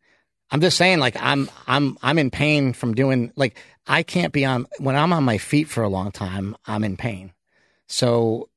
I'm 0.50 0.60
just 0.60 0.76
saying, 0.78 0.98
like 0.98 1.14
I'm 1.20 1.50
I'm 1.66 1.98
I'm 2.02 2.18
in 2.18 2.30
pain 2.30 2.72
from 2.72 2.94
doing 2.94 3.32
like 3.36 3.58
I 3.86 4.02
can't 4.02 4.32
be 4.32 4.44
on 4.46 4.66
when 4.78 4.96
I'm 4.96 5.12
on 5.12 5.22
my 5.24 5.36
feet 5.38 5.68
for 5.68 5.82
a 5.82 5.88
long 5.90 6.10
time. 6.10 6.56
I'm 6.66 6.84
in 6.84 6.96
pain. 6.96 7.32
So 7.86 8.48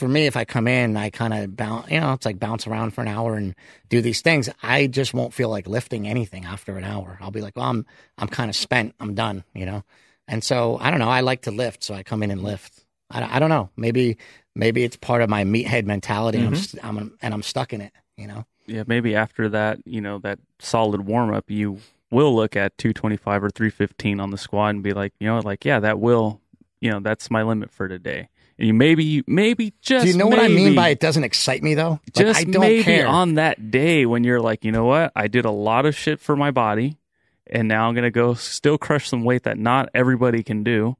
for 0.00 0.08
me, 0.08 0.26
if 0.26 0.34
I 0.34 0.46
come 0.46 0.66
in, 0.66 0.96
I 0.96 1.10
kind 1.10 1.34
of 1.34 1.54
bounce. 1.54 1.90
You 1.90 2.00
know, 2.00 2.14
it's 2.14 2.24
like 2.24 2.40
bounce 2.40 2.66
around 2.66 2.92
for 2.92 3.02
an 3.02 3.08
hour 3.08 3.34
and 3.34 3.54
do 3.90 4.00
these 4.00 4.22
things. 4.22 4.48
I 4.62 4.86
just 4.86 5.12
won't 5.12 5.34
feel 5.34 5.50
like 5.50 5.68
lifting 5.68 6.08
anything 6.08 6.46
after 6.46 6.78
an 6.78 6.84
hour. 6.84 7.18
I'll 7.20 7.30
be 7.30 7.42
like, 7.42 7.54
well, 7.54 7.66
I'm 7.66 7.86
I'm 8.16 8.28
kind 8.28 8.48
of 8.48 8.56
spent. 8.56 8.94
I'm 8.98 9.14
done. 9.14 9.44
You 9.54 9.66
know. 9.66 9.84
And 10.26 10.42
so 10.42 10.78
I 10.80 10.90
don't 10.90 11.00
know. 11.00 11.08
I 11.10 11.20
like 11.20 11.42
to 11.42 11.50
lift, 11.50 11.84
so 11.84 11.94
I 11.94 12.02
come 12.02 12.22
in 12.22 12.30
and 12.30 12.42
lift. 12.42 12.84
I, 13.10 13.36
I 13.36 13.38
don't 13.38 13.50
know. 13.50 13.68
Maybe 13.76 14.16
maybe 14.56 14.84
it's 14.84 14.96
part 14.96 15.20
of 15.20 15.28
my 15.28 15.44
meathead 15.44 15.84
mentality. 15.84 16.38
I'm, 16.38 16.54
mm-hmm. 16.54 16.98
I'm 16.98 17.18
and 17.20 17.34
I'm 17.34 17.42
stuck 17.42 17.74
in 17.74 17.82
it. 17.82 17.92
You 18.16 18.26
know. 18.26 18.46
yeah, 18.66 18.84
maybe 18.86 19.14
after 19.14 19.50
that, 19.50 19.80
you 19.86 20.00
know, 20.00 20.18
that 20.20 20.38
solid 20.58 21.06
warm 21.06 21.34
up, 21.34 21.50
you 21.50 21.78
will 22.10 22.34
look 22.34 22.56
at 22.56 22.76
225 22.78 23.44
or 23.44 23.50
315 23.50 24.18
on 24.18 24.30
the 24.30 24.38
squad 24.38 24.68
and 24.68 24.82
be 24.82 24.92
like, 24.92 25.12
you 25.20 25.26
know, 25.26 25.38
like, 25.40 25.64
yeah, 25.64 25.80
that 25.80 25.98
will, 25.98 26.40
you 26.80 26.90
know, 26.90 27.00
that's 27.00 27.30
my 27.30 27.42
limit 27.42 27.70
for 27.70 27.88
today. 27.88 28.28
And 28.60 28.66
you 28.66 28.74
maybe, 28.74 29.24
maybe 29.26 29.72
just, 29.80 30.04
Do 30.04 30.12
you 30.12 30.18
know 30.18 30.26
what 30.26 30.38
I 30.38 30.48
mean 30.48 30.74
by 30.74 30.90
it 30.90 31.00
doesn't 31.00 31.24
excite 31.24 31.62
me 31.62 31.74
though? 31.74 31.92
Like, 31.92 32.12
just 32.14 32.40
I 32.40 32.44
don't 32.44 32.60
maybe 32.60 32.84
care. 32.84 33.08
on 33.08 33.34
that 33.34 33.70
day 33.70 34.04
when 34.04 34.22
you're 34.22 34.40
like, 34.40 34.64
you 34.64 34.70
know 34.70 34.84
what, 34.84 35.12
I 35.16 35.28
did 35.28 35.46
a 35.46 35.50
lot 35.50 35.86
of 35.86 35.96
shit 35.96 36.20
for 36.20 36.36
my 36.36 36.50
body, 36.50 36.98
and 37.46 37.68
now 37.68 37.88
I'm 37.88 37.94
gonna 37.94 38.10
go 38.10 38.34
still 38.34 38.76
crush 38.76 39.08
some 39.08 39.24
weight 39.24 39.44
that 39.44 39.58
not 39.58 39.88
everybody 39.94 40.42
can 40.42 40.62
do. 40.62 40.96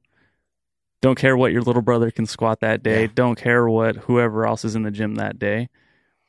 Don't 1.01 1.17
care 1.17 1.37
what 1.37 1.51
your 1.51 1.61
little 1.61 1.83
brother 1.83 2.11
can 2.11 2.25
squat 2.25 2.61
that 2.61 2.83
day. 2.83 3.03
Yeah. 3.03 3.11
Don't 3.13 3.35
care 3.35 3.67
what 3.69 3.95
whoever 3.95 4.45
else 4.45 4.65
is 4.65 4.75
in 4.75 4.83
the 4.83 4.91
gym 4.91 5.15
that 5.15 5.39
day. 5.39 5.69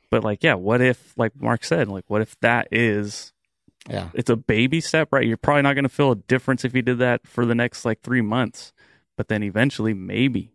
But 0.09 0.23
like, 0.23 0.43
yeah, 0.43 0.53
what 0.53 0.81
if, 0.81 1.17
like 1.17 1.39
Mark 1.39 1.63
said, 1.63 1.87
like, 1.87 2.05
what 2.07 2.21
if 2.21 2.39
that 2.41 2.67
is 2.71 3.33
yeah. 3.89 4.09
it's 4.13 4.29
a 4.29 4.35
baby 4.35 4.81
step, 4.81 5.09
right? 5.11 5.25
You're 5.25 5.37
probably 5.37 5.63
not 5.63 5.73
going 5.73 5.83
to 5.83 5.89
feel 5.89 6.11
a 6.11 6.15
difference 6.15 6.63
if 6.63 6.75
you 6.75 6.81
did 6.81 6.99
that 6.99 7.27
for 7.27 7.45
the 7.45 7.55
next 7.55 7.85
like 7.85 8.01
three 8.01 8.21
months, 8.21 8.73
but 9.17 9.27
then 9.27 9.43
eventually, 9.43 9.93
maybe. 9.93 10.52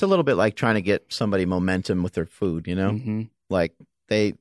It's 0.00 0.02
a 0.02 0.06
little 0.06 0.22
bit 0.22 0.36
like 0.36 0.56
trying 0.56 0.76
to 0.76 0.80
get 0.80 1.04
somebody 1.10 1.44
momentum 1.44 2.02
with 2.02 2.14
their 2.14 2.24
food, 2.24 2.66
you 2.66 2.74
know? 2.74 2.92
hmm 2.92 3.24
Like 3.50 3.74
they, 4.08 4.32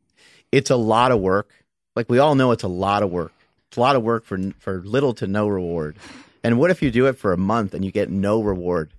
it's 0.53 0.69
a 0.69 0.77
lot 0.77 1.11
of 1.11 1.19
work. 1.19 1.51
Like 1.97 2.09
we 2.09 2.17
all 2.17 2.33
know, 2.33 2.51
it's 2.53 2.63
a 2.63 2.69
lot 2.69 3.03
of 3.03 3.11
work. 3.11 3.33
It's 3.67 3.75
a 3.75 3.81
lot 3.81 3.97
of 3.97 4.01
work 4.01 4.23
for 4.23 4.39
for 4.59 4.81
little 4.85 5.13
to 5.15 5.27
no 5.27 5.49
reward. 5.49 5.97
And 6.45 6.57
what 6.57 6.71
if 6.71 6.81
you 6.81 6.91
do 6.91 7.07
it 7.07 7.17
for 7.17 7.33
a 7.33 7.37
month 7.37 7.73
and 7.73 7.83
you 7.83 7.91
get 7.91 8.09
no 8.09 8.41
reward? 8.41 8.93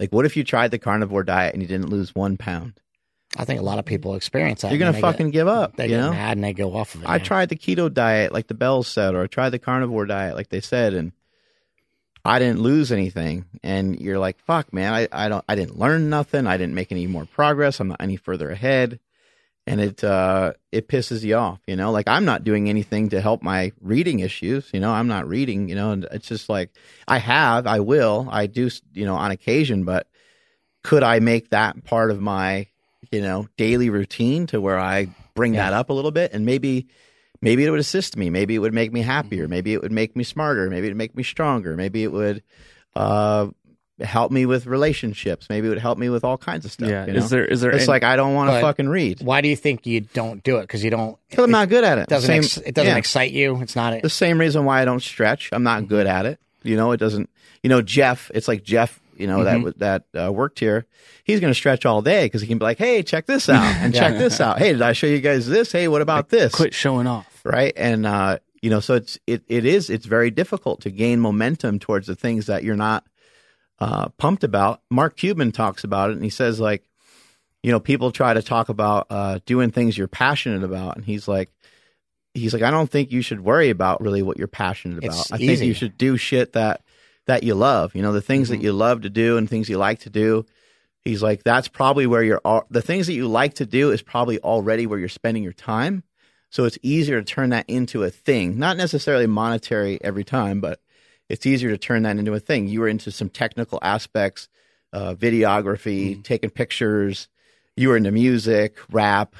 Like 0.00 0.12
what 0.12 0.24
if 0.24 0.36
you 0.36 0.42
tried 0.42 0.72
the 0.72 0.80
carnivore 0.80 1.22
diet 1.22 1.54
and 1.54 1.62
you 1.62 1.68
didn't 1.68 1.90
lose 1.90 2.12
one 2.12 2.36
pound? 2.36 2.72
I 3.36 3.44
think 3.44 3.60
a 3.60 3.62
lot 3.62 3.78
of 3.78 3.84
people 3.84 4.16
experience 4.16 4.62
that. 4.62 4.72
You're 4.72 4.80
gonna 4.80 5.00
fucking 5.00 5.28
get, 5.28 5.38
give 5.38 5.46
up. 5.46 5.76
they 5.76 5.84
you 5.84 5.90
get 5.90 6.00
know, 6.00 6.10
mad 6.10 6.38
and 6.38 6.42
they 6.42 6.52
go 6.52 6.74
off 6.74 6.96
of 6.96 7.04
it. 7.04 7.08
I 7.08 7.20
tried 7.20 7.50
the 7.50 7.56
keto 7.56 7.88
diet 7.94 8.32
like 8.32 8.48
the 8.48 8.54
Bells 8.54 8.88
said, 8.88 9.14
or 9.14 9.22
I 9.22 9.26
tried 9.28 9.50
the 9.50 9.60
carnivore 9.60 10.06
diet 10.06 10.34
like 10.34 10.48
they 10.48 10.60
said, 10.60 10.92
and 10.92 11.12
I 12.24 12.38
didn't 12.38 12.60
lose 12.60 12.92
anything. 12.92 13.46
And 13.62 13.98
you're 13.98 14.18
like, 14.18 14.38
fuck, 14.40 14.72
man, 14.72 14.92
I, 14.92 15.08
I 15.12 15.28
don't, 15.28 15.44
I 15.48 15.54
didn't 15.54 15.78
learn 15.78 16.10
nothing. 16.10 16.46
I 16.46 16.56
didn't 16.56 16.74
make 16.74 16.92
any 16.92 17.06
more 17.06 17.24
progress. 17.24 17.80
I'm 17.80 17.88
not 17.88 18.02
any 18.02 18.16
further 18.16 18.50
ahead. 18.50 19.00
And 19.66 19.80
it, 19.80 20.02
uh, 20.02 20.54
it 20.72 20.88
pisses 20.88 21.22
you 21.22 21.36
off, 21.36 21.60
you 21.66 21.76
know, 21.76 21.92
like 21.92 22.08
I'm 22.08 22.24
not 22.24 22.44
doing 22.44 22.68
anything 22.68 23.10
to 23.10 23.20
help 23.20 23.42
my 23.42 23.72
reading 23.80 24.20
issues. 24.20 24.68
You 24.72 24.80
know, 24.80 24.90
I'm 24.90 25.06
not 25.06 25.28
reading, 25.28 25.68
you 25.68 25.74
know, 25.74 25.92
and 25.92 26.06
it's 26.10 26.26
just 26.26 26.48
like 26.48 26.70
I 27.06 27.18
have, 27.18 27.66
I 27.66 27.80
will, 27.80 28.28
I 28.30 28.46
do, 28.46 28.70
you 28.94 29.04
know, 29.04 29.14
on 29.14 29.30
occasion, 29.30 29.84
but 29.84 30.08
could 30.82 31.02
I 31.02 31.20
make 31.20 31.50
that 31.50 31.84
part 31.84 32.10
of 32.10 32.20
my, 32.20 32.66
you 33.12 33.20
know, 33.20 33.48
daily 33.56 33.90
routine 33.90 34.46
to 34.48 34.60
where 34.60 34.78
I 34.78 35.08
bring 35.34 35.54
Yeah. 35.54 35.70
that 35.70 35.76
up 35.76 35.90
a 35.90 35.92
little 35.92 36.10
bit 36.10 36.32
and 36.32 36.44
maybe 36.44 36.88
maybe 37.42 37.64
it 37.64 37.70
would 37.70 37.80
assist 37.80 38.16
me 38.16 38.30
maybe 38.30 38.54
it 38.54 38.58
would 38.58 38.74
make 38.74 38.92
me 38.92 39.00
happier 39.02 39.44
Mm-hmm. 39.44 39.50
maybe 39.50 39.72
it 39.74 39.82
would 39.82 39.92
make 39.92 40.14
me 40.16 40.24
smarter 40.24 40.68
maybe 40.70 40.86
it 40.86 40.90
would 40.90 40.96
make 40.96 41.16
me 41.16 41.22
stronger 41.22 41.76
maybe 41.76 42.02
it 42.04 42.12
would 42.12 42.42
uh 42.94 43.48
help 44.00 44.32
me 44.32 44.46
with 44.46 44.64
relationships 44.66 45.48
maybe 45.50 45.66
it 45.66 45.70
would 45.70 45.78
help 45.78 45.98
me 45.98 46.08
with 46.08 46.24
all 46.24 46.38
kinds 46.38 46.64
of 46.64 46.72
stuff 46.72 46.88
Yeah. 46.88 47.04
you 47.06 47.12
know? 47.12 47.18
Is 47.18 47.28
there 47.30 47.44
is 47.44 47.60
there 47.60 47.70
it's 47.70 47.82
any- 47.82 47.88
like 47.88 48.02
i 48.02 48.16
don't 48.16 48.34
want 48.34 48.50
to 48.50 48.60
fucking 48.60 48.88
read 48.88 49.20
Why 49.22 49.42
do 49.42 49.48
you 49.48 49.56
think 49.56 49.86
you 49.86 50.00
don't 50.00 50.42
do 50.42 50.56
it? 50.56 50.62
Because 50.62 50.82
you 50.82 50.90
don't. 50.90 51.18
because 51.28 51.44
i'm 51.44 51.50
not 51.50 51.68
good 51.68 51.84
at 51.84 51.98
it 51.98 52.08
doesn't 52.08 52.26
Same- 52.28 52.38
ex- 52.42 52.56
it 52.56 52.74
doesn't 52.74 52.92
yeah. 52.92 52.96
excite 52.96 53.32
you. 53.32 53.60
It's 53.60 53.76
not. 53.76 53.92
It. 53.92 54.02
The 54.02 54.08
same 54.10 54.38
reason 54.40 54.64
why 54.64 54.80
i 54.80 54.84
don't 54.86 55.02
stretch 55.02 55.50
i'm 55.52 55.62
not 55.62 55.86
good 55.88 56.06
at 56.06 56.24
it 56.26 56.40
you 56.62 56.76
know 56.76 56.92
it 56.92 56.96
doesn't 56.96 57.28
you 57.62 57.68
know 57.68 57.82
jeff 57.82 58.30
it's 58.34 58.48
like 58.48 58.62
jeff 58.62 58.98
you 59.18 59.26
know 59.26 59.44
that 59.44 59.78
that 59.78 60.04
uh, 60.18 60.32
worked 60.32 60.58
here 60.60 60.86
he's 61.24 61.40
going 61.40 61.50
to 61.50 61.54
stretch 61.54 61.84
all 61.84 62.00
day 62.00 62.24
because 62.24 62.40
he 62.40 62.46
can 62.46 62.56
be 62.56 62.64
like 62.64 62.78
hey 62.78 63.02
check 63.02 63.26
this 63.26 63.48
out 63.50 63.62
and 63.62 63.94
check 63.94 64.16
this 64.16 64.40
out 64.40 64.58
hey 64.58 64.72
did 64.72 64.80
i 64.80 64.92
show 64.92 65.06
you 65.06 65.20
guys 65.20 65.46
this 65.46 65.72
hey 65.72 65.88
what 65.88 66.00
about 66.00 66.30
this 66.30 66.54
quit 66.54 66.72
showing 66.72 67.06
off? 67.06 67.26
Right? 67.44 67.72
And 67.76 68.06
uh 68.06 68.38
you 68.62 68.70
know 68.70 68.80
so 68.80 68.94
it's 68.94 69.18
it, 69.26 69.42
it 69.48 69.64
is 69.64 69.90
it's 69.90 70.06
very 70.06 70.30
difficult 70.30 70.82
to 70.82 70.90
gain 70.90 71.20
momentum 71.20 71.78
towards 71.78 72.06
the 72.06 72.14
things 72.16 72.46
that 72.46 72.62
you're 72.64 72.76
not 72.76 73.04
uh 73.78 74.08
pumped 74.10 74.44
about. 74.44 74.82
Mark 74.90 75.16
cuban 75.16 75.52
talks 75.52 75.84
about 75.84 76.10
it 76.10 76.14
and 76.14 76.24
he 76.24 76.30
says 76.30 76.60
like 76.60 76.84
you 77.62 77.70
know 77.70 77.80
people 77.80 78.10
try 78.12 78.34
to 78.34 78.42
talk 78.42 78.68
about 78.68 79.06
uh 79.10 79.38
doing 79.46 79.70
things 79.70 79.96
you're 79.96 80.08
passionate 80.08 80.62
about. 80.62 80.96
And 80.96 81.04
he's 81.04 81.26
like 81.28 81.50
he's 82.34 82.52
like 82.54 82.62
i 82.62 82.70
don't 82.70 82.90
think 82.90 83.10
you 83.10 83.22
should 83.22 83.40
worry 83.40 83.70
about 83.70 84.00
really 84.00 84.22
what 84.22 84.38
you're 84.38 84.46
passionate 84.46 84.98
about. 84.98 85.18
It's 85.18 85.32
i 85.32 85.38
think 85.38 85.60
you 85.60 85.74
should 85.74 85.98
do 85.98 86.16
shit 86.16 86.52
that 86.52 86.82
that 87.26 87.42
you 87.42 87.54
love 87.54 87.94
you 87.94 88.02
know 88.02 88.12
the 88.12 88.20
things 88.20 88.48
Mm-hmm. 88.48 88.58
that 88.60 88.64
you 88.64 88.72
love 88.72 89.00
to 89.02 89.10
do 89.10 89.36
and 89.36 89.48
things 89.48 89.68
you 89.68 89.78
like 89.78 90.00
to 90.00 90.10
do. 90.10 90.46
He's 91.02 91.22
like, 91.22 91.42
that's 91.44 91.66
probably 91.66 92.06
where 92.06 92.22
you're, 92.22 92.42
the 92.68 92.82
things 92.82 93.06
that 93.06 93.14
you 93.14 93.26
like 93.26 93.54
to 93.54 93.64
do 93.64 93.90
is 93.90 94.02
probably 94.02 94.38
already 94.40 94.86
where 94.86 94.98
you're 94.98 95.08
spending 95.08 95.42
your 95.42 95.54
time. 95.54 96.02
So 96.50 96.64
it's 96.64 96.78
easier 96.82 97.20
to 97.20 97.24
turn 97.24 97.50
that 97.50 97.64
into 97.68 98.02
a 98.02 98.10
thing, 98.10 98.58
not 98.58 98.76
necessarily 98.76 99.26
monetary 99.26 99.98
every 100.02 100.24
time, 100.24 100.60
but 100.60 100.80
it's 101.28 101.46
easier 101.46 101.70
to 101.70 101.78
turn 101.78 102.02
that 102.02 102.16
into 102.18 102.34
a 102.34 102.40
thing. 102.40 102.66
You 102.68 102.80
were 102.80 102.88
into 102.88 103.10
some 103.12 103.28
technical 103.30 103.78
aspects, 103.82 104.48
uh, 104.92 105.14
videography, 105.14 106.22
taking 106.24 106.50
pictures. 106.50 107.28
You 107.76 107.90
were 107.90 107.96
into 107.96 108.10
music, 108.10 108.76
rap, 108.90 109.36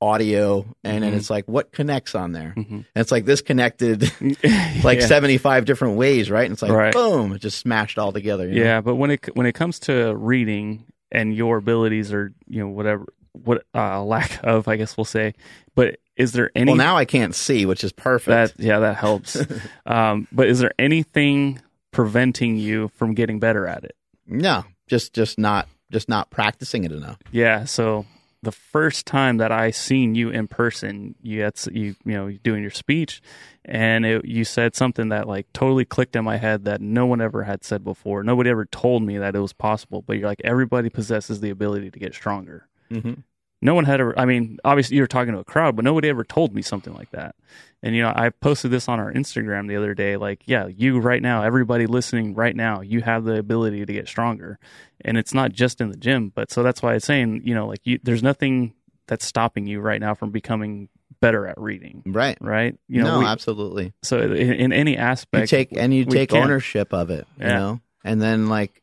audio, 0.00 0.64
and 0.84 1.02
then 1.04 1.12
Mhm. 1.12 1.16
it's 1.16 1.30
like, 1.30 1.46
what 1.46 1.72
connects 1.72 2.14
on 2.14 2.32
there? 2.32 2.54
Mhm. 2.56 2.70
And 2.70 2.84
it's 2.96 3.12
like 3.12 3.24
this 3.26 3.42
connected 3.42 4.02
like 4.84 5.00
Yeah. 5.00 5.06
75 5.06 5.64
different 5.66 5.96
ways, 5.96 6.30
right? 6.30 6.44
And 6.44 6.52
it's 6.52 6.62
like, 6.62 6.72
Right. 6.72 6.94
boom, 6.94 7.32
it 7.32 7.40
just 7.40 7.58
smashed 7.58 7.98
all 7.98 8.12
together. 8.12 8.48
you 8.48 8.54
know? 8.54 8.62
Yeah, 8.64 8.80
but 8.80 8.94
when 8.96 9.10
it 9.10 9.36
when 9.36 9.46
it 9.46 9.52
comes 9.52 9.78
to 9.80 10.14
reading 10.16 10.84
and 11.12 11.34
your 11.34 11.58
abilities 11.58 12.12
or 12.12 12.32
you 12.46 12.60
know 12.60 12.68
whatever 12.68 13.06
what 13.32 13.64
uh, 13.74 14.02
lack 14.02 14.40
of 14.42 14.66
I 14.68 14.76
guess 14.76 14.96
we'll 14.96 15.04
say, 15.04 15.34
but 15.74 15.98
is 16.18 16.32
there 16.32 16.50
any 16.54 16.72
Well, 16.72 16.76
now 16.76 16.96
I 16.96 17.06
can't 17.06 17.34
see, 17.34 17.64
which 17.64 17.82
is 17.84 17.92
perfect. 17.92 18.58
that 18.58 18.62
yeah 18.62 18.80
that 18.80 18.96
helps. 18.96 19.36
um, 19.86 20.28
but 20.30 20.48
is 20.48 20.58
there 20.58 20.72
anything 20.78 21.60
preventing 21.92 22.56
you 22.56 22.88
from 22.88 23.14
getting 23.14 23.38
better 23.38 23.66
at 23.66 23.84
it? 23.84 23.96
no, 24.26 24.64
just 24.86 25.14
just 25.14 25.38
not 25.38 25.68
just 25.90 26.08
not 26.08 26.28
practicing 26.30 26.84
it 26.84 26.92
enough. 26.92 27.18
Yeah, 27.32 27.64
so 27.64 28.04
the 28.42 28.52
first 28.52 29.06
time 29.06 29.38
that 29.38 29.50
I 29.50 29.70
seen 29.72 30.14
you 30.14 30.28
in 30.30 30.46
person, 30.48 31.14
you 31.22 31.42
had 31.42 31.54
you 31.72 31.94
you 32.04 32.12
know 32.12 32.30
doing 32.30 32.60
your 32.62 32.70
speech, 32.70 33.22
and 33.64 34.04
it, 34.04 34.24
you 34.24 34.44
said 34.44 34.76
something 34.76 35.08
that 35.08 35.26
like 35.26 35.46
totally 35.52 35.84
clicked 35.86 36.14
in 36.14 36.24
my 36.24 36.36
head 36.36 36.64
that 36.66 36.80
no 36.80 37.06
one 37.06 37.20
ever 37.22 37.42
had 37.44 37.64
said 37.64 37.82
before. 37.84 38.22
Nobody 38.22 38.50
ever 38.50 38.66
told 38.66 39.02
me 39.02 39.16
that 39.18 39.34
it 39.34 39.40
was 39.40 39.52
possible. 39.54 40.02
But 40.06 40.18
you're 40.18 40.28
like 40.28 40.42
everybody 40.44 40.90
possesses 40.90 41.40
the 41.40 41.50
ability 41.50 41.90
to 41.90 41.98
get 41.98 42.14
stronger. 42.14 42.68
Mm-hmm. 42.90 43.14
No 43.60 43.74
one 43.74 43.84
had 43.84 44.00
ever. 44.00 44.16
I 44.18 44.24
mean, 44.24 44.58
obviously 44.64 44.96
you're 44.96 45.06
talking 45.08 45.32
to 45.34 45.40
a 45.40 45.44
crowd, 45.44 45.74
but 45.74 45.84
nobody 45.84 46.08
ever 46.08 46.22
told 46.24 46.54
me 46.54 46.62
something 46.62 46.94
like 46.94 47.10
that. 47.10 47.34
And 47.82 47.94
you 47.94 48.02
know, 48.02 48.12
I 48.14 48.30
posted 48.30 48.70
this 48.70 48.88
on 48.88 49.00
our 49.00 49.12
Instagram 49.12 49.68
the 49.68 49.76
other 49.76 49.94
day. 49.94 50.16
Like, 50.16 50.42
yeah, 50.46 50.66
you 50.68 50.98
right 51.00 51.22
now, 51.22 51.42
everybody 51.42 51.86
listening 51.86 52.34
right 52.34 52.54
now, 52.54 52.80
you 52.80 53.00
have 53.02 53.24
the 53.24 53.36
ability 53.38 53.84
to 53.86 53.92
get 53.92 54.06
stronger, 54.08 54.58
and 55.00 55.16
it's 55.18 55.34
not 55.34 55.52
just 55.52 55.80
in 55.80 55.90
the 55.90 55.96
gym. 55.96 56.30
But 56.34 56.50
so 56.50 56.62
that's 56.62 56.82
why 56.82 56.94
it's 56.94 57.06
saying, 57.06 57.42
you 57.44 57.54
know, 57.54 57.66
like 57.66 57.80
you, 57.84 57.98
there's 58.02 58.22
nothing 58.22 58.74
that's 59.06 59.24
stopping 59.24 59.66
you 59.66 59.80
right 59.80 60.00
now 60.00 60.14
from 60.14 60.30
becoming 60.30 60.88
better 61.20 61.46
at 61.46 61.58
reading, 61.58 62.02
Right. 62.06 62.36
right? 62.40 62.76
You 62.88 63.02
know, 63.02 63.14
no, 63.14 63.18
we- 63.20 63.24
absolutely. 63.26 63.92
so 64.02 64.20
in, 64.20 64.52
in 64.52 64.72
any 64.72 64.92
You 64.92 64.98
aspect, 64.98 65.48
take 65.50 65.70
and 65.76 65.92
you 65.92 66.04
take 66.04 66.30
can. 66.30 66.42
ownership 66.44 66.92
of 66.92 67.10
it, 67.10 67.26
you 67.38 67.46
Yeah. 67.46 67.58
know, 67.58 67.80
and 68.04 68.20
then 68.22 68.48
like, 68.48 68.82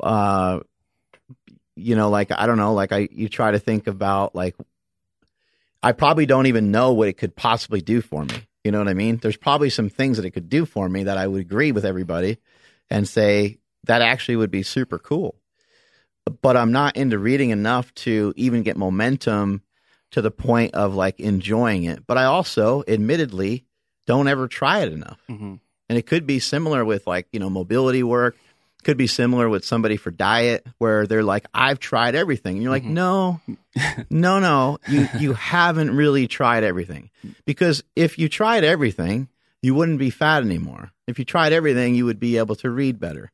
uh, 0.00 0.60
you 1.76 1.94
know, 1.94 2.10
like 2.10 2.32
I 2.32 2.46
don't 2.46 2.56
know, 2.56 2.74
like 2.74 2.92
I 2.92 3.08
you 3.12 3.28
try 3.28 3.50
to 3.52 3.58
think 3.58 3.86
about 3.86 4.34
like, 4.34 4.56
I 5.82 5.92
probably 5.92 6.26
don't 6.26 6.46
even 6.46 6.70
know 6.70 6.92
what 6.92 7.08
it 7.08 7.18
could 7.18 7.36
possibly 7.36 7.80
do 7.80 8.00
for 8.00 8.24
me. 8.24 8.46
You 8.64 8.72
know 8.72 8.78
what 8.78 8.88
I 8.88 8.94
mean? 8.94 9.18
There's 9.18 9.36
probably 9.36 9.70
some 9.70 9.88
things 9.88 10.16
that 10.16 10.26
it 10.26 10.32
could 10.32 10.48
do 10.48 10.66
for 10.66 10.88
me 10.88 11.04
that 11.04 11.18
I 11.18 11.26
would 11.26 11.40
agree 11.40 11.70
with 11.70 11.84
everybody 11.84 12.38
and 12.90 13.08
say 13.08 13.58
that 13.84 14.02
actually 14.02 14.36
would 14.36 14.50
be 14.50 14.64
super 14.64 14.98
cool. 14.98 15.36
But 16.42 16.56
I'm 16.56 16.72
not 16.72 16.96
into 16.96 17.18
reading 17.18 17.50
enough 17.50 17.94
to 17.94 18.32
even 18.34 18.64
get 18.64 18.76
momentum 18.76 19.62
to 20.10 20.22
the 20.22 20.32
point 20.32 20.74
of 20.74 20.96
like 20.96 21.20
enjoying 21.20 21.84
it. 21.84 22.04
But 22.06 22.18
I 22.18 22.24
also, 22.24 22.82
admittedly, 22.88 23.64
don't 24.06 24.26
ever 24.26 24.48
try 24.48 24.80
it 24.80 24.92
enough. 24.92 25.20
Mhm. 25.28 25.60
And 25.88 25.98
it 25.98 26.06
could 26.06 26.26
be 26.26 26.40
similar 26.40 26.84
with 26.84 27.06
like, 27.06 27.28
you 27.32 27.38
know, 27.38 27.50
mobility 27.50 28.02
work. 28.02 28.36
Could 28.86 28.96
be 28.96 29.08
similar 29.08 29.48
with 29.48 29.64
somebody 29.64 29.96
for 29.96 30.12
diet 30.12 30.64
where 30.78 31.08
they're 31.08 31.24
like, 31.24 31.44
I've 31.52 31.80
tried 31.80 32.14
everything. 32.14 32.54
And 32.54 32.62
you're 32.62 32.70
like, 32.70 32.84
Mhm. 32.84 32.90
no, 32.90 33.40
no, 34.10 34.38
no, 34.38 34.78
you, 34.86 35.08
you 35.18 35.32
haven't 35.32 35.90
really 35.96 36.28
tried 36.28 36.62
everything. 36.62 37.10
Because 37.44 37.82
if 37.96 38.16
you 38.16 38.28
tried 38.28 38.62
everything, 38.62 39.26
you 39.60 39.74
wouldn't 39.74 39.98
be 39.98 40.10
fat 40.10 40.44
anymore. 40.44 40.92
If 41.08 41.18
you 41.18 41.24
tried 41.24 41.52
everything, 41.52 41.96
you 41.96 42.04
would 42.04 42.20
be 42.20 42.38
able 42.38 42.54
to 42.56 42.70
read 42.70 43.00
better. 43.00 43.32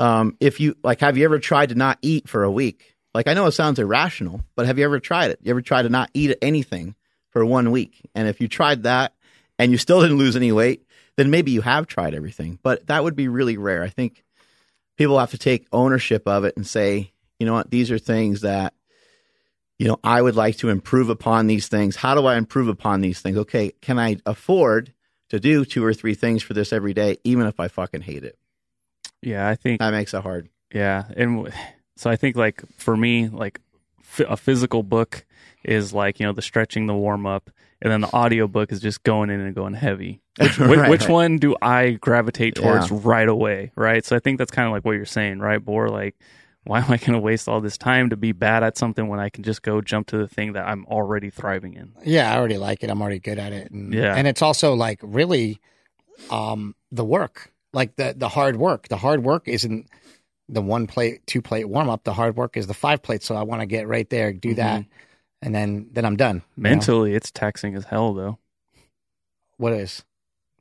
Um, 0.00 0.36
if 0.40 0.58
you 0.58 0.76
like, 0.82 0.98
have 1.00 1.16
you 1.16 1.24
ever 1.24 1.38
tried 1.38 1.68
to 1.68 1.76
not 1.76 1.98
eat 2.02 2.28
for 2.28 2.42
a 2.42 2.50
week? 2.50 2.96
Like, 3.14 3.28
I 3.28 3.34
know 3.34 3.46
it 3.46 3.52
sounds 3.52 3.78
irrational, 3.78 4.40
but 4.56 4.66
have 4.66 4.76
you 4.76 4.84
ever 4.84 4.98
tried 4.98 5.30
it? 5.30 5.38
You 5.42 5.50
ever 5.50 5.62
tried 5.62 5.82
to 5.82 5.88
not 5.88 6.10
eat 6.14 6.36
anything 6.42 6.96
for 7.30 7.46
one 7.46 7.70
week? 7.70 8.00
And 8.12 8.26
if 8.26 8.40
you 8.40 8.48
tried 8.48 8.82
that 8.82 9.14
and 9.56 9.70
you 9.70 9.78
still 9.78 10.02
didn't 10.02 10.18
lose 10.18 10.34
any 10.34 10.50
weight, 10.50 10.84
then 11.16 11.30
maybe 11.30 11.52
you 11.52 11.60
have 11.60 11.86
tried 11.86 12.12
everything. 12.12 12.58
But 12.60 12.88
that 12.88 13.04
would 13.04 13.14
be 13.14 13.28
really 13.28 13.56
rare. 13.56 13.84
I 13.84 13.88
think 13.88 14.23
people 14.96 15.18
have 15.18 15.30
to 15.30 15.38
take 15.38 15.66
ownership 15.72 16.26
of 16.26 16.44
it 16.44 16.56
and 16.56 16.66
say, 16.66 17.12
you 17.38 17.46
know 17.46 17.54
what, 17.54 17.70
these 17.70 17.90
are 17.90 17.98
things 17.98 18.42
that, 18.42 18.74
you 19.78 19.88
know, 19.88 19.98
I 20.04 20.22
would 20.22 20.36
like 20.36 20.56
to 20.58 20.68
improve 20.68 21.08
upon 21.10 21.46
these 21.46 21.68
things. 21.68 21.96
How 21.96 22.14
do 22.14 22.26
I 22.26 22.36
improve 22.36 22.68
upon 22.68 23.00
these 23.00 23.20
things? 23.20 23.36
Okay, 23.38 23.72
can 23.80 23.98
I 23.98 24.18
afford 24.24 24.92
to 25.30 25.40
do 25.40 25.64
two 25.64 25.84
or 25.84 25.92
three 25.94 26.14
things 26.14 26.42
for 26.42 26.54
this 26.54 26.72
every 26.72 26.94
day, 26.94 27.16
even 27.24 27.46
if 27.46 27.58
I 27.58 27.68
fucking 27.68 28.02
hate 28.02 28.24
it? 28.24 28.38
yeah, 29.22 29.48
I 29.48 29.54
think 29.54 29.80
That 29.80 29.90
makes 29.90 30.14
it 30.14 30.22
hard. 30.22 30.48
Yeah, 30.72 31.04
and 31.16 31.52
so 31.96 32.10
I 32.10 32.16
think 32.16 32.36
like 32.36 32.62
for 32.76 32.96
me, 32.96 33.28
like 33.28 33.60
a 34.28 34.36
physical 34.36 34.82
book 34.82 35.24
is 35.64 35.92
like 35.92 36.20
you 36.20 36.26
know 36.26 36.32
the 36.32 36.42
stretching, 36.42 36.86
the 36.86 36.94
warm 36.94 37.26
up, 37.26 37.50
and 37.84 37.92
then 37.92 38.00
the 38.00 38.12
audio 38.12 38.48
book 38.48 38.72
is 38.72 38.80
just 38.80 39.04
going 39.04 39.30
in 39.30 39.38
and 39.40 39.54
going 39.54 39.74
heavy. 39.74 40.20
Which, 40.40 40.58
Right, 40.58 40.90
which 40.90 41.02
right. 41.02 41.10
one 41.10 41.36
do 41.38 41.54
I 41.62 41.90
gravitate 41.92 42.56
towards 42.56 42.90
Yeah. 42.90 42.98
right 43.02 43.28
away? 43.28 43.70
Right. 43.76 44.04
So 44.04 44.16
I 44.16 44.18
think 44.18 44.38
that's 44.38 44.50
kind 44.50 44.66
of 44.66 44.72
like 44.72 44.84
what 44.84 44.92
you're 44.96 45.04
saying, 45.04 45.38
right, 45.38 45.64
Bor? 45.64 45.88
Like, 45.88 46.16
why 46.64 46.78
am 46.78 46.90
I 46.90 46.96
going 46.96 47.12
to 47.12 47.20
waste 47.20 47.46
all 47.46 47.60
this 47.60 47.78
time 47.78 48.10
to 48.10 48.16
be 48.16 48.32
bad 48.32 48.64
at 48.64 48.76
something 48.76 49.06
when 49.06 49.20
I 49.20 49.28
can 49.28 49.44
just 49.44 49.62
go 49.62 49.80
jump 49.80 50.08
to 50.08 50.16
the 50.18 50.26
thing 50.26 50.54
that 50.54 50.66
I'm 50.66 50.86
already 50.86 51.30
thriving 51.30 51.74
in? 51.74 51.92
Yeah, 52.04 52.32
I 52.34 52.38
already 52.38 52.56
like 52.56 52.82
it. 52.82 52.90
I'm 52.90 53.00
already 53.02 53.20
good 53.20 53.38
at 53.38 53.52
it. 53.52 53.70
And, 53.70 53.92
Yeah. 53.94 54.14
and 54.16 54.26
it's 54.26 54.42
also 54.42 54.74
like 54.74 54.98
really 55.02 55.60
um, 56.30 56.74
the 56.90 57.04
work, 57.04 57.52
like 57.72 57.96
the 57.96 58.14
the 58.16 58.28
hard 58.30 58.56
work. 58.56 58.88
The 58.88 58.96
hard 58.96 59.22
work 59.22 59.46
isn't 59.46 59.88
the 60.48 60.62
one 60.62 60.86
plate, 60.86 61.26
two 61.26 61.42
plate 61.42 61.68
warm 61.68 61.88
up. 61.90 62.04
The 62.04 62.14
hard 62.14 62.36
work 62.36 62.56
is 62.56 62.66
the 62.66 62.74
five 62.74 63.02
plate. 63.02 63.22
So 63.22 63.34
I 63.36 63.42
want 63.42 63.60
to 63.60 63.66
get 63.66 63.86
right 63.86 64.08
there, 64.08 64.32
do 64.32 64.54
that, 64.54 64.84
and 65.44 65.54
then 65.54 65.88
then 65.92 66.04
I'm 66.04 66.16
done. 66.16 66.42
you 66.56 66.62
know? 66.64 66.70
Mentally, 66.70 67.14
it's 67.14 67.30
taxing 67.30 67.74
as 67.76 67.84
hell 67.84 68.14
though. 68.14 68.38
what 69.58 69.72
is? 69.72 70.04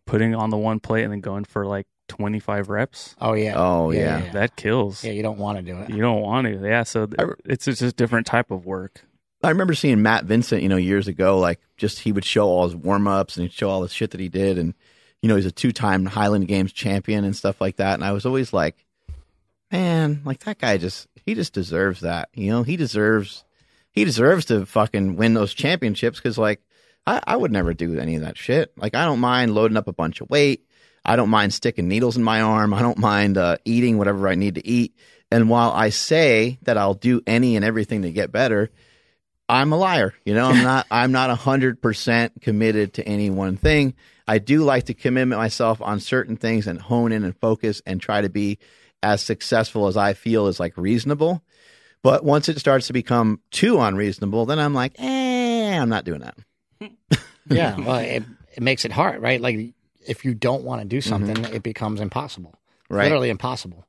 Putting 0.06 0.36
on 0.36 0.50
the 0.50 0.58
one 0.58 0.80
plate 0.80 1.04
and 1.04 1.12
then 1.14 1.22
going 1.22 1.46
for 1.46 1.66
like 1.66 1.88
25 2.10 2.70
reps. 2.70 3.16
Oh 3.22 3.34
yeah. 3.34 3.54
Oh, 3.56 3.92
yeah. 3.92 4.00
yeah. 4.00 4.18
Yeah, 4.20 4.26
yeah. 4.26 4.32
That 4.34 4.56
kills. 4.58 5.04
Yeah, 5.04 5.14
you 5.14 5.24
don't 5.24 5.38
want 5.40 5.58
to 5.58 5.64
do 5.64 5.78
it. 5.80 5.90
You 5.90 6.02
don't 6.02 6.22
want 6.22 6.46
to. 6.48 6.60
Yeah. 6.62 6.84
So 6.84 7.06
th- 7.06 7.16
I 7.18 7.24
re- 7.24 7.36
it's 7.46 7.66
just 7.66 7.82
a 7.82 7.92
different 7.94 8.28
type 8.28 8.52
of 8.52 8.66
work. 8.66 9.02
I 9.42 9.50
remember 9.50 9.74
seeing 9.74 10.02
Matt 10.02 10.26
Vincent, 10.26 10.62
you 10.62 10.70
know, 10.70 10.78
years 10.78 11.08
ago, 11.08 11.40
like 11.40 11.60
just 11.78 12.00
he 12.00 12.12
would 12.12 12.24
show 12.26 12.46
all 12.48 12.66
his 12.66 12.76
warm 12.76 13.08
ups 13.08 13.36
and 13.38 13.44
he'd 13.44 13.54
show 13.54 13.70
all 13.70 13.82
the 13.82 13.90
shit 13.90 14.12
that 14.12 14.20
he 14.22 14.30
did. 14.30 14.58
And, 14.58 14.74
you 15.22 15.30
know, 15.30 15.36
he's 15.36 15.46
a 15.46 15.52
two 15.52 15.72
time 15.72 16.06
Highland 16.06 16.48
Games 16.48 16.72
champion 16.74 17.24
and 17.24 17.36
stuff 17.36 17.60
like 17.62 17.78
that. 17.78 17.96
And 17.96 18.04
I 18.04 18.12
was 18.12 18.26
always 18.26 18.52
like, 18.54 18.86
man, 19.72 20.22
like 20.26 20.40
that 20.42 20.60
guy 20.60 20.78
just, 20.78 21.08
he 21.26 21.34
just 21.36 21.54
deserves 21.54 22.02
that. 22.02 22.30
You 22.34 22.52
know, 22.52 22.64
he 22.64 22.78
deserves, 22.78 23.44
he 23.94 24.04
deserves 24.04 24.46
to 24.46 24.66
fucking 24.66 25.16
win 25.16 25.34
those 25.34 25.54
championships 25.54 26.20
because, 26.20 26.38
like, 26.38 26.62
I, 27.06 27.22
I 27.26 27.38
would 27.38 27.52
never 27.52 27.74
do 27.74 27.98
any 27.98 28.16
of 28.16 28.24
that 28.24 28.38
shit. 28.38 28.74
Like, 28.76 28.96
I 28.96 29.06
don't 29.06 29.20
mind 29.20 29.54
loading 29.54 29.78
up 29.78 29.88
a 29.88 29.94
bunch 29.94 30.20
of 30.20 30.30
weight. 30.30 30.66
I 31.06 31.16
don't 31.16 31.30
mind 31.30 31.54
sticking 31.54 31.88
needles 31.88 32.18
in 32.18 32.24
my 32.24 32.42
arm. 32.42 32.74
I 32.74 32.82
don't 32.82 32.98
mind 32.98 33.38
uh, 33.38 33.58
eating 33.66 33.98
whatever 33.98 34.28
I 34.28 34.36
need 34.36 34.56
to 34.56 34.68
eat. 34.68 34.96
And 35.32 35.50
while 35.50 35.72
I 35.72 35.90
say 35.90 36.60
that 36.64 36.78
I'll 36.78 36.94
do 36.94 37.22
any 37.28 37.56
and 37.56 37.66
everything 37.66 38.04
to 38.04 38.12
get 38.12 38.32
better, 38.32 38.72
I'm 39.50 39.74
a 39.74 39.78
liar. 39.78 40.14
You 40.26 40.34
know, 40.34 40.50
I'm 40.50 40.64
not 40.64 40.88
I'm 40.90 41.12
not 41.12 41.36
hundred 41.38 41.82
percent 41.82 42.34
committed 42.42 42.94
to 42.94 43.08
any 43.08 43.30
one 43.30 43.58
thing. 43.58 43.94
I 44.28 44.40
do 44.40 44.64
like 44.64 44.86
to 44.86 44.94
commit 44.94 45.28
myself 45.28 45.82
on 45.82 46.00
certain 46.00 46.38
things 46.38 46.68
and 46.68 46.80
hone 46.80 47.12
in 47.12 47.24
and 47.24 47.36
focus 47.36 47.82
and 47.86 48.00
try 48.00 48.22
to 48.22 48.30
be 48.30 48.60
as 49.02 49.22
successful 49.22 49.88
as 49.88 49.98
I 49.98 50.14
feel 50.14 50.48
is 50.48 50.60
like 50.60 50.78
reasonable. 50.78 51.44
But 52.04 52.26
once 52.26 52.50
it 52.50 52.60
starts 52.60 52.88
to 52.88 52.94
become 52.94 53.40
too 53.50 53.80
unreasonable, 53.80 54.46
then 54.46 54.60
I'm 54.60 54.74
like, 54.74 54.96
eh, 55.00 55.80
I'm 55.80 55.90
not 55.90 56.04
doing 56.04 56.20
that. 56.22 56.38
yeah. 57.50 57.78
Well, 57.80 57.98
it, 57.98 58.24
it 58.56 58.62
makes 58.62 58.84
it 58.84 58.92
hard, 58.92 59.22
right? 59.22 59.40
Like 59.40 59.74
if 60.06 60.26
you 60.26 60.36
don't 60.36 60.64
want 60.64 60.82
to 60.82 60.88
do 60.88 61.00
something, 61.00 61.46
it 61.46 61.64
becomes 61.64 62.02
impossible. 62.02 62.52
Mm-hmm. 62.52 62.96
Right. 62.96 63.04
Literally 63.06 63.30
impossible. 63.30 63.88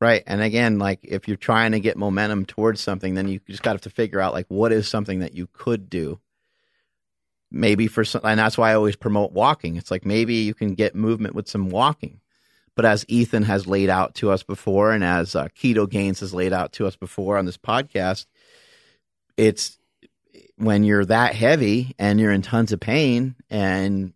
Right. 0.00 0.22
And 0.26 0.40
again, 0.40 0.78
like 0.78 1.00
if 1.02 1.28
you're 1.28 1.36
trying 1.36 1.72
to 1.72 1.80
get 1.80 1.98
momentum 1.98 2.46
towards 2.46 2.80
something, 2.80 3.14
then 3.14 3.28
you 3.28 3.40
just 3.46 3.62
got 3.62 3.72
to 3.72 3.74
have 3.74 3.82
to 3.82 3.90
figure 3.90 4.18
out 4.18 4.32
like 4.32 4.46
what 4.48 4.72
is 4.72 4.88
something 4.88 5.20
that 5.20 5.34
you 5.34 5.46
could 5.52 5.90
do. 5.90 6.18
Maybe 7.50 7.86
for 7.86 8.04
some, 8.04 8.22
and 8.24 8.38
that's 8.38 8.56
why 8.56 8.70
I 8.70 8.74
always 8.76 8.96
promote 8.96 9.32
walking. 9.32 9.76
It's 9.76 9.90
like 9.90 10.06
maybe 10.06 10.36
you 10.36 10.54
can 10.54 10.74
get 10.74 10.94
movement 10.94 11.34
with 11.34 11.48
some 11.48 11.68
walking. 11.68 12.20
But 12.76 12.84
as 12.84 13.04
Ethan 13.08 13.42
has 13.44 13.66
laid 13.66 13.90
out 13.90 14.14
to 14.16 14.30
us 14.30 14.42
before, 14.42 14.92
and 14.92 15.04
as 15.04 15.34
uh, 15.36 15.48
Keto 15.48 15.88
Gains 15.88 16.20
has 16.20 16.32
laid 16.32 16.52
out 16.52 16.72
to 16.74 16.86
us 16.86 16.96
before 16.96 17.36
on 17.36 17.44
this 17.44 17.58
podcast, 17.58 18.26
it's 19.36 19.78
when 20.56 20.84
you're 20.84 21.04
that 21.06 21.34
heavy 21.34 21.94
and 21.98 22.20
you're 22.20 22.32
in 22.32 22.42
tons 22.42 22.72
of 22.72 22.80
pain 22.80 23.34
and 23.50 24.12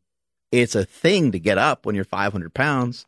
it's 0.52 0.74
a 0.74 0.84
thing 0.84 1.32
to 1.32 1.38
get 1.38 1.58
up 1.58 1.84
when 1.84 1.94
you're 1.94 2.04
500 2.04 2.54
pounds, 2.54 3.06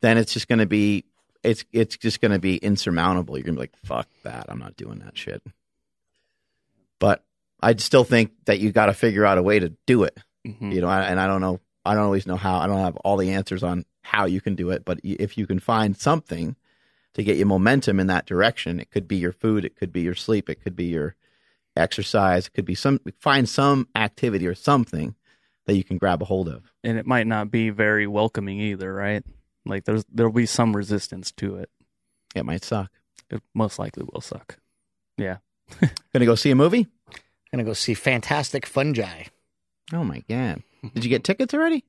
then 0.00 0.18
it's 0.18 0.32
just 0.32 0.48
going 0.48 0.58
to 0.58 0.66
be 0.66 1.04
it's 1.42 1.64
it's 1.72 1.96
just 1.96 2.20
going 2.20 2.32
to 2.32 2.38
be 2.38 2.56
insurmountable. 2.56 3.36
You're 3.38 3.44
going 3.44 3.54
to 3.54 3.60
be 3.60 3.62
like, 3.62 3.76
fuck 3.84 4.08
that. 4.24 4.46
I'm 4.48 4.58
not 4.58 4.76
doing 4.76 4.98
that 5.00 5.16
shit. 5.16 5.42
But 6.98 7.24
I 7.62 7.74
still 7.76 8.04
think 8.04 8.32
that 8.46 8.58
you 8.60 8.72
got 8.72 8.86
to 8.86 8.94
figure 8.94 9.24
out 9.24 9.38
a 9.38 9.42
way 9.42 9.58
to 9.58 9.72
do 9.86 10.02
it. 10.04 10.18
Mhm. 10.46 10.72
You 10.74 10.80
know, 10.80 10.88
I- 10.88 11.04
and 11.04 11.20
I 11.20 11.26
don't 11.26 11.40
know. 11.40 11.60
I 11.84 11.94
don't 11.94 12.04
always 12.04 12.26
know 12.26 12.36
how. 12.36 12.58
I 12.58 12.66
don't 12.66 12.78
have 12.80 12.96
all 12.96 13.16
the 13.16 13.30
answers 13.32 13.62
on 13.62 13.84
how 14.02 14.24
you 14.26 14.40
can 14.40 14.54
do 14.54 14.70
it. 14.70 14.84
But 14.84 15.00
if 15.02 15.36
you 15.38 15.46
can 15.46 15.58
find 15.58 15.96
something 15.96 16.56
to 17.14 17.22
get 17.22 17.36
you 17.36 17.46
momentum 17.46 17.98
in 18.00 18.06
that 18.08 18.26
direction, 18.26 18.80
it 18.80 18.90
could 18.90 19.08
be 19.08 19.16
your 19.16 19.32
food, 19.32 19.64
it 19.64 19.76
could 19.76 19.92
be 19.92 20.00
your 20.02 20.14
sleep, 20.14 20.48
it 20.48 20.62
could 20.62 20.76
be 20.76 20.84
your 20.86 21.16
exercise, 21.76 22.46
it 22.46 22.52
could 22.52 22.64
be 22.64 22.74
some. 22.74 23.00
Find 23.18 23.48
some 23.48 23.88
activity 23.94 24.46
or 24.46 24.54
something 24.54 25.14
that 25.66 25.76
you 25.76 25.84
can 25.84 25.98
grab 25.98 26.22
a 26.22 26.24
hold 26.24 26.48
of. 26.48 26.72
and 26.82 26.98
it 26.98 27.06
might 27.06 27.26
not 27.26 27.50
be 27.50 27.70
very 27.70 28.06
welcoming 28.06 28.60
either, 28.60 28.92
right? 28.92 29.22
Like 29.66 29.84
there's 29.84 30.04
there'll 30.12 30.32
be 30.32 30.46
some 30.46 30.74
resistance 30.74 31.30
to 31.32 31.56
it. 31.56 31.70
It 32.34 32.44
might 32.44 32.64
suck. 32.64 32.90
It 33.28 33.42
most 33.54 33.78
likely 33.78 34.04
will 34.10 34.20
suck. 34.22 34.58
Yeah. 35.16 35.36
Gonna 36.12 36.24
go 36.26 36.34
see 36.34 36.50
a 36.50 36.56
movie? 36.56 36.86
Gonna 37.52 37.64
go 37.64 37.74
see 37.74 37.94
Fantastic 37.94 38.66
Fungi. 38.66 39.24
Oh 39.92 40.02
my 40.04 40.24
god! 40.28 40.62
Did 40.94 41.04
you 41.04 41.10
get 41.10 41.24
tickets 41.24 41.52
already? 41.52 41.84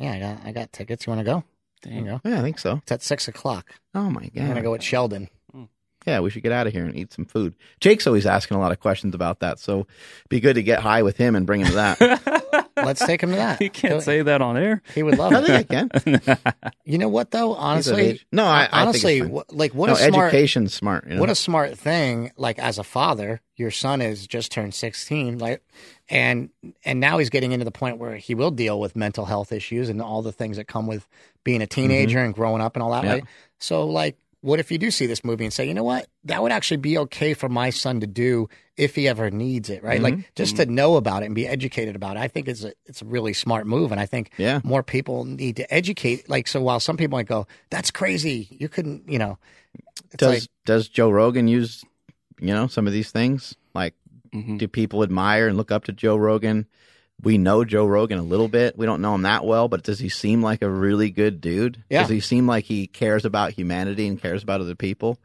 Yeah, 0.00 0.12
I 0.12 0.18
got 0.18 0.38
I 0.46 0.52
got 0.52 0.72
tickets. 0.72 1.06
You 1.06 1.12
want 1.12 1.20
to 1.26 1.30
go? 1.32 1.44
There 1.82 1.92
you 1.92 2.00
oh, 2.08 2.20
go. 2.24 2.30
Yeah, 2.30 2.38
I 2.40 2.42
think 2.42 2.58
so. 2.58 2.78
It's 2.82 2.92
at 2.92 3.02
six 3.02 3.28
o'clock. 3.28 3.70
Oh 3.94 4.10
my 4.10 4.28
god! 4.34 4.42
I'm 4.42 4.48
gonna 4.48 4.62
go 4.62 4.72
with 4.72 4.82
Sheldon. 4.82 5.28
Hmm. 5.52 5.64
Yeah, 6.06 6.20
we 6.20 6.30
should 6.30 6.42
get 6.42 6.52
out 6.52 6.66
of 6.66 6.72
here 6.72 6.84
and 6.86 6.96
eat 6.96 7.12
some 7.12 7.26
food. 7.26 7.54
Jake's 7.80 8.06
always 8.06 8.26
asking 8.26 8.56
a 8.56 8.60
lot 8.60 8.72
of 8.72 8.80
questions 8.80 9.14
about 9.14 9.40
that, 9.40 9.58
so 9.58 9.86
be 10.28 10.40
good 10.40 10.54
to 10.54 10.62
get 10.62 10.80
high 10.80 11.02
with 11.02 11.16
him 11.16 11.34
and 11.36 11.46
bring 11.46 11.60
him 11.60 11.68
to 11.68 11.74
that. 11.74 12.66
Let's 12.76 13.04
take 13.04 13.22
him 13.22 13.30
to 13.30 13.36
that. 13.36 13.60
You 13.60 13.68
can't 13.68 13.92
He'll- 13.94 14.00
say 14.00 14.22
that 14.22 14.40
on 14.40 14.56
air. 14.56 14.82
He 14.94 15.02
would 15.02 15.18
love 15.18 15.32
I 15.34 15.40
it. 15.40 15.68
think 15.68 15.94
I 15.94 16.18
can. 16.18 16.52
You 16.84 16.98
know 16.98 17.08
what 17.08 17.30
though? 17.30 17.50
He's 17.50 17.62
Honestly, 17.62 18.20
no, 18.32 18.44
I, 18.44 18.62
I 18.62 18.62
think 18.62 18.74
honestly, 18.74 19.18
it's 19.18 19.28
fine. 19.28 19.42
wh- 19.48 19.52
like 19.52 19.74
what 19.74 19.86
no, 19.88 19.92
a 19.92 19.96
smart 19.96 20.24
education's 20.34 20.74
smart. 20.74 21.06
You 21.06 21.14
know? 21.14 21.20
what 21.20 21.30
a 21.30 21.34
smart 21.36 21.78
thing 21.78 22.32
like 22.36 22.58
as 22.58 22.78
a 22.78 22.84
father 22.84 23.40
your 23.60 23.70
son 23.70 24.00
is 24.00 24.26
just 24.26 24.50
turned 24.50 24.74
16 24.74 25.38
like 25.38 25.62
and 26.08 26.48
and 26.84 26.98
now 26.98 27.18
he's 27.18 27.30
getting 27.30 27.52
into 27.52 27.64
the 27.64 27.70
point 27.70 27.98
where 27.98 28.16
he 28.16 28.34
will 28.34 28.50
deal 28.50 28.80
with 28.80 28.96
mental 28.96 29.26
health 29.26 29.52
issues 29.52 29.88
and 29.88 30.00
all 30.00 30.22
the 30.22 30.32
things 30.32 30.56
that 30.56 30.66
come 30.66 30.86
with 30.86 31.06
being 31.44 31.60
a 31.60 31.64
mm-hmm. 31.64 31.82
teenager 31.82 32.18
and 32.18 32.34
growing 32.34 32.62
up 32.62 32.74
and 32.74 32.82
all 32.82 32.90
that 32.92 33.04
Yeah. 33.04 33.12
right? 33.12 33.24
So 33.58 33.86
like 33.86 34.16
what 34.42 34.58
if 34.58 34.72
you 34.72 34.78
do 34.78 34.90
see 34.90 35.04
this 35.04 35.22
movie 35.22 35.44
and 35.44 35.52
say 35.52 35.68
you 35.68 35.74
know 35.74 35.84
what? 35.84 36.08
That 36.24 36.42
would 36.42 36.50
actually 36.50 36.78
be 36.78 36.96
okay 36.98 37.34
for 37.34 37.50
my 37.50 37.68
son 37.68 38.00
to 38.00 38.06
do 38.06 38.48
if 38.78 38.94
he 38.94 39.06
ever 39.06 39.30
needs 39.30 39.68
it 39.68 39.84
right? 39.84 40.00
Like 40.00 40.14
mm-hmm. 40.14 40.22
just 40.34 40.56
to 40.56 40.64
mm-hmm. 40.64 40.74
know 40.74 40.96
about 40.96 41.22
it 41.22 41.26
and 41.26 41.34
be 41.34 41.46
educated 41.46 41.94
about 41.94 42.16
it 42.16 42.20
i 42.20 42.28
think 42.28 42.48
it's 42.48 42.64
a 42.64 42.72
it's 42.86 43.02
a 43.02 43.04
really 43.04 43.34
smart 43.34 43.66
move 43.66 43.92
and 43.92 44.00
i 44.00 44.06
think 44.06 44.30
Yeah. 44.38 44.60
more 44.64 44.82
people 44.82 45.24
need 45.24 45.56
to 45.56 45.72
educate 45.72 46.28
like 46.30 46.48
so 46.48 46.62
while 46.62 46.80
some 46.80 46.96
people 46.96 47.18
might 47.18 47.26
go 47.26 47.46
that's 47.68 47.90
crazy. 47.90 48.48
You 48.50 48.68
couldn't 48.68 49.08
you 49.08 49.18
know? 49.18 49.38
Does 50.16 50.42
like 50.42 50.48
does 50.64 50.88
Joe 50.88 51.10
Rogan 51.10 51.46
use 51.46 51.84
you 52.40 52.54
know 52.54 52.66
some 52.66 52.86
of 52.86 52.92
these 52.92 53.10
things? 53.10 53.54
Like, 53.74 53.94
Mhm. 54.34 54.58
do 54.58 54.68
people 54.68 55.02
admire 55.02 55.48
and 55.48 55.56
look 55.56 55.70
up 55.70 55.84
to 55.84 55.92
Joe 55.92 56.16
Rogan? 56.16 56.66
We 57.22 57.36
know 57.36 57.64
Joe 57.64 57.84
Rogan 57.86 58.18
a 58.18 58.22
little 58.22 58.48
bit. 58.48 58.78
We 58.78 58.86
don't 58.86 59.02
know 59.02 59.14
him 59.14 59.22
that 59.22 59.44
well, 59.44 59.68
but 59.68 59.82
does 59.82 59.98
he 59.98 60.08
seem 60.08 60.42
like 60.42 60.62
a 60.62 60.70
really 60.70 61.10
good 61.10 61.40
dude? 61.40 61.82
Yeah. 61.90 62.02
Does 62.02 62.10
he 62.10 62.20
seem 62.20 62.46
like 62.46 62.64
he 62.64 62.86
cares 62.86 63.24
about 63.26 63.52
humanity 63.52 64.06
and 64.06 64.20
cares 64.20 64.42
about 64.42 64.60
other 64.62 64.74
people? 64.74 65.18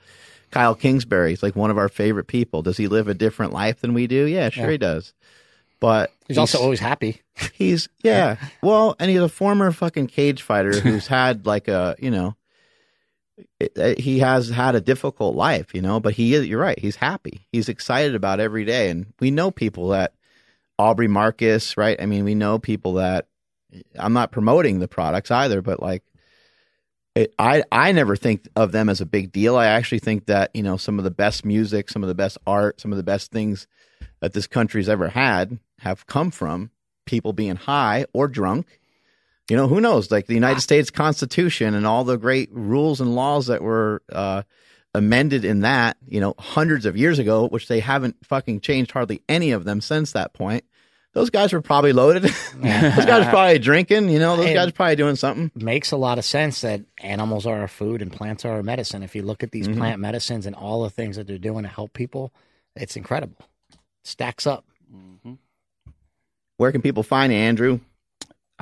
Kyle 0.51 0.75
Kingsbury 0.75 1.33
is 1.33 1.41
like 1.43 1.55
one 1.55 1.71
of 1.71 1.77
our 1.77 1.87
favorite 1.89 2.27
people. 2.27 2.61
Does 2.61 2.77
he 2.77 2.87
live 2.87 3.07
a 3.07 3.13
different 3.13 3.53
life 3.53 3.79
than 3.81 3.93
we 3.93 4.07
do? 4.07 4.25
Yeah, 4.25 4.49
sure 4.49 4.65
Yeah. 4.65 4.71
he 4.71 4.77
does. 4.77 5.13
But 5.79 6.11
he's 6.27 6.37
also 6.37 6.59
always 6.59 6.79
happy 6.79 7.21
He's 7.53 7.87
yeah. 8.03 8.37
Well, 8.61 8.95
and 8.99 9.09
he's 9.11 9.19
a 9.21 9.29
former 9.29 9.71
fucking 9.71 10.07
cage 10.07 10.41
fighter 10.41 10.79
who's 10.79 11.07
had 11.19 11.45
like 11.45 11.67
a 11.67 11.95
you 11.99 12.09
know, 12.11 12.35
uh, 13.77 13.93
he 13.97 14.19
has 14.19 14.49
had 14.49 14.75
a 14.75 14.81
difficult 14.81 15.35
life, 15.35 15.73
you 15.73 15.81
know. 15.81 15.99
But 15.99 16.13
he 16.13 16.33
is. 16.33 16.47
You're 16.47 16.59
right. 16.59 16.79
He's 16.79 16.95
happy. 16.95 17.47
He's 17.51 17.69
excited 17.69 18.15
about 18.15 18.39
every 18.39 18.65
day, 18.65 18.89
and 18.89 19.13
we 19.19 19.31
know 19.31 19.51
people 19.51 19.89
that 19.89 20.13
Aubrey 20.79 21.07
Marcus, 21.07 21.77
right? 21.77 22.01
I 22.01 22.05
mean, 22.05 22.23
we 22.23 22.35
know 22.35 22.59
people 22.59 22.93
that. 22.93 23.27
I'm 23.99 24.13
not 24.13 24.31
promoting 24.31 24.79
the 24.79 24.87
products 24.87 25.31
either, 25.31 25.61
but 25.61 25.81
like. 25.81 26.03
It, 27.13 27.33
I 27.39 27.63
I 27.71 27.93
never 27.93 28.17
think 28.17 28.45
of 28.57 28.73
them 28.73 28.89
as 28.89 28.99
a 28.99 29.05
big 29.05 29.31
deal. 29.31 29.55
I 29.55 29.67
actually 29.67 29.99
think 29.99 30.25
that 30.25 30.51
you 30.53 30.61
know 30.61 30.75
some 30.75 30.97
of 30.97 31.05
the 31.05 31.11
best 31.11 31.45
music, 31.45 31.89
some 31.89 32.03
of 32.03 32.09
the 32.09 32.15
best 32.15 32.37
art, 32.45 32.81
some 32.81 32.91
of 32.91 32.97
the 32.97 33.03
best 33.03 33.31
things 33.31 33.67
that 34.19 34.33
this 34.33 34.47
country's 34.47 34.89
ever 34.89 35.07
had 35.09 35.59
have 35.79 36.07
come 36.07 36.29
from 36.29 36.71
people 37.05 37.31
being 37.31 37.55
high 37.55 38.05
or 38.13 38.27
drunk. 38.27 38.79
You 39.49 39.55
know, 39.55 39.67
who 39.67 39.79
knows? 39.79 40.09
Like 40.11 40.25
the 40.27 40.33
United 40.33 40.61
States 40.61 40.89
Constitution 40.89 41.75
and 41.75 41.85
all 41.85 42.03
the 42.03 42.17
great 42.17 42.49
rules 42.51 42.99
and 43.01 43.13
laws 43.15 43.47
that 43.47 43.61
were 43.61 44.01
uh, 44.11 44.41
amended 44.95 45.45
in 45.45 45.59
that, 45.61 45.97
you 46.07 46.19
know, 46.19 46.33
hundreds 46.39 46.85
of 46.85 46.97
years 46.97 47.19
ago, 47.19 47.47
which 47.47 47.67
they 47.67 47.79
haven't 47.79 48.15
fucking 48.25 48.61
changed 48.61 48.91
hardly 48.91 49.21
any 49.29 49.51
of 49.51 49.63
them 49.63 49.81
since 49.81 50.13
that 50.13 50.33
point. 50.33 50.63
Those 51.13 51.29
guys 51.29 51.53
were 51.53 51.61
probably 51.61 51.93
loaded. 51.93 52.23
those 52.55 52.61
guys 52.63 53.23
were 53.25 53.29
probably 53.29 53.59
drinking. 53.59 54.09
You 54.09 54.19
know, 54.19 54.35
those 54.35 54.47
And- 54.47 54.55
guys 54.55 54.65
were 54.65 54.71
probably 54.73 54.95
doing 54.97 55.15
something. 55.15 55.51
makes 55.55 55.91
a 55.91 55.97
lot 55.97 56.17
of 56.17 56.25
sense 56.25 56.61
that 56.61 56.81
animals 56.97 57.45
are 57.45 57.61
our 57.61 57.67
food 57.67 58.01
and 58.01 58.11
plants 58.11 58.45
are 58.45 58.51
our 58.53 58.63
medicine. 58.63 59.03
If 59.03 59.15
you 59.15 59.21
look 59.21 59.43
at 59.43 59.51
these 59.51 59.67
Mhm. 59.67 59.77
plant 59.77 60.01
medicines 60.01 60.45
and 60.45 60.55
all 60.55 60.83
the 60.83 60.89
things 60.89 61.15
that 61.17 61.27
they're 61.27 61.37
doing 61.37 61.63
to 61.63 61.69
help 61.69 61.93
people, 61.93 62.33
it's 62.75 62.97
incredible. 62.97 63.37
Stacks 64.03 64.45
up. 64.47 64.65
Mhm. 64.93 65.37
Where 66.57 66.71
can 66.71 66.81
people 66.81 67.03
find 67.03 67.31
you, 67.31 67.37
Andrew? 67.39 67.79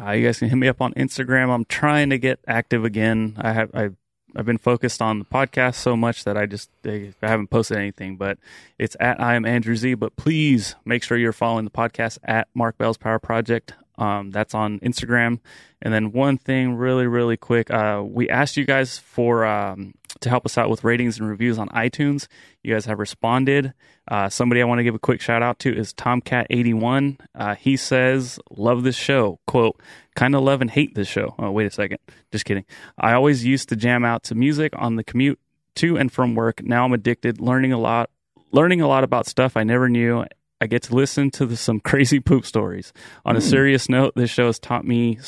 Uh, 0.02 0.12
you 0.12 0.26
guys 0.26 0.40
can 0.40 0.50
hit 0.50 0.56
me 0.56 0.68
up 0.68 0.82
on 0.82 0.94
Instagram. 0.94 1.50
I'm 1.50 1.66
trying 1.66 2.10
to 2.10 2.18
get 2.18 2.40
active 2.48 2.84
again. 2.84 3.36
I 3.40 3.54
have 3.54 3.72
I 3.76 3.90
I've 4.36 4.46
been 4.46 4.58
focused 4.58 5.02
on 5.02 5.20
the 5.20 5.26
podcast 5.26 5.76
so 5.76 5.96
much 5.96 6.24
that 6.24 6.38
I 6.38 6.48
just 6.48 6.70
I 6.86 7.14
haven't 7.22 7.50
posted 7.50 7.78
anything. 7.78 8.18
But 8.18 8.40
it's 8.80 8.98
at 9.00 9.22
I 9.22 9.36
am 9.36 9.46
Andrew 9.46 9.76
Z. 9.76 9.94
But 9.96 10.16
please 10.16 10.76
make 10.86 11.04
sure 11.04 11.18
you're 11.18 11.34
following 11.34 11.66
the 11.66 11.72
podcast 11.72 12.18
at 12.24 12.48
Mark 12.56 12.78
Bell's 12.78 12.98
Power 12.98 13.20
Project. 13.20 13.74
Um, 13.98 14.32
that's 14.32 14.56
on 14.56 14.80
Instagram. 14.80 15.40
And 15.82 15.94
then 15.94 16.12
one 16.12 16.38
thing, 16.38 16.74
really, 16.74 17.06
really 17.06 17.38
quick, 17.38 17.70
uh, 17.70 18.02
we 18.04 18.28
asked 18.30 18.58
you 18.58 18.66
guys 18.66 18.98
for 18.98 19.46
um, 19.46 19.94
to 20.24 20.30
help 20.30 20.46
us 20.46 20.58
out 20.58 20.70
with 20.70 20.84
ratings 20.84 21.20
and 21.20 21.30
reviews 21.30 21.58
on 21.58 21.70
iTunes. 21.70 22.28
You 22.64 22.74
guys 22.74 22.86
have 22.86 23.00
responded. 23.00 23.74
Uh, 24.10 24.30
somebody 24.30 24.62
I 24.62 24.66
want 24.66 24.80
to 24.80 24.84
give 24.84 24.96
a 24.96 25.00
quick 25.00 25.22
shout 25.22 25.44
out 25.44 25.60
to 25.60 25.76
is 25.76 25.94
Tomcat81. 25.94 27.20
Uh, 27.36 27.56
he 27.56 27.78
says, 27.78 28.40
"Love 28.50 28.84
this 28.84 28.96
show." 28.96 29.40
Quote, 29.48 29.80
"Kind 30.16 30.36
of 30.36 30.42
love 30.42 30.62
and 30.62 30.72
hate 30.72 30.96
this 30.96 31.08
show." 31.08 31.36
Oh, 31.38 31.52
wait 31.52 31.68
a 31.68 31.72
second. 31.72 32.00
Just 32.32 32.46
kidding. 32.46 32.66
I 32.98 33.14
always 33.14 33.46
used 33.46 33.70
to 33.70 33.76
jam 33.76 34.04
out 34.04 34.24
to 34.24 34.36
music 34.36 34.74
on 34.78 34.96
the 34.96 35.04
commute 35.04 35.40
to 35.76 35.98
and 35.98 36.12
from 36.12 36.36
work. 36.36 36.64
Now 36.64 36.86
I'm 36.86 36.94
addicted, 36.94 37.40
learning 37.40 37.74
a 37.74 37.80
lot, 37.80 38.10
learning 38.52 38.82
a 38.82 38.88
lot 38.88 39.04
about 39.04 39.28
stuff 39.28 39.56
I 39.56 39.64
never 39.64 39.90
knew. 39.90 40.26
I 40.60 40.68
get 40.68 40.84
to 40.84 40.96
listen 40.96 41.30
to 41.32 41.46
the, 41.46 41.58
some 41.58 41.80
crazy 41.82 42.20
poop 42.20 42.46
stories. 42.46 42.94
On 43.26 43.36
a 43.36 43.42
serious 43.42 43.90
note, 43.90 44.14
this 44.16 44.30
show 44.30 44.48
has 44.48 44.60
taught 44.60 44.86
me 44.86 45.20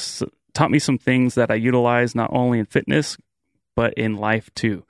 taught 0.54 0.72
me 0.72 0.80
some 0.80 0.98
things 0.98 1.36
that 1.36 1.52
I 1.52 1.56
utilize 1.56 2.16
not 2.16 2.30
only 2.32 2.60
in 2.60 2.66
fitness 2.66 3.18
but 3.76 3.94
in 3.96 4.16
life 4.18 4.50
too. 4.56 4.84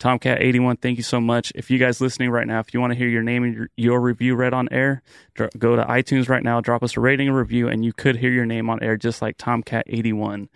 Tomcat81, 0.00 0.80
thank 0.80 0.96
you 0.96 1.04
so 1.04 1.20
much. 1.20 1.52
If 1.54 1.70
you 1.70 1.78
guys 1.78 2.00
listening 2.00 2.30
right 2.30 2.46
now, 2.46 2.58
if 2.58 2.74
you 2.74 2.80
want 2.80 2.92
to 2.92 2.98
hear 2.98 3.06
your 3.08 3.22
name 3.22 3.44
and 3.44 3.54
your, 3.54 3.68
your 3.76 4.00
review 4.00 4.34
read 4.34 4.52
on 4.52 4.68
air, 4.72 5.00
dro- 5.34 5.48
go 5.56 5.76
to 5.76 5.84
iTunes 5.84 6.28
right 6.28 6.42
now, 6.42 6.60
drop 6.60 6.82
us 6.82 6.96
a 6.96 7.00
rating 7.00 7.28
and 7.28 7.36
review, 7.36 7.68
and 7.68 7.84
you 7.84 7.92
could 7.92 8.16
hear 8.16 8.32
your 8.32 8.44
name 8.46 8.68
on 8.68 8.82
air 8.82 8.96
just 8.96 9.22
like 9.22 9.38
Tomcat81. 9.38 10.48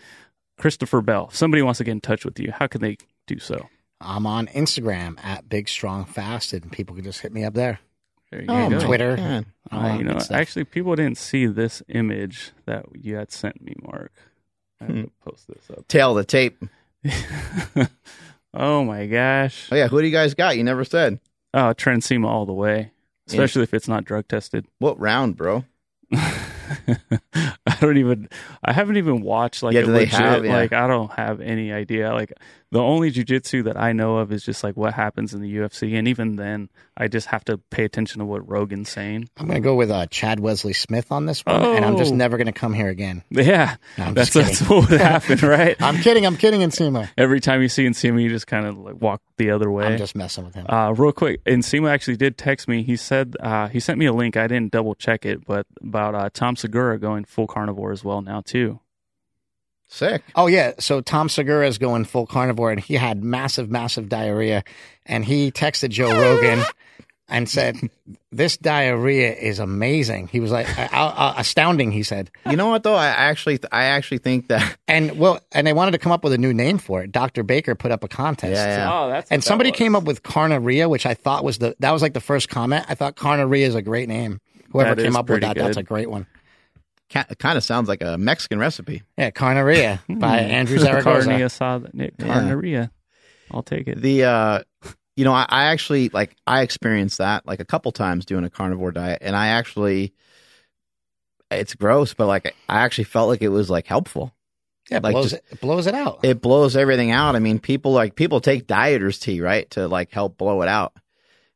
Christopher 0.58 1.00
Bell, 1.00 1.28
if 1.30 1.36
somebody 1.36 1.62
wants 1.62 1.78
to 1.78 1.84
get 1.84 1.92
in 1.92 2.00
touch 2.00 2.24
with 2.24 2.40
you, 2.40 2.50
how 2.50 2.66
can 2.66 2.80
they 2.80 2.96
do 3.28 3.38
so? 3.38 3.68
I'm 4.00 4.26
on 4.26 4.46
Instagram 4.48 5.22
at 5.24 5.48
Big 5.48 5.68
Strong 5.68 6.06
Fasted, 6.06 6.64
and 6.64 6.72
people 6.72 6.94
can 6.96 7.04
just 7.04 7.20
hit 7.20 7.32
me 7.32 7.44
up 7.44 7.54
there. 7.54 7.78
There 8.32 8.40
you 8.42 8.46
Oh, 8.48 8.68
go. 8.70 8.80
Twitter. 8.80 9.16
God. 9.16 9.46
Uh, 9.70 9.96
you 9.98 10.04
know, 10.04 10.18
actually, 10.32 10.64
people 10.64 10.96
didn't 10.96 11.18
see 11.18 11.46
this 11.46 11.82
image 11.88 12.50
that 12.64 12.86
you 12.94 13.14
had 13.16 13.30
sent 13.30 13.62
me, 13.62 13.74
Mark. 13.82 14.12
I 14.80 14.84
have 14.86 14.94
Hmm. 14.94 15.02
to 15.02 15.10
post 15.24 15.46
this 15.46 15.70
up. 15.70 15.86
Tail 15.88 16.14
the 16.14 16.24
tape. 16.24 16.62
oh 18.54 18.84
my 18.84 19.06
gosh! 19.06 19.68
Oh 19.70 19.76
yeah, 19.76 19.88
who 19.88 20.00
do 20.00 20.06
you 20.06 20.12
guys 20.12 20.34
got? 20.34 20.56
You 20.56 20.64
never 20.64 20.84
said. 20.84 21.20
Oh, 21.54 21.72
Transema 21.74 22.26
all 22.26 22.46
the 22.46 22.52
way, 22.52 22.90
especially 23.28 23.62
if 23.62 23.72
it's 23.74 23.88
not 23.88 24.04
drug 24.04 24.28
tested. 24.28 24.66
What 24.78 24.98
round, 25.00 25.36
bro? 25.36 25.64
I 26.12 27.76
don't 27.80 27.96
even. 27.96 28.28
I 28.64 28.72
haven't 28.72 28.96
even 28.96 29.22
watched 29.22 29.62
like 29.62 29.74
Yeah, 29.74 29.82
do 29.82 29.92
they 29.92 30.06
have- 30.06 30.44
yeah. 30.44 30.52
Like 30.54 30.72
I 30.72 30.86
don't 30.86 31.12
have 31.12 31.40
any 31.40 31.72
idea. 31.72 32.12
Like 32.12 32.32
the 32.72 32.80
only 32.80 33.12
jujitsu 33.12 33.64
that 33.64 33.76
I 33.76 33.92
know 33.92 34.16
of 34.18 34.32
is 34.32 34.44
just 34.44 34.64
like 34.64 34.76
what 34.76 34.92
happens 34.94 35.32
in 35.34 35.40
the 35.40 35.56
UFC, 35.56 35.96
and 35.98 36.08
even 36.08 36.36
then, 36.36 36.68
I 36.96 37.08
just 37.08 37.28
have 37.28 37.44
to 37.46 37.58
pay 37.58 37.84
attention 37.84 38.18
to 38.20 38.24
what 38.24 38.48
Rogan's 38.48 38.88
saying. 38.88 39.28
I'm 39.36 39.46
going 39.46 39.62
to 39.62 39.64
go 39.64 39.74
with 39.74 39.90
uh, 39.90 40.06
Chad 40.06 40.40
Wesley 40.40 40.72
Smith 40.72 41.12
on 41.12 41.26
this 41.26 41.44
one, 41.46 41.62
and 41.62 41.84
I'm 41.84 41.96
just 41.96 42.12
Oh. 42.12 42.16
never 42.16 42.36
going 42.36 42.46
to 42.46 42.52
come 42.52 42.74
here 42.74 42.88
again. 42.88 43.22
Yeah, 43.30 43.76
No, 43.98 44.04
I'm 44.06 44.14
that's 44.14 44.32
that's 44.32 44.60
what 44.68 44.90
would 44.90 45.00
happen, 45.00 45.38
right? 45.48 45.80
I'm 45.80 45.98
kidding. 45.98 46.26
I'm 46.26 46.36
kidding, 46.36 46.60
Nsima. 46.62 47.08
Every 47.16 47.40
time 47.40 47.62
you 47.62 47.68
see 47.68 47.86
Nsima, 47.86 48.22
you 48.22 48.28
just 48.28 48.46
kind 48.46 48.66
of 48.66 48.76
like 48.78 49.00
walk 49.00 49.22
the 49.36 49.50
other 49.50 49.70
way. 49.70 49.86
I'm 49.86 49.98
just 49.98 50.16
messing 50.16 50.44
with 50.44 50.54
him. 50.54 50.66
Uh, 50.68 50.92
real 50.96 51.12
quick, 51.12 51.44
Nsima 51.44 51.90
actually 51.90 52.16
did 52.16 52.36
text 52.36 52.66
me. 52.68 52.82
He 52.82 52.96
said 52.96 53.36
uh, 53.40 53.68
he 53.68 53.78
sent 53.80 53.98
me 53.98 54.06
a 54.06 54.12
link. 54.12 54.36
I 54.36 54.46
didn't 54.48 54.72
double 54.72 54.94
check 54.94 55.24
it, 55.26 55.44
but 55.46 55.66
about 55.82 56.14
uh, 56.14 56.30
Tom 56.32 56.56
Segura 56.56 56.98
going 56.98 57.24
full 57.24 57.46
carnivore 57.46 57.92
as 57.92 58.02
well 58.02 58.22
now 58.22 58.40
too. 58.40 58.80
Sick. 59.88 60.22
Oh 60.34 60.46
yeah, 60.48 60.72
so 60.78 61.00
Tom 61.00 61.28
Segura 61.28 61.66
is 61.68 61.78
going 61.78 62.04
full 62.04 62.26
carnivore, 62.26 62.70
and 62.70 62.80
he 62.80 62.94
had 62.94 63.22
massive, 63.22 63.70
massive 63.70 64.08
diarrhea, 64.08 64.64
and 65.06 65.24
he 65.24 65.50
texted 65.52 65.90
Joe 65.90 66.10
Rogan 66.20 66.64
and 67.28 67.48
said, 67.48 67.76
"This 68.32 68.56
diarrhea 68.56 69.32
is 69.32 69.58
amazing." 69.60 70.26
He 70.28 70.40
was 70.40 70.50
like, 70.50 70.66
uh, 70.78 70.88
uh, 70.92 71.34
"Astounding," 71.36 71.92
he 71.92 72.02
said. 72.02 72.30
You 72.50 72.56
know 72.56 72.68
what 72.68 72.82
though? 72.82 72.94
I 72.96 73.06
actually, 73.06 73.58
I 73.70 73.84
actually 73.84 74.18
think 74.18 74.48
that. 74.48 74.76
And 74.88 75.18
well, 75.18 75.40
and 75.52 75.66
they 75.66 75.72
wanted 75.72 75.90
to 75.92 75.98
come 75.98 76.12
up 76.12 76.22
with 76.24 76.32
a 76.32 76.38
new 76.38 76.54
name 76.54 76.78
for 76.78 77.02
it. 77.02 77.10
Dr. 77.12 77.42
Baker 77.42 77.74
put 77.74 77.90
up 77.90 78.02
a 78.04 78.08
contest. 78.08 78.54
Yeah, 78.54 78.76
yeah. 78.78 78.92
Oh, 78.92 79.08
that's 79.08 79.30
And 79.30 79.38
what 79.38 79.44
that 79.44 79.48
somebody 79.48 79.70
was. 79.72 79.78
came 79.78 79.96
up 79.96 80.04
with 80.04 80.22
carnaria, 80.22 80.88
which 80.88 81.06
I 81.06 81.14
thought 81.14 81.42
was 81.44 81.58
the 81.58 81.74
that 81.80 81.90
was 81.90 82.02
like 82.02 82.14
the 82.14 82.20
first 82.20 82.48
comment. 82.48 82.86
I 82.88 82.94
thought 82.94 83.16
carnaria 83.16 83.66
is 83.66 83.74
a 83.74 83.82
great 83.82 84.08
name. 84.08 84.40
Whoever 84.70 84.94
That 84.94 85.02
came 85.02 85.16
up 85.16 85.24
with 85.28 85.40
pretty 85.40 85.46
that, 85.46 85.56
that's 85.56 85.76
a 85.76 85.82
great 85.82 86.08
one. 86.10 86.26
Kind 87.10 87.56
of 87.56 87.62
sounds 87.64 87.88
like 87.88 88.02
a 88.02 88.18
Mexican 88.18 88.58
recipe. 88.58 89.02
Yeah, 89.16 89.30
carnaria 89.30 90.00
by. 90.08 90.38
Andrew 90.40 90.78
Zaragoza. 90.78 91.28
Carne 91.28 91.40
asada, 91.40 91.94
Nick, 91.94 92.16
carneria. 92.16 92.90
I'll 93.50 93.62
take 93.62 93.86
it. 93.88 94.00
The 94.02 94.24
uh 94.24 94.62
you 95.16 95.24
know, 95.24 95.32
I, 95.32 95.46
I 95.48 95.64
actually 95.66 96.08
like 96.10 96.36
I 96.46 96.62
experienced 96.62 97.18
that 97.18 97.46
like 97.46 97.60
a 97.60 97.64
couple 97.64 97.92
times 97.92 98.24
doing 98.26 98.44
a 98.44 98.50
carnivore 98.50 98.90
diet 98.92 99.18
and 99.22 99.36
I 99.36 99.48
actually 99.48 100.14
it's 101.50 101.74
gross, 101.74 102.12
but 102.12 102.26
like 102.26 102.54
I 102.68 102.80
actually 102.80 103.04
felt 103.04 103.28
like 103.28 103.42
it 103.42 103.48
was 103.48 103.70
like 103.70 103.86
helpful. 103.86 104.34
Yeah, 104.90 104.98
it 104.98 105.02
Like, 105.04 105.12
blows 105.14 105.30
just- 105.30 105.34
it, 105.34 105.44
it 105.52 105.60
blows 105.60 105.86
it 105.86 105.94
out. 105.94 106.20
It 106.24 106.40
blows 106.40 106.76
everything 106.76 107.10
out. 107.12 107.36
I 107.36 107.38
mean, 107.38 107.58
people 107.60 107.92
like 107.92 108.16
people 108.16 108.40
take 108.40 108.66
dieters 108.66 109.20
tea, 109.20 109.40
right? 109.40 109.70
To 109.70 109.86
like 109.88 110.10
help 110.10 110.36
blow 110.38 110.62
it 110.62 110.68
out. 110.68 110.92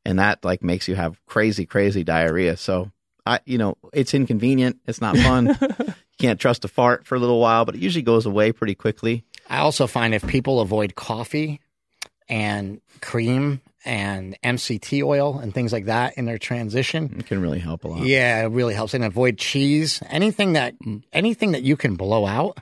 And 0.05 0.19
that 0.19 0.45
like 0.45 0.63
makes 0.63 0.89
you 0.89 0.95
have 0.95 1.21
crazy, 1.27 1.67
crazy 1.67 2.05
diarrhea. 2.05 2.57
So 2.57 2.91
I 3.31 3.41
you 3.47 3.59
know, 3.59 3.77
it's 3.93 4.15
inconvenient. 4.15 4.79
It's 4.87 5.01
not 5.01 5.17
fun. 5.17 5.57
you 5.79 5.95
can't 6.19 6.41
trust 6.41 6.65
a 6.65 6.69
fart 6.69 7.07
for 7.07 7.15
a 7.15 7.19
little 7.19 7.41
while, 7.41 7.65
but 7.65 7.75
it 7.75 7.81
usually 7.81 8.03
goes 8.03 8.27
away 8.27 8.53
pretty 8.53 8.75
quickly. 8.75 9.25
I 9.49 9.59
also 9.59 9.87
find 9.87 10.15
if 10.15 10.27
people 10.27 10.61
avoid 10.61 10.95
coffee 10.95 11.61
and 12.29 12.81
cream 13.01 13.61
and 13.85 14.37
MCT 14.45 15.03
oil 15.03 15.39
and 15.39 15.55
things 15.55 15.73
like 15.73 15.87
that 15.87 16.17
in 16.19 16.25
their 16.27 16.39
transition, 16.39 17.17
It 17.19 17.27
can 17.27 17.41
really 17.41 17.59
help 17.59 17.85
a 17.85 17.89
lot. 17.89 18.03
yeah, 18.03 18.43
it 18.45 18.49
really 18.49 18.75
helps. 18.75 18.95
And 18.95 19.05
avoid 19.05 19.39
cheese, 19.39 20.03
anything 20.09 20.53
that 20.53 20.79
mm. 20.81 21.03
anything 21.13 21.53
that 21.53 21.63
you 21.63 21.77
can 21.77 21.97
blow 21.97 22.27
out. 22.27 22.59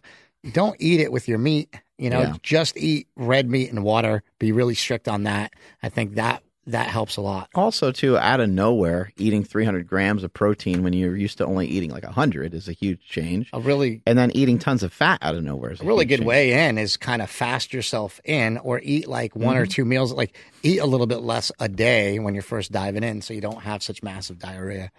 Don't 0.52 0.76
eat 0.78 1.00
it 1.00 1.10
with 1.10 1.26
your 1.28 1.38
meat. 1.38 1.74
You 1.98 2.10
know, 2.10 2.20
Yeah. 2.20 2.34
just 2.42 2.76
eat 2.76 3.08
red 3.16 3.50
meat 3.50 3.70
and 3.70 3.82
water. 3.82 4.22
Be 4.38 4.52
really 4.52 4.74
strict 4.74 5.08
on 5.08 5.24
that. 5.24 5.52
I 5.82 5.88
think 5.88 6.14
that 6.14 6.42
that 6.68 6.86
helps 6.88 7.16
a 7.16 7.20
lot. 7.20 7.48
Also, 7.54 7.90
too, 7.92 8.16
out 8.16 8.40
of 8.40 8.48
nowhere, 8.48 9.10
eating 9.16 9.42
300 9.44 9.86
grams 9.86 10.22
of 10.22 10.32
protein 10.32 10.82
when 10.82 10.92
you're 10.92 11.16
used 11.16 11.38
to 11.38 11.44
only 11.46 11.66
eating 11.66 11.90
like 11.90 12.04
100 12.04 12.54
is 12.54 12.68
a 12.68 12.72
huge 12.72 13.00
change. 13.08 13.50
A 13.52 13.60
really 13.60 14.02
And 14.06 14.16
then 14.18 14.30
eating 14.32 14.58
tons 14.58 14.82
of 14.82 14.92
fat 14.92 15.18
out 15.22 15.34
of 15.34 15.42
nowhere 15.42 15.72
is 15.72 15.80
a, 15.80 15.84
a 15.84 15.86
really 15.86 16.04
good 16.04 16.18
change. 16.18 16.26
way 16.28 16.68
in 16.68 16.78
is 16.78 16.96
kind 16.96 17.20
of 17.22 17.28
fast 17.30 17.72
yourself 17.72 18.20
in 18.24 18.58
or 18.58 18.80
eat 18.82 19.08
like 19.08 19.34
one 19.34 19.54
Mm-hmm. 19.56 19.62
or 19.62 19.66
two 19.66 19.84
meals 19.84 20.12
like 20.12 20.36
eat 20.62 20.78
a 20.78 20.86
little 20.86 21.06
bit 21.06 21.20
less 21.22 21.50
a 21.58 21.68
day 21.68 22.18
when 22.18 22.34
you're 22.34 22.42
first 22.42 22.70
diving 22.72 23.02
in 23.02 23.22
so 23.22 23.34
you 23.34 23.40
don't 23.40 23.62
have 23.62 23.82
such 23.82 24.02
massive 24.02 24.38
diarrhea 24.38 24.90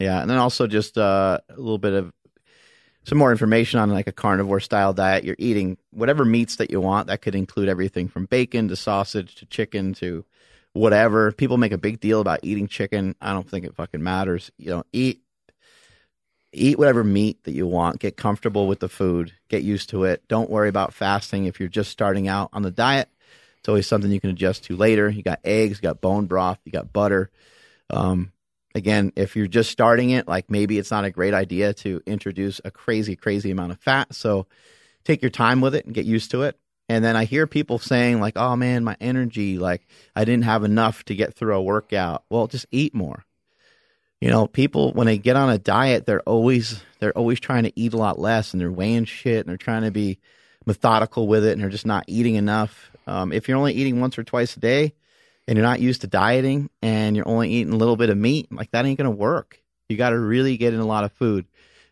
Yeah, 0.00 0.20
and 0.20 0.28
then 0.30 0.38
also 0.38 0.66
just 0.66 0.98
uh, 0.98 1.38
a 1.48 1.56
little 1.56 1.78
bit 1.78 1.92
of 1.92 2.12
some 3.06 3.18
more 3.18 3.30
information 3.30 3.78
on 3.80 3.90
like 3.90 4.06
a 4.06 4.12
carnivore 4.12 4.60
style 4.60 4.94
diet. 4.94 5.24
You're 5.24 5.36
eating 5.38 5.76
whatever 5.90 6.24
meats 6.24 6.56
that 6.56 6.70
you 6.70 6.80
want. 6.80 7.08
That 7.08 7.20
could 7.20 7.34
include 7.34 7.68
everything 7.68 8.08
from 8.08 8.24
bacon 8.24 8.68
to 8.68 8.76
sausage 8.76 9.34
to 9.36 9.46
chicken 9.46 9.92
to 9.94 10.24
whatever. 10.74 11.32
People 11.32 11.56
make 11.56 11.72
a 11.72 11.78
big 11.78 12.00
deal 12.00 12.20
about 12.20 12.40
eating 12.42 12.68
chicken. 12.68 13.14
I 13.20 13.32
don't 13.32 13.48
think 13.48 13.64
it 13.64 13.74
fucking 13.74 14.02
matters. 14.02 14.52
You 14.58 14.70
know, 14.70 14.84
eat 14.92 15.22
eat 16.52 16.78
whatever 16.78 17.02
meat 17.02 17.42
that 17.44 17.52
you 17.52 17.66
want. 17.66 17.98
Get 17.98 18.16
comfortable 18.16 18.68
with 18.68 18.80
the 18.80 18.88
food. 18.88 19.32
Get 19.48 19.62
used 19.62 19.90
to 19.90 20.04
it. 20.04 20.22
Don't 20.28 20.50
worry 20.50 20.68
about 20.68 20.94
fasting 20.94 21.46
if 21.46 21.58
you're 21.58 21.68
just 21.68 21.90
starting 21.90 22.28
out 22.28 22.50
on 22.52 22.62
the 22.62 22.70
diet. 22.70 23.08
It's 23.58 23.68
always 23.68 23.86
something 23.86 24.10
you 24.10 24.20
can 24.20 24.30
adjust 24.30 24.64
to 24.64 24.76
later. 24.76 25.08
You 25.08 25.22
got 25.22 25.40
eggs, 25.42 25.78
you 25.78 25.82
got 25.82 26.00
bone 26.00 26.26
broth, 26.26 26.58
you 26.64 26.70
got 26.70 26.92
butter. 26.92 27.30
Um, 27.90 28.30
again, 28.74 29.12
if 29.16 29.36
you're 29.36 29.46
just 29.46 29.70
starting 29.70 30.10
it, 30.10 30.28
like 30.28 30.50
maybe 30.50 30.78
it's 30.78 30.90
not 30.90 31.04
a 31.04 31.10
great 31.10 31.34
idea 31.34 31.72
to 31.74 32.02
introduce 32.06 32.60
a 32.64 32.70
crazy, 32.70 33.16
crazy 33.16 33.50
amount 33.50 33.72
of 33.72 33.80
fat. 33.80 34.14
So 34.14 34.46
take 35.04 35.22
your 35.22 35.30
time 35.30 35.60
with 35.60 35.74
it 35.74 35.86
and 35.86 35.94
get 35.94 36.04
used 36.04 36.30
to 36.32 36.42
it. 36.42 36.58
And 36.88 37.04
then 37.04 37.16
I 37.16 37.24
hear 37.24 37.46
people 37.46 37.78
saying, 37.78 38.20
like, 38.20 38.36
oh 38.36 38.56
man, 38.56 38.84
my 38.84 38.96
energy, 39.00 39.58
like 39.58 39.86
I 40.14 40.24
didn't 40.24 40.44
have 40.44 40.64
enough 40.64 41.04
to 41.04 41.14
get 41.14 41.34
through 41.34 41.56
a 41.56 41.62
workout. 41.62 42.24
Well, 42.28 42.46
just 42.46 42.66
eat 42.70 42.94
more. 42.94 43.24
You 44.20 44.30
know, 44.30 44.46
people 44.46 44.92
when 44.92 45.06
they 45.06 45.18
get 45.18 45.36
on 45.36 45.50
a 45.50 45.58
diet, 45.58 46.06
they're 46.06 46.20
always 46.22 46.82
they're 47.00 47.16
always 47.16 47.40
trying 47.40 47.64
to 47.64 47.72
eat 47.78 47.94
a 47.94 47.98
lot 47.98 48.18
less 48.18 48.52
and 48.52 48.60
they're 48.60 48.72
weighing 48.72 49.04
shit 49.04 49.40
and 49.40 49.48
they're 49.48 49.56
trying 49.56 49.82
to 49.82 49.90
be 49.90 50.18
methodical 50.66 51.26
with 51.26 51.44
it 51.44 51.52
and 51.52 51.62
they're 51.62 51.70
just 51.70 51.86
not 51.86 52.04
eating 52.06 52.34
enough. 52.34 52.90
Um, 53.06 53.32
if 53.32 53.48
you're 53.48 53.58
only 53.58 53.74
eating 53.74 54.00
once 54.00 54.18
or 54.18 54.24
twice 54.24 54.56
a 54.56 54.60
day, 54.60 54.94
and 55.46 55.56
you're 55.56 55.66
not 55.66 55.80
used 55.80 56.00
to 56.02 56.06
dieting 56.06 56.70
and 56.80 57.16
you're 57.16 57.28
only 57.28 57.50
eating 57.50 57.72
a 57.72 57.76
little 57.76 57.96
bit 57.96 58.10
of 58.10 58.16
meat, 58.16 58.50
like 58.50 58.70
that 58.70 58.86
ain't 58.86 58.98
going 58.98 59.10
to 59.10 59.16
work. 59.16 59.60
You 59.88 59.96
got 59.96 60.10
to 60.10 60.18
really 60.18 60.56
get 60.56 60.74
in 60.74 60.80
a 60.80 60.86
lot 60.86 61.04
of 61.04 61.12
food. 61.12 61.46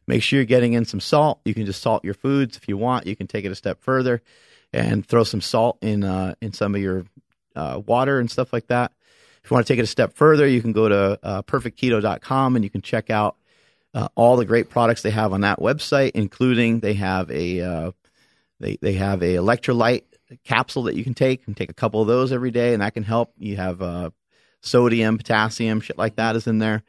Make 0.07 0.23
sure 0.23 0.39
you're 0.39 0.47
getting 0.47 0.73
in 0.73 0.85
some 0.85 1.01
salt. 1.01 1.41
You 1.45 1.55
can 1.55 1.67
just 1.67 1.83
salt 1.83 2.05
your 2.05 2.15
foods 2.15 2.57
if 2.57 2.67
you 2.67 2.77
want. 2.77 3.07
You 3.07 3.15
can 3.15 3.27
take 3.27 3.45
it 3.45 3.53
a 3.53 3.55
step 3.55 3.83
further 3.83 4.23
and 4.73 5.07
throw 5.07 5.25
some 5.25 5.41
salt 5.41 5.79
in 5.83 6.05
uh, 6.05 6.35
in 6.41 6.53
some 6.53 6.75
of 6.75 6.81
your 6.81 7.05
uh, 7.55 7.81
water 7.85 8.19
and 8.19 8.31
stuff 8.31 8.53
like 8.53 8.69
that. 8.69 8.93
If 9.45 9.51
you 9.51 9.55
want 9.55 9.67
to 9.67 9.73
take 9.73 9.81
it 9.81 9.85
a 9.85 9.87
step 9.87 10.15
further, 10.15 10.47
you 10.47 10.63
can 10.63 10.73
go 10.73 10.89
to 10.89 11.19
uh, 11.23 11.43
perfectketo.com 11.43 12.57
and 12.57 12.65
you 12.65 12.71
can 12.71 12.81
check 12.81 13.11
out 13.11 13.37
uh, 13.95 14.09
all 14.15 14.37
the 14.37 14.45
great 14.45 14.71
products 14.71 15.03
they 15.03 15.11
have 15.11 15.33
on 15.33 15.43
that 15.43 15.59
website, 15.59 16.13
including 16.15 16.81
they 16.81 16.95
have 16.95 17.31
a 17.31 17.61
uh, 17.61 17.93
they 18.61 18.79
they 18.81 18.95
have 18.95 19.23
a 19.23 19.35
electrolyte 19.35 20.05
capsule 20.45 20.85
that 20.85 20.95
you 20.95 21.05
can 21.05 21.15
take 21.15 21.47
and 21.47 21.57
take 21.57 21.71
a 21.71 21.75
couple 21.75 22.01
of 22.01 22.07
those 22.07 22.33
every 22.33 22.51
day, 22.51 22.73
and 22.73 22.83
that 22.83 22.95
can 22.95 23.03
help. 23.03 23.33
You 23.39 23.57
have 23.57 23.83
uh, 23.83 24.11
sodium, 24.63 25.19
potassium, 25.19 25.81
shit 25.81 25.99
like 25.99 26.17
that 26.17 26.37
is 26.37 26.47
in 26.47 26.59
there. 26.59 26.83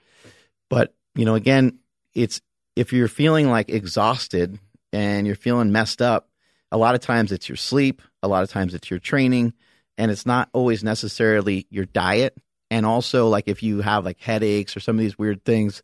But 0.69 0.93
you 1.15 1.25
know, 1.25 1.35
again, 1.35 1.79
it's 2.13 2.41
if 2.75 2.93
you're 2.93 3.07
feeling 3.07 3.49
like 3.49 3.69
exhausted 3.69 4.59
and 4.91 5.27
you're 5.27 5.35
feeling 5.35 5.71
messed 5.71 6.01
up, 6.01 6.29
a 6.73 6.77
lot 6.77 6.95
of 6.95 7.01
times 7.01 7.31
it's 7.31 7.47
your 7.47 7.55
sleep, 7.55 8.01
a 8.23 8.27
lot 8.27 8.43
of 8.43 8.49
times 8.49 8.73
it's 8.73 8.89
your 8.89 8.99
training, 8.99 9.53
and 9.95 10.09
it's 10.09 10.25
not 10.25 10.49
always 10.53 10.83
necessarily 10.83 11.67
your 11.69 11.85
diet. 11.85 12.35
And 12.71 12.83
also, 12.83 13.29
like 13.29 13.47
if 13.47 13.61
you 13.61 13.81
have 13.81 14.03
like 14.03 14.19
headaches 14.19 14.75
or 14.75 14.79
some 14.79 14.95
of 14.95 14.99
these 14.99 15.17
weird 15.17 15.45
things 15.45 15.83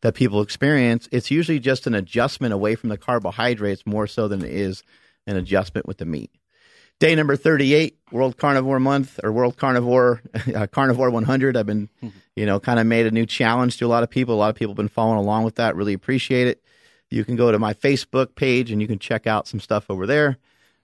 that 0.00 0.14
people 0.14 0.40
experience, 0.40 1.10
it's 1.12 1.30
usually 1.30 1.60
just 1.60 1.86
an 1.86 1.94
adjustment 1.94 2.54
away 2.54 2.74
from 2.74 2.88
the 2.88 2.96
carbohydrates 2.96 3.84
more 3.84 4.06
so 4.06 4.28
than 4.28 4.42
it 4.42 4.50
is 4.50 4.82
an 5.26 5.36
adjustment 5.36 5.86
with 5.86 5.98
the 5.98 6.06
meat. 6.06 6.30
Day 7.00 7.14
number 7.14 7.36
38, 7.36 7.98
World 8.10 8.38
Carnivore 8.38 8.80
Month 8.80 9.20
or 9.22 9.32
World 9.32 9.58
Carnivore 9.58 10.22
uh, 10.54 10.66
Carnivore 10.68 11.10
100. 11.10 11.54
I've 11.54 11.66
been, 11.66 11.90
you 12.34 12.46
know, 12.46 12.58
kind 12.58 12.80
of 12.80 12.86
made 12.86 13.04
a 13.04 13.10
new 13.10 13.26
challenge 13.26 13.76
to 13.76 13.86
a 13.86 13.88
lot 13.88 14.02
of 14.02 14.08
people. 14.08 14.34
A 14.34 14.36
lot 14.36 14.48
of 14.48 14.56
people 14.56 14.72
have 14.72 14.78
been 14.78 14.88
following 14.88 15.18
along 15.18 15.44
with 15.44 15.56
that. 15.56 15.76
Really 15.76 15.92
appreciate 15.92 16.48
it. 16.48 16.64
You 17.10 17.24
can 17.24 17.36
go 17.36 17.50
to 17.50 17.58
my 17.58 17.74
Facebook 17.74 18.34
page 18.34 18.70
and 18.70 18.80
you 18.80 18.86
can 18.86 18.98
check 18.98 19.26
out 19.26 19.48
some 19.48 19.60
stuff 19.60 19.86
over 19.88 20.06
there. 20.06 20.38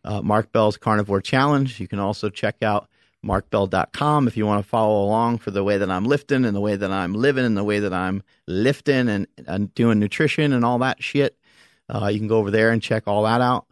Uh, 0.05 0.23
Mark 0.23 0.53
Bell's 0.53 0.77
Carnivore 0.77 1.21
Challenge. 1.21 1.81
You 1.81 1.89
can 1.89 1.99
also 1.99 2.29
check 2.29 2.63
out 2.63 2.89
markbell.com 3.25 4.29
if 4.29 4.37
you 4.37 4.47
want 4.47 4.63
to 4.63 4.69
follow 4.69 5.05
along 5.05 5.39
for 5.39 5.51
the 5.51 5.65
way 5.65 5.79
that 5.79 5.91
I'm 5.91 6.05
lifting 6.05 6.45
and 6.45 6.55
the 6.55 6.61
way 6.61 6.77
that 6.77 6.91
I'm 6.91 7.13
living 7.15 7.45
and 7.45 7.57
the 7.57 7.65
way 7.65 7.81
that 7.81 7.93
I'm 7.93 8.23
lifting 8.47 9.09
and, 9.09 9.27
and 9.47 9.75
doing 9.75 9.99
nutrition 9.99 10.53
and 10.53 10.65
all 10.65 10.79
that 10.79 11.03
shit. 11.03 11.37
Uh, 11.89 12.09
you 12.09 12.19
can 12.19 12.29
go 12.29 12.39
over 12.39 12.51
there 12.51 12.71
and 12.71 12.83
check 12.83 13.05
all 13.07 13.25
that 13.25 13.41
out. 13.41 13.67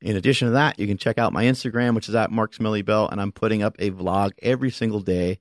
In 0.00 0.16
addition 0.16 0.48
to 0.48 0.52
that, 0.52 0.78
you 0.78 0.86
can 0.86 0.98
check 0.98 1.16
out 1.16 1.32
my 1.32 1.44
Instagram, 1.44 1.94
which 1.94 2.10
is 2.10 2.14
at 2.14 2.30
Mark 2.30 2.54
Bell, 2.58 3.08
and 3.08 3.20
I'm 3.20 3.32
putting 3.32 3.62
up 3.62 3.74
a 3.78 3.90
vlog 3.90 4.32
every 4.42 4.70
single 4.70 5.00
day 5.00 5.38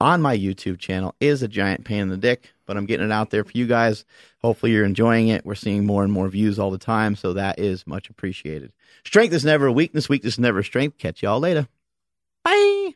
on 0.00 0.20
my 0.20 0.36
YouTube 0.36 0.78
channel. 0.78 1.14
It 1.20 1.26
is 1.26 1.42
a 1.42 1.48
giant 1.48 1.84
pain 1.84 2.00
in 2.00 2.08
the 2.08 2.16
dick, 2.16 2.52
but 2.70 2.76
I'm 2.76 2.86
getting 2.86 3.06
it 3.06 3.10
out 3.10 3.30
there 3.30 3.42
for 3.42 3.50
you 3.52 3.66
guys. 3.66 4.04
Hopefully, 4.42 4.70
you're 4.70 4.84
enjoying 4.84 5.26
it. 5.26 5.44
We're 5.44 5.56
seeing 5.56 5.84
more 5.84 6.04
and 6.04 6.12
more 6.12 6.28
views 6.28 6.56
all 6.56 6.70
the 6.70 6.78
time, 6.78 7.16
so 7.16 7.32
that 7.32 7.58
is 7.58 7.84
much 7.84 8.08
appreciated. 8.08 8.72
Strength 9.04 9.34
is 9.34 9.44
never 9.44 9.72
weakness, 9.72 10.08
weakness 10.08 10.34
is 10.34 10.38
never 10.38 10.62
strength. 10.62 10.96
Catch 10.96 11.20
y'all 11.20 11.40
later. 11.40 11.66
Bye. 12.44 12.94